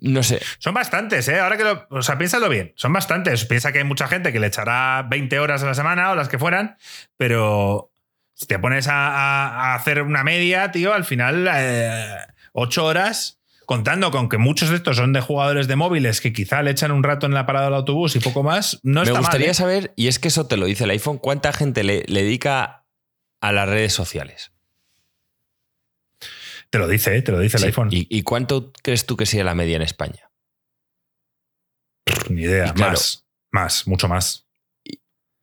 no 0.00 0.22
sé. 0.22 0.40
Son 0.58 0.74
bastantes, 0.74 1.28
¿eh? 1.28 1.38
Ahora 1.38 1.56
que 1.56 1.64
lo. 1.64 1.86
O 1.90 2.02
sea, 2.02 2.18
piénsalo 2.18 2.48
bien. 2.48 2.72
Son 2.76 2.92
bastantes. 2.92 3.44
Piensa 3.44 3.72
que 3.72 3.78
hay 3.78 3.84
mucha 3.84 4.08
gente 4.08 4.32
que 4.32 4.40
le 4.40 4.48
echará 4.48 5.06
20 5.08 5.38
horas 5.38 5.62
a 5.62 5.66
la 5.66 5.74
semana 5.74 6.10
o 6.10 6.14
las 6.14 6.28
que 6.28 6.38
fueran, 6.38 6.76
pero 7.16 7.92
si 8.40 8.46
te 8.46 8.58
pones 8.58 8.88
a, 8.88 8.94
a- 9.08 9.72
a 9.72 9.74
hacer 9.74 10.00
una 10.00 10.24
media, 10.24 10.72
tío, 10.72 10.94
al 10.94 11.04
final, 11.04 11.46
eh, 11.54 12.16
8 12.54 12.84
horas. 12.86 13.36
Contando 13.66 14.10
con 14.10 14.28
que 14.30 14.38
muchos 14.38 14.70
de 14.70 14.76
estos 14.76 14.96
son 14.96 15.12
de 15.12 15.20
jugadores 15.20 15.68
de 15.68 15.76
móviles 15.76 16.20
que 16.22 16.32
quizá 16.32 16.60
le 16.62 16.70
echan 16.72 16.90
un 16.90 17.02
rato 17.04 17.26
en 17.26 17.34
la 17.34 17.44
parada 17.46 17.66
del 17.66 17.74
autobús 17.74 18.16
y 18.16 18.18
poco 18.18 18.42
más, 18.42 18.80
no 18.82 19.02
Me 19.02 19.08
está 19.08 19.18
gustaría 19.20 19.46
mal. 19.48 19.50
¿eh? 19.52 19.54
saber, 19.54 19.92
y 19.94 20.08
es 20.08 20.18
que 20.18 20.28
eso 20.28 20.46
te 20.48 20.56
lo 20.56 20.64
dice 20.66 20.84
el 20.84 20.90
iPhone, 20.90 21.18
cuánta 21.18 21.52
gente 21.52 21.84
le, 21.84 22.02
le 22.08 22.22
dedica 22.24 22.84
a 23.42 23.52
las 23.52 23.68
redes 23.68 23.92
sociales. 23.92 24.50
Te 26.70 26.78
lo 26.78 26.88
dice, 26.88 27.16
¿eh? 27.16 27.22
te 27.22 27.30
lo 27.30 27.38
dice 27.38 27.58
el 27.58 27.64
iPhone. 27.64 27.88
¿Y, 27.92 28.06
y 28.10 28.22
cuánto 28.22 28.72
crees 28.82 29.04
tú 29.06 29.16
que 29.16 29.26
sea 29.26 29.44
la 29.44 29.54
media 29.54 29.76
en 29.76 29.82
España? 29.82 30.30
Ni 32.28 32.42
idea. 32.42 32.72
claro. 32.74 32.92
más. 32.92 33.24
Más, 33.52 33.86
mucho 33.86 34.08
más. 34.08 34.46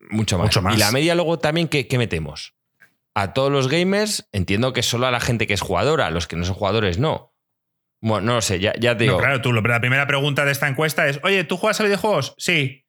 Mucho 0.09 0.37
más. 0.37 0.47
Mucho 0.47 0.61
más. 0.61 0.75
Y 0.75 0.79
la 0.79 0.91
media 0.91 1.15
luego 1.15 1.39
también, 1.39 1.67
¿qué, 1.67 1.87
qué 1.87 1.97
metemos? 1.97 2.55
A 3.19 3.33
todos 3.33 3.51
los 3.51 3.67
gamers, 3.67 4.29
entiendo 4.31 4.73
que 4.73 4.83
solo 4.83 5.07
a 5.07 5.11
la 5.11 5.19
gente 5.19 5.47
que 5.47 5.55
es 5.55 5.61
jugadora, 5.61 6.05
a 6.05 6.11
los 6.11 6.27
que 6.27 6.35
no 6.35 6.45
son 6.45 6.53
jugadores 6.53 6.99
no. 6.99 7.33
Bueno, 7.99 8.27
no 8.27 8.33
lo 8.35 8.41
sé, 8.41 8.59
ya, 8.59 8.73
ya 8.79 8.95
te 8.95 9.05
digo. 9.05 9.15
No, 9.15 9.19
claro, 9.19 9.41
tú, 9.41 9.51
la 9.53 9.79
primera 9.79 10.05
pregunta 10.05 10.45
de 10.45 10.51
esta 10.51 10.67
encuesta 10.67 11.07
es: 11.07 11.19
Oye, 11.23 11.43
¿tú 11.43 11.57
juegas 11.57 11.81
a 11.81 11.83
videojuegos? 11.83 12.35
Sí. 12.37 12.85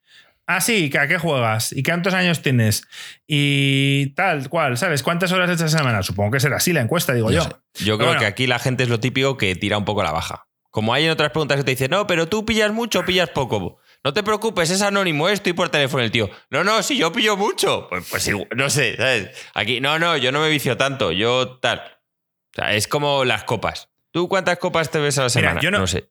Ah, 0.47 0.61
sí, 0.61 0.91
¿a 1.01 1.07
qué 1.09 1.17
juegas? 1.17 1.73
¿Y 1.73 1.83
cuántos 1.83 2.13
años 2.13 2.43
tienes? 2.43 2.83
Y 3.27 4.15
tal, 4.17 4.51
cual, 4.51 4.77
¿sabes? 4.77 5.03
¿Cuántas 5.03 5.33
horas 5.33 5.49
echas 5.49 5.75
a 5.75 5.79
semana? 5.79 6.03
Supongo 6.03 6.33
que 6.33 6.41
será 6.41 6.57
así 6.57 6.75
la 6.75 6.83
encuesta, 6.83 7.15
digo 7.15 7.31
No 7.31 7.35
yo. 7.37 7.43
sé. 7.45 7.85
Yo 7.87 7.97
creo 7.97 8.09
bueno. 8.09 8.21
que 8.21 8.27
aquí 8.27 8.47
la 8.47 8.59
gente 8.59 8.83
es 8.83 8.91
lo 8.91 9.01
típico 9.01 9.39
que 9.39 9.55
tira 9.57 9.79
un 9.79 9.87
poco 9.87 10.03
la 10.03 10.13
baja. 10.13 10.47
Como 10.71 10.93
hay 10.93 11.07
en 11.07 11.11
otras 11.11 11.31
preguntas 11.31 11.57
que 11.57 11.65
te 11.65 11.71
dicen, 11.71 11.91
no, 11.91 12.07
pero 12.07 12.29
tú 12.29 12.45
pillas 12.45 12.71
mucho 12.71 13.01
o 13.01 13.05
pillas 13.07 13.31
poco. 13.31 13.79
No 14.09 14.15
te 14.15 14.23
preocupes, 14.23 14.71
es 14.71 14.81
anónimo, 14.81 15.29
eh, 15.29 15.35
estoy 15.35 15.53
por 15.53 15.69
teléfono 15.69 16.03
el 16.03 16.11
tío. 16.11 16.31
No, 16.49 16.65
no, 16.65 16.83
si 16.83 16.97
yo 16.97 17.13
pillo 17.13 17.37
mucho. 17.37 17.89
Pues, 17.91 18.07
pues 18.11 18.31
no 18.57 18.71
sé, 18.71 18.97
¿sabes? 18.97 19.29
Aquí, 19.53 19.83
no, 19.83 19.99
no, 19.99 20.17
yo 20.17 20.33
no 20.33 20.41
me 20.41 20.49
vicio 20.49 20.79
tanto, 20.79 21.13
yo 21.13 21.59
tal. 21.59 21.81
O 21.81 22.55
sea, 22.55 22.73
es 22.73 22.89
como 22.89 23.27
las 23.27 23.45
copas. 23.45 23.91
¿Tú 24.11 24.27
cuántas 24.31 24.57
copas 24.57 24.91
te 24.91 24.99
ves 24.99 25.19
a 25.19 25.25
la 25.25 25.27
Mira, 25.27 25.31
semana? 25.51 25.61
yo 25.61 25.71
no- 25.71 25.87
sé. 25.87 26.09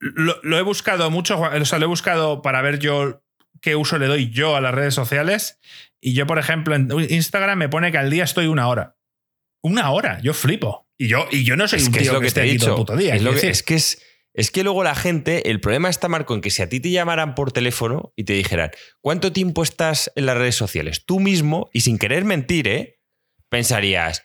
Lo, 0.00 0.40
lo 0.42 0.58
he 0.58 0.62
buscado 0.62 1.08
mucho, 1.12 1.38
o 1.38 1.64
sea, 1.64 1.78
lo 1.78 1.84
he 1.84 1.88
buscado 1.88 2.42
para 2.42 2.60
ver 2.60 2.80
yo 2.80 3.22
qué 3.62 3.76
uso 3.76 3.98
le 3.98 4.08
doy 4.08 4.30
yo 4.30 4.56
a 4.56 4.60
las 4.60 4.74
redes 4.74 4.94
sociales. 4.94 5.60
Y 6.00 6.12
yo, 6.12 6.26
por 6.26 6.40
ejemplo, 6.40 6.74
en 6.74 6.88
Instagram 7.08 7.56
me 7.56 7.68
pone 7.68 7.92
que 7.92 7.98
al 7.98 8.10
día 8.10 8.24
estoy 8.24 8.48
una 8.48 8.66
hora. 8.66 8.96
Una 9.62 9.92
hora, 9.92 10.18
yo 10.22 10.34
flipo. 10.34 10.88
Y 10.98 11.06
yo, 11.06 11.28
y 11.30 11.44
yo 11.44 11.54
no 11.56 11.68
soy 11.68 11.78
Es 11.78 11.86
un 11.86 11.92
que 11.92 12.00
tío 12.00 12.08
es 12.10 12.14
lo 12.14 12.20
que 12.20 12.26
esté 12.26 12.40
te 12.40 12.46
he 12.48 12.50
aquí 12.50 12.58
todo 12.58 12.70
dicho. 12.70 12.80
el 12.80 12.84
puto 12.84 12.96
día. 12.96 13.14
es, 13.14 13.22
lo 13.22 13.32
que, 13.32 13.48
es 13.48 13.62
que 13.62 13.76
es, 13.76 14.02
es 14.36 14.50
que 14.50 14.62
luego 14.62 14.84
la 14.84 14.94
gente, 14.94 15.50
el 15.50 15.60
problema 15.60 15.88
está, 15.88 16.08
Marco, 16.08 16.34
en 16.34 16.42
que 16.42 16.50
si 16.50 16.60
a 16.60 16.68
ti 16.68 16.78
te 16.78 16.90
llamaran 16.90 17.34
por 17.34 17.52
teléfono 17.52 18.12
y 18.16 18.24
te 18.24 18.34
dijeran, 18.34 18.70
¿cuánto 19.00 19.32
tiempo 19.32 19.62
estás 19.62 20.12
en 20.14 20.26
las 20.26 20.36
redes 20.36 20.54
sociales? 20.54 21.06
Tú 21.06 21.20
mismo, 21.20 21.70
y 21.72 21.80
sin 21.80 21.96
querer 21.96 22.26
mentir, 22.26 22.68
¿eh? 22.68 23.00
pensarías, 23.48 24.24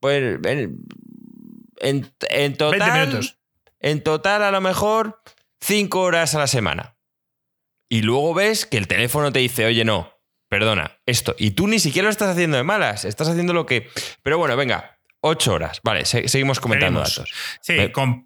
pues 0.00 0.40
en, 0.44 0.84
en, 1.76 2.12
en 2.30 2.56
total. 2.56 3.08
minutos. 3.08 3.38
en 3.78 4.02
total 4.02 4.42
a 4.42 4.50
lo 4.50 4.60
mejor 4.60 5.22
5 5.60 6.00
horas 6.00 6.34
a 6.34 6.40
la 6.40 6.48
semana. 6.48 6.96
Y 7.88 8.02
luego 8.02 8.34
ves 8.34 8.66
que 8.66 8.76
el 8.76 8.88
teléfono 8.88 9.30
te 9.30 9.38
dice, 9.38 9.66
oye, 9.66 9.84
no, 9.84 10.12
perdona, 10.48 10.98
esto. 11.06 11.36
Y 11.38 11.52
tú 11.52 11.68
ni 11.68 11.78
siquiera 11.78 12.06
lo 12.06 12.10
estás 12.10 12.30
haciendo 12.30 12.56
de 12.56 12.64
malas, 12.64 13.04
estás 13.04 13.28
haciendo 13.28 13.52
lo 13.52 13.66
que... 13.66 13.88
Pero 14.24 14.36
bueno, 14.36 14.56
venga, 14.56 14.98
Ocho 15.26 15.54
horas. 15.54 15.80
Vale, 15.82 16.04
seguimos 16.04 16.60
comentando 16.60 17.00
datos. 17.00 17.32
Sí, 17.62 17.76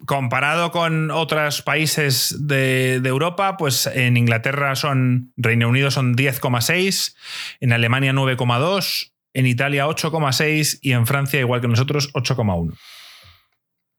comparado 0.05 0.69
con 0.71 1.11
otros 1.11 1.61
países 1.61 2.35
de, 2.45 2.95
Europa, 2.95 3.55
pues 3.55 3.87
en 3.87 4.17
Inglaterra 4.17 4.75
son, 4.75 5.31
Reino 5.37 5.69
Unido 5.69 5.91
son 5.91 6.17
10,6, 6.17 7.15
en 7.61 7.71
Alemania 7.71 8.11
9,2, 8.11 9.13
en 9.33 9.45
Italia 9.45 9.87
8,6 9.87 10.79
y 10.81 10.91
en 10.91 11.07
Francia, 11.07 11.39
igual 11.39 11.61
que 11.61 11.69
nosotros, 11.69 12.11
8,1. 12.11 12.77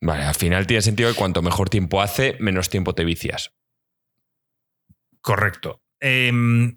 Vale, 0.02 0.24
al 0.24 0.34
final 0.34 0.66
tiene 0.66 0.82
sentido 0.82 1.08
que 1.08 1.16
cuanto 1.16 1.40
mejor 1.40 1.70
tiempo 1.70 2.02
hace, 2.02 2.36
menos 2.38 2.68
tiempo 2.68 2.94
te 2.94 3.06
vicias. 3.06 3.54
Correcto. 5.22 5.82
Em, 6.00 6.76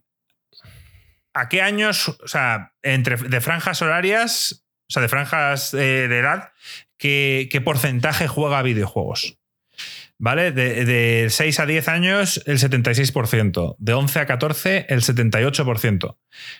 ¿A 1.34 1.49
qué 1.49 1.61
años, 1.61 2.07
o 2.07 2.28
sea, 2.30 2.76
entre, 2.82 3.17
de 3.17 3.41
franjas 3.41 3.82
horarias, 3.82 4.62
sea, 4.93 5.01
de 5.01 5.09
franjas 5.09 5.73
eh, 5.73 6.07
de 6.07 6.19
edad, 6.19 6.51
¿qué, 6.97 7.61
porcentaje 7.63 8.27
juega 8.27 8.59
a 8.59 8.61
videojuegos? 8.61 9.39
¿Vale? 10.19 10.51
De, 10.51 11.27
6 11.29 11.59
a 11.59 11.65
10 11.65 11.87
años, 11.87 12.43
el 12.45 12.59
76%. 12.59 13.75
De 13.79 13.93
11 13.93 14.19
a 14.19 14.25
14, 14.25 14.85
el 14.87 15.01
78%. 15.01 16.17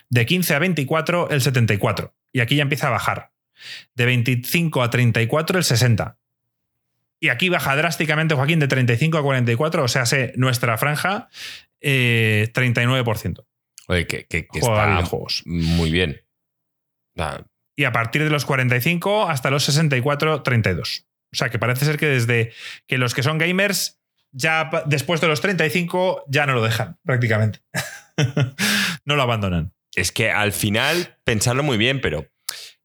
De 0.10 0.26
15 0.26 0.56
a 0.56 0.60
24, 0.60 1.30
el 1.30 1.42
74%. 1.42 2.12
Y 2.34 2.40
aquí 2.42 2.56
ya 2.56 2.64
empieza 2.64 2.88
a 2.88 2.92
bajar. 2.92 3.32
De 3.96 4.06
25 4.06 4.82
a 4.82 4.90
34, 4.90 5.60
el 5.60 5.64
60%. 5.64 6.16
Y 7.20 7.30
aquí 7.30 7.48
baja 7.48 7.74
drásticamente, 7.78 8.36
Joaquín, 8.36 8.60
de 8.60 8.68
35 8.68 9.18
a 9.18 9.22
44, 9.22 9.84
o 9.84 9.88
sea, 9.88 10.06
sé, 10.06 10.34
nuestra 10.36 10.78
franja, 10.78 11.30
39%. 11.82 13.40
Eh, 13.40 13.44
Oye, 13.88 14.08
que, 14.08 14.26
que, 14.26 14.48
está 14.52 15.04
muy 15.46 15.90
bien 15.90 16.20
y 17.76 17.86
a 17.86 17.92
partir 17.92 18.24
de 18.24 18.30
los 18.30 18.46
45 18.46 19.30
hasta 19.30 19.50
los 19.50 19.64
64, 19.64 20.44
32. 20.44 21.06
O 21.32 21.36
sea 21.36 21.50
que 21.50 21.60
parece 21.60 21.86
ser 21.86 21.98
que 21.98 22.06
desde 22.06 22.54
que 22.88 22.98
los 22.98 23.14
que 23.14 23.24
son 23.24 23.38
gamers, 23.38 24.00
ya 24.32 24.70
después 24.86 25.22
de 25.22 25.28
los 25.28 25.42
35, 25.42 26.26
ya 26.28 26.46
no 26.46 26.54
lo 26.54 26.64
dejan 26.64 27.00
prácticamente. 27.04 27.60
no 29.06 29.16
lo 29.16 29.22
abandonan. 29.22 29.74
Es 29.96 30.12
que 30.12 30.32
al 30.32 30.52
final, 30.52 31.18
pensarlo 31.24 31.64
muy 31.64 31.78
bien, 31.78 32.02
pero 32.02 32.28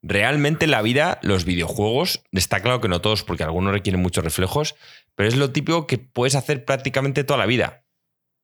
realmente 0.02 0.66
en 0.66 0.70
la 0.70 0.82
vida, 0.82 1.18
los 1.22 1.44
videojuegos, 1.44 2.22
está 2.32 2.60
claro 2.60 2.80
que 2.80 2.88
no 2.88 3.00
todos, 3.00 3.24
porque 3.24 3.44
algunos 3.44 3.72
requieren 3.72 4.00
muchos 4.00 4.24
reflejos, 4.24 4.76
pero 5.14 5.28
es 5.28 5.36
lo 5.36 5.50
típico 5.50 5.86
que 5.86 5.98
puedes 5.98 6.34
hacer 6.34 6.64
prácticamente 6.64 7.24
toda 7.24 7.38
la 7.38 7.46
vida. 7.46 7.84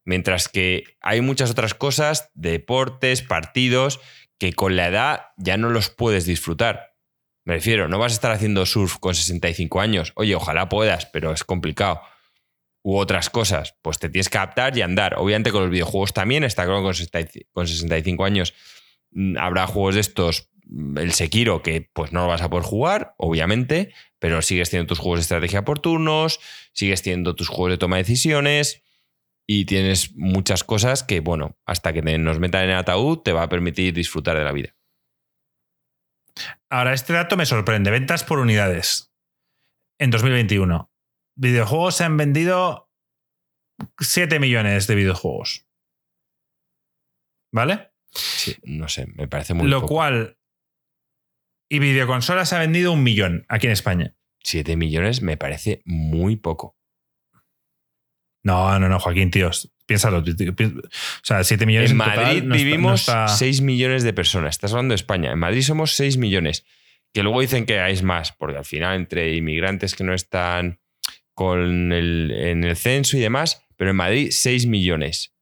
Mientras 0.06 0.48
que 0.48 0.84
hay 1.00 1.22
muchas 1.22 1.50
otras 1.50 1.72
cosas, 1.72 2.30
deportes, 2.34 3.22
partidos, 3.22 4.00
que 4.38 4.52
con 4.52 4.76
la 4.76 4.88
edad 4.88 5.26
ya 5.36 5.56
no 5.56 5.70
los 5.70 5.90
puedes 5.90 6.26
disfrutar. 6.26 6.94
Me 7.44 7.54
refiero, 7.54 7.88
no 7.88 7.98
vas 7.98 8.12
a 8.12 8.14
estar 8.14 8.32
haciendo 8.32 8.64
surf 8.64 8.96
con 8.98 9.14
65 9.14 9.80
años. 9.80 10.12
Oye, 10.16 10.34
ojalá 10.34 10.68
puedas, 10.68 11.06
pero 11.06 11.32
es 11.32 11.44
complicado. 11.44 12.00
U 12.82 12.96
otras 12.96 13.30
cosas, 13.30 13.76
pues 13.82 13.98
te 13.98 14.08
tienes 14.08 14.28
que 14.28 14.38
adaptar 14.38 14.76
y 14.76 14.82
andar. 14.82 15.14
Obviamente 15.16 15.50
con 15.50 15.62
los 15.62 15.70
videojuegos 15.70 16.12
también, 16.12 16.44
está 16.44 16.64
claro 16.64 16.82
con 16.82 17.66
65 17.66 18.24
años 18.24 18.54
mm, 19.10 19.36
habrá 19.38 19.66
juegos 19.66 19.94
de 19.94 20.02
estos, 20.02 20.50
mm, 20.66 20.98
el 20.98 21.12
Sekiro, 21.12 21.62
que 21.62 21.88
pues 21.92 22.12
no 22.12 22.22
lo 22.22 22.28
vas 22.28 22.42
a 22.42 22.50
poder 22.50 22.64
jugar, 22.64 23.14
obviamente, 23.16 23.94
pero 24.18 24.42
sigues 24.42 24.70
teniendo 24.70 24.88
tus 24.88 24.98
juegos 24.98 25.20
de 25.20 25.22
estrategia 25.22 25.64
por 25.64 25.78
turnos, 25.78 26.40
sigues 26.72 27.02
teniendo 27.02 27.34
tus 27.34 27.48
juegos 27.48 27.72
de 27.72 27.78
toma 27.78 27.96
de 27.96 28.02
decisiones, 28.02 28.82
y 29.46 29.66
tienes 29.66 30.14
muchas 30.16 30.64
cosas 30.64 31.02
que, 31.02 31.20
bueno, 31.20 31.58
hasta 31.66 31.92
que 31.92 32.02
nos 32.02 32.38
metan 32.38 32.64
en 32.64 32.70
el 32.70 32.76
ataúd 32.76 33.18
te 33.18 33.32
va 33.32 33.42
a 33.42 33.48
permitir 33.48 33.92
disfrutar 33.92 34.36
de 34.36 34.44
la 34.44 34.52
vida. 34.52 34.74
Ahora, 36.70 36.92
este 36.92 37.12
dato 37.12 37.36
me 37.36 37.46
sorprende. 37.46 37.90
Ventas 37.90 38.24
por 38.24 38.38
unidades 38.38 39.12
en 39.98 40.10
2021. 40.10 40.90
Videojuegos 41.36 41.96
se 41.96 42.04
han 42.04 42.16
vendido 42.16 42.90
7 43.98 44.40
millones 44.40 44.86
de 44.86 44.94
videojuegos. 44.94 45.66
¿Vale? 47.52 47.92
Sí, 48.10 48.56
no 48.64 48.88
sé, 48.88 49.06
me 49.14 49.28
parece 49.28 49.54
muy 49.54 49.68
Lo 49.68 49.82
cual. 49.82 50.38
Y 51.70 51.78
videoconsolas 51.78 52.48
se 52.48 52.56
ha 52.56 52.60
vendido 52.60 52.92
un 52.92 53.02
millón 53.02 53.46
aquí 53.48 53.66
en 53.66 53.72
España. 53.72 54.16
7 54.42 54.76
millones 54.76 55.22
me 55.22 55.36
parece 55.36 55.82
muy 55.84 56.36
poco. 56.36 56.76
No, 58.44 58.78
no, 58.78 58.88
no, 58.88 59.00
Joaquín, 59.00 59.30
tíos. 59.30 59.72
Piénsalo. 59.86 60.18
O 60.18 60.24
sea, 61.22 61.42
7 61.42 61.66
millones 61.66 61.90
en, 61.90 61.96
Madrid 61.96 62.42
vivimos 62.44 63.10
6 63.28 63.62
millones 63.62 64.02
de 64.02 64.12
personas. 64.12 64.54
Estás 64.54 64.72
hablando 64.72 64.92
de 64.92 64.96
España. 64.96 65.32
En 65.32 65.38
Madrid 65.38 65.62
somos 65.62 65.92
6 65.92 66.18
millones. 66.18 66.64
Que 67.12 67.22
luego 67.22 67.40
dicen 67.40 67.64
que 67.64 67.80
hay 67.80 68.00
más, 68.02 68.32
porque 68.32 68.58
al 68.58 68.64
final, 68.64 68.96
entre 68.96 69.34
inmigrantes 69.34 69.94
que 69.94 70.04
no 70.04 70.14
están 70.14 70.78
con 71.32 71.92
el, 71.92 72.30
en 72.32 72.64
el 72.64 72.76
censo 72.76 73.16
y 73.16 73.20
demás, 73.20 73.64
pero 73.76 73.90
en 73.90 73.96
Madrid 73.96 74.28
6 74.30 74.66
millones. 74.66 75.34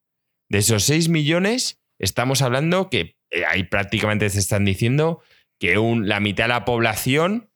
De 0.48 0.58
esos 0.58 0.84
6 0.84 1.08
millones, 1.08 1.80
estamos 1.98 2.42
hablando 2.42 2.88
que 2.88 3.16
eh, 3.30 3.44
ahí 3.48 3.64
prácticamente 3.64 4.28
se 4.30 4.38
están 4.38 4.64
diciendo 4.64 5.22
que 5.58 5.78
un, 5.78 6.08
la 6.08 6.20
mitad 6.20 6.44
de 6.44 6.48
la 6.48 6.64
población, 6.64 7.50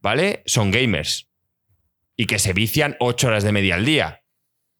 ¿vale? 0.00 0.42
Son 0.46 0.70
gamers. 0.70 1.28
Y 2.16 2.26
que 2.26 2.38
se 2.38 2.52
vician 2.52 2.96
8 3.00 3.28
horas 3.28 3.44
de 3.44 3.52
media 3.52 3.74
al 3.74 3.84
día. 3.84 4.22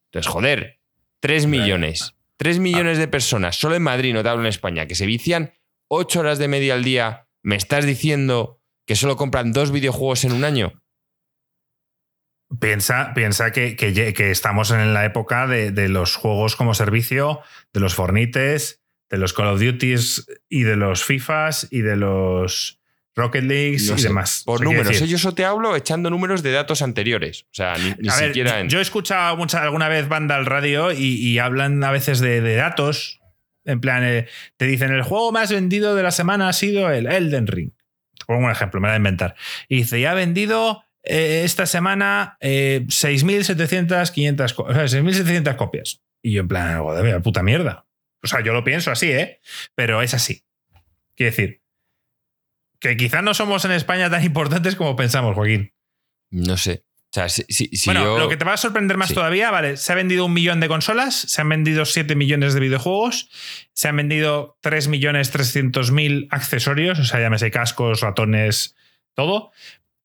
Entonces, 0.06 0.30
joder, 0.30 0.80
3 1.20 1.46
millones. 1.46 2.14
3 2.38 2.58
millones 2.58 2.98
de 2.98 3.08
personas, 3.08 3.56
solo 3.56 3.76
en 3.76 3.82
Madrid, 3.82 4.12
no 4.12 4.22
te 4.22 4.28
hablo 4.28 4.42
en 4.42 4.48
España, 4.48 4.86
que 4.86 4.94
se 4.94 5.06
vician 5.06 5.52
8 5.88 6.20
horas 6.20 6.38
de 6.38 6.48
media 6.48 6.74
al 6.74 6.84
día. 6.84 7.28
¿Me 7.42 7.56
estás 7.56 7.86
diciendo 7.86 8.60
que 8.86 8.96
solo 8.96 9.16
compran 9.16 9.52
dos 9.52 9.70
videojuegos 9.70 10.24
en 10.24 10.32
un 10.32 10.44
año? 10.44 10.82
Piensa, 12.60 13.12
piensa 13.14 13.50
que, 13.50 13.74
que, 13.74 14.30
estamos 14.30 14.70
en 14.70 14.94
la 14.94 15.04
época 15.04 15.46
de, 15.46 15.72
de, 15.72 15.88
los 15.88 16.14
juegos 16.14 16.54
como 16.54 16.74
servicio, 16.74 17.40
de 17.72 17.80
los 17.80 17.94
Fornites, 17.94 18.82
de 19.10 19.18
los 19.18 19.32
Call 19.32 19.48
of 19.48 19.60
Duties 19.60 20.26
y 20.48 20.62
de 20.62 20.76
los 20.76 21.04
FIFAs 21.04 21.68
y 21.70 21.80
de 21.80 21.96
los 21.96 22.80
Rocket 23.16 23.44
League 23.44 23.78
y 23.78 24.02
demás. 24.02 24.42
Por 24.44 24.62
números. 24.62 25.00
Yo 25.00 25.16
eso 25.16 25.34
te 25.34 25.44
hablo 25.44 25.74
echando 25.74 26.10
números 26.10 26.42
de 26.42 26.52
datos 26.52 26.82
anteriores. 26.82 27.44
O 27.44 27.54
sea, 27.54 27.74
ni, 27.78 28.10
siquiera. 28.10 28.62
Yo 28.66 28.78
he 28.78 28.82
escuchado 28.82 29.36
mucha, 29.38 29.62
alguna 29.62 29.88
vez 29.88 30.06
banda 30.06 30.36
al 30.36 30.44
radio 30.44 30.92
y, 30.92 31.38
hablan 31.38 31.82
a 31.82 31.90
veces 31.90 32.20
de, 32.20 32.54
datos. 32.54 33.20
En 33.64 33.80
plan, 33.80 34.04
eh, 34.04 34.28
te 34.56 34.66
dicen 34.66 34.92
el 34.92 35.02
juego 35.02 35.32
más 35.32 35.50
vendido 35.50 35.96
de 35.96 36.02
la 36.04 36.12
semana 36.12 36.48
ha 36.48 36.52
sido 36.52 36.88
el 36.90 37.06
Elden 37.06 37.48
Ring. 37.48 37.72
pongo 38.26 38.44
un 38.44 38.52
ejemplo, 38.52 38.80
me 38.80 38.86
da 38.86 38.94
a 38.94 38.98
inventar. 38.98 39.34
Y 39.68 39.78
dice, 39.78 40.00
ya 40.00 40.12
ha 40.12 40.14
vendido 40.14 40.84
eh, 41.02 41.42
esta 41.44 41.66
semana 41.66 42.36
6.700, 42.40 44.10
500, 44.12 44.56
6.700 44.56 45.56
copias. 45.56 46.00
Y 46.22 46.32
yo 46.32 46.42
en 46.42 46.48
plan, 46.48 46.78
joder, 46.78 47.22
puta 47.22 47.42
mierda. 47.42 47.86
O 48.22 48.28
sea, 48.28 48.40
yo 48.40 48.52
lo 48.52 48.62
pienso 48.62 48.92
así, 48.92 49.10
¿eh? 49.10 49.40
Pero 49.74 50.02
es 50.02 50.14
así. 50.14 50.42
Quiero 51.16 51.30
decir, 51.30 51.62
que 52.80 52.96
quizás 52.96 53.22
no 53.22 53.34
somos 53.34 53.64
en 53.64 53.72
España 53.72 54.10
tan 54.10 54.24
importantes 54.24 54.76
como 54.76 54.96
pensamos, 54.96 55.34
Joaquín. 55.34 55.72
No 56.30 56.56
sé. 56.56 56.84
bueno, 57.86 58.18
lo 58.18 58.28
que 58.28 58.36
te 58.36 58.44
va 58.44 58.54
a 58.54 58.56
sorprender 58.58 58.96
más 58.96 59.14
todavía, 59.14 59.50
vale, 59.50 59.76
se 59.76 59.92
ha 59.92 59.94
vendido 59.94 60.26
un 60.26 60.34
millón 60.34 60.60
de 60.60 60.68
consolas, 60.68 61.14
se 61.14 61.40
han 61.40 61.48
vendido 61.48 61.84
7 61.84 62.14
millones 62.14 62.52
de 62.52 62.60
videojuegos, 62.60 63.30
se 63.72 63.88
han 63.88 63.96
vendido 63.96 64.58
3 64.60 64.88
millones 64.88 65.30
300 65.30 65.92
mil 65.92 66.28
accesorios, 66.30 66.98
o 66.98 67.04
sea, 67.04 67.20
llámese 67.20 67.50
cascos, 67.50 68.00
ratones, 68.00 68.76
todo. 69.14 69.50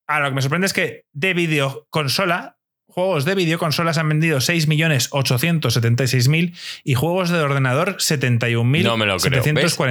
Ahora, 0.06 0.24
lo 0.24 0.30
que 0.30 0.36
me 0.36 0.42
sorprende 0.42 0.66
es 0.66 0.72
que 0.72 1.06
de 1.12 1.34
videoconsola 1.34 2.58
juegos 2.92 3.24
de 3.24 3.34
videoconsolas 3.34 3.98
han 3.98 4.08
vendido 4.08 4.38
6.876.000 4.38 6.56
y 6.84 6.94
juegos 6.94 7.30
de 7.30 7.40
ordenador 7.40 7.96
71.743. 7.96 8.82
No 8.82 8.96
me 8.96 9.06
lo 9.06 9.16
creo. 9.18 9.42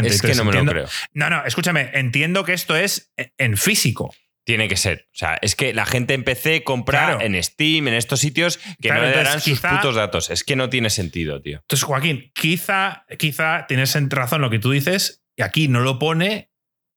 Es 0.06 0.22
que 0.22 0.36
no 0.36 0.46
me 0.46 0.54
lo 0.54 0.66
creo. 0.66 0.88
No, 1.14 1.30
no, 1.30 1.44
escúchame, 1.46 1.92
entiendo 1.94 2.46
que 2.46 2.54
esto 2.54 2.76
es 2.76 3.14
en 3.38 3.58
físico. 3.58 4.14
Tiene 4.44 4.68
que 4.68 4.78
ser. 4.78 5.08
O 5.14 5.18
sea, 5.18 5.38
es 5.42 5.56
que 5.56 5.74
la 5.74 5.86
gente 5.86 6.16
en 6.16 6.24
PC 6.24 6.64
compra 6.64 7.20
en 7.22 7.42
Steam, 7.44 7.88
en 7.88 7.94
estos 7.94 8.20
sitios 8.20 8.60
que 8.82 8.90
no 8.90 9.00
le 9.02 9.12
darán 9.12 9.40
sus 9.40 9.60
putos 9.60 9.94
datos. 9.96 10.32
Es 10.32 10.44
que 10.44 10.56
no 10.56 10.70
tiene 10.70 10.90
sentido, 10.90 11.40
tío. 11.42 11.60
Entonces, 11.60 11.84
Joaquín, 11.84 12.32
quizá, 12.34 13.06
quizá 13.20 13.68
tienes 13.68 13.96
razón 14.10 14.42
lo 14.42 14.50
que 14.50 14.58
tú 14.60 14.72
dices, 14.72 15.24
y 15.36 15.44
aquí 15.44 15.68
no 15.68 15.82
lo 15.82 16.00
pone, 16.00 16.50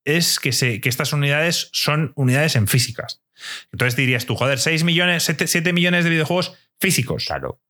es 0.05 0.39
que, 0.39 0.53
se, 0.53 0.81
que 0.81 0.89
estas 0.89 1.13
unidades 1.13 1.69
son 1.73 2.13
unidades 2.17 2.57
en 2.57 2.67
físicas. 2.67 3.24
Entonces 3.73 3.97
dirías 3.97 4.27
tú, 4.27 4.37
joder, 4.37 4.59
6 4.59 4.85
millones, 4.85 5.25
7, 5.25 5.73
millones 5.73 6.05
de 6.05 6.11
videojuegos 6.11 6.57
físicos. 6.79 7.27
Claro. 7.27 7.61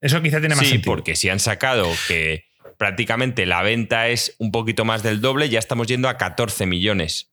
Eso 0.00 0.20
quizá 0.22 0.40
tiene 0.40 0.54
más 0.54 0.66
sí, 0.66 0.78
porque 0.78 1.16
si 1.16 1.28
han 1.28 1.40
sacado 1.40 1.90
que 2.08 2.44
prácticamente 2.76 3.46
la 3.46 3.62
venta 3.62 4.08
es 4.08 4.36
un 4.38 4.50
poquito 4.50 4.84
más 4.84 5.02
del 5.02 5.20
doble, 5.20 5.48
ya 5.48 5.58
estamos 5.58 5.86
yendo 5.86 6.08
a 6.08 6.18
14 6.18 6.66
millones. 6.66 7.32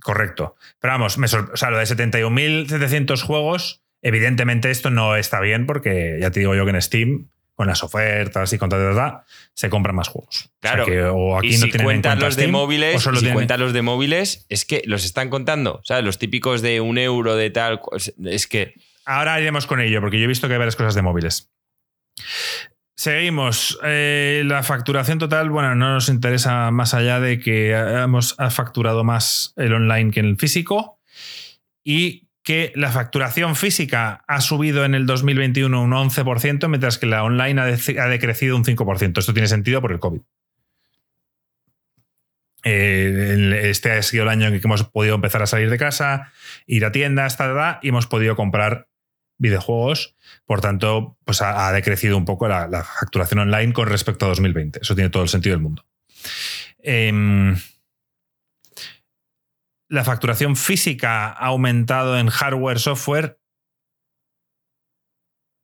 Correcto. 0.00 0.56
Pero 0.80 0.94
vamos, 0.94 1.18
me 1.18 1.26
o 1.26 1.56
sea, 1.56 1.70
lo 1.70 1.78
de 1.78 1.84
71.700 1.84 3.22
juegos, 3.22 3.82
evidentemente 4.00 4.70
esto 4.70 4.90
no 4.90 5.16
está 5.16 5.40
bien 5.40 5.66
porque 5.66 6.18
ya 6.20 6.30
te 6.30 6.40
digo 6.40 6.54
yo 6.54 6.64
que 6.64 6.70
en 6.70 6.82
Steam, 6.82 7.30
con 7.58 7.66
las 7.66 7.82
ofertas 7.82 8.52
y 8.52 8.56
con 8.56 8.70
tal, 8.70 9.22
se 9.52 9.68
compran 9.68 9.96
más 9.96 10.06
juegos. 10.06 10.48
Claro. 10.60 10.84
O, 10.84 10.86
sea 10.86 10.94
que, 10.94 11.02
o 11.02 11.36
aquí 11.36 11.48
y 11.48 11.50
no 11.50 11.56
si 11.56 11.70
tienen 11.72 11.84
cuentan 11.84 12.12
cuenta 12.12 12.26
los 12.26 12.36
de 12.36 12.46
o 12.46 12.50
móviles, 12.52 13.02
solo 13.02 13.16
si 13.16 13.24
tienen- 13.24 13.34
cuentan 13.34 13.58
los 13.58 13.72
de 13.72 13.82
móviles, 13.82 14.46
es 14.48 14.64
que 14.64 14.84
los 14.86 15.04
están 15.04 15.28
contando. 15.28 15.80
¿Sabes? 15.82 16.04
Los 16.04 16.18
típicos 16.18 16.62
de 16.62 16.80
un 16.80 16.98
euro 16.98 17.34
de 17.34 17.50
tal. 17.50 17.80
Es 18.24 18.46
que. 18.46 18.74
Ahora 19.04 19.40
iremos 19.40 19.66
con 19.66 19.80
ello, 19.80 20.00
porque 20.00 20.18
yo 20.20 20.24
he 20.26 20.28
visto 20.28 20.46
que 20.46 20.54
hay 20.54 20.58
varias 20.58 20.76
cosas 20.76 20.94
de 20.94 21.02
móviles. 21.02 21.50
Seguimos. 22.94 23.76
Eh, 23.82 24.44
la 24.46 24.62
facturación 24.62 25.18
total, 25.18 25.50
bueno, 25.50 25.74
no 25.74 25.94
nos 25.94 26.08
interesa 26.08 26.70
más 26.70 26.94
allá 26.94 27.18
de 27.18 27.40
que 27.40 27.72
hemos 27.72 28.38
ha 28.38 28.50
facturado 28.50 29.02
más 29.02 29.52
el 29.56 29.72
online 29.72 30.12
que 30.12 30.20
el 30.20 30.36
físico 30.36 31.00
y 31.82 32.27
que 32.48 32.72
la 32.74 32.90
facturación 32.90 33.56
física 33.56 34.24
ha 34.26 34.40
subido 34.40 34.86
en 34.86 34.94
el 34.94 35.04
2021 35.04 35.82
un 35.82 35.90
11%, 35.90 36.66
mientras 36.68 36.96
que 36.96 37.04
la 37.04 37.22
online 37.22 37.60
ha, 37.60 37.64
ha 37.64 38.08
decrecido 38.08 38.56
un 38.56 38.64
5%. 38.64 39.18
Esto 39.18 39.34
tiene 39.34 39.48
sentido 39.48 39.82
por 39.82 39.92
el 39.92 39.98
COVID. 39.98 40.22
Eh, 42.64 43.60
este 43.64 43.92
ha 43.92 44.02
sido 44.02 44.22
el 44.22 44.30
año 44.30 44.46
en 44.46 44.58
que 44.58 44.66
hemos 44.66 44.82
podido 44.84 45.16
empezar 45.16 45.42
a 45.42 45.46
salir 45.46 45.68
de 45.68 45.76
casa, 45.76 46.32
ir 46.66 46.86
a 46.86 46.90
tiendas, 46.90 47.36
tal, 47.36 47.54
tal, 47.54 47.80
y 47.82 47.90
hemos 47.90 48.06
podido 48.06 48.34
comprar 48.34 48.88
videojuegos. 49.36 50.16
Por 50.46 50.62
tanto, 50.62 51.18
pues 51.26 51.42
ha, 51.42 51.70
decrecido 51.72 52.16
un 52.16 52.24
poco 52.24 52.48
la, 52.48 52.66
la 52.66 52.82
facturación 52.82 53.40
online 53.40 53.74
con 53.74 53.88
respecto 53.88 54.24
a 54.24 54.28
2020. 54.30 54.78
Eso 54.80 54.94
tiene 54.94 55.10
todo 55.10 55.22
el 55.22 55.28
sentido 55.28 55.54
del 55.54 55.62
mundo. 55.62 55.84
Em, 56.78 57.58
la 59.88 60.04
facturación 60.04 60.56
física 60.56 61.26
ha 61.28 61.46
aumentado 61.46 62.18
en 62.18 62.28
hardware, 62.28 62.78
software. 62.78 63.40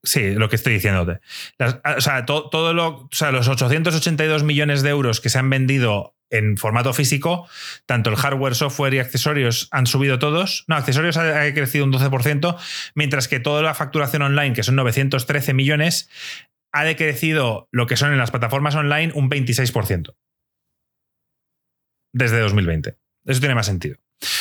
Sí, 0.03 0.33
lo 0.35 0.49
que 0.51 0.57
estoy 0.57 0.75
diciéndote. 0.75 1.20
Las- 1.59 1.81
o 1.97 2.01
sea, 2.01 2.27
to- 2.27 2.51
todo 2.51 2.75
lo, 2.75 2.89
o 3.05 3.09
sea, 3.11 3.33
los 3.33 3.49
882 3.49 4.43
millones 4.43 4.83
de 4.83 4.91
euros 4.91 5.20
que 5.20 5.31
se 5.31 5.39
han 5.39 5.49
vendido 5.49 6.14
en 6.31 6.57
formato 6.59 6.93
físico, 6.93 7.49
tanto 7.87 8.11
el 8.11 8.16
hardware, 8.16 8.55
software 8.55 8.95
y 8.95 8.99
accesorios 8.99 9.68
han 9.70 9.87
subido 9.87 10.18
todos. 10.18 10.64
No, 10.68 10.77
accesorios 10.77 11.16
ha, 11.16 11.43
ha 11.43 11.55
crecido 11.55 11.85
un 11.85 11.93
12%, 11.93 12.59
mientras 12.95 13.29
que 13.29 13.41
toda 13.41 13.62
la 13.62 13.72
facturación 13.75 14.22
online, 14.22 14.53
que 14.55 14.62
son 14.62 14.75
913 14.77 15.55
millones, 15.55 16.11
ha 16.72 16.85
decrecido 16.85 17.68
lo 17.72 17.87
que 17.87 17.97
son 17.97 18.12
en 18.12 18.18
las 18.18 18.31
plataformas 18.31 18.75
online 18.75 19.12
un 19.14 19.31
26% 19.31 20.16
desde 22.12 22.41
2020. 22.41 22.99
Eso 23.27 23.41
tiene 23.41 23.55
más 23.55 23.66
sentido. 23.66 23.97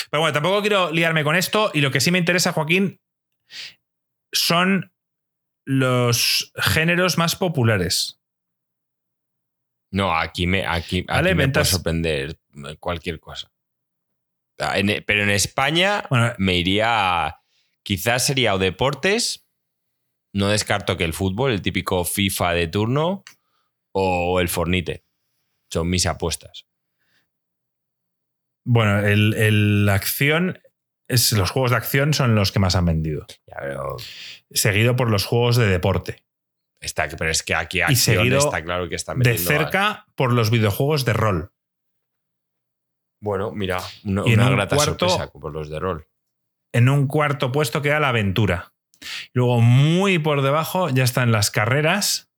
Pero 0.10 0.22
bueno, 0.22 0.34
tampoco 0.34 0.62
quiero 0.62 0.92
liarme 0.92 1.24
con 1.24 1.36
esto 1.36 1.72
y 1.74 1.82
lo 1.82 1.92
que 1.92 2.00
sí 2.02 2.12
me 2.12 2.20
interesa, 2.20 2.52
Joaquín, 2.54 3.02
son 4.32 4.94
los 5.66 6.52
géneros 6.56 7.18
más 7.18 7.36
populares. 7.36 8.20
No, 9.92 10.16
aquí 10.18 10.48
me, 10.48 10.66
aquí, 10.66 11.04
Vale, 11.04 11.30
aquí 11.32 11.38
me 11.38 11.50
puede 11.50 11.66
sorprender 11.66 12.40
cualquier 12.80 13.20
cosa. 13.20 13.52
Ah, 14.60 14.78
en- 14.80 15.04
pero 15.06 15.24
en 15.24 15.30
España 15.30 16.04
Bueno, 16.10 16.34
me 16.38 16.56
iría. 16.56 17.26
a- 17.28 17.40
Quizás 17.84 18.26
sería 18.26 18.56
o 18.56 18.60
deportes. 18.60 19.46
No 20.34 20.48
descarto 20.48 20.96
que 20.98 21.04
el 21.04 21.14
fútbol, 21.14 21.52
el 21.52 21.62
típico 21.62 22.06
FIFA 22.06 22.54
de 22.54 22.68
turno, 22.68 23.24
o 23.92 24.40
el 24.40 24.48
Fornite. 24.50 25.06
Son 25.72 25.90
mis 25.90 26.06
apuestas. 26.06 26.66
Bueno 28.66 29.00
el, 29.06 29.34
el- 29.34 29.90
acción, 29.90 30.60
es, 31.08 31.32
los 31.34 31.52
juegos 31.52 31.72
de 31.72 31.78
acción 31.78 32.14
son 32.14 32.36
los 32.36 32.52
que 32.52 32.60
más 32.60 32.76
han 32.76 32.86
vendido, 32.86 33.26
Ya, 33.48 33.58
pero, 33.60 33.98
seguido 34.52 34.96
por 34.96 35.10
los 35.10 35.26
juegos 35.26 35.56
de 35.58 35.68
deporte. 35.68 36.24
está, 36.80 37.08
pero 37.10 37.30
es 37.32 37.44
que 37.44 37.56
aquí 37.56 37.82
acción 37.82 38.18
seguido 38.18 38.40
está 38.40 38.64
claro 38.64 38.88
que 38.90 38.96
está 38.96 39.14
De 39.16 39.32
a- 39.32 39.38
cerca 39.38 40.06
por 40.16 40.34
los 40.34 40.50
videojuegos 40.50 41.06
de 41.06 41.14
rol. 41.14 41.52
Bueno, 43.22 43.52
mira, 43.52 43.80
una, 44.04 44.24
Y 44.26 44.34
un 44.34 44.56
grata 44.56 44.76
cuarto- 44.76 45.08
sorpresa 45.10 45.32
por 45.32 45.54
los 45.54 45.70
de 45.70 45.80
rol. 45.80 46.08
En 46.74 46.90
un 46.90 47.08
cuarto 47.08 47.52
puesto 47.52 47.82
queda 47.82 48.00
la 48.00 48.10
aventura. 48.10 48.74
Luego, 49.34 49.62
muy 49.62 50.20
por 50.20 50.42
debajo, 50.42 50.90
ya 50.90 51.04
están 51.04 51.32
las 51.32 51.52
carreras. 51.52 52.32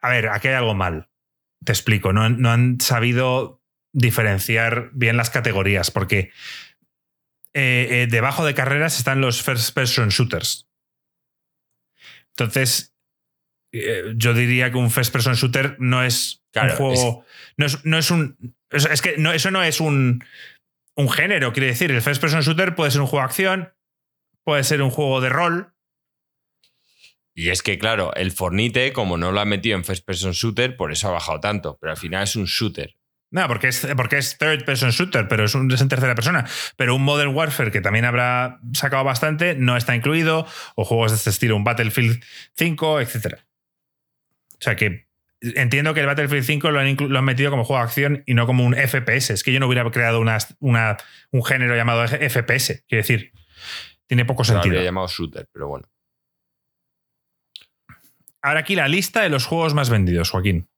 A 0.00 0.08
ver, 0.10 0.28
aquí 0.28 0.48
hay 0.48 0.54
algo 0.54 0.74
mal. 0.74 1.10
Te 1.64 1.72
explico. 1.72 2.12
No, 2.12 2.28
no 2.30 2.50
han 2.50 2.80
sabido 2.80 3.59
diferenciar 3.92 4.90
bien 4.92 5.16
las 5.16 5.30
categorías, 5.30 5.90
porque 5.90 6.32
eh, 7.52 7.88
eh, 7.90 8.06
debajo 8.08 8.44
de 8.44 8.54
carreras 8.54 8.98
están 8.98 9.20
los 9.20 9.42
first 9.42 9.74
person 9.74 10.08
shooters. 10.08 10.68
Entonces, 12.30 12.94
eh, 13.72 14.14
yo 14.16 14.34
diría 14.34 14.70
que 14.70 14.78
un 14.78 14.90
first 14.90 15.12
person 15.12 15.34
shooter 15.34 15.76
no 15.78 16.02
es 16.02 16.40
Claro, 16.52 16.72
un 16.72 16.76
juego. 16.76 17.24
No, 17.56 17.66
es, 17.66 17.84
no 17.84 17.98
es 17.98 18.10
un. 18.10 18.56
Es, 18.70 18.84
es 18.86 19.02
que 19.02 19.16
no, 19.18 19.32
eso 19.32 19.50
no 19.50 19.62
es 19.62 19.80
un, 19.80 20.24
un 20.96 21.08
género, 21.08 21.52
quiere 21.52 21.68
decir. 21.68 21.90
El 21.90 22.02
first 22.02 22.20
person 22.20 22.40
shooter 22.40 22.74
puede 22.74 22.90
ser 22.90 23.00
un 23.00 23.06
juego 23.06 23.22
de 23.22 23.26
acción, 23.26 23.74
puede 24.44 24.64
ser 24.64 24.82
un 24.82 24.90
juego 24.90 25.20
de 25.20 25.28
rol. 25.28 25.74
Y 27.34 27.50
es 27.50 27.62
que, 27.62 27.78
claro, 27.78 28.12
el 28.14 28.32
Fornite, 28.32 28.92
como 28.92 29.16
no 29.16 29.30
lo 29.32 29.40
ha 29.40 29.44
metido 29.44 29.76
en 29.76 29.84
First 29.84 30.04
Person 30.04 30.32
Shooter, 30.32 30.76
por 30.76 30.92
eso 30.92 31.08
ha 31.08 31.12
bajado 31.12 31.40
tanto. 31.40 31.78
Pero 31.80 31.92
al 31.92 31.96
final 31.96 32.24
es 32.24 32.36
un 32.36 32.44
shooter. 32.44 32.96
No, 33.32 33.46
porque 33.46 33.68
es, 33.68 33.86
porque 33.96 34.18
es 34.18 34.36
third 34.38 34.64
person 34.64 34.90
shooter, 34.90 35.28
pero 35.28 35.44
es, 35.44 35.54
un, 35.54 35.70
es 35.70 35.80
en 35.80 35.88
tercera 35.88 36.14
persona. 36.16 36.44
Pero 36.76 36.96
un 36.96 37.02
Modern 37.04 37.32
Warfare 37.34 37.70
que 37.70 37.80
también 37.80 38.04
habrá 38.04 38.58
sacado 38.72 39.04
bastante 39.04 39.54
no 39.54 39.76
está 39.76 39.94
incluido, 39.94 40.46
o 40.74 40.84
juegos 40.84 41.12
de 41.12 41.16
este 41.18 41.30
estilo, 41.30 41.54
un 41.54 41.62
Battlefield 41.62 42.22
5, 42.56 43.00
etc. 43.00 43.34
O 44.54 44.56
sea 44.62 44.74
que 44.76 45.06
entiendo 45.40 45.94
que 45.94 46.00
el 46.00 46.06
Battlefield 46.06 46.44
5 46.44 46.70
lo 46.72 46.80
han, 46.80 46.96
lo 46.98 47.18
han 47.18 47.24
metido 47.24 47.50
como 47.50 47.64
juego 47.64 47.80
de 47.80 47.86
acción 47.86 48.22
y 48.26 48.34
no 48.34 48.46
como 48.46 48.64
un 48.64 48.74
FPS. 48.74 49.30
Es 49.32 49.42
que 49.44 49.52
yo 49.52 49.60
no 49.60 49.68
hubiera 49.68 49.88
creado 49.90 50.20
una, 50.20 50.38
una- 50.58 50.96
un 51.30 51.44
género 51.44 51.76
llamado 51.76 52.04
FPS. 52.06 52.84
Quiero 52.88 53.02
decir, 53.02 53.32
tiene 54.08 54.24
poco 54.24 54.40
Lo 54.42 54.46
sentido. 54.46 54.72
habría 54.74 54.82
llamado 54.84 55.06
shooter, 55.06 55.46
pero 55.52 55.68
bueno. 55.68 55.86
Ahora 58.42 58.60
aquí 58.60 58.74
la 58.74 58.88
lista 58.88 59.20
de 59.22 59.28
los 59.28 59.44
juegos 59.46 59.74
más 59.74 59.90
vendidos, 59.90 60.30
Joaquín. 60.30 60.68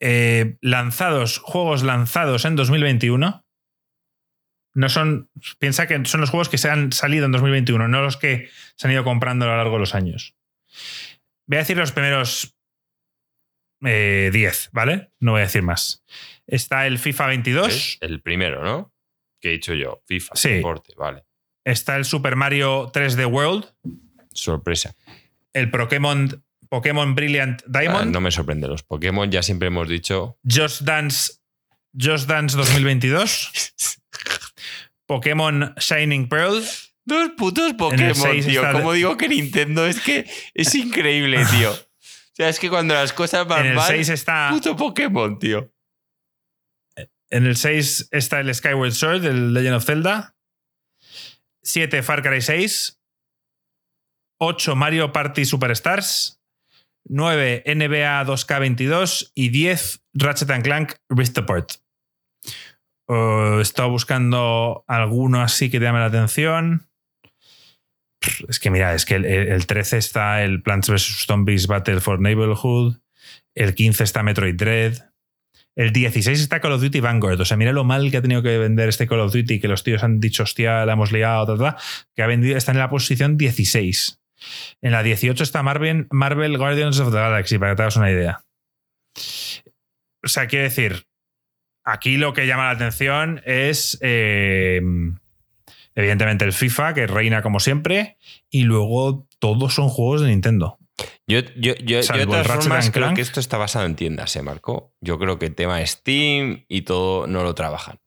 Eh, 0.00 0.56
lanzados, 0.60 1.38
juegos 1.38 1.82
lanzados 1.82 2.44
en 2.44 2.56
2021. 2.56 3.44
No 4.74 4.88
son. 4.88 5.30
Piensa 5.58 5.86
que 5.88 6.04
son 6.04 6.20
los 6.20 6.30
juegos 6.30 6.48
que 6.48 6.58
se 6.58 6.70
han 6.70 6.92
salido 6.92 7.26
en 7.26 7.32
2021, 7.32 7.88
no 7.88 8.02
los 8.02 8.16
que 8.16 8.48
se 8.76 8.86
han 8.86 8.92
ido 8.92 9.02
comprando 9.04 9.44
a 9.44 9.48
lo 9.48 9.56
largo 9.56 9.72
de 9.74 9.80
los 9.80 9.94
años. 9.94 10.36
Voy 11.46 11.56
a 11.56 11.60
decir 11.60 11.76
los 11.76 11.90
primeros 11.92 12.54
eh, 13.84 14.30
10, 14.32 14.70
¿vale? 14.72 15.10
No 15.20 15.32
voy 15.32 15.40
a 15.40 15.44
decir 15.44 15.62
más. 15.62 16.04
Está 16.46 16.86
el 16.86 16.98
FIFA 16.98 17.26
22, 17.28 17.68
Es 17.68 17.98
el 18.00 18.20
primero, 18.22 18.62
¿no? 18.62 18.92
Que 19.40 19.48
he 19.48 19.52
dicho 19.52 19.74
yo. 19.74 20.02
FIFA, 20.06 20.36
Sí. 20.36 20.48
deporte, 20.50 20.94
vale. 20.96 21.24
está 21.64 21.96
el 21.96 22.04
Super 22.04 22.36
Mario 22.36 22.90
3D 22.92 23.26
World, 23.26 23.72
Sorpresa. 24.32 24.94
el 25.52 25.70
Pokémon, 25.70 26.44
Pokémon 26.68 27.14
Brilliant 27.14 27.62
Ah, 27.62 27.80
Diamond. 27.80 28.12
no 28.12 28.20
me 28.20 28.30
sorprende. 28.30 28.68
Los 28.68 28.82
Pokémon 28.82 29.30
ya 29.30 29.42
siempre 29.42 29.68
hemos 29.68 29.88
dicho. 29.88 30.38
Just 30.48 30.82
Dance, 30.82 31.32
Just 31.98 32.28
Dance 32.28 32.56
2022, 32.56 33.50
Pokémon 35.06 35.74
Shining 35.78 36.28
Pearl, 36.28 36.62
Dos 37.04 37.30
putos 37.38 37.72
Pokémon, 37.74 38.12
tío. 38.42 38.60
está- 38.60 38.72
Como 38.72 38.92
digo 38.92 39.16
que 39.16 39.28
Nintendo 39.28 39.86
es 39.86 39.98
que 40.00 40.30
es 40.52 40.74
increíble, 40.74 41.42
tío. 41.50 41.72
O 41.72 42.34
sea, 42.34 42.50
es 42.50 42.58
que 42.60 42.68
cuando 42.68 42.92
las 42.94 43.12
cosas 43.14 43.48
van 43.48 43.60
en 43.64 43.66
el 43.70 43.74
mal, 43.76 43.88
6 43.88 44.10
está 44.10 44.50
puto 44.50 44.76
Pokémon, 44.76 45.38
tío. 45.38 45.72
en 47.30 47.46
el 47.46 47.56
6 47.56 48.08
está 48.10 48.40
el 48.40 48.54
Skyward 48.54 48.92
Sword, 48.92 49.24
el 49.24 49.52
Legend 49.54 49.76
of 49.76 49.84
Zelda, 49.86 50.36
7 51.62 52.02
Far 52.02 52.22
Cry 52.22 52.40
6, 52.42 53.00
8 54.38 54.76
Mario 54.76 55.10
Party 55.12 55.44
Superstars, 55.44 56.37
9 57.08 57.64
NBA 57.66 58.24
2K22 58.24 59.32
y 59.34 59.48
10 59.50 60.02
Ratchet 60.14 60.62
Clank 60.62 60.94
Rift 61.08 61.38
Apart. 61.38 61.72
He 63.08 63.60
estado 63.60 63.88
buscando 63.90 64.84
alguno 64.86 65.42
así 65.42 65.70
que 65.70 65.78
te 65.78 65.86
llame 65.86 66.00
la 66.00 66.06
atención. 66.06 66.88
Es 68.48 68.58
que 68.58 68.70
mira, 68.70 68.94
es 68.94 69.06
que 69.06 69.14
el, 69.14 69.24
el 69.24 69.66
13 69.66 69.96
está 69.96 70.42
el 70.42 70.62
Plants 70.62 70.90
vs. 70.90 71.24
Zombies 71.26 71.66
Battle 71.66 72.00
for 72.00 72.20
Neighborhood. 72.20 72.96
El 73.54 73.74
15 73.74 74.04
está 74.04 74.22
Metroid 74.22 74.56
Dread. 74.56 75.08
El 75.78 75.92
16 75.92 76.40
está 76.40 76.60
Call 76.60 76.72
of 76.72 76.82
Duty 76.82 76.98
Vanguard. 76.98 77.40
O 77.40 77.44
sea, 77.44 77.56
mira 77.56 77.70
lo 77.70 77.84
mal 77.84 78.10
que 78.10 78.16
ha 78.16 78.22
tenido 78.22 78.42
que 78.42 78.58
vender 78.58 78.88
este 78.88 79.06
Call 79.06 79.20
of 79.20 79.32
Duty, 79.32 79.60
que 79.60 79.68
los 79.68 79.84
tíos 79.84 80.02
han 80.02 80.18
dicho, 80.18 80.42
hostia, 80.42 80.84
la 80.84 80.94
hemos 80.94 81.12
liado, 81.12 81.56
que 82.16 82.22
ha 82.22 82.26
vendido, 82.26 82.56
está 82.56 82.72
en 82.72 82.78
la 82.78 82.90
posición 82.90 83.36
16. 83.36 84.20
En 84.80 84.92
la 84.92 85.02
18 85.02 85.42
está 85.42 85.62
Marvel, 85.62 86.06
Marvel 86.10 86.56
Guardians 86.58 86.98
of 87.00 87.12
the 87.12 87.18
Galaxy, 87.18 87.58
para 87.58 87.72
que 87.72 87.76
te 87.76 87.82
hagas 87.82 87.96
una 87.96 88.10
idea. 88.10 88.44
O 90.24 90.28
sea, 90.28 90.46
quiero 90.46 90.64
decir, 90.64 91.06
aquí 91.84 92.16
lo 92.16 92.32
que 92.32 92.46
llama 92.46 92.64
la 92.64 92.70
atención 92.70 93.40
es 93.44 93.98
eh, 94.00 94.80
evidentemente 95.94 96.44
el 96.44 96.52
FIFA, 96.52 96.94
que 96.94 97.06
reina 97.06 97.42
como 97.42 97.60
siempre, 97.60 98.16
y 98.50 98.62
luego 98.62 99.26
todos 99.38 99.74
son 99.74 99.88
juegos 99.88 100.20
de 100.22 100.28
Nintendo. 100.28 100.78
Yo, 101.26 101.40
yo, 101.56 101.74
yo, 101.76 102.02
Salvo 102.02 102.22
yo 102.22 102.26
de 102.26 102.42
todas 102.44 102.64
formas 102.64 102.90
creo 102.90 103.04
Clank. 103.04 103.16
que 103.16 103.22
esto 103.22 103.40
está 103.40 103.56
basado 103.56 103.86
en 103.86 103.94
tiendas, 103.94 104.34
¿eh, 104.36 104.42
Marco? 104.42 104.94
Yo 105.00 105.18
creo 105.18 105.38
que 105.38 105.46
el 105.46 105.54
tema 105.54 105.84
Steam 105.86 106.64
y 106.68 106.82
todo 106.82 107.26
no 107.26 107.42
lo 107.42 107.54
trabajan. 107.54 107.98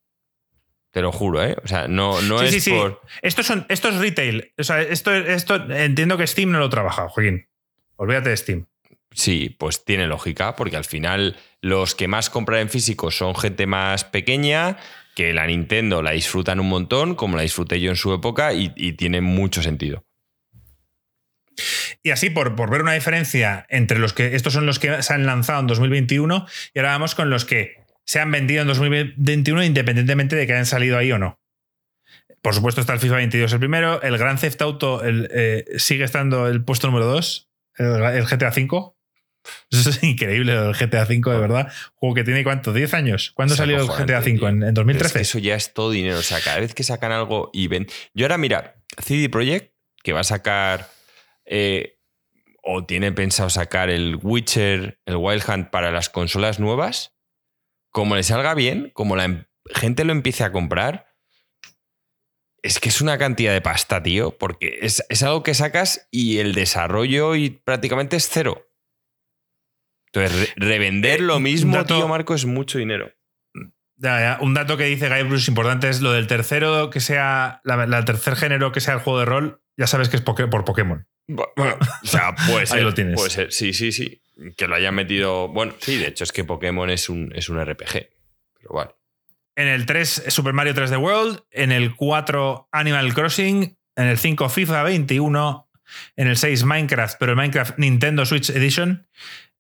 Te 0.92 1.02
lo 1.02 1.12
juro, 1.12 1.44
¿eh? 1.44 1.56
O 1.64 1.68
sea, 1.68 1.88
no, 1.88 2.22
no 2.22 2.40
Sí, 2.40 2.46
es 2.46 2.52
sí, 2.52 2.60
sí. 2.62 2.72
por. 2.72 3.02
Esto, 3.22 3.44
son, 3.44 3.66
esto 3.70 3.90
es 3.90 3.96
retail. 3.96 4.54
O 4.58 4.64
sea, 4.64 4.82
esto, 4.82 5.14
esto 5.14 5.56
entiendo 5.72 6.18
que 6.18 6.28
Steam 6.28 6.52
no 6.52 6.60
lo 6.60 6.70
trabaja, 6.70 7.08
Joaquín. 7.08 7.48
Olvídate 7.96 8.30
de 8.30 8.38
Steam. 8.38 8.66
Sí, 9.14 9.56
pues 9.58 9.86
tiene 9.86 10.08
lógica, 10.08 10.56
porque 10.56 10.78
al 10.78 10.86
final 10.86 11.38
los 11.62 11.96
que 11.96 12.08
más 12.08 12.30
compran 12.30 12.62
en 12.62 12.70
físico 12.70 13.12
son 13.12 13.36
gente 13.36 13.68
más 13.68 14.04
pequeña, 14.04 14.78
que 15.16 15.34
la 15.34 15.46
Nintendo 15.48 16.02
la 16.02 16.12
disfrutan 16.12 16.60
un 16.60 16.70
montón, 16.70 17.16
como 17.16 17.36
la 17.38 17.44
disfruté 17.44 17.80
yo 17.80 17.90
en 17.90 17.98
su 17.98 18.14
época, 18.14 18.54
y, 18.54 18.74
y 18.76 18.94
tiene 18.94 19.22
mucho 19.22 19.62
sentido. 19.62 20.06
Y 22.04 22.12
así, 22.12 22.30
por, 22.30 22.56
por 22.56 22.70
ver 22.70 22.82
una 22.82 22.94
diferencia 22.94 23.66
entre 23.70 24.00
los 24.00 24.14
que. 24.14 24.36
Estos 24.36 24.54
son 24.54 24.66
los 24.66 24.80
que 24.80 25.04
se 25.04 25.14
han 25.14 25.26
lanzado 25.26 25.60
en 25.60 25.68
2021 25.68 26.48
y 26.74 26.80
ahora 26.80 26.92
vamos 26.92 27.16
con 27.16 27.30
los 27.30 27.46
que 27.46 27.82
se 28.06 28.20
han 28.20 28.32
vendido 28.32 28.62
en 28.62 28.68
2021 28.68 29.64
independientemente 29.64 30.36
de 30.36 30.48
que 30.48 30.54
hayan 30.54 30.66
salido 30.66 30.98
ahí 30.98 31.12
o 31.12 31.18
no. 31.18 31.40
Por 32.42 32.56
supuesto 32.56 32.82
está 32.82 32.94
el 32.94 33.00
FIFA 33.00 33.16
22 33.18 33.54
el 33.54 33.60
primero, 33.60 34.02
el 34.02 34.18
Grand 34.18 34.40
Theft 34.40 34.62
Auto 34.62 35.04
el, 35.04 35.30
eh, 35.32 35.66
sigue 35.78 36.04
estando 36.04 36.48
el 36.48 36.64
puesto 36.64 36.88
número 36.88 37.06
2, 37.06 37.50
el, 37.78 37.86
el 38.04 38.26
GTA 38.26 38.50
V. 38.50 38.94
Eso 39.72 39.90
es 39.90 40.04
increíble, 40.04 40.54
el 40.54 40.74
GTA 40.74 41.04
V, 41.04 41.32
de 41.32 41.40
verdad. 41.40 41.72
Juego 41.96 42.16
que 42.16 42.24
tiene 42.24 42.44
cuánto, 42.44 42.74
10 42.74 42.94
años. 42.94 43.32
¿Cuándo 43.34 43.56
salió 43.56 43.78
el 43.80 43.88
GTA 43.88 44.20
V? 44.20 44.30
¿En, 44.30 44.36
en 44.46 44.60
Pero 44.60 44.70
es 44.70 44.74
2013? 44.76 45.14
que 45.14 45.22
eso 45.22 45.40
ya 45.40 45.56
es 45.56 45.74
todo 45.74 45.90
dinero. 45.92 46.18
O 46.20 46.24
sea, 46.24 46.40
cada 46.42 46.60
vez 46.60 46.74
que 46.76 46.84
sacan 46.84 47.12
algo 47.12 47.50
y 47.54 47.68
ven. 47.68 47.88
Yo 48.14 48.26
ahora, 48.26 48.38
mira, 48.38 48.76
CD 49.04 49.30
Projekt, 49.30 49.74
que 50.04 50.14
va 50.14 50.20
a 50.22 50.24
sacar. 50.26 50.90
eh, 51.46 51.98
o 52.64 52.86
tiene 52.86 53.12
pensado 53.12 53.50
sacar 53.50 53.90
el 53.90 54.20
Witcher, 54.22 55.00
el 55.08 55.16
Wild 55.16 55.44
Hunt 55.50 55.70
para 55.72 55.92
las 55.92 56.10
consolas 56.10 56.60
nuevas. 56.60 57.14
Como 57.92 58.16
le 58.16 58.24
salga 58.24 58.54
bien, 58.56 58.90
como 58.94 59.16
la 59.16 59.26
em- 59.26 59.46
gente 59.74 60.04
lo 60.06 60.12
empiece 60.12 60.44
a 60.44 60.52
comprar. 60.52 61.08
Es 62.64 62.80
que 62.80 62.90
es 62.90 63.02
una 63.02 63.18
cantidad 63.18 63.54
de 63.54 63.62
pasta, 63.62 64.04
tío, 64.04 64.38
porque 64.38 64.80
es, 64.82 65.04
es 65.10 65.24
algo 65.24 65.42
que 65.44 65.54
sacas 65.54 66.08
y 66.12 66.38
el 66.38 66.54
desarrollo 66.54 67.36
y 67.36 67.50
prácticamente 67.50 68.16
es 68.18 68.30
cero. 68.30 68.68
Entonces, 70.14 70.50
re- 70.50 70.54
revender 70.68 71.20
Eh, 71.20 71.24
lo 71.24 71.40
mismo, 71.40 71.76
dato- 71.76 71.96
tío, 71.98 72.08
Marco, 72.08 72.34
es 72.36 72.46
mucho 72.46 72.78
dinero. 72.78 73.12
Ya, 73.96 74.20
ya. 74.20 74.38
Un 74.42 74.54
dato 74.54 74.78
que 74.78 74.86
dice 74.86 75.10
Guy 75.10 75.24
Bruce 75.24 75.50
importante 75.50 75.88
es 75.90 76.02
lo 76.02 76.12
del 76.12 76.28
tercero 76.28 76.90
que 76.90 77.00
sea, 77.00 77.62
la, 77.64 77.86
la 77.86 78.04
tercer 78.06 78.36
género 78.36 78.72
que 78.72 78.80
sea 78.82 78.96
el 78.96 79.00
juego 79.00 79.20
de 79.20 79.26
rol, 79.26 79.64
ya 79.78 79.86
sabes 79.88 80.10
que 80.10 80.18
es 80.18 80.22
por 80.24 80.66
Pokémon. 80.66 81.08
Bueno, 81.28 81.78
o 82.04 82.08
sea, 82.08 82.36
puede 82.48 82.66
ser. 82.66 82.78
Ahí 82.80 82.84
lo 82.84 82.94
tienes. 82.94 83.16
Puede 83.16 83.30
ser, 83.30 83.52
sí, 83.52 83.74
sí, 83.74 83.92
sí. 83.92 84.22
Que 84.58 84.68
lo 84.68 84.76
hayan 84.76 84.96
metido. 84.96 85.48
Bueno, 85.48 85.74
sí, 85.80 85.98
de 85.98 86.08
hecho 86.08 86.24
es 86.24 86.32
que 86.32 86.44
Pokémon 86.44 86.90
es 86.90 87.10
un, 87.10 87.32
es 87.36 87.50
un 87.50 87.64
RPG. 87.64 88.10
Pero 88.60 88.74
vale. 88.74 88.92
En 89.56 89.68
el 89.68 89.86
3, 89.86 90.26
Super 90.28 90.54
Mario 90.54 90.74
3D 90.74 91.00
World. 91.00 91.44
En 91.52 91.72
el 91.72 91.96
4, 91.96 92.70
Animal 92.72 93.14
Crossing. 93.14 93.78
En 93.96 94.06
el 94.08 94.18
5, 94.18 94.50
FIFA 94.50 94.84
21. 94.84 95.70
En 96.16 96.28
el 96.28 96.38
6, 96.38 96.64
Minecraft, 96.64 97.18
pero 97.20 97.34
el 97.34 97.36
Minecraft 97.36 97.78
Nintendo 97.78 98.26
Switch 98.26 98.50
Edition. 98.50 99.08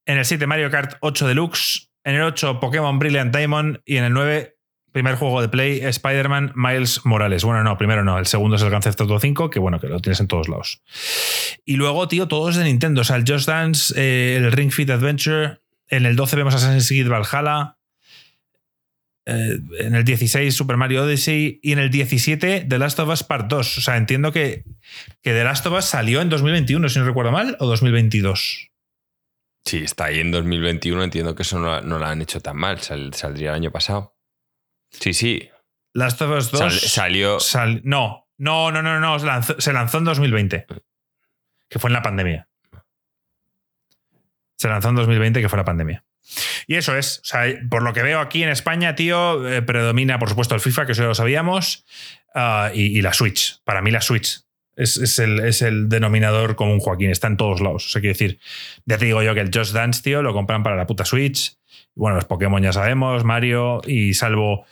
En 0.06 0.18
el 0.18 0.26
7, 0.26 0.48
Mario 0.48 0.72
Kart 0.72 0.98
8 1.02 1.28
Deluxe. 1.28 1.92
En 2.04 2.16
el 2.16 2.24
8, 2.24 2.60
Pokémon 2.60 2.98
Brilliant 2.98 3.36
Diamond. 3.36 3.82
Y 3.86 3.98
en 3.98 4.06
el 4.06 4.14
9, 4.14 4.58
primer 4.92 5.16
juego 5.16 5.42
de 5.42 5.50
Play, 5.50 5.80
Spider-Man 5.82 6.54
Miles 6.56 7.06
Morales. 7.06 7.44
Bueno, 7.44 7.64
no, 7.64 7.78
primero 7.78 8.04
no. 8.04 8.20
El 8.20 8.26
segundo 8.26 8.56
es 8.58 8.62
el 8.62 8.70
Grand 8.70 8.84
Theft 8.84 9.02
Auto 9.02 9.20
5, 9.20 9.50
que 9.50 9.60
bueno, 9.60 9.80
que 9.80 9.88
lo 9.88 10.00
tienes 10.00 10.20
en 10.20 10.28
todos 10.28 10.50
lados. 10.50 10.82
Y 11.66 11.76
luego, 11.78 12.08
tío, 12.08 12.28
todos 12.28 12.56
de 12.56 12.64
Nintendo. 12.64 13.02
O 13.02 13.04
sea, 13.04 13.16
el 13.16 13.24
Just 13.28 13.48
Dance, 13.48 13.94
eh, 13.98 14.36
el 14.38 14.52
Ring 14.52 14.72
Fit 14.72 14.90
Adventure. 14.90 15.60
En 15.88 16.06
el 16.06 16.16
12 16.16 16.36
vemos 16.36 16.54
Assassin's 16.56 16.88
Creed 16.88 17.10
Valhalla. 17.10 17.78
Eh, 19.26 19.60
en 19.80 19.94
el 19.96 20.04
16 20.04 20.54
Super 20.54 20.78
Mario 20.78 21.04
Odyssey 21.04 21.60
y 21.62 21.74
en 21.74 21.80
el 21.80 21.92
17 21.92 22.66
The 22.68 22.78
Last 22.80 23.00
of 23.00 23.10
Us 23.10 23.24
Part 23.24 23.48
2. 23.50 23.78
O 23.78 23.82
sea, 23.82 23.98
entiendo 23.98 24.32
que, 24.32 24.64
que 25.22 25.32
The 25.32 25.44
Last 25.44 25.66
of 25.68 25.78
Us 25.78 25.86
salió 25.86 26.22
en 26.22 26.30
2021, 26.30 26.90
si 26.90 27.00
no 27.00 27.06
recuerdo 27.06 27.32
mal, 27.32 27.56
o 27.60 27.68
2022. 27.68 28.70
Sí, 29.64 29.78
está 29.84 30.06
ahí 30.06 30.20
en 30.20 30.32
2021. 30.32 31.04
Entiendo 31.04 31.36
que 31.36 31.44
eso 31.44 31.60
no, 31.60 31.82
no 31.82 32.00
lo 32.00 32.06
han 32.06 32.22
hecho 32.22 32.42
tan 32.42 32.58
mal. 32.58 32.80
Sal- 32.80 33.14
saldría 33.14 33.50
el 33.50 33.56
año 33.56 33.72
pasado. 33.72 34.16
Sí, 34.92 35.14
sí. 35.14 35.50
Last 35.94 36.22
of 36.22 36.32
Us 36.38 36.52
2 36.52 36.60
Sal- 36.60 36.72
salió. 36.72 37.40
sal- 37.40 37.82
no, 37.84 38.28
no, 38.38 38.72
no, 38.72 38.82
no, 38.82 39.00
no, 39.00 39.20
se 39.20 39.26
lanzó, 39.26 39.60
se 39.60 39.74
lanzó 39.74 39.98
en 39.98 40.06
2020, 40.06 40.66
que 41.70 41.80
fue 41.80 41.90
en 41.90 41.94
la 41.94 42.02
pandemia. 42.02 42.48
Se 44.58 44.68
lanzó 44.68 44.90
en 44.90 44.96
2020, 44.96 45.42
que 45.42 45.50
fue 45.50 45.58
la 45.58 45.66
pandemia. 45.66 46.04
Y 46.68 46.76
eso 46.76 46.96
es, 46.96 47.20
o 47.20 47.26
sea, 47.26 47.46
por 47.70 47.82
lo 47.84 47.94
que 47.94 48.04
veo 48.04 48.20
aquí 48.20 48.44
en 48.44 48.50
España, 48.50 48.96
tío, 48.96 49.48
eh, 49.50 49.62
predomina, 49.62 50.20
por 50.20 50.30
supuesto, 50.30 50.54
el 50.56 50.62
FIFA, 50.62 50.86
que 50.86 50.92
eso 50.92 51.02
ya 51.02 51.08
lo 51.10 51.16
sabíamos, 51.16 51.84
ah, 52.36 52.72
y, 52.74 52.98
y 52.98 53.02
la 53.02 53.14
Switch. 53.14 53.60
Para 53.64 53.82
mí 53.82 53.90
la 53.92 54.02
Switch 54.02 54.42
es, 54.76 54.98
es 54.98 55.18
el, 55.20 55.40
es 55.40 55.62
el 55.64 55.90
denominador 55.90 56.56
común, 56.56 56.80
Joaquín, 56.80 57.10
está 57.10 57.28
en 57.28 57.38
todos 57.38 57.60
lados. 57.60 57.88
O 57.88 57.90
sea, 57.90 58.02
quiero 58.02 58.14
decir, 58.14 58.40
ya 58.86 58.98
te 58.98 59.06
digo 59.06 59.22
yo 59.24 59.34
que 59.34 59.42
el 59.42 59.50
Just 59.54 59.74
Dance, 59.74 60.04
tío, 60.04 60.22
lo 60.22 60.32
compran 60.34 60.62
para 60.64 60.76
la 60.76 60.86
puta 60.86 61.06
Switch. 61.06 61.58
Bueno, 61.96 62.16
los 62.16 62.26
Pokémon 62.26 62.62
ya 62.62 62.72
sabemos, 62.72 63.24
Mario, 63.26 63.82
y 63.86 64.14
salvo, 64.14 64.66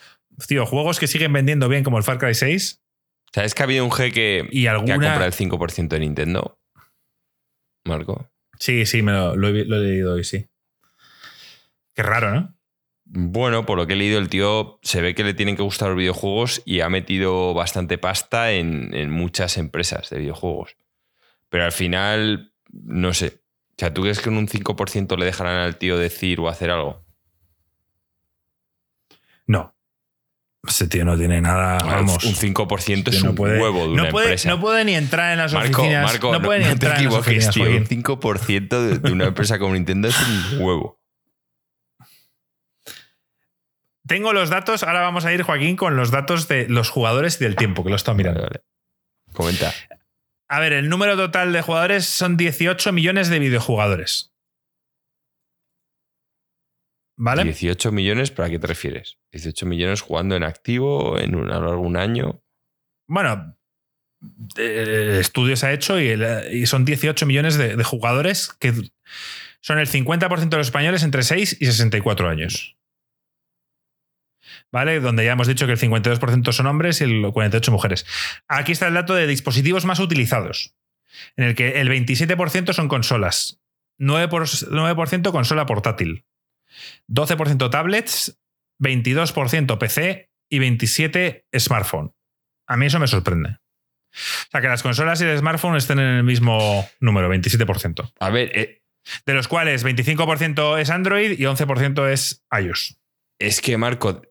tío, 0.48 0.66
juegos 0.66 1.00
que 1.00 1.08
siguen 1.08 1.34
vendiendo 1.34 1.68
bien 1.70 1.84
como 1.84 1.98
el 1.98 2.04
Far 2.04 2.18
Cry 2.18 2.34
6 2.34 2.82
¿Sabes 3.34 3.54
que 3.54 3.64
ha 3.64 3.66
habido 3.66 3.86
un 3.86 3.92
G 3.92 4.12
que, 4.12 4.48
y 4.52 4.64
que 4.64 4.70
ha 4.70 4.78
comprado 4.78 5.26
el 5.26 5.34
5% 5.34 5.88
de 5.88 6.00
Nintendo? 6.00 6.60
Marco. 7.86 8.32
Sí, 8.60 8.86
sí, 8.86 9.02
me 9.02 9.12
lo, 9.12 9.36
lo 9.36 9.50
he, 9.50 9.66
lo 9.66 9.78
he 9.78 9.80
leído 9.80 10.14
hoy, 10.14 10.24
sí. 10.24 10.48
Qué 11.94 12.04
raro, 12.04 12.32
¿no? 12.32 12.56
Bueno, 13.06 13.66
por 13.66 13.78
lo 13.78 13.88
que 13.88 13.94
he 13.94 13.96
leído, 13.96 14.20
el 14.20 14.30
tío 14.30 14.80
se 14.84 15.02
ve 15.02 15.16
que 15.16 15.24
le 15.24 15.34
tienen 15.34 15.56
que 15.56 15.64
gustar 15.64 15.90
los 15.90 15.98
videojuegos 15.98 16.62
y 16.66 16.82
ha 16.82 16.90
metido 16.90 17.54
bastante 17.54 17.98
pasta 17.98 18.52
en, 18.52 18.94
en 18.94 19.10
muchas 19.10 19.58
empresas 19.58 20.10
de 20.10 20.20
videojuegos. 20.20 20.76
Pero 21.50 21.66
al 21.66 21.72
final, 21.72 22.54
no 22.72 23.14
sé. 23.14 23.42
O 23.72 23.80
sea, 23.80 23.94
¿tú 23.94 24.02
crees 24.02 24.20
que 24.20 24.30
en 24.30 24.38
un 24.38 24.48
5% 24.48 25.18
le 25.18 25.26
dejarán 25.26 25.58
al 25.58 25.78
tío 25.78 25.98
decir 25.98 26.40
o 26.40 26.50
hacer 26.50 26.70
algo? 26.70 27.04
No. 29.48 29.76
Ese 30.68 30.88
tío 30.88 31.06
no 31.06 31.18
tiene 31.18 31.40
nada. 31.42 31.78
Vamos. 31.78 32.24
un 32.26 32.34
5% 32.36 33.08
es 33.10 33.24
no 33.24 33.30
un 33.30 33.36
puede- 33.36 33.60
huevo 33.62 33.82
de 33.84 33.88
no 33.88 33.94
una 34.04 34.10
puede, 34.10 34.26
empresa. 34.28 34.50
No 34.50 34.60
puede 34.60 34.84
ni 34.86 34.94
entrar 34.96 35.32
en 35.32 35.38
las 35.38 35.54
Marco, 35.54 35.82
oficinas. 35.82 36.04
Marco, 36.12 36.32
no 36.34 36.42
puede 36.42 36.60
ni 36.60 36.66
te 36.66 36.72
entrar 36.72 36.92
en 36.98 37.06
las 37.06 37.06
equivoques, 37.06 37.48
oficinas, 37.48 37.54
tío. 37.56 37.64
Un 37.64 37.70
Joaquín. 37.78 38.04
5% 38.04 39.00
de, 39.00 39.12
una 39.12 39.26
empresa 39.28 39.58
como 39.58 39.74
Nintendo 39.74 40.10
es 40.10 40.16
un 40.20 40.62
huevo. 40.62 41.00
Tengo 44.06 44.34
los 44.34 44.50
datos. 44.50 44.84
Ahora 44.84 45.02
vamos 45.02 45.24
a 45.26 45.34
ir, 45.34 45.44
Joaquín, 45.44 45.76
con 45.76 45.96
los 45.96 46.12
datos 46.12 46.48
de 46.48 46.68
los 46.68 46.90
jugadores 46.90 47.40
y 47.40 47.44
del 47.44 47.56
tiempo, 47.56 47.84
que 47.84 47.90
lo 47.92 47.96
estoy 47.96 48.16
mirando. 48.16 48.42
Vale, 48.42 48.60
vale. 48.60 49.34
Comenta. 49.34 49.72
A 50.50 50.60
ver, 50.60 50.74
el 50.74 50.90
número 50.90 51.16
total 51.16 51.54
de 51.54 51.62
jugadores 51.62 52.06
son 52.08 52.36
18 52.36 52.92
millones 52.92 53.30
de 53.30 53.38
videojugadores. 53.40 54.34
¿Vale? 57.16 57.44
18 57.44 57.92
millones, 57.92 58.32
¿para 58.32 58.50
qué 58.50 58.58
te 58.58 58.66
refieres? 58.68 59.19
18 59.32 59.66
millones 59.66 60.02
jugando 60.02 60.36
en 60.36 60.44
activo 60.44 61.20
en 61.20 61.36
un, 61.36 61.52
a 61.52 61.56
lo 61.60 61.66
largo 61.66 61.82
de 61.82 61.88
un 61.88 61.98
año. 61.98 62.42
Bueno, 63.08 63.58
el 64.58 65.10
estudio 65.20 65.56
se 65.56 65.68
ha 65.68 65.74
hecho 65.74 66.00
y, 66.00 66.10
el- 66.10 66.54
y 66.54 66.66
son 66.66 66.86
18 66.86 67.26
millones 67.26 67.58
de, 67.58 67.76
de 67.76 67.84
jugadores 67.84 68.54
que 68.60 68.74
son 69.62 69.80
el 69.80 69.88
50% 69.88 70.50
de 70.50 70.58
los 70.58 70.68
españoles 70.68 71.04
entre 71.04 71.24
6 71.24 71.58
y 71.60 71.66
64 71.66 72.28
años. 72.30 72.76
¿Vale? 74.72 75.00
Donde 75.00 75.26
ya 75.26 75.32
hemos 75.34 75.48
dicho 75.48 75.66
que 75.66 75.74
el 75.74 75.80
52% 75.80 76.52
son 76.52 76.68
hombres 76.68 77.02
y 77.02 77.04
el 77.06 77.24
48% 77.26 77.72
mujeres. 77.72 78.06
Aquí 78.48 78.72
está 78.72 78.88
el 78.88 78.94
dato 78.94 79.16
de 79.16 79.28
dispositivos 79.28 79.86
más 79.86 80.00
utilizados, 80.00 80.76
en 81.36 81.46
el 81.46 81.56
que 81.56 81.82
el 81.82 81.90
27% 81.90 82.74
son 82.74 82.88
consolas, 82.88 83.60
9%, 84.00 84.30
por- 84.30 84.46
9% 84.48 85.32
consola 85.32 85.66
portátil, 85.66 86.26
12% 87.08 87.70
tablets, 87.70 88.39
22% 88.80 89.78
PC 89.78 90.30
y 90.50 90.60
27% 90.60 91.44
smartphone. 91.60 92.14
A 92.68 92.78
mí 92.78 92.86
eso 92.86 93.00
me 93.00 93.08
sorprende. 93.08 93.50
O 94.12 94.52
sea, 94.52 94.62
que 94.62 94.68
las 94.68 94.84
consolas 94.84 95.22
y 95.22 95.26
el 95.26 95.38
smartphone 95.38 95.78
estén 95.78 96.00
en 96.00 96.18
el 96.18 96.24
mismo 96.24 96.88
número, 97.00 97.32
27%. 97.32 98.12
A 98.20 98.30
ver, 98.30 98.52
eh, 98.58 98.82
De 99.26 99.34
los 99.34 99.48
cuales 99.48 99.86
25% 99.86 100.80
es 100.80 100.90
Android 100.90 101.32
y 101.32 101.44
11% 101.44 102.08
es 102.10 102.44
iOS. 102.52 102.98
es 103.40 103.62
que 103.62 103.78
Marco, 103.78 104.22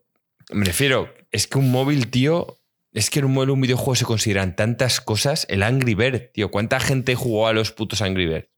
me 0.51 0.65
refiero, 0.65 1.13
es 1.31 1.47
que 1.47 1.57
un 1.57 1.71
móvil, 1.71 2.09
tío, 2.09 2.57
es 2.91 3.09
que 3.09 3.19
en 3.19 3.25
un 3.25 3.33
móvil, 3.33 3.51
un 3.51 3.61
videojuego 3.61 3.95
se 3.95 4.05
consideran 4.05 4.55
tantas 4.55 4.99
cosas. 5.01 5.45
El 5.49 5.63
Angry 5.63 5.95
Bird, 5.95 6.31
tío, 6.31 6.51
¿cuánta 6.51 6.79
gente 6.79 7.15
jugó 7.15 7.47
a 7.47 7.53
los 7.53 7.71
putos 7.71 8.01
Angry 8.01 8.27
Bird? 8.27 8.49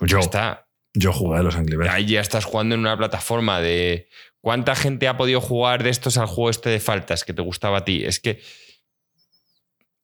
Yo. 0.00 0.18
Está. 0.18 0.63
Yo 0.94 1.12
jugué 1.12 1.38
a 1.38 1.42
los 1.42 1.56
Angry 1.56 1.76
Birds. 1.76 1.90
Ahí 1.90 2.06
ya 2.06 2.20
estás 2.20 2.44
jugando 2.44 2.76
en 2.76 2.80
una 2.80 2.96
plataforma 2.96 3.60
de. 3.60 4.08
¿Cuánta 4.40 4.76
gente 4.76 5.08
ha 5.08 5.16
podido 5.16 5.40
jugar 5.40 5.82
de 5.82 5.90
estos 5.90 6.18
al 6.18 6.26
juego 6.26 6.50
este 6.50 6.70
de 6.70 6.80
faltas 6.80 7.24
que 7.24 7.34
te 7.34 7.42
gustaba 7.42 7.78
a 7.78 7.84
ti? 7.84 8.04
Es 8.04 8.20
que. 8.20 8.40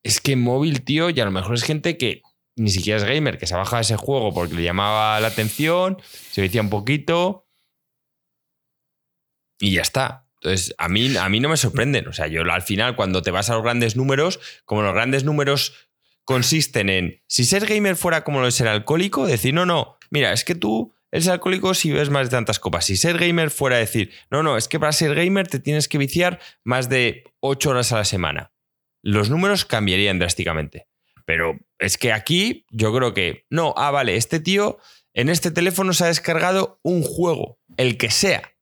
Es 0.02 0.20
que 0.20 0.34
móvil, 0.34 0.82
tío, 0.82 1.10
y 1.10 1.20
a 1.20 1.24
lo 1.24 1.30
mejor 1.30 1.54
es 1.54 1.62
gente 1.62 1.96
que 1.96 2.22
ni 2.56 2.70
siquiera 2.70 2.98
es 2.98 3.04
gamer, 3.04 3.38
que 3.38 3.46
se 3.46 3.54
ha 3.54 3.58
bajado 3.58 3.82
ese 3.82 3.96
juego 3.96 4.34
porque 4.34 4.54
le 4.54 4.62
llamaba 4.62 5.20
la 5.20 5.28
atención, 5.28 5.98
se 6.02 6.42
decía 6.42 6.60
un 6.60 6.70
poquito. 6.70 7.46
Y 9.58 9.72
ya 9.74 9.82
está. 9.82 10.26
Entonces, 10.42 10.74
a 10.78 10.88
mí, 10.88 11.16
a 11.16 11.28
mí 11.28 11.38
no 11.38 11.50
me 11.50 11.56
sorprenden. 11.56 12.08
O 12.08 12.12
sea, 12.12 12.26
yo 12.26 12.42
al 12.42 12.62
final, 12.62 12.96
cuando 12.96 13.22
te 13.22 13.30
vas 13.30 13.50
a 13.50 13.54
los 13.54 13.62
grandes 13.62 13.94
números, 13.94 14.40
como 14.64 14.82
los 14.82 14.94
grandes 14.94 15.22
números 15.22 15.89
consisten 16.30 16.88
en, 16.90 17.20
si 17.26 17.44
ser 17.44 17.66
gamer 17.66 17.96
fuera 17.96 18.22
como 18.22 18.40
lo 18.40 18.46
es 18.46 18.54
ser 18.54 18.68
alcohólico, 18.68 19.26
decir, 19.26 19.52
no, 19.52 19.66
no, 19.66 19.98
mira, 20.10 20.32
es 20.32 20.44
que 20.44 20.54
tú 20.54 20.94
eres 21.10 21.26
alcohólico 21.26 21.74
si 21.74 21.90
ves 21.90 22.08
más 22.08 22.28
de 22.28 22.36
tantas 22.36 22.60
copas. 22.60 22.84
Si 22.84 22.96
ser 22.96 23.18
gamer 23.18 23.50
fuera 23.50 23.78
decir, 23.78 24.12
no, 24.30 24.44
no, 24.44 24.56
es 24.56 24.68
que 24.68 24.78
para 24.78 24.92
ser 24.92 25.16
gamer 25.16 25.48
te 25.48 25.58
tienes 25.58 25.88
que 25.88 25.98
viciar 25.98 26.38
más 26.62 26.88
de 26.88 27.24
8 27.40 27.70
horas 27.70 27.90
a 27.90 27.96
la 27.96 28.04
semana. 28.04 28.52
Los 29.02 29.28
números 29.28 29.64
cambiarían 29.64 30.20
drásticamente. 30.20 30.86
Pero 31.24 31.58
es 31.80 31.98
que 31.98 32.12
aquí 32.12 32.64
yo 32.70 32.94
creo 32.94 33.12
que, 33.12 33.44
no, 33.50 33.74
ah, 33.76 33.90
vale, 33.90 34.14
este 34.14 34.38
tío 34.38 34.78
en 35.14 35.30
este 35.30 35.50
teléfono 35.50 35.92
se 35.94 36.04
ha 36.04 36.06
descargado 36.06 36.78
un 36.84 37.02
juego, 37.02 37.58
el 37.76 37.96
que 37.98 38.12
sea. 38.12 38.54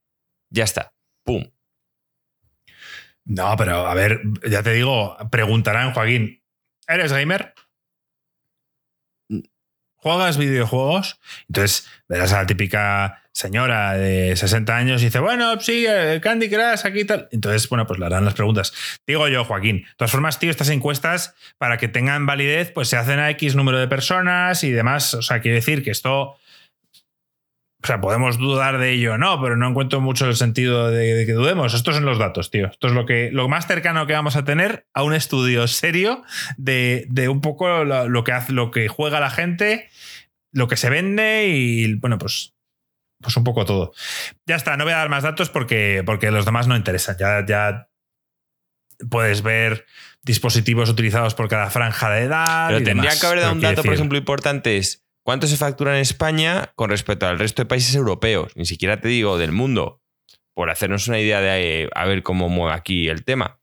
Ya 0.48 0.64
está. 0.64 0.94
¡Pum! 1.22 1.44
No, 3.26 3.54
pero 3.58 3.86
a 3.86 3.92
ver, 3.92 4.22
ya 4.50 4.62
te 4.62 4.72
digo, 4.72 5.18
preguntarán, 5.30 5.92
Joaquín, 5.92 6.37
¿eres 6.88 7.12
gamer? 7.12 7.54
¿Juegas 10.00 10.38
videojuegos? 10.38 11.20
Entonces 11.48 11.88
verás 12.08 12.32
a 12.32 12.38
la 12.38 12.46
típica 12.46 13.22
señora 13.32 13.94
de 13.94 14.34
60 14.36 14.76
años 14.76 15.02
y 15.02 15.06
dice, 15.06 15.18
bueno, 15.18 15.60
sí, 15.60 15.86
Candy 16.22 16.48
Crush, 16.48 16.84
aquí 16.84 17.04
tal. 17.04 17.28
Entonces, 17.30 17.68
bueno, 17.68 17.86
pues 17.86 17.98
le 17.98 18.06
harán 18.06 18.24
las 18.24 18.34
preguntas. 18.34 18.72
Digo 19.06 19.28
yo, 19.28 19.44
Joaquín, 19.44 19.82
de 19.82 19.86
todas 19.96 20.10
formas, 20.10 20.38
tío, 20.38 20.50
estas 20.50 20.70
encuestas, 20.70 21.34
para 21.58 21.78
que 21.78 21.88
tengan 21.88 22.26
validez, 22.26 22.70
pues 22.72 22.88
se 22.88 22.96
hacen 22.96 23.18
a 23.18 23.30
X 23.30 23.54
número 23.54 23.78
de 23.78 23.88
personas 23.88 24.64
y 24.64 24.70
demás. 24.70 25.14
O 25.14 25.22
sea, 25.22 25.40
quiere 25.40 25.56
decir 25.56 25.82
que 25.82 25.90
esto 25.90 26.36
o 27.80 27.86
sea, 27.86 28.00
podemos 28.00 28.38
dudar 28.38 28.78
de 28.78 28.90
ello 28.90 29.18
no, 29.18 29.40
pero 29.40 29.56
no 29.56 29.68
encuentro 29.68 30.00
mucho 30.00 30.26
el 30.26 30.34
sentido 30.34 30.90
de, 30.90 31.24
que 31.26 31.32
dudemos. 31.32 31.74
Estos 31.74 31.94
son 31.94 32.04
los 32.04 32.18
datos, 32.18 32.50
tío. 32.50 32.66
Esto 32.66 32.88
es 32.88 32.92
lo, 32.92 33.06
que, 33.06 33.30
lo 33.32 33.48
más 33.48 33.68
cercano 33.68 34.06
que 34.06 34.14
vamos 34.14 34.34
a 34.34 34.44
tener 34.44 34.88
a 34.94 35.04
un 35.04 35.14
estudio 35.14 35.68
serio 35.68 36.24
de, 36.56 37.06
un 37.30 37.40
poco 37.40 37.84
lo, 37.84 38.24
que 38.24 38.32
hace, 38.32 38.52
lo 38.52 38.72
que 38.72 38.88
juega 38.88 39.20
la 39.20 39.30
gente, 39.30 39.88
lo 40.50 40.66
que 40.66 40.76
se 40.76 40.90
vende 40.90 41.46
y, 41.48 41.94
bueno, 41.94 42.18
pues, 42.18 42.56
pues 43.20 43.36
un 43.36 43.44
poco 43.44 43.64
todo. 43.64 43.92
Ya 44.44 44.56
está, 44.56 44.76
no 44.76 44.82
voy 44.82 44.92
a 44.92 44.98
dar 44.98 45.08
más 45.08 45.22
datos 45.22 45.48
porque, 45.48 46.02
porque 46.04 46.32
los 46.32 46.44
demás 46.44 46.66
no 46.66 46.76
interesan. 46.76 47.16
Ya, 47.16 47.46
ya 47.46 47.88
puedes 49.08 49.42
ver 49.42 49.86
dispositivos 50.24 50.90
utilizados 50.90 51.36
por 51.36 51.48
cada 51.48 51.70
franja 51.70 52.10
de 52.10 52.24
edad. 52.24 52.68
Pero 52.70 52.82
tendría 52.82 53.16
que 53.16 53.24
haber 53.24 53.40
dado 53.40 53.52
un 53.52 53.60
dato, 53.60 53.84
por 53.84 53.94
ejemplo, 53.94 54.18
importante 54.18 54.78
es 54.78 55.07
¿Cuánto 55.28 55.46
se 55.46 55.58
factura 55.58 55.94
en 55.94 56.00
España 56.00 56.72
con 56.74 56.88
respecto 56.88 57.26
al 57.26 57.38
resto 57.38 57.60
de 57.60 57.66
países 57.66 57.94
europeos? 57.94 58.56
Ni 58.56 58.64
siquiera 58.64 58.98
te 58.98 59.08
digo 59.08 59.36
del 59.36 59.52
mundo, 59.52 60.00
por 60.54 60.70
hacernos 60.70 61.06
una 61.06 61.20
idea 61.20 61.42
de 61.42 61.82
eh, 61.82 61.90
a 61.94 62.06
ver 62.06 62.22
cómo 62.22 62.48
mueve 62.48 62.74
aquí 62.74 63.10
el 63.10 63.24
tema. 63.26 63.60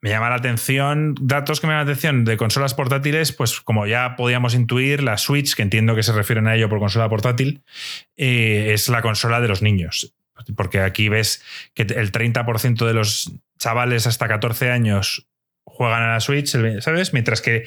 Me 0.00 0.10
llama 0.10 0.30
la 0.30 0.34
atención, 0.34 1.14
datos 1.20 1.60
que 1.60 1.68
me 1.68 1.74
llaman 1.74 1.86
la 1.86 1.92
atención 1.92 2.24
de 2.24 2.36
consolas 2.36 2.74
portátiles, 2.74 3.30
pues 3.30 3.60
como 3.60 3.86
ya 3.86 4.16
podíamos 4.16 4.54
intuir, 4.54 5.00
la 5.00 5.16
Switch, 5.16 5.54
que 5.54 5.62
entiendo 5.62 5.94
que 5.94 6.02
se 6.02 6.10
refieren 6.10 6.48
a 6.48 6.56
ello 6.56 6.68
por 6.68 6.80
consola 6.80 7.08
portátil, 7.08 7.62
eh, 8.16 8.72
es 8.72 8.88
la 8.88 9.00
consola 9.00 9.40
de 9.40 9.46
los 9.46 9.62
niños. 9.62 10.12
Porque 10.56 10.80
aquí 10.80 11.08
ves 11.08 11.40
que 11.74 11.82
el 11.82 12.10
30% 12.10 12.84
de 12.84 12.94
los 12.94 13.30
chavales 13.60 14.08
hasta 14.08 14.26
14 14.26 14.72
años 14.72 15.28
juegan 15.64 16.02
a 16.02 16.14
la 16.14 16.20
Switch, 16.20 16.48
¿sabes? 16.80 17.12
Mientras 17.12 17.40
que 17.40 17.66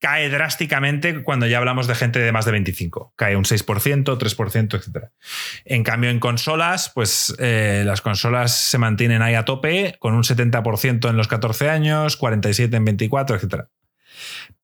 cae 0.00 0.28
drásticamente 0.28 1.22
cuando 1.22 1.46
ya 1.46 1.58
hablamos 1.58 1.86
de 1.86 1.94
gente 1.94 2.18
de 2.18 2.32
más 2.32 2.44
de 2.44 2.52
25. 2.52 3.14
Cae 3.16 3.36
un 3.36 3.44
6%, 3.44 4.04
3%, 4.04 4.74
etc. 4.74 5.10
En 5.64 5.82
cambio, 5.82 6.10
en 6.10 6.20
consolas, 6.20 6.90
pues 6.94 7.34
eh, 7.38 7.84
las 7.86 8.02
consolas 8.02 8.54
se 8.56 8.78
mantienen 8.78 9.22
ahí 9.22 9.34
a 9.34 9.44
tope, 9.44 9.96
con 9.98 10.14
un 10.14 10.22
70% 10.22 11.08
en 11.08 11.16
los 11.16 11.28
14 11.28 11.70
años, 11.70 12.16
47 12.16 12.76
en 12.76 12.84
24, 12.84 13.36
etc. 13.36 13.64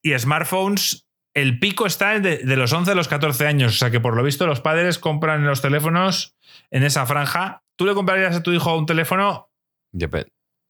Y 0.02 0.18
smartphones, 0.18 1.06
el 1.34 1.58
pico 1.58 1.86
está 1.86 2.18
de, 2.18 2.42
los 2.44 2.72
11 2.72 2.90
a 2.90 2.94
los 2.94 3.08
14 3.08 3.46
años. 3.46 3.74
O 3.74 3.78
sea 3.78 3.90
que 3.90 4.00
por 4.00 4.16
lo 4.16 4.22
visto 4.22 4.46
los 4.46 4.60
padres 4.60 4.98
compran 4.98 5.44
los 5.46 5.62
teléfonos 5.62 6.36
en 6.70 6.82
esa 6.82 7.06
franja. 7.06 7.62
¿Tú 7.76 7.86
le 7.86 7.94
comprarías 7.94 8.36
a 8.36 8.42
tu 8.42 8.52
hijo 8.52 8.76
un 8.76 8.86
teléfono 8.86 9.50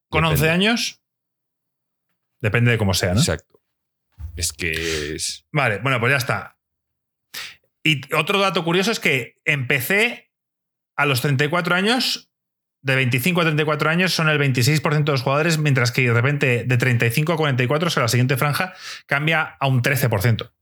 con 0.08 0.24
11 0.24 0.50
años? 0.50 1.00
Depende 2.40 2.70
de 2.70 2.78
cómo 2.78 2.94
sea, 2.94 3.14
¿no? 3.14 3.20
Exacto. 3.20 3.59
Es 4.36 4.52
que 4.52 5.14
es. 5.14 5.46
Vale, 5.52 5.78
bueno, 5.78 6.00
pues 6.00 6.10
ya 6.10 6.16
está. 6.16 6.58
Y 7.82 8.14
otro 8.14 8.38
dato 8.38 8.64
curioso 8.64 8.90
es 8.90 9.00
que 9.00 9.36
empecé 9.44 10.30
a 10.96 11.06
los 11.06 11.22
34 11.22 11.74
años, 11.74 12.30
de 12.82 12.94
25 12.94 13.40
a 13.40 13.44
34 13.44 13.90
años, 13.90 14.12
son 14.12 14.28
el 14.28 14.38
26% 14.38 15.04
de 15.04 15.12
los 15.12 15.22
jugadores, 15.22 15.58
mientras 15.58 15.92
que 15.92 16.02
de 16.02 16.12
repente 16.12 16.64
de 16.64 16.76
35 16.76 17.32
a 17.32 17.36
44, 17.36 17.86
o 17.88 17.90
sea, 17.90 18.02
la 18.02 18.08
siguiente 18.08 18.36
franja, 18.36 18.74
cambia 19.06 19.56
a 19.58 19.66
un 19.66 19.82
13%. 19.82 20.52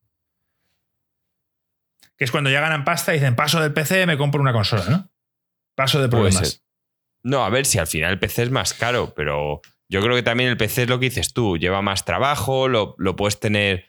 Que 2.16 2.24
es 2.24 2.30
cuando 2.30 2.50
ya 2.50 2.60
ganan 2.60 2.84
pasta 2.84 3.12
y 3.12 3.18
dicen, 3.18 3.36
paso 3.36 3.60
del 3.60 3.72
PC, 3.72 4.06
me 4.06 4.18
compro 4.18 4.40
una 4.40 4.52
consola, 4.52 4.84
¿no? 4.88 5.10
Paso 5.74 6.00
de 6.00 6.08
problemas. 6.08 6.64
No, 7.22 7.44
a 7.44 7.50
ver 7.50 7.66
si 7.66 7.78
al 7.78 7.86
final 7.86 8.12
el 8.12 8.18
PC 8.18 8.44
es 8.44 8.50
más 8.50 8.74
caro, 8.74 9.12
pero 9.14 9.60
yo 9.88 10.02
creo 10.02 10.14
que 10.14 10.22
también 10.22 10.50
el 10.50 10.56
PC 10.56 10.82
es 10.82 10.88
lo 10.88 10.98
que 10.98 11.06
dices 11.06 11.32
tú, 11.32 11.56
lleva 11.56 11.82
más 11.82 12.04
trabajo, 12.04 12.68
lo, 12.68 12.96
puedes 13.16 13.40
tener 13.40 13.86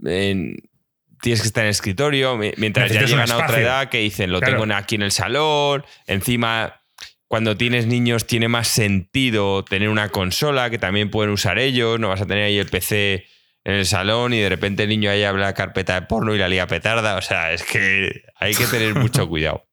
tienes 0.00 1.42
que 1.42 1.48
estar 1.48 1.64
en 1.64 1.68
el 1.68 1.72
escritorio, 1.72 2.38
mientras 2.56 2.90
ya 2.90 3.02
llegan 3.02 3.30
a 3.30 3.36
otra 3.36 3.60
edad 3.60 3.88
que 3.88 3.98
dicen, 3.98 4.32
lo 4.32 4.40
tengo 4.40 4.64
aquí 4.74 4.94
en 4.94 5.02
el 5.02 5.12
salón, 5.12 5.84
encima 6.06 6.80
cuando 7.28 7.56
tienes 7.56 7.86
niños 7.86 8.26
tiene 8.26 8.48
más 8.48 8.66
sentido 8.66 9.64
tener 9.64 9.88
una 9.88 10.08
consola 10.08 10.68
que 10.68 10.78
también 10.78 11.10
pueden 11.10 11.32
usar 11.32 11.58
ellos, 11.58 12.00
no 12.00 12.08
vas 12.08 12.20
a 12.20 12.26
tener 12.26 12.44
ahí 12.44 12.58
el 12.58 12.66
PC 12.66 13.26
en 13.64 13.74
el 13.74 13.86
salón 13.86 14.32
y 14.32 14.40
de 14.40 14.48
repente 14.48 14.82
el 14.82 14.88
niño 14.88 15.10
ahí 15.10 15.22
habla 15.22 15.54
carpeta 15.54 15.94
de 15.94 16.06
porno 16.06 16.34
y 16.34 16.38
la 16.38 16.48
lía 16.48 16.66
petarda, 16.66 17.16
o 17.16 17.22
sea, 17.22 17.52
es 17.52 17.62
que 17.62 18.22
hay 18.36 18.54
que 18.54 18.66
tener 18.66 18.94
mucho 18.94 19.28
cuidado. 19.28 19.64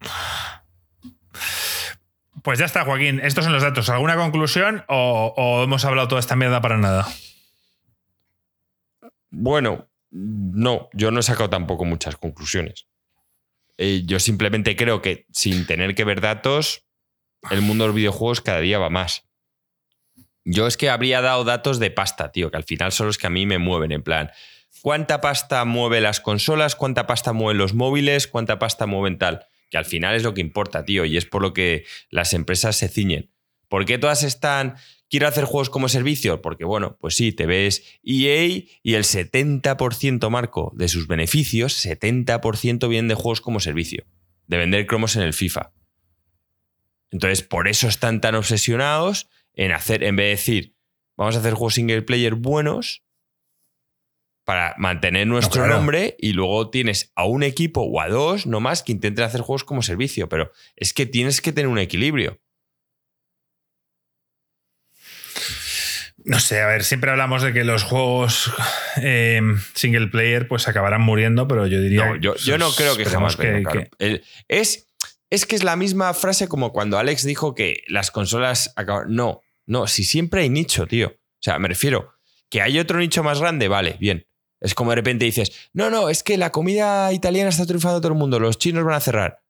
Pues 2.44 2.58
ya 2.58 2.66
está, 2.66 2.84
Joaquín. 2.84 3.20
Estos 3.20 3.44
son 3.44 3.54
los 3.54 3.62
datos. 3.62 3.88
¿Alguna 3.88 4.16
conclusión 4.16 4.84
o, 4.88 5.62
hemos 5.64 5.82
hablado 5.86 6.08
toda 6.08 6.20
esta 6.20 6.36
mierda 6.36 6.60
para 6.60 6.76
nada? 6.76 7.08
Bueno, 9.30 9.88
no, 10.10 10.90
yo 10.92 11.10
no 11.10 11.20
he 11.20 11.22
sacado 11.22 11.48
tampoco 11.48 11.86
muchas 11.86 12.16
conclusiones. 12.16 12.86
Eh, 13.78 14.02
yo 14.04 14.20
simplemente 14.20 14.76
creo 14.76 15.00
que 15.00 15.24
sin 15.32 15.66
tener 15.66 15.94
que 15.94 16.04
ver 16.04 16.20
datos, 16.20 16.84
el 17.50 17.62
mundo 17.62 17.84
de 17.84 17.88
los 17.88 17.96
videojuegos 17.96 18.42
cada 18.42 18.60
día 18.60 18.78
va 18.78 18.90
más. 18.90 19.24
Yo 20.44 20.66
es 20.66 20.76
que 20.76 20.90
habría 20.90 21.22
dado 21.22 21.44
datos 21.44 21.78
de 21.78 21.90
pasta, 21.90 22.30
tío, 22.30 22.50
que 22.50 22.58
al 22.58 22.64
final 22.64 22.92
son 22.92 23.06
los 23.06 23.16
que 23.16 23.26
a 23.26 23.30
mí 23.30 23.46
me 23.46 23.56
mueven, 23.56 23.90
en 23.90 24.02
plan, 24.02 24.30
¿cuánta 24.82 25.22
pasta 25.22 25.64
mueve 25.64 26.02
las 26.02 26.20
consolas? 26.20 26.76
¿Cuánta 26.76 27.06
pasta 27.06 27.32
mueven 27.32 27.56
los 27.56 27.72
móviles? 27.72 28.28
¿Cuánta 28.28 28.58
pasta 28.58 28.84
mueven 28.84 29.16
tal? 29.16 29.46
Que 29.74 29.78
al 29.78 29.86
final 29.86 30.14
es 30.14 30.22
lo 30.22 30.34
que 30.34 30.40
importa, 30.40 30.84
tío, 30.84 31.04
y 31.04 31.16
es 31.16 31.26
por 31.26 31.42
lo 31.42 31.52
que 31.52 31.84
las 32.08 32.32
empresas 32.32 32.76
se 32.76 32.86
ciñen. 32.88 33.32
¿Por 33.66 33.84
qué 33.86 33.98
todas 33.98 34.22
están, 34.22 34.76
quiero 35.10 35.26
hacer 35.26 35.46
juegos 35.46 35.68
como 35.68 35.88
servicio? 35.88 36.40
Porque, 36.42 36.64
bueno, 36.64 36.96
pues 37.00 37.16
sí, 37.16 37.32
te 37.32 37.44
ves 37.44 37.82
EA 38.04 38.46
y 38.84 38.94
el 38.94 39.02
70%, 39.02 40.30
Marco, 40.30 40.72
de 40.76 40.86
sus 40.86 41.08
beneficios, 41.08 41.84
70% 41.84 42.88
vienen 42.88 43.08
de 43.08 43.16
juegos 43.16 43.40
como 43.40 43.58
servicio, 43.58 44.04
de 44.46 44.58
vender 44.58 44.86
cromos 44.86 45.16
en 45.16 45.22
el 45.22 45.32
FIFA. 45.32 45.72
Entonces, 47.10 47.42
por 47.42 47.66
eso 47.66 47.88
están 47.88 48.20
tan 48.20 48.36
obsesionados 48.36 49.28
en 49.54 49.72
hacer, 49.72 50.04
en 50.04 50.14
vez 50.14 50.26
de 50.26 50.30
decir, 50.30 50.76
vamos 51.16 51.34
a 51.34 51.40
hacer 51.40 51.54
juegos 51.54 51.74
single 51.74 52.02
player 52.02 52.36
buenos, 52.36 53.02
para 54.44 54.74
mantener 54.76 55.26
nuestro 55.26 55.66
nombre 55.66 56.16
y 56.18 56.32
luego 56.32 56.70
tienes 56.70 57.10
a 57.14 57.24
un 57.24 57.42
equipo 57.42 57.80
o 57.80 58.00
a 58.00 58.08
dos 58.08 58.46
no 58.46 58.60
más 58.60 58.82
que 58.82 58.92
intenten 58.92 59.24
hacer 59.24 59.40
juegos 59.40 59.64
como 59.64 59.82
servicio, 59.82 60.28
pero 60.28 60.52
es 60.76 60.92
que 60.92 61.06
tienes 61.06 61.40
que 61.40 61.52
tener 61.52 61.68
un 61.68 61.78
equilibrio. 61.78 62.40
No 66.18 66.40
sé, 66.40 66.60
a 66.60 66.66
ver, 66.66 66.84
siempre 66.84 67.10
hablamos 67.10 67.42
de 67.42 67.52
que 67.52 67.64
los 67.64 67.82
juegos 67.82 68.50
eh, 68.96 69.42
single 69.74 70.08
player 70.08 70.48
pues 70.48 70.68
acabarán 70.68 71.02
muriendo, 71.02 71.46
pero 71.46 71.66
yo 71.66 71.80
diría... 71.80 72.06
No, 72.06 72.16
yo, 72.16 72.34
yo 72.36 72.56
no 72.56 72.70
creo 72.72 72.96
que 72.96 73.04
jamás... 73.04 73.36
Que, 73.36 74.22
es, 74.48 74.88
es 75.28 75.44
que 75.44 75.56
es 75.56 75.64
la 75.64 75.76
misma 75.76 76.14
frase 76.14 76.48
como 76.48 76.72
cuando 76.72 76.98
Alex 76.98 77.24
dijo 77.24 77.54
que 77.54 77.82
las 77.88 78.10
consolas 78.10 78.72
acaban... 78.76 79.14
No, 79.14 79.42
no, 79.66 79.86
si 79.86 80.04
siempre 80.04 80.42
hay 80.42 80.48
nicho, 80.48 80.86
tío. 80.86 81.08
O 81.08 81.42
sea, 81.42 81.58
me 81.58 81.68
refiero 81.68 82.14
que 82.48 82.62
hay 82.62 82.78
otro 82.78 82.98
nicho 82.98 83.22
más 83.22 83.38
grande, 83.38 83.68
vale, 83.68 83.96
bien 84.00 84.26
Es 84.64 84.74
como 84.74 84.90
de 84.90 84.96
repente 84.96 85.26
dices, 85.26 85.68
no, 85.74 85.90
no, 85.90 86.08
es 86.08 86.22
que 86.22 86.38
la 86.38 86.50
comida 86.50 87.12
italiana 87.12 87.50
está 87.50 87.66
triunfando 87.66 87.98
a 87.98 88.00
todo 88.00 88.12
el 88.12 88.18
mundo, 88.18 88.40
los 88.40 88.56
chinos 88.56 88.82
van 88.82 88.94
a 88.94 89.00
cerrar. 89.00 89.44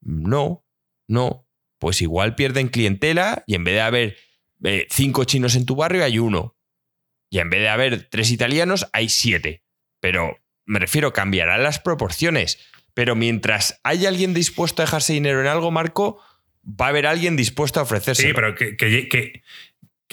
No, 0.00 0.64
no. 1.08 1.48
Pues 1.80 2.00
igual 2.02 2.36
pierden 2.36 2.68
clientela 2.68 3.42
y 3.48 3.56
en 3.56 3.64
vez 3.64 3.74
de 3.74 3.80
haber 3.80 4.16
eh, 4.62 4.86
cinco 4.88 5.24
chinos 5.24 5.56
en 5.56 5.66
tu 5.66 5.74
barrio 5.74 6.04
hay 6.04 6.20
uno. 6.20 6.56
Y 7.30 7.40
en 7.40 7.50
vez 7.50 7.60
de 7.62 7.68
haber 7.68 8.08
tres 8.08 8.30
italianos 8.30 8.88
hay 8.92 9.08
siete. 9.08 9.64
Pero 9.98 10.38
me 10.66 10.78
refiero, 10.78 11.12
cambiarán 11.12 11.64
las 11.64 11.80
proporciones. 11.80 12.60
Pero 12.94 13.16
mientras 13.16 13.80
hay 13.82 14.06
alguien 14.06 14.34
dispuesto 14.34 14.82
a 14.82 14.84
dejarse 14.84 15.14
dinero 15.14 15.40
en 15.40 15.48
algo, 15.48 15.72
Marco, 15.72 16.20
va 16.64 16.86
a 16.86 16.88
haber 16.90 17.08
alguien 17.08 17.34
dispuesto 17.34 17.80
a 17.80 17.82
ofrecerse. 17.82 18.22
Sí, 18.22 18.32
pero 18.32 18.54
que, 18.54 18.76
que, 18.76 19.42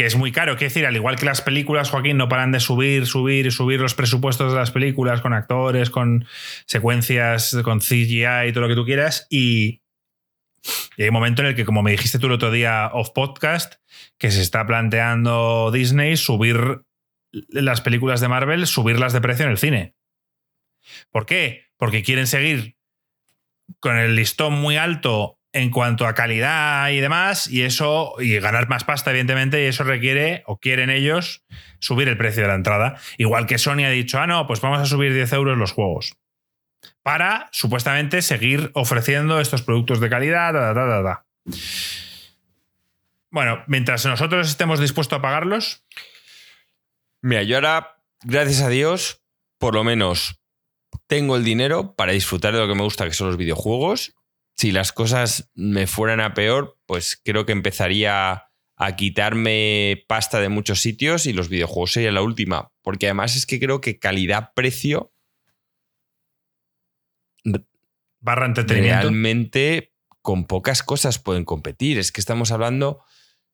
es 0.05 0.15
muy 0.15 0.31
caro. 0.31 0.55
Quiero 0.57 0.69
decir, 0.69 0.85
al 0.85 0.95
igual 0.95 1.15
que 1.15 1.25
las 1.25 1.41
películas, 1.41 1.89
Joaquín, 1.89 2.17
no 2.17 2.29
paran 2.29 2.51
de 2.51 2.59
subir, 2.59 3.07
subir 3.07 3.47
y 3.47 3.51
subir 3.51 3.79
los 3.79 3.95
presupuestos 3.95 4.53
de 4.53 4.59
las 4.59 4.71
películas 4.71 5.21
con 5.21 5.33
actores, 5.33 5.89
con 5.89 6.27
secuencias, 6.67 7.57
con 7.63 7.79
CGI 7.79 8.47
y 8.47 8.51
todo 8.53 8.61
lo 8.61 8.67
que 8.67 8.75
tú 8.75 8.85
quieras. 8.85 9.25
Y, 9.29 9.81
y 10.97 11.03
hay 11.03 11.09
un 11.09 11.13
momento 11.13 11.41
en 11.41 11.49
el 11.49 11.55
que, 11.55 11.65
como 11.65 11.81
me 11.81 11.91
dijiste 11.91 12.19
tú 12.19 12.27
el 12.27 12.33
otro 12.33 12.51
día 12.51 12.91
off 12.93 13.09
podcast, 13.09 13.75
que 14.19 14.29
se 14.29 14.41
está 14.41 14.65
planteando 14.67 15.71
Disney 15.71 16.15
subir 16.15 16.83
las 17.31 17.81
películas 17.81 18.21
de 18.21 18.27
Marvel, 18.27 18.67
subirlas 18.67 19.13
de 19.13 19.21
precio 19.21 19.45
en 19.45 19.51
el 19.51 19.57
cine. 19.57 19.95
¿Por 21.11 21.25
qué? 21.25 21.65
Porque 21.77 22.03
quieren 22.03 22.27
seguir 22.27 22.77
con 23.79 23.97
el 23.97 24.15
listón 24.15 24.53
muy 24.53 24.77
alto 24.77 25.36
en 25.53 25.71
cuanto 25.71 26.05
a 26.05 26.13
calidad 26.13 26.89
y 26.89 26.99
demás, 26.99 27.47
y 27.47 27.63
eso, 27.63 28.15
y 28.19 28.37
ganar 28.39 28.69
más 28.69 28.83
pasta, 28.83 29.11
evidentemente, 29.11 29.63
y 29.63 29.67
eso 29.67 29.83
requiere, 29.83 30.43
o 30.45 30.59
quieren 30.59 30.89
ellos, 30.89 31.43
subir 31.79 32.07
el 32.07 32.17
precio 32.17 32.43
de 32.43 32.49
la 32.49 32.55
entrada. 32.55 32.99
Igual 33.17 33.47
que 33.47 33.57
Sony 33.57 33.85
ha 33.85 33.89
dicho, 33.89 34.19
ah, 34.19 34.27
no, 34.27 34.45
pues 34.45 34.61
vamos 34.61 34.79
a 34.79 34.85
subir 34.85 35.13
10 35.13 35.33
euros 35.33 35.57
los 35.57 35.71
juegos. 35.71 36.15
Para, 37.01 37.49
supuestamente, 37.51 38.21
seguir 38.21 38.71
ofreciendo 38.73 39.39
estos 39.39 39.61
productos 39.61 39.99
de 39.99 40.09
calidad, 40.09 40.53
da, 40.53 40.73
da, 40.73 40.85
da, 40.85 41.01
da. 41.01 41.25
Bueno, 43.31 43.63
mientras 43.67 44.05
nosotros 44.05 44.49
estemos 44.49 44.79
dispuestos 44.79 45.17
a 45.17 45.21
pagarlos. 45.21 45.83
Mira, 47.21 47.43
yo 47.43 47.55
ahora, 47.55 47.99
gracias 48.23 48.61
a 48.61 48.69
Dios, 48.69 49.21
por 49.57 49.73
lo 49.73 49.83
menos 49.83 50.39
tengo 51.07 51.35
el 51.35 51.43
dinero 51.43 51.95
para 51.95 52.11
disfrutar 52.11 52.53
de 52.53 52.59
lo 52.59 52.67
que 52.67 52.75
me 52.75 52.83
gusta, 52.83 53.05
que 53.05 53.13
son 53.13 53.27
los 53.27 53.37
videojuegos. 53.37 54.16
Si 54.57 54.71
las 54.71 54.91
cosas 54.91 55.51
me 55.53 55.87
fueran 55.87 56.19
a 56.19 56.33
peor, 56.33 56.79
pues 56.85 57.21
creo 57.23 57.45
que 57.45 57.51
empezaría 57.51 58.49
a 58.75 58.95
quitarme 58.95 60.03
pasta 60.07 60.39
de 60.39 60.49
muchos 60.49 60.81
sitios 60.81 61.25
y 61.25 61.33
los 61.33 61.49
videojuegos 61.49 61.93
sería 61.93 62.11
la 62.11 62.21
última. 62.21 62.71
Porque 62.81 63.07
además 63.07 63.35
es 63.35 63.45
que 63.45 63.59
creo 63.59 63.81
que 63.81 63.99
calidad-precio. 63.99 65.13
Barra 68.19 68.45
entretenimiento. 68.45 69.01
Realmente 69.01 69.93
con 70.21 70.45
pocas 70.45 70.83
cosas 70.83 71.19
pueden 71.19 71.45
competir. 71.45 71.97
Es 71.97 72.11
que 72.11 72.21
estamos 72.21 72.51
hablando 72.51 73.03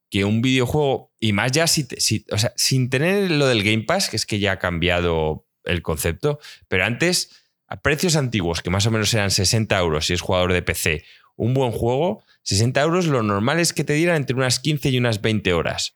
que 0.10 0.26
un 0.26 0.42
videojuego, 0.42 1.14
y 1.20 1.34
más 1.34 1.52
ya 1.52 1.68
si, 1.68 1.86
o 2.32 2.38
sea, 2.38 2.54
sin 2.56 2.90
tener 2.90 3.32
lo 3.32 3.48
del 3.48 3.64
Game 3.64 3.84
Pass, 3.84 4.10
que 4.10 4.16
es 4.16 4.26
que 4.26 4.40
ya 4.40 4.54
ha 4.54 4.60
cambiado 4.60 5.48
el 5.64 5.82
concepto, 5.82 6.40
pero 6.68 6.86
antes, 6.86 7.43
a 7.74 7.78
precios 7.78 8.16
antiguos, 8.16 8.62
que 8.62 8.70
más 8.70 8.86
o 8.86 8.92
menos 8.92 9.12
eran 9.16 9.32
60 9.32 9.80
euros 9.80 10.06
si 10.06 10.14
es 10.14 10.22
jugador 10.22 10.54
de 10.54 10.62
PC, 10.62 11.04
un 11.36 11.56
buen 11.56 11.72
juego, 11.72 12.24
60 12.44 12.80
euros 12.80 13.08
lo 13.08 13.24
normal 13.24 13.60
es 13.60 13.74
que 13.74 13.84
te 13.84 13.94
dieran 13.94 14.18
entre 14.18 14.36
unas 14.36 14.60
15 14.60 14.90
y 14.92 15.00
unas 15.00 15.24
20 15.24 15.54
horas. 15.54 15.96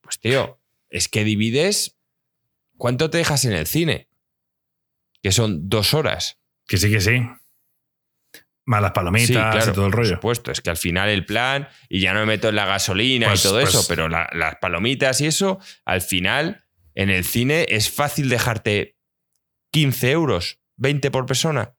Pues 0.00 0.18
tío, 0.18 0.58
es 0.90 1.08
que 1.08 1.22
divides, 1.22 1.96
¿cuánto 2.76 3.08
te 3.08 3.18
dejas 3.18 3.44
en 3.44 3.52
el 3.52 3.68
cine? 3.68 4.08
Que 5.22 5.30
son 5.30 5.68
dos 5.68 5.94
horas. 5.94 6.40
Que 6.66 6.76
sí, 6.76 6.90
que 6.90 7.00
sí. 7.00 7.20
Más 8.64 8.82
las 8.82 8.90
palomitas 8.90 9.68
y 9.68 9.72
todo 9.72 9.86
el 9.86 9.92
rollo. 9.92 10.10
Por 10.10 10.16
supuesto, 10.16 10.50
es 10.50 10.60
que 10.60 10.70
al 10.70 10.76
final 10.76 11.08
el 11.08 11.24
plan, 11.24 11.68
y 11.88 12.00
ya 12.00 12.14
no 12.14 12.18
me 12.18 12.26
meto 12.26 12.48
en 12.48 12.56
la 12.56 12.66
gasolina 12.66 13.26
y 13.26 13.28
pues, 13.28 13.42
todo 13.44 13.60
eso, 13.60 13.78
pues 13.78 13.86
pero 13.86 14.08
las 14.08 14.56
palomitas 14.60 15.20
y 15.20 15.26
eso, 15.26 15.60
al 15.84 16.00
final, 16.00 16.64
en 16.96 17.10
el 17.10 17.24
cine 17.24 17.66
es 17.68 17.92
fácil 17.92 18.28
dejarte 18.28 18.93
15 19.74 20.12
euros, 20.12 20.60
20 20.76 21.10
por 21.10 21.26
persona. 21.26 21.74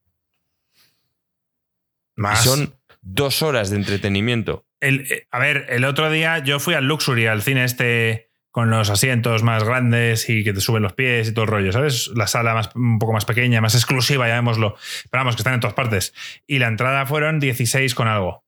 Más. 2.17 2.43
son 2.43 2.77
dos 3.01 3.41
horas 3.41 3.69
de 3.69 3.77
entretenimiento. 3.77 4.65
El, 4.81 5.09
eh, 5.09 5.27
a 5.31 5.39
ver, 5.39 5.67
el 5.69 5.85
otro 5.85 6.11
día 6.11 6.39
yo 6.39 6.59
fui 6.59 6.73
al 6.73 6.85
Luxury, 6.85 7.27
al 7.27 7.41
cine 7.41 7.63
este 7.63 8.31
con 8.51 8.69
los 8.69 8.89
asientos 8.89 9.43
más 9.43 9.63
grandes 9.63 10.29
y 10.29 10.43
que 10.43 10.51
te 10.51 10.59
suben 10.59 10.83
los 10.83 10.91
pies 10.91 11.29
y 11.29 11.33
todo 11.33 11.45
el 11.45 11.51
rollo, 11.51 11.71
¿sabes? 11.71 12.09
La 12.15 12.27
sala 12.27 12.53
más, 12.53 12.69
un 12.75 12.99
poco 12.99 13.13
más 13.13 13.23
pequeña, 13.23 13.61
más 13.61 13.75
exclusiva, 13.75 14.27
llamémoslo. 14.27 14.75
Pero 15.09 15.21
vamos, 15.21 15.37
que 15.37 15.41
están 15.41 15.53
en 15.53 15.61
todas 15.61 15.73
partes. 15.73 16.13
Y 16.45 16.59
la 16.59 16.67
entrada 16.67 17.05
fueron 17.05 17.39
16 17.39 17.95
con 17.95 18.09
algo. 18.09 18.43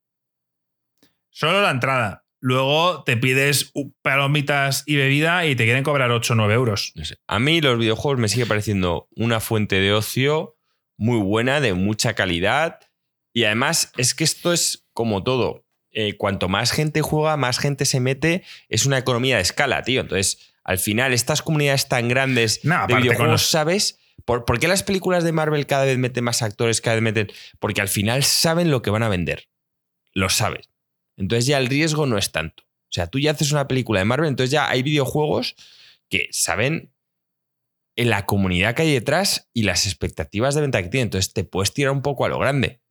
Solo 1.30 1.62
la 1.62 1.72
entrada. 1.72 2.27
Luego 2.40 3.04
te 3.04 3.18
pides 3.18 3.74
palomitas 4.02 4.84
y 4.86 4.96
bebida 4.96 5.46
y 5.46 5.56
te 5.56 5.66
quieren 5.66 5.84
cobrar 5.84 6.12
8 6.12 6.34
o 6.34 6.36
9 6.36 6.54
euros. 6.54 6.94
A 7.28 7.40
mí 7.40 7.62
los 7.62 7.80
videojuegos 7.80 8.20
me 8.20 8.30
sigue 8.30 8.46
pareciendo 8.46 9.10
una 9.16 9.40
fuente 9.40 9.80
de 9.80 9.94
ocio 9.94 10.56
muy 10.98 11.20
buena, 11.20 11.62
de 11.62 11.74
mucha 11.74 12.14
calidad. 12.14 12.80
Y 13.34 13.46
además 13.46 13.92
es 13.98 14.14
que 14.14 14.24
esto 14.24 14.54
es 14.54 14.88
como 14.94 15.24
todo. 15.24 15.66
Eh, 15.92 16.16
cuanto 16.18 16.48
más 16.48 16.72
gente 16.72 17.02
juega, 17.02 17.38
más 17.38 17.58
gente 17.58 17.86
se 17.86 18.00
mete, 18.00 18.44
es 18.70 18.86
una 18.86 19.00
economía 19.00 19.38
de 19.38 19.42
escala, 19.42 19.82
tío. 19.82 20.02
Entonces, 20.02 20.54
al 20.64 20.78
final, 20.78 21.14
estas 21.14 21.42
comunidades 21.42 21.88
tan 21.88 22.08
grandes 22.08 22.62
de 22.62 22.96
videojuegos, 22.96 23.50
¿sabes? 23.50 24.00
¿Por, 24.26 24.60
qué 24.60 24.68
las 24.68 24.84
películas 24.84 25.24
de 25.24 25.32
Marvel 25.32 25.66
cada 25.66 25.86
vez 25.86 25.98
meten 25.98 26.24
más 26.24 26.42
actores, 26.42 26.82
cada 26.82 26.96
vez 26.96 27.04
meten? 27.04 27.32
Porque 27.60 27.82
al 27.82 27.88
final 27.88 28.24
saben 28.24 28.70
lo 28.70 28.82
que 28.82 28.90
van 28.90 29.04
a 29.04 29.10
vender. 29.10 29.48
Lo 30.14 30.30
sabes. 30.30 30.70
Entonces 31.18 31.46
ya 31.46 31.58
el 31.58 31.68
riesgo 31.68 32.06
no 32.06 32.18
es 32.18 32.32
tanto. 32.32 32.64
O 32.64 32.92
sea, 32.92 33.08
tú 33.08 33.20
ya 33.20 33.32
haces 33.32 33.52
una 33.52 33.68
película 33.68 34.00
de 34.00 34.06
Marvel, 34.06 34.30
entonces 34.30 34.52
ya 34.52 34.70
hay 34.70 34.84
videojuegos 34.84 35.56
que 36.10 36.30
saben 36.32 36.94
en 37.98 38.10
la 38.10 38.26
comunidad 38.26 38.76
que 38.76 38.84
hay 38.84 38.94
detrás 38.94 39.50
y 39.54 39.64
las 39.64 39.86
expectativas 39.86 40.56
de 40.56 40.62
venta 40.62 40.82
que 40.82 40.90
tienen. 40.90 41.08
Entonces 41.08 41.34
te 41.34 41.44
puedes 41.44 41.74
tirar 41.74 41.92
un 41.92 42.02
poco 42.02 42.26
a 42.26 42.30
lo 42.30 42.40
grande. 42.40 42.82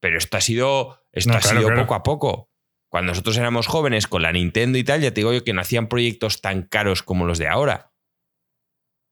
Pero 0.00 0.18
esto 0.18 0.36
ha 0.36 0.40
sido, 0.40 1.02
esto 1.10 1.32
ha 1.32 1.40
sido 1.40 1.74
poco 1.74 1.94
a 1.94 2.02
poco. 2.02 2.50
Cuando 2.90 3.12
nosotros 3.12 3.36
éramos 3.36 3.66
jóvenes 3.66 4.06
con 4.06 4.22
la 4.22 4.32
Nintendo 4.32 4.78
y 4.78 4.84
tal, 4.84 5.00
ya 5.00 5.10
te 5.10 5.20
digo 5.20 5.32
yo 5.32 5.44
que 5.44 5.52
no 5.52 5.60
hacían 5.60 5.88
proyectos 5.88 6.40
tan 6.40 6.62
caros 6.62 7.02
como 7.02 7.26
los 7.26 7.38
de 7.38 7.48
ahora. 7.48 7.92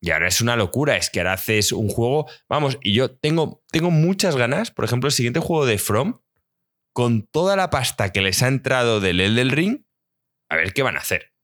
Y 0.01 0.11
ahora 0.11 0.29
es 0.29 0.41
una 0.41 0.57
locura, 0.57 0.97
es 0.97 1.11
que 1.11 1.21
ahora 1.21 1.33
haces 1.33 1.73
un 1.73 1.89
juego, 1.89 2.27
vamos, 2.49 2.79
y 2.83 2.93
yo 2.93 3.11
tengo, 3.11 3.65
tengo 3.71 3.91
muchas 3.91 4.37
ganas, 4.37 4.71
por 4.71 4.85
ejemplo, 4.85 5.09
el 5.09 5.13
siguiente 5.13 5.41
juego 5.41 5.67
de 5.67 5.79
From, 5.79 6.21
con 6.97 7.27
toda 7.27 7.57
la 7.57 7.69
pasta 7.69 8.11
que 8.11 8.23
les 8.23 8.43
ha 8.43 8.49
entrado 8.49 9.01
del 9.01 9.21
Elden 9.21 9.51
Ring, 9.51 9.85
a 10.49 10.57
ver 10.57 10.73
qué 10.73 10.83
van 10.83 10.97
a 10.97 11.01
hacer. 11.01 11.35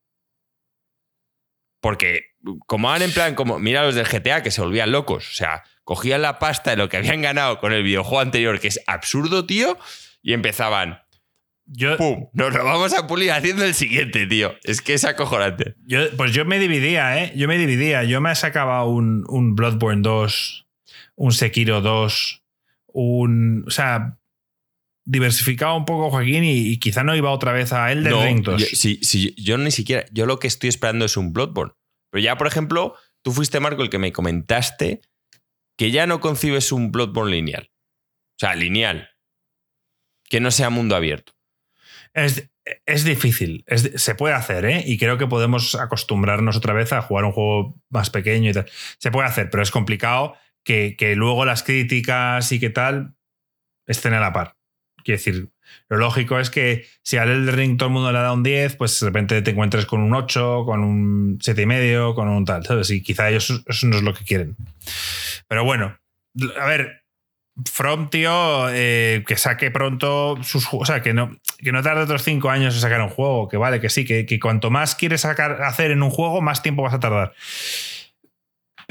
Porque 1.83 2.31
como 2.67 2.89
van 2.89 3.03
en 3.03 3.13
plan, 3.13 3.35
como 3.35 3.59
mira 3.59 3.85
los 3.85 3.95
del 3.95 4.07
GTA 4.07 4.43
que 4.43 4.51
se 4.51 4.63
volvían 4.63 4.93
locos, 4.93 5.29
o 5.29 5.35
sea, 5.35 5.63
cogían 5.85 6.23
la 6.23 6.39
pasta 6.39 6.71
de 6.71 6.79
lo 6.79 6.89
que 6.89 6.97
habían 6.97 7.21
ganado 7.21 7.61
con 7.61 7.75
el 7.75 7.83
videojuego 7.83 8.21
anterior, 8.21 8.61
que 8.61 8.69
es 8.69 8.81
absurdo, 8.87 9.45
tío, 9.45 9.77
y 10.23 10.33
empezaban. 10.33 11.03
Yo, 11.67 11.99
¡Pum! 11.99 12.31
Nos 12.33 12.55
lo 12.55 12.65
vamos 12.65 12.95
a 12.95 13.07
pulir 13.07 13.31
haciendo 13.31 13.63
el 13.63 13.75
siguiente, 13.75 14.27
tío. 14.27 14.55
Es 14.65 14.81
que 14.81 14.95
es 14.95 15.05
acojonante. 15.05 15.75
Yo, 15.85 16.17
pues 16.17 16.33
yo 16.33 16.47
me 16.47 16.59
dividía, 16.59 17.23
¿eh? 17.23 17.33
Yo 17.37 17.47
me 17.47 17.59
dividía. 17.59 18.05
Yo 18.05 18.23
me 18.23 18.35
sacaba 18.35 18.87
un, 18.87 19.27
un 19.29 19.55
Bloodborne 19.55 20.01
2, 20.01 20.67
un 21.17 21.33
Sekiro 21.33 21.83
2, 21.83 22.43
un. 22.87 23.65
O 23.67 23.71
sea, 23.71 24.19
diversificaba 25.05 25.75
un 25.75 25.85
poco 25.85 26.11
Joaquín 26.11 26.45
y, 26.45 26.79
quizá 26.79 27.03
no 27.03 27.17
iba 27.17 27.31
otra 27.31 27.53
vez 27.53 27.73
a 27.73 27.91
Elden 27.91 28.23
Ring 28.23 28.43
2. 28.43 28.63
sí, 28.73 29.01
sí, 29.03 29.35
yo 29.37 29.59
ni 29.59 29.71
siquiera. 29.71 30.05
Yo 30.13 30.27
lo 30.27 30.39
que 30.39 30.47
estoy 30.47 30.69
esperando 30.69 31.05
es 31.05 31.17
un 31.17 31.33
Bloodborne. 31.33 31.75
Pero 32.11 32.23
ya, 32.23 32.37
por 32.37 32.47
ejemplo, 32.47 32.95
tú 33.23 33.33
fuiste, 33.33 33.61
Marco, 33.61 33.83
el 33.83 33.91
que 33.91 33.99
me 33.99 34.13
comentaste 34.13 35.01
que 35.77 35.91
ya 35.91 36.07
no 36.07 36.21
concibes 36.21 36.73
un 36.73 36.93
Bloodborne 36.93 37.33
lineal. 37.33 37.71
O 37.73 38.39
sea, 38.39 38.55
lineal. 38.55 39.11
Que 40.29 40.41
no 40.41 40.51
sea 40.51 40.71
mundo 40.71 40.95
abierto. 40.95 41.33
Es, 42.15 42.51
es 42.87 43.05
difícil. 43.05 43.65
se 43.67 44.15
puede 44.15 44.35
hacer, 44.35 44.65
¿eh? 44.65 44.85
Y 44.87 44.99
creo 44.99 45.19
que 45.19 45.27
podemos 45.27 45.75
acostumbrarnos 45.75 46.57
otra 46.57 46.75
vez 46.75 46.93
a 46.93 47.03
jugar 47.03 47.25
un 47.25 47.33
juego 47.33 47.81
más 47.91 48.11
pequeño 48.11 48.51
y 48.51 48.53
tal. 48.53 48.71
Se 48.99 49.11
puede 49.11 49.27
hacer, 49.27 49.51
pero 49.51 49.63
es 49.63 49.71
complicado 49.71 50.37
que, 50.65 50.97
que 50.97 51.17
luego 51.17 51.45
las 51.45 51.63
críticas 51.63 52.53
y 52.53 52.61
qué 52.61 52.71
tal 52.71 53.17
estén 53.87 54.15
a 54.15 54.21
la 54.21 54.33
par. 54.33 54.57
Quiero 55.05 55.19
decir, 55.19 55.49
lo 55.89 55.99
lógico 55.99 56.39
es 56.39 56.51
que 56.51 56.87
si 57.03 57.17
al 57.17 57.29
Elden 57.29 57.57
Ring 57.57 57.77
todo 57.77 57.89
el 57.89 57.95
mundo 57.95 58.13
le 58.13 58.19
da 58.19 58.33
un 58.33 58.43
10, 58.43 58.77
pues 58.77 58.99
de 59.01 59.07
repente 59.07 59.43
te 59.43 59.51
encuentres 59.51 59.87
con 59.87 60.01
un 60.01 60.15
8, 60.15 60.65
con 60.65 60.85
un 60.85 61.39
7,5, 61.39 62.15
con 62.15 62.29
un 62.29 62.45
tal, 62.45 62.65
¿sabes? 62.65 62.91
Y 62.91 63.03
quizá 63.03 63.29
ellos 63.29 63.63
eso 63.67 63.87
no 63.87 63.97
es 63.97 64.03
lo 64.03 64.15
que 64.15 64.25
quieren. 64.25 64.57
Pero 65.49 65.65
bueno, 65.65 65.99
a 66.61 66.67
ver, 66.67 67.03
From, 67.71 68.09
eh, 68.15 69.23
que 69.27 69.37
saque 69.37 69.71
pronto 69.71 70.39
sus 70.43 70.65
juegos, 70.65 70.89
o 70.89 70.93
sea, 70.93 71.03
que 71.03 71.13
no, 71.13 71.37
que 71.59 71.71
no 71.71 71.83
tarde 71.83 72.03
otros 72.03 72.23
5 72.23 72.49
años 72.49 72.75
en 72.75 72.81
sacar 72.81 73.03
un 73.03 73.11
juego, 73.11 73.49
que 73.49 73.59
vale, 73.59 73.79
que 73.79 73.91
sí, 73.91 74.07
que, 74.07 74.25
que 74.25 74.41
cuanto 74.41 74.71
más 74.71 74.95
quieres 74.95 75.21
sacar, 75.21 75.63
hacer 75.63 75.91
en 75.91 76.03
un 76.03 76.09
juego, 76.09 76.41
más 76.41 76.63
tiempo 76.63 76.83
vas 76.83 76.95
a 76.95 77.01
tardar. 77.01 77.35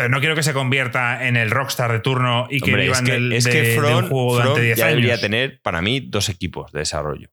Pero 0.02 0.10
no 0.10 0.20
quiero 0.20 0.34
que 0.36 0.42
se 0.42 0.54
convierta 0.54 1.28
en 1.28 1.38
el 1.38 1.52
rockstar 1.52 1.92
de 1.92 2.00
turno 2.00 2.48
y 2.50 2.60
que 2.60 2.72
Hombre, 2.72 2.84
viva 2.84 2.94
es 2.96 3.00
en 3.02 3.06
que, 3.06 3.16
el 3.16 3.32
es 3.34 3.44
de- 3.44 3.52
que 3.52 3.76
juego 3.78 4.34
durante 4.34 4.52
Front 4.54 4.60
10 4.66 4.78
ya 4.80 4.88
debería 4.88 5.20
tener, 5.22 5.62
para 5.62 5.82
mí, 5.84 6.00
dos 6.00 6.28
equipos 6.30 6.72
de 6.72 6.80
desarrollo. 6.80 7.30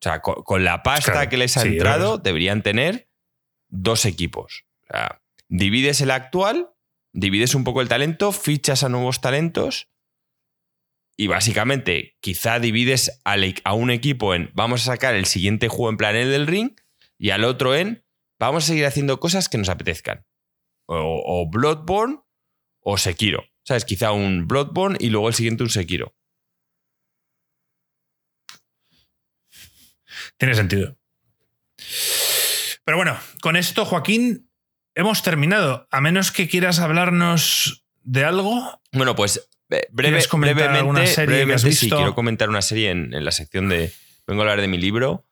O 0.00 0.02
sea, 0.02 0.20
co- 0.20 0.42
con, 0.44 0.64
la 0.64 0.82
pasta 0.82 1.12
Claro, 1.12 1.30
que 1.30 1.36
les 1.36 1.56
ha 1.56 1.60
sí, 1.60 1.68
entrado, 1.68 2.18
deberían 2.18 2.62
tener 2.62 3.08
dos 3.68 4.04
equipos. 4.04 4.64
O 4.82 4.86
sea, 4.92 5.22
divides 5.48 6.00
el 6.00 6.10
actual, 6.10 6.70
divides 7.12 7.54
un 7.54 7.64
poco 7.64 7.80
el 7.80 7.88
talento, 7.88 8.32
fichas 8.32 8.82
a 8.82 8.88
nuevos 8.88 9.20
talentos 9.20 9.88
y 11.16 11.28
básicamente 11.28 12.16
quizá 12.20 12.58
divides 12.58 13.20
e- 13.24 13.54
a 13.64 13.72
un 13.72 13.90
equipo 13.90 14.34
en 14.34 14.50
vamos 14.52 14.82
a 14.82 14.92
sacar 14.92 15.14
el 15.14 15.26
siguiente 15.26 15.68
juego 15.68 15.90
en 15.90 15.96
plan 15.96 16.16
el 16.16 16.30
del 16.30 16.46
ring 16.48 16.72
y 17.18 17.30
al 17.30 17.44
otro 17.44 17.74
en 17.74 18.03
vamos 18.46 18.64
a 18.64 18.66
seguir 18.68 18.86
haciendo 18.86 19.20
cosas 19.20 19.48
que 19.48 19.58
nos 19.58 19.68
apetezcan. 19.68 20.24
O, 20.86 21.22
o 21.24 21.50
Bloodborne 21.50 22.20
o 22.80 22.98
Sekiro. 22.98 23.44
¿Sabes? 23.64 23.84
Quizá 23.84 24.12
un 24.12 24.46
Bloodborne 24.46 24.98
y 25.00 25.08
luego 25.10 25.28
el 25.28 25.34
siguiente 25.34 25.62
un 25.62 25.70
Sekiro. 25.70 26.14
Tiene 30.36 30.54
sentido. 30.54 30.98
Pero 32.84 32.98
bueno, 32.98 33.18
con 33.40 33.56
esto, 33.56 33.84
Joaquín, 33.84 34.50
hemos 34.94 35.22
terminado. 35.22 35.88
A 35.90 36.00
menos 36.00 36.32
que 36.32 36.48
quieras 36.48 36.78
hablarnos 36.80 37.86
de 38.02 38.24
algo. 38.24 38.80
Bueno, 38.92 39.14
pues 39.14 39.48
eh, 39.70 39.86
breve, 39.90 40.12
¿Quieres 40.12 40.28
comentar 40.28 40.70
brevemente, 40.70 41.26
brevemente 41.26 41.72
sí, 41.72 41.88
quiero 41.88 42.14
comentar 42.14 42.48
una 42.48 42.62
serie 42.62 42.90
en, 42.90 43.14
en 43.14 43.24
la 43.24 43.32
sección 43.32 43.68
de 43.68 43.92
vengo 44.26 44.42
a 44.42 44.44
hablar 44.44 44.60
de 44.60 44.68
mi 44.68 44.78
libro. 44.78 45.24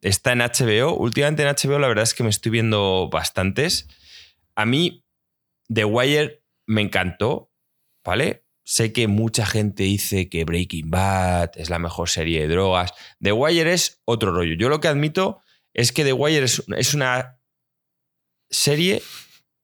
Está 0.00 0.32
en 0.32 0.40
HBO. 0.40 0.94
Últimamente 0.94 1.42
en 1.42 1.48
HBO 1.48 1.78
la 1.78 1.88
verdad 1.88 2.04
es 2.04 2.14
que 2.14 2.22
me 2.22 2.30
estoy 2.30 2.52
viendo 2.52 3.08
bastantes. 3.10 3.88
A 4.54 4.64
mí 4.66 5.04
The 5.72 5.84
Wire 5.84 6.44
me 6.66 6.82
encantó, 6.82 7.52
¿vale? 8.04 8.44
Sé 8.64 8.92
que 8.92 9.08
mucha 9.08 9.46
gente 9.46 9.84
dice 9.84 10.28
que 10.28 10.44
Breaking 10.44 10.90
Bad 10.90 11.52
es 11.54 11.70
la 11.70 11.78
mejor 11.78 12.10
serie 12.10 12.42
de 12.42 12.48
drogas. 12.48 12.92
The 13.20 13.32
Wire 13.32 13.72
es 13.72 14.02
otro 14.04 14.32
rollo. 14.32 14.54
Yo 14.54 14.68
lo 14.68 14.80
que 14.80 14.88
admito 14.88 15.40
es 15.72 15.92
que 15.92 16.04
The 16.04 16.12
Wire 16.12 16.44
es, 16.44 16.94
una 16.94 17.40
serie 18.50 19.02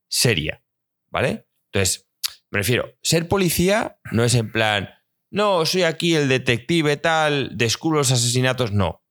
seria, 0.09 0.62
¿vale? 1.11 1.47
Entonces, 1.73 2.09
me 2.51 2.61
refiero, 2.61 2.97
ser 3.02 3.28
policía 3.28 3.98
no 4.12 4.24
es 4.24 4.35
en 4.35 4.51
plan, 4.51 4.90
no, 5.31 5.66
soy 5.66 5.82
aquí 5.82 6.15
el 6.15 6.28
detective 6.28 6.97
tal, 6.97 7.51
descubro 7.56 7.98
los 7.98 8.12
asesinatos, 8.12 8.73
no. 8.73 9.03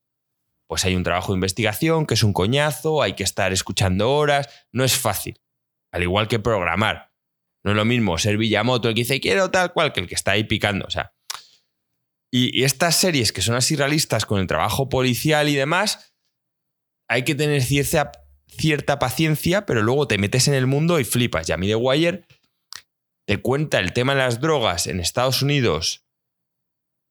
Pues 0.74 0.86
hay 0.86 0.96
un 0.96 1.04
trabajo 1.04 1.34
de 1.34 1.38
investigación 1.38 2.08
que 2.08 2.16
es 2.16 2.24
un 2.24 2.34
coñazo, 2.34 3.04
hay 3.04 3.14
que 3.14 3.22
estar 3.22 3.54
escuchando 3.54 4.12
horas, 4.12 4.50
no 4.72 4.84
es 4.84 4.98
fácil. 4.98 5.40
Al 5.92 6.02
igual 6.02 6.28
que 6.28 6.40
programar. 6.40 7.14
No 7.64 7.70
es 7.70 7.78
lo 7.78 7.86
mismo 7.86 8.18
ser 8.18 8.38
Villamoto 8.38 8.90
el 8.90 8.96
que 8.96 9.02
dice 9.02 9.22
quiero 9.22 9.52
tal 9.52 9.72
cual 9.72 9.94
que 9.94 10.00
el 10.00 10.08
que 10.08 10.16
está 10.16 10.32
ahí 10.32 10.46
picando. 10.46 10.88
O 10.88 10.90
sea. 10.90 11.14
Y, 12.32 12.64
estas 12.64 12.96
series 12.96 13.32
que 13.32 13.44
son 13.44 13.54
así 13.54 13.76
realistas 13.76 14.26
con 14.26 14.40
el 14.40 14.48
trabajo 14.48 14.90
policial 14.90 15.48
y 15.48 15.54
demás, 15.54 16.16
hay 17.08 17.24
que 17.24 17.36
tener 17.36 17.62
cierta, 17.62 18.12
cierta 18.48 18.98
paciencia, 18.98 19.68
pero 19.68 19.84
luego 19.84 20.08
te 20.08 20.18
metes 20.18 20.48
en 20.48 20.56
el 20.56 20.66
mundo 20.66 21.00
y 21.00 21.04
flipas. 21.04 21.48
Y 21.50 21.52
a 21.52 21.58
mí 21.58 21.72
Wire 21.76 22.26
te 23.28 23.38
cuenta 23.38 23.78
el 23.78 23.94
tema 23.94 24.14
de 24.16 24.22
las 24.22 24.42
drogas 24.42 24.88
en 24.88 25.00
Estados 25.00 25.44
Unidos. 25.44 26.04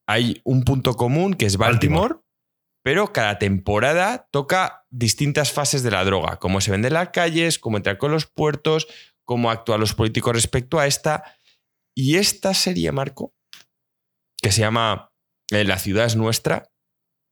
Hay 0.05 0.41
un 0.43 0.65
punto 0.65 0.95
común 0.95 1.33
que 1.33 1.45
es 1.45 1.55
Baltimore. 1.55 2.22
Pero 2.83 3.13
cada 3.13 3.39
temporada 3.39 4.27
toca 4.29 4.85
distintas 4.89 5.51
fases 5.51 5.83
de 5.83 5.91
la 5.91 6.03
droga, 6.03 6.37
cómo 6.37 6.59
se 6.59 6.69
vende 6.69 6.89
en 6.89 6.95
las 6.95 7.09
calles, 7.09 7.57
cómo 7.57 7.77
entrar 7.77 7.97
con 7.97 8.11
los 8.11 8.27
puertos, 8.27 8.87
cómo 9.23 9.49
actúan 9.49 9.79
los 9.79 9.95
políticos 9.95 10.33
respecto 10.33 10.79
a 10.79 10.85
esta. 10.85 11.23
Y 11.95 12.17
esta 12.17 12.53
serie, 12.53 12.91
Marco, 12.91 13.33
que 14.41 14.51
se 14.51 14.61
llama 14.61 15.11
eh, 15.51 15.63
La 15.63 15.79
ciudad 15.79 16.05
es 16.05 16.17
nuestra, 16.17 16.71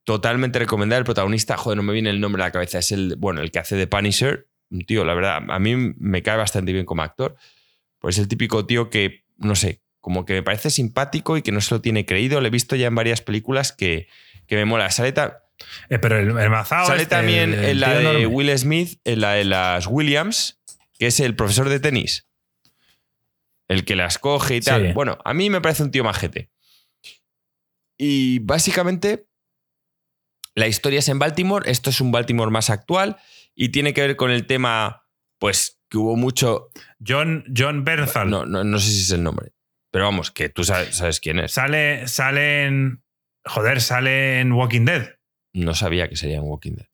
totalmente 0.06 0.58
recomendada. 0.58 1.00
El 1.00 1.06
protagonista, 1.06 1.58
joder, 1.58 1.78
no 1.78 1.84
me 1.84 1.94
viene 1.94 2.10
el 2.10 2.22
nombre 2.22 2.42
a 2.44 2.48
la 2.48 2.52
cabeza, 2.52 2.80
es 2.80 2.94
el, 2.94 3.18
bueno, 3.18 3.42
el 3.42 3.52
que 3.52 3.60
hace 3.60 3.76
de 3.76 3.88
Punisher. 3.88 4.48
Un 4.70 4.86
tío, 4.86 5.04
la 5.04 5.14
verdad, 5.14 5.42
a 5.50 5.60
mí 5.60 5.76
me 5.76 6.24
cae 6.24 6.38
bastante 6.38 6.72
bien 6.72 6.86
como 6.86 7.02
actor. 7.02 7.36
Pues 8.00 8.16
es 8.16 8.22
el 8.22 8.28
típico 8.30 8.66
tío 8.66 8.90
que, 8.90 9.26
no 9.36 9.56
sé, 9.56 9.82
como 10.00 10.24
que 10.24 10.34
me 10.34 10.44
parece 10.44 10.70
simpático 10.70 11.36
y 11.36 11.42
que 11.42 11.52
no 11.52 11.60
se 11.60 11.76
lo 11.76 11.82
tiene 11.82 12.06
creído. 12.06 12.40
Lo 12.40 12.48
he 12.48 12.52
visto 12.52 12.78
ya 12.78 12.88
en 12.88 12.96
varias 12.96 13.22
películas 13.22 13.74
que, 13.74 14.08
que 14.52 14.58
me 14.58 14.66
mola. 14.66 14.92
Sale, 14.92 15.14
ta- 15.14 15.46
Eh, 15.88 15.98
pero 15.98 16.20
el, 16.20 16.38
el 16.38 16.50
mazao 16.50 16.86
sale 16.86 17.04
este, 17.04 17.16
también 17.16 17.54
el 17.54 17.64
en 17.64 17.80
la 17.80 17.94
de 17.94 18.02
enorme. 18.02 18.26
Will 18.28 18.58
Smith, 18.60 19.00
en 19.06 19.22
la 19.22 19.32
de 19.32 19.46
las 19.46 19.88
Williams, 19.88 20.60
que 21.00 21.08
es 21.08 21.22
el 21.22 21.38
profesor 21.38 21.70
de 21.70 21.80
tenis. 21.80 22.28
El 23.70 23.86
que 23.86 23.96
las 23.96 24.18
coge 24.20 24.58
y 24.58 24.60
tal. 24.60 24.88
Sí. 24.88 24.92
Bueno, 24.94 25.18
a 25.24 25.34
mí 25.34 25.50
me 25.50 25.62
parece 25.62 25.84
un 25.84 25.92
tío 25.92 26.04
majete. 26.04 26.50
Y 27.98 28.40
básicamente 28.40 29.26
la 30.54 30.68
historia 30.68 31.00
es 31.00 31.08
en 31.08 31.18
Baltimore. 31.18 31.72
Esto 31.72 31.90
es 31.92 32.02
un 32.02 32.12
Baltimore 32.12 32.52
más 32.52 32.70
actual 32.70 33.16
y 33.56 33.70
tiene 33.70 33.94
que 33.94 34.02
ver 34.02 34.16
con 34.18 34.32
el 34.32 34.48
tema, 34.48 35.06
pues, 35.40 35.80
que 35.88 35.98
hubo 35.98 36.18
mucho. 36.18 36.72
John, 37.08 37.46
John 37.56 37.86
Bernthal. 37.86 38.30
No, 38.30 38.46
no, 38.46 38.66
no 38.66 38.80
sé 38.80 38.90
si 38.92 39.00
es 39.04 39.12
el 39.12 39.24
nombre. 39.24 39.54
Pero 39.92 40.04
vamos, 40.04 40.30
que 40.32 40.50
tú 40.50 40.66
sabes, 40.66 40.96
sabes 40.98 41.22
quién 41.22 41.40
es. 41.40 41.54
Sale, 41.54 42.06
sale 42.10 42.66
en. 42.66 43.01
Joder, 43.46 43.82
sale 43.82 44.40
en 44.40 44.52
Walking 44.52 44.86
Dead. 44.86 45.16
No 45.54 45.74
sabía 45.74 46.08
que 46.10 46.16
sería 46.16 46.38
en 46.38 46.44
Walking 46.44 46.74
Dead. 46.74 46.88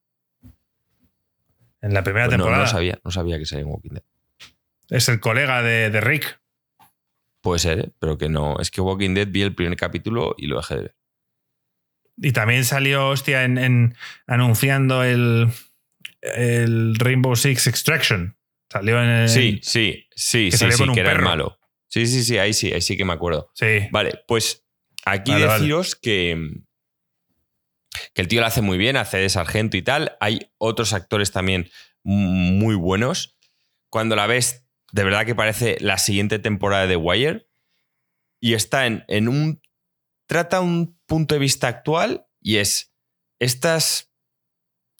En 1.82 1.94
la 1.94 2.03
primera 2.03 2.26
Pues 2.26 2.38
temporada. 2.38 2.64
no 2.64 2.69
sabía, 2.69 2.99
no 3.03 3.11
sabía 3.11 3.38
que 3.38 3.45
sería 3.45 3.64
en 3.64 3.69
Walking 3.72 3.91
Dead. 3.91 4.03
Es 4.90 5.10
el 5.10 5.19
colega 5.19 5.61
de, 5.61 5.90
de 5.90 6.02
Rick. 6.02 6.40
Puede 7.41 7.60
ser, 7.60 7.80
¿eh? 7.80 7.91
pero 7.99 8.18
que 8.18 8.30
no. 8.30 8.57
Es 8.60 8.72
que 8.72 8.82
Walking 8.82 9.14
Dead 9.14 9.28
vi 9.30 9.41
el 9.44 9.53
primer 9.53 9.78
capítulo 9.78 10.34
y 10.38 10.48
lo 10.48 10.57
dejé 10.57 10.76
de 10.76 10.82
ver. 10.82 10.95
Y 12.19 12.32
también 12.32 12.65
salió, 12.65 13.10
hostia, 13.10 13.44
en, 13.44 13.57
en- 13.60 13.95
anunciando 14.26 15.03
el, 15.03 15.49
el 16.22 16.95
Rainbow 16.95 17.36
Six 17.36 17.68
Extraction. 17.68 18.36
Salió 18.72 19.02
en 19.03 19.10
el. 19.10 19.30
Sí, 19.30 19.60
sí, 19.61 20.07
sí, 20.15 20.49
sí, 20.52 20.57
salió 20.57 20.76
sí, 20.78 20.84
con 20.84 20.90
un 20.90 20.95
que 20.95 21.02
era 21.02 21.11
el 21.11 21.18
perro. 21.18 21.30
malo. 21.30 21.60
Sí, 21.90 22.07
sí, 22.07 22.24
sí, 22.24 22.38
ahí 22.38 22.53
sí, 22.53 22.74
ahí 22.74 22.82
sí 22.82 22.98
que 22.98 23.06
me 23.06 23.14
acuerdo. 23.14 23.52
Sí. 23.53 23.88
Vale, 23.91 24.19
pues 24.28 24.66
aquí 25.11 25.31
Vale, 25.31 25.45
vale. 25.45 25.59
deciros 25.59 25.95
que, 25.95 26.61
que 28.13 28.21
el 28.21 28.27
tío 28.27 28.41
lo 28.41 28.47
hace 28.47 28.61
muy 28.61 28.77
bien, 28.77 28.97
hace 28.97 29.17
de 29.17 29.29
sargento 29.29 29.77
y 29.77 29.81
tal. 29.81 30.17
Hay 30.19 30.51
otros 30.57 30.93
actores 30.93 31.31
también 31.31 31.69
muy 32.03 32.75
buenos. 32.75 33.38
Cuando 33.89 34.15
la 34.15 34.27
ves, 34.27 34.65
de 34.91 35.03
verdad 35.03 35.25
que 35.25 35.35
parece 35.35 35.77
la 35.79 35.97
siguiente 35.97 36.39
temporada 36.39 36.88
de 36.88 36.95
Wire. 36.95 37.47
Y 38.39 38.53
está 38.53 38.85
en, 38.85 39.03
en 39.07 39.27
un. 39.27 39.61
Trata 40.27 40.61
un 40.61 40.99
punto 41.05 41.35
de 41.35 41.39
vista 41.39 41.67
actual 41.67 42.27
y 42.41 42.57
es 42.57 42.93
estas 43.39 44.11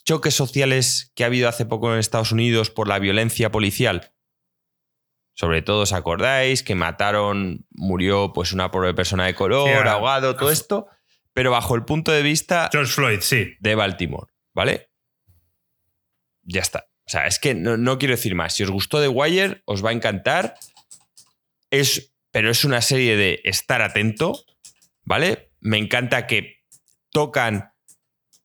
choques 0.04 0.34
sociales 0.34 1.12
que 1.14 1.22
ha 1.22 1.26
habido 1.26 1.48
hace 1.48 1.66
poco 1.66 1.92
en 1.92 1.98
Estados 1.98 2.32
Unidos 2.32 2.70
por 2.70 2.88
la 2.88 2.98
violencia 2.98 3.50
policial. 3.50 4.12
Sobre 5.38 5.62
todo, 5.62 5.82
¿os 5.82 5.92
acordáis? 5.92 6.64
Que 6.64 6.74
mataron, 6.74 7.64
murió 7.70 8.32
pues 8.32 8.52
una 8.52 8.72
pobre 8.72 8.92
persona 8.92 9.26
de 9.26 9.36
color, 9.36 9.68
Sí, 9.68 9.74
ahogado, 9.88 10.34
todo 10.34 10.50
esto, 10.50 10.88
pero 11.32 11.52
bajo 11.52 11.76
el 11.76 11.84
punto 11.84 12.10
de 12.10 12.22
vista 12.22 12.68
George 12.72 12.92
Floyd, 12.92 13.20
sí. 13.20 13.54
de 13.60 13.74
Baltimore, 13.76 14.32
¿vale? 14.52 14.90
Ya 16.42 16.60
está. 16.60 16.88
O 17.06 17.10
sea, 17.10 17.28
es 17.28 17.38
que 17.38 17.54
no, 17.54 17.76
no 17.76 17.98
quiero 17.98 18.16
decir 18.16 18.34
más. 18.34 18.54
Si 18.54 18.64
os 18.64 18.70
gustó 18.70 19.00
The 19.00 19.06
Wire, 19.06 19.62
os 19.64 19.84
va 19.84 19.90
a 19.90 19.92
encantar. 19.92 20.56
Es, 21.70 22.12
pero 22.32 22.50
es 22.50 22.64
una 22.64 22.80
serie 22.82 23.16
de 23.16 23.40
estar 23.44 23.80
atento, 23.80 24.44
¿vale? 25.04 25.52
Me 25.60 25.78
encanta 25.78 26.26
que 26.26 26.64
tocan. 27.12 27.72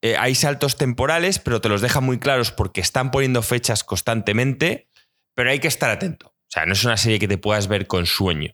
eh, 0.01 0.15
hay 0.17 0.35
saltos 0.35 0.77
temporales, 0.77 1.39
pero 1.39 1.59
te 1.59 1.69
los 1.69 1.81
dejan 1.81 2.03
muy 2.03 2.19
claros 2.19 2.51
porque 2.51 2.81
están 2.81 3.09
poniendo 3.09 3.41
fechas 3.41 3.83
constantemente, 3.83 4.89
pero 5.33 5.49
hay 5.49 5.59
que 5.59 5.67
estar 5.67 5.89
atento. 5.89 6.32
O 6.53 6.55
sea, 6.55 6.65
no 6.67 6.73
es 6.73 6.83
una 6.83 6.97
serie 6.97 7.17
que 7.17 7.27
te 7.27 7.39
puedas 7.39 7.67
ver 7.67 7.87
con 7.87 8.05
sueño. 8.05 8.51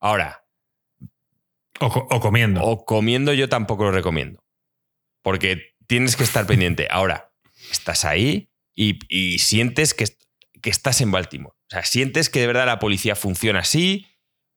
Ahora, 0.00 0.44
O, 1.80 1.88
co- 1.90 2.06
o 2.10 2.20
comiendo. 2.20 2.62
o 2.62 2.84
comiendo 2.84 3.32
yo 3.32 3.48
tampoco 3.48 3.84
lo 3.84 3.90
recomiendo. 3.90 4.44
Porque 5.22 5.74
tienes 5.86 6.14
que 6.16 6.24
estar 6.24 6.46
pendiente. 6.46 6.88
Ahora, 6.90 7.32
estás 7.70 8.04
ahí 8.04 8.50
y, 8.74 8.98
y 9.08 9.38
sientes 9.38 9.94
que, 9.94 10.04
que 10.60 10.68
estás 10.68 11.00
en 11.00 11.10
Baltimore. 11.10 11.54
O 11.54 11.70
sea, 11.70 11.84
sientes 11.84 12.28
que 12.28 12.40
de 12.40 12.46
verdad 12.48 12.66
la 12.66 12.78
policía 12.78 13.16
funciona 13.16 13.60
así, 13.60 14.06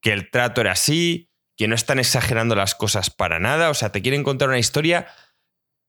que 0.02 0.12
el 0.12 0.30
trato 0.30 0.60
era 0.62 0.74
así, 0.74 1.30
que 1.56 1.70
no 1.70 1.76
están 1.76 1.98
exagerando 2.00 2.56
las 2.56 2.76
cosas 2.76 3.10
para 3.10 3.40
nada. 3.40 3.70
O 3.70 3.74
sea, 3.74 3.92
te 3.94 4.02
quieren 4.02 4.24
contar 4.24 4.50
una 4.50 4.60
historia 4.60 5.08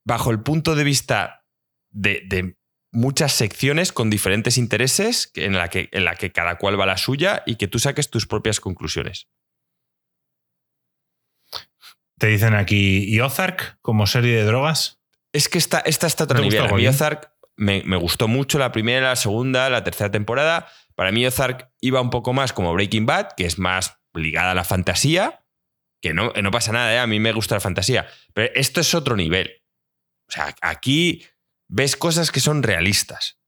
bajo 0.04 0.30
el 0.30 0.40
punto 0.42 0.76
de 0.76 0.84
vista 0.84 1.44
de, 1.90 2.22
de 2.26 2.56
muchas 2.94 3.32
secciones 3.32 3.92
con 3.92 4.08
diferentes 4.08 4.56
intereses 4.56 5.30
en 5.34 5.54
la, 5.54 5.68
que, 5.68 5.88
en 5.92 6.04
la 6.04 6.14
que 6.14 6.32
cada 6.32 6.56
cual 6.56 6.80
va 6.80 6.86
la 6.86 6.96
suya 6.96 7.42
y 7.44 7.56
que 7.56 7.68
tú 7.68 7.78
saques 7.78 8.08
tus 8.08 8.26
propias 8.26 8.60
conclusiones. 8.60 9.28
Te 12.18 12.28
dicen 12.28 12.54
aquí, 12.54 13.04
¿y 13.06 13.20
Ozark 13.20 13.78
como 13.82 14.06
serie 14.06 14.36
de 14.36 14.44
drogas? 14.44 15.00
Es 15.32 15.48
que 15.48 15.58
esta, 15.58 15.80
esta 15.80 16.06
está 16.06 16.22
a 16.22 16.26
otro 16.26 16.38
¿Te 16.38 16.44
gustó, 16.44 16.62
nivel. 16.62 16.74
A 16.74 16.76
mí? 16.76 16.86
Ozark, 16.86 17.32
me, 17.56 17.82
me 17.84 17.96
gustó 17.96 18.28
mucho 18.28 18.58
la 18.58 18.70
primera, 18.70 19.08
la 19.08 19.16
segunda, 19.16 19.68
la 19.68 19.82
tercera 19.82 20.10
temporada. 20.10 20.68
Para 20.94 21.10
mí 21.10 21.26
Ozark 21.26 21.72
iba 21.80 22.00
un 22.00 22.10
poco 22.10 22.32
más 22.32 22.52
como 22.52 22.72
Breaking 22.72 23.06
Bad, 23.06 23.32
que 23.36 23.46
es 23.46 23.58
más 23.58 23.98
ligada 24.14 24.52
a 24.52 24.54
la 24.54 24.64
fantasía, 24.64 25.44
que 26.00 26.14
no, 26.14 26.32
no 26.40 26.50
pasa 26.52 26.70
nada, 26.70 26.94
¿eh? 26.94 26.98
a 27.00 27.06
mí 27.08 27.18
me 27.18 27.32
gusta 27.32 27.56
la 27.56 27.60
fantasía. 27.60 28.06
Pero 28.32 28.52
esto 28.54 28.80
es 28.80 28.94
otro 28.94 29.16
nivel. 29.16 29.62
O 30.28 30.32
sea, 30.32 30.54
aquí 30.62 31.24
ves 31.74 31.96
cosas 31.96 32.30
que 32.30 32.38
son 32.38 32.62
realistas, 32.62 33.40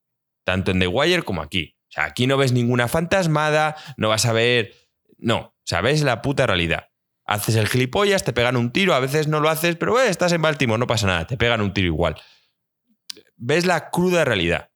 tanto 0.42 0.72
en 0.72 0.80
The 0.80 0.88
Wire 0.88 1.22
como 1.22 1.42
aquí. 1.42 1.76
O 1.88 1.92
sea, 1.92 2.04
aquí 2.06 2.26
no 2.26 2.36
ves 2.36 2.50
ninguna 2.50 2.88
fantasmada, 2.88 3.76
no 3.96 4.08
vas 4.08 4.26
a 4.26 4.32
ver... 4.32 4.74
No, 5.16 5.38
o 5.38 5.54
sea, 5.62 5.80
ves 5.80 6.02
la 6.02 6.22
puta 6.22 6.44
realidad. 6.44 6.88
Haces 7.24 7.54
el 7.54 7.68
gilipollas, 7.68 8.24
te 8.24 8.32
pegan 8.32 8.56
un 8.56 8.72
tiro, 8.72 8.94
a 8.94 9.00
veces 9.00 9.28
no 9.28 9.38
lo 9.38 9.48
haces, 9.48 9.76
pero 9.76 10.00
eh, 10.00 10.08
estás 10.08 10.32
en 10.32 10.42
Baltimore, 10.42 10.78
no 10.78 10.88
pasa 10.88 11.06
nada, 11.06 11.26
te 11.28 11.36
pegan 11.36 11.60
un 11.60 11.72
tiro 11.72 11.86
igual. 11.86 12.20
Ves 13.36 13.64
la 13.64 13.90
cruda 13.90 14.24
realidad. 14.24 14.70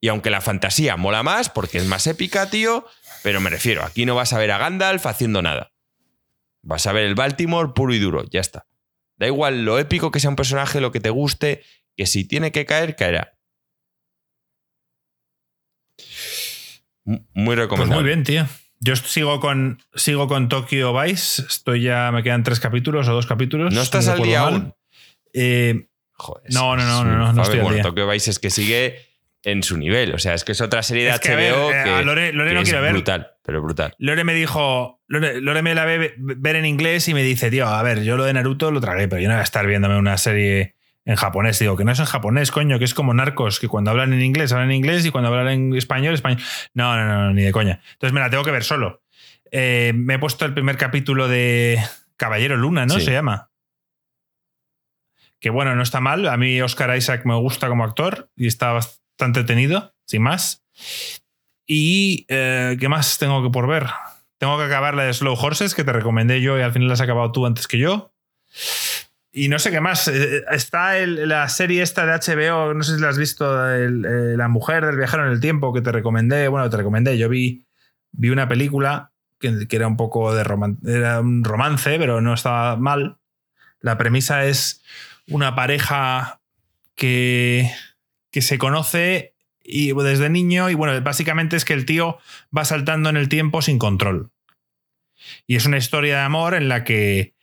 Y 0.00 0.06
aunque 0.06 0.30
la 0.30 0.40
fantasía 0.40 0.96
mola 0.96 1.24
más, 1.24 1.50
porque 1.50 1.78
es 1.78 1.86
más 1.86 2.06
épica, 2.06 2.48
tío, 2.48 2.86
pero 3.24 3.40
me 3.40 3.50
refiero, 3.50 3.82
aquí 3.82 4.06
no 4.06 4.14
vas 4.14 4.32
a 4.32 4.38
ver 4.38 4.52
a 4.52 4.58
Gandalf 4.58 5.04
haciendo 5.06 5.42
nada. 5.42 5.72
Vas 6.62 6.86
a 6.86 6.92
ver 6.92 7.06
el 7.06 7.16
Baltimore 7.16 7.72
puro 7.74 7.92
y 7.92 7.98
duro, 7.98 8.22
ya 8.30 8.40
está. 8.40 8.68
Da 9.16 9.26
igual 9.26 9.64
lo 9.64 9.80
épico 9.80 10.12
que 10.12 10.20
sea 10.20 10.30
un 10.30 10.36
personaje, 10.36 10.80
lo 10.80 10.92
que 10.92 11.00
te 11.00 11.10
guste, 11.10 11.64
que 11.96 12.06
si 12.06 12.26
tiene 12.26 12.52
que 12.52 12.64
caer, 12.66 12.96
caerá. 12.96 13.32
Muy 17.04 17.54
recomendable. 17.54 17.76
Pues 17.76 17.88
muy 17.90 18.04
bien, 18.04 18.22
tío. 18.24 18.46
Yo 18.80 18.96
sigo 18.96 19.40
con, 19.40 19.82
sigo 19.94 20.26
con 20.28 20.48
Tokyo 20.48 20.98
Vice. 20.98 21.42
Estoy 21.42 21.82
ya, 21.82 22.10
me 22.12 22.22
quedan 22.22 22.42
tres 22.42 22.60
capítulos 22.60 23.08
o 23.08 23.12
dos 23.14 23.26
capítulos. 23.26 23.72
¿No 23.72 23.82
estás 23.82 24.08
al 24.08 24.20
día 24.22 24.40
aún? 24.40 24.74
Eh, 25.32 25.88
Joder, 26.16 26.52
no, 26.52 26.76
no, 26.76 26.84
no, 26.84 27.04
no, 27.04 27.16
no, 27.18 27.32
no 27.32 27.42
estoy 27.42 27.56
bueno, 27.58 27.68
al 27.70 27.74
día. 27.74 27.82
Tokyo 27.82 28.08
Vice 28.08 28.30
es 28.30 28.38
que 28.38 28.50
sigue 28.50 28.98
en 29.42 29.62
su 29.62 29.76
nivel. 29.76 30.14
O 30.14 30.18
sea, 30.18 30.34
es 30.34 30.44
que 30.44 30.52
es 30.52 30.60
otra 30.60 30.82
serie 30.82 31.04
de 31.04 31.10
Es 31.10 31.20
que, 31.20 31.30
a 31.30 31.34
HBO 31.36 31.68
ver, 31.68 31.76
eh, 31.76 31.84
que, 31.84 31.90
a 31.90 32.02
Lore- 32.02 32.32
Lore 32.32 32.48
que 32.50 32.54
no 32.54 32.60
es 32.60 32.68
quiere 32.68 32.80
ver. 32.82 32.92
brutal, 32.92 33.30
pero 33.42 33.60
brutal. 33.62 33.94
Lore 33.98 34.22
me 34.24 34.32
dijo, 34.34 35.02
Lore, 35.08 35.40
Lore 35.40 35.62
me 35.62 35.74
la 35.74 35.84
ve 35.84 36.14
ver 36.16 36.56
en 36.56 36.66
inglés 36.66 37.08
y 37.08 37.14
me 37.14 37.22
dice, 37.22 37.50
tío, 37.50 37.66
a 37.66 37.82
ver, 37.82 38.02
yo 38.04 38.16
lo 38.16 38.24
de 38.24 38.32
Naruto 38.32 38.70
lo 38.70 38.80
tragué, 38.80 39.08
pero 39.08 39.20
yo 39.20 39.28
no 39.28 39.34
voy 39.34 39.40
a 39.40 39.44
estar 39.44 39.66
viéndome 39.66 39.98
una 39.98 40.16
serie 40.18 40.74
en 41.04 41.16
japonés. 41.16 41.58
Digo, 41.58 41.76
que 41.76 41.84
no 41.84 41.92
es 41.92 41.98
en 41.98 42.06
japonés, 42.06 42.50
coño, 42.50 42.78
que 42.78 42.84
es 42.84 42.94
como 42.94 43.14
narcos, 43.14 43.60
que 43.60 43.68
cuando 43.68 43.90
hablan 43.90 44.12
en 44.12 44.22
inglés 44.22 44.52
hablan 44.52 44.70
en 44.70 44.76
inglés 44.76 45.04
y 45.04 45.10
cuando 45.10 45.28
hablan 45.28 45.48
en 45.48 45.74
español, 45.74 46.14
español. 46.14 46.40
No, 46.72 46.96
no, 46.96 47.06
no, 47.06 47.32
ni 47.32 47.42
de 47.42 47.52
coña. 47.52 47.80
Entonces 47.92 48.12
me 48.12 48.20
la 48.20 48.30
tengo 48.30 48.44
que 48.44 48.50
ver 48.50 48.64
solo. 48.64 49.02
Eh, 49.50 49.92
me 49.94 50.14
he 50.14 50.18
puesto 50.18 50.44
el 50.44 50.54
primer 50.54 50.76
capítulo 50.76 51.28
de 51.28 51.78
Caballero 52.16 52.56
Luna, 52.56 52.86
¿no? 52.86 52.94
Sí. 52.94 53.02
Se 53.02 53.12
llama. 53.12 53.50
Que 55.40 55.50
bueno, 55.50 55.74
no 55.76 55.82
está 55.82 56.00
mal. 56.00 56.26
A 56.28 56.36
mí 56.36 56.60
Oscar 56.62 56.96
Isaac 56.96 57.22
me 57.24 57.34
gusta 57.36 57.68
como 57.68 57.84
actor 57.84 58.30
y 58.34 58.46
está 58.46 58.72
bastante 58.72 59.40
entretenido, 59.40 59.94
sin 60.06 60.22
más. 60.22 60.64
Y 61.66 62.26
eh, 62.28 62.76
¿qué 62.80 62.88
más 62.88 63.18
tengo 63.18 63.42
que 63.42 63.50
por 63.50 63.66
ver? 63.66 63.86
Tengo 64.38 64.58
que 64.58 64.64
acabar 64.64 64.94
la 64.94 65.04
de 65.04 65.14
Slow 65.14 65.34
Horses, 65.34 65.74
que 65.74 65.84
te 65.84 65.92
recomendé 65.92 66.40
yo 66.40 66.58
y 66.58 66.62
al 66.62 66.72
final 66.72 66.88
la 66.88 66.94
has 66.94 67.00
acabado 67.00 67.32
tú 67.32 67.46
antes 67.46 67.68
que 67.68 67.78
yo. 67.78 68.14
Y 69.36 69.48
no 69.48 69.58
sé 69.58 69.72
qué 69.72 69.80
más. 69.80 70.06
Eh, 70.08 70.44
Está 70.52 70.96
el- 70.98 71.28
la 71.28 71.48
serie 71.48 71.82
esta 71.82 72.06
de 72.06 72.12
HBO, 72.12 72.72
no 72.72 72.82
sé 72.84 72.94
si 72.94 73.00
la 73.00 73.08
has 73.08 73.18
visto, 73.18 73.44
eh, 73.74 73.88
La 74.36 74.46
mujer 74.48 74.86
del 74.86 74.96
viajero 74.96 75.26
en 75.26 75.32
el 75.32 75.40
tiempo, 75.40 75.72
que 75.74 75.80
te 75.82 75.90
recomendé. 75.90 76.46
Bueno, 76.48 76.70
te 76.70 76.76
recomendé. 76.76 77.18
Yo 77.18 77.28
vi, 77.28 77.66
vi 78.12 78.30
una 78.30 78.46
película 78.48 79.12
que, 79.40 79.66
que 79.68 79.76
era 79.76 79.88
un 79.88 79.96
poco 79.96 80.32
de 80.34 80.44
roman- 80.44 80.78
era 80.86 81.20
un 81.20 81.42
romance, 81.42 81.98
pero 81.98 82.20
no 82.20 82.32
estaba 82.32 82.76
mal. 82.76 83.18
La 83.80 83.98
premisa 83.98 84.44
es 84.46 84.82
una 85.28 85.56
pareja 85.56 86.40
que, 86.94 87.68
que 88.30 88.40
se 88.40 88.56
conoce 88.56 89.34
y 89.64 89.92
desde 89.94 90.28
niño 90.30 90.70
y 90.70 90.74
bueno, 90.74 90.98
básicamente 91.02 91.56
es 91.56 91.64
que 91.64 91.72
el 91.72 91.86
tío 91.86 92.18
va 92.56 92.64
saltando 92.64 93.08
en 93.10 93.16
el 93.16 93.28
tiempo 93.28 93.62
sin 93.62 93.78
control. 93.78 94.30
Y 95.46 95.56
es 95.56 95.66
una 95.66 95.78
historia 95.78 96.18
de 96.18 96.22
amor 96.22 96.54
en 96.54 96.68
la 96.68 96.84
que 96.84 97.33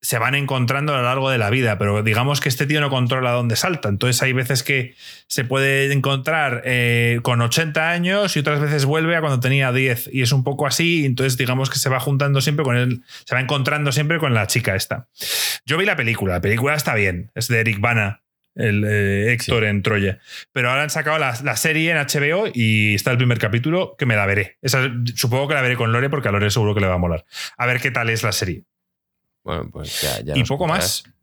se 0.00 0.18
van 0.18 0.34
encontrando 0.36 0.94
a 0.94 0.98
lo 0.98 1.02
largo 1.02 1.28
de 1.28 1.38
la 1.38 1.50
vida, 1.50 1.76
pero 1.76 2.02
digamos 2.04 2.40
que 2.40 2.48
este 2.48 2.66
tío 2.66 2.80
no 2.80 2.88
controla 2.88 3.32
dónde 3.32 3.56
salta. 3.56 3.88
Entonces 3.88 4.22
hay 4.22 4.32
veces 4.32 4.62
que 4.62 4.94
se 5.26 5.44
puede 5.44 5.92
encontrar 5.92 6.62
eh, 6.64 7.18
con 7.22 7.40
80 7.40 7.90
años 7.90 8.36
y 8.36 8.40
otras 8.40 8.60
veces 8.60 8.84
vuelve 8.84 9.16
a 9.16 9.20
cuando 9.20 9.40
tenía 9.40 9.72
10. 9.72 10.10
Y 10.12 10.22
es 10.22 10.30
un 10.32 10.44
poco 10.44 10.66
así, 10.66 11.04
entonces 11.04 11.36
digamos 11.36 11.68
que 11.68 11.78
se 11.78 11.88
va 11.88 11.98
juntando 11.98 12.40
siempre 12.40 12.64
con 12.64 12.76
él, 12.76 13.02
se 13.24 13.34
va 13.34 13.40
encontrando 13.40 13.90
siempre 13.90 14.18
con 14.18 14.34
la 14.34 14.46
chica 14.46 14.76
esta. 14.76 15.08
Yo 15.66 15.76
vi 15.76 15.84
la 15.84 15.96
película, 15.96 16.34
la 16.34 16.40
película 16.40 16.74
está 16.74 16.94
bien, 16.94 17.30
es 17.34 17.48
de 17.48 17.58
Eric 17.60 17.80
Bana, 17.80 18.22
el 18.54 18.84
eh, 18.86 19.32
Héctor 19.32 19.64
en 19.64 19.82
Troya. 19.82 20.18
Pero 20.52 20.70
ahora 20.70 20.84
han 20.84 20.90
sacado 20.90 21.18
la, 21.18 21.36
la 21.42 21.56
serie 21.56 21.90
en 21.90 21.96
HBO 21.98 22.48
y 22.54 22.94
está 22.94 23.10
el 23.10 23.16
primer 23.18 23.38
capítulo 23.38 23.96
que 23.98 24.06
me 24.06 24.14
la 24.16 24.26
veré. 24.26 24.58
Esa- 24.62 24.90
supongo 25.16 25.48
que 25.48 25.54
la 25.54 25.62
veré 25.62 25.74
con 25.76 25.90
Lore 25.92 26.08
porque 26.08 26.28
a 26.28 26.32
Lore 26.32 26.50
seguro 26.50 26.74
que 26.74 26.80
le 26.80 26.86
va 26.86 26.94
a 26.94 26.98
molar. 26.98 27.24
A 27.56 27.66
ver 27.66 27.80
qué 27.80 27.90
tal 27.90 28.10
es 28.10 28.22
la 28.22 28.32
serie. 28.32 28.62
Bueno, 29.48 29.70
pues 29.72 30.02
ya, 30.02 30.20
ya 30.20 30.36
y 30.36 30.42
poco 30.44 30.58
contarás. 30.66 31.04
más. 31.06 31.14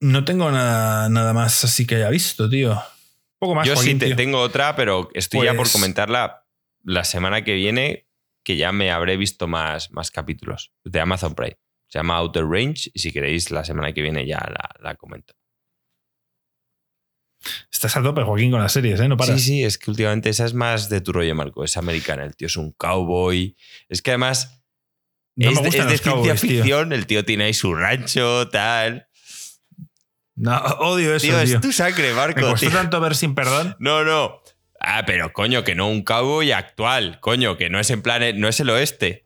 No 0.00 0.22
tengo 0.26 0.50
nada, 0.50 1.08
nada 1.08 1.32
más 1.32 1.64
así 1.64 1.86
que 1.86 1.94
haya 1.94 2.10
visto, 2.10 2.50
tío. 2.50 2.78
Poco 3.38 3.54
más. 3.54 3.66
Yo 3.66 3.72
sí 3.74 3.78
Joaquín, 3.84 3.98
te 3.98 4.06
tío. 4.08 4.16
tengo 4.16 4.38
otra, 4.38 4.76
pero 4.76 5.08
estoy 5.14 5.46
ya 5.46 5.52
por 5.52 5.60
Pues- 5.62 5.72
comentarla 5.72 6.44
la 6.84 7.04
semana 7.04 7.42
que 7.42 7.54
viene, 7.54 8.06
que 8.44 8.58
ya 8.58 8.70
me 8.70 8.90
habré 8.90 9.16
visto 9.16 9.46
más, 9.48 9.90
más 9.92 10.10
capítulos 10.10 10.72
de 10.84 11.00
Amazon 11.00 11.34
Prime. 11.34 11.56
Se 11.88 11.98
llama 12.00 12.16
Outer 12.18 12.44
Range 12.44 12.90
y 12.92 12.98
si 12.98 13.12
queréis 13.12 13.50
la 13.50 13.64
semana 13.64 13.94
que 13.94 14.02
viene 14.02 14.26
ya 14.26 14.38
la, 14.38 14.74
la 14.80 14.94
comento. 14.96 15.32
Estás 17.72 17.96
a 17.96 18.02
tope, 18.02 18.22
Joaquín, 18.22 18.50
con 18.50 18.60
las 18.60 18.72
series, 18.72 19.00
¿eh? 19.00 19.08
No 19.08 19.16
paras. 19.16 19.40
Sí, 19.40 19.46
sí, 19.46 19.64
es 19.64 19.78
que 19.78 19.90
últimamente 19.90 20.28
esa 20.28 20.44
es 20.44 20.52
más 20.54 20.88
de 20.90 21.00
tu 21.00 21.12
rollo, 21.12 21.34
Marco. 21.34 21.64
Es 21.64 21.76
americana, 21.78 22.24
el 22.24 22.36
tío 22.36 22.46
es 22.46 22.56
un 22.56 22.72
cowboy. 22.72 23.56
Es 23.88 24.02
que 24.02 24.10
además 24.12 24.61
No 25.36 25.50
es, 25.50 25.56
me 25.56 25.62
de- 25.62 25.68
es 25.94 26.02
ciencia 26.02 26.34
tío. 26.34 26.36
ficción, 26.36 26.92
el 26.92 27.06
tío 27.06 27.24
tiene 27.24 27.44
ahí 27.44 27.54
su 27.54 27.74
rancho, 27.74 28.48
tal. 28.48 29.06
No, 30.34 30.56
odio 30.80 31.14
eso, 31.14 31.26
Tío, 31.26 31.42
tío. 31.44 31.56
es 31.56 31.60
tu 31.60 31.72
sangre, 31.72 32.12
Marco. 32.14 32.40
Me 32.40 32.46
costó 32.46 32.66
tío. 32.68 32.76
tanto 32.76 33.00
ver 33.00 33.14
sin 33.14 33.34
perdón. 33.34 33.76
No, 33.78 34.04
no. 34.04 34.42
Ah, 34.80 35.04
pero 35.06 35.32
coño, 35.32 35.62
que 35.64 35.74
no 35.74 35.88
un 35.88 36.02
cowboy 36.02 36.52
actual. 36.52 37.18
Coño, 37.20 37.56
que 37.56 37.70
no 37.70 37.78
es 37.78 37.90
en 37.90 38.02
plan, 38.02 38.22
no 38.40 38.48
es 38.48 38.58
el 38.60 38.70
oeste. 38.70 39.24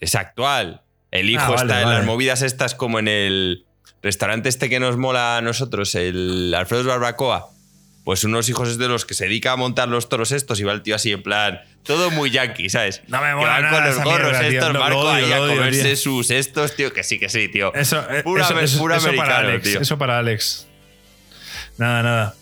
Es 0.00 0.14
actual. 0.14 0.82
El 1.10 1.30
hijo 1.30 1.42
Ah, 1.44 1.50
vale, 1.50 1.62
está 1.62 1.82
en 1.82 1.90
las 1.90 2.04
movidas 2.06 2.42
estas 2.42 2.74
como 2.74 2.98
en 2.98 3.08
el 3.08 3.66
restaurante 4.02 4.48
este 4.48 4.68
que 4.70 4.80
nos 4.80 4.96
mola 4.96 5.36
a 5.36 5.42
nosotros, 5.42 5.94
el 5.94 6.52
Alfredo's 6.56 6.86
Barbacoa. 6.86 7.50
Pues 8.04 8.22
unos 8.24 8.48
hijos 8.50 8.68
es 8.68 8.76
de 8.78 8.86
los 8.86 9.06
que 9.06 9.14
se 9.14 9.24
dedica 9.24 9.52
a 9.52 9.56
montar 9.56 9.88
los 9.88 10.10
toros 10.10 10.30
estos 10.30 10.60
y 10.60 10.64
va 10.64 10.72
el 10.74 10.82
tío 10.82 10.94
así 10.94 11.10
en 11.12 11.22
plan, 11.22 11.62
todo 11.84 12.10
muy 12.10 12.30
yankee, 12.30 12.68
¿sabes? 12.68 13.00
No 13.08 13.18
me 13.22 13.28
que 13.28 13.34
mola 13.34 13.48
van 13.50 13.62
nada 13.62 13.74
con 13.78 13.86
los 13.86 14.04
gorros 14.04 14.30
mierda, 14.32 14.46
estos, 14.48 14.72
No, 14.74 14.80
Marco, 14.80 14.98
odio, 15.00 15.10
ahí 15.26 15.32
a 15.32 15.40
odio, 15.40 15.54
comerse 15.56 15.82
tío. 15.84 15.96
sus 15.96 16.30
estos, 16.30 16.76
tío, 16.76 16.92
que 16.92 17.02
sí, 17.02 17.18
que 17.18 17.30
sí, 17.30 17.48
tío. 17.48 17.72
Eso, 17.74 18.04
eh, 18.10 18.22
Pura 18.22 18.44
eso, 18.44 18.52
amer- 18.54 18.64
eso- 18.64 18.78
pura 18.78 18.96
eso 18.98 19.14
para 19.16 19.38
Alex. 19.38 19.62
tío. 19.64 19.80
Eso 19.80 19.96
para 19.96 20.18
Alex. 20.18 20.66
Nada, 21.78 22.02
nada. 22.02 22.34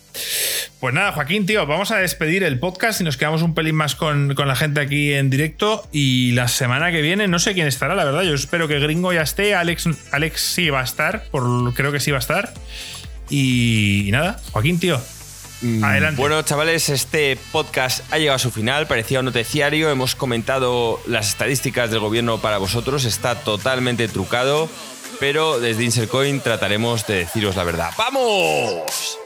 Pues 0.80 0.92
nada, 0.92 1.12
Joaquín, 1.12 1.46
tío, 1.46 1.64
vamos 1.64 1.90
a 1.92 1.96
despedir 1.98 2.42
el 2.42 2.58
podcast 2.58 3.00
y 3.00 3.04
nos 3.04 3.16
quedamos 3.16 3.40
un 3.42 3.54
pelín 3.54 3.76
más 3.76 3.94
con, 3.94 4.34
con 4.34 4.48
la 4.48 4.56
gente 4.56 4.80
aquí 4.80 5.12
en 5.12 5.30
directo. 5.30 5.88
Y 5.92 6.32
la 6.32 6.48
semana 6.48 6.90
que 6.90 7.00
viene, 7.02 7.28
no 7.28 7.38
sé 7.38 7.54
quién 7.54 7.68
estará, 7.68 7.94
la 7.94 8.04
verdad. 8.04 8.22
Yo 8.24 8.34
espero 8.34 8.66
que 8.66 8.80
Gringo 8.80 9.12
ya 9.12 9.22
esté. 9.22 9.54
Alex, 9.54 9.88
Alex 10.10 10.40
sí 10.40 10.70
va 10.70 10.80
a 10.80 10.84
estar, 10.84 11.24
por, 11.30 11.72
creo 11.74 11.92
que 11.92 12.00
sí 12.00 12.10
va 12.10 12.16
a 12.18 12.20
estar. 12.20 12.52
Y, 13.30 14.08
nada, 14.10 14.40
Joaquín, 14.50 14.80
tío. 14.80 15.00
Adelante. 15.82 16.20
Bueno, 16.20 16.42
chavales, 16.42 16.88
este 16.88 17.38
podcast 17.52 18.00
ha 18.12 18.18
llegado 18.18 18.36
a 18.36 18.38
su 18.38 18.50
final. 18.50 18.86
Parecía 18.86 19.20
un 19.20 19.26
noticiario. 19.26 19.90
Hemos 19.90 20.14
comentado 20.14 21.00
las 21.06 21.28
estadísticas 21.28 21.90
del 21.90 22.00
gobierno 22.00 22.38
para 22.38 22.58
vosotros. 22.58 23.04
Está 23.04 23.36
totalmente 23.36 24.08
trucado. 24.08 24.68
Pero 25.20 25.60
desde 25.60 25.84
Insercoin 25.84 26.40
trataremos 26.40 27.06
de 27.06 27.18
deciros 27.18 27.54
la 27.54 27.64
verdad. 27.64 27.90
¡Vamos! 27.96 29.18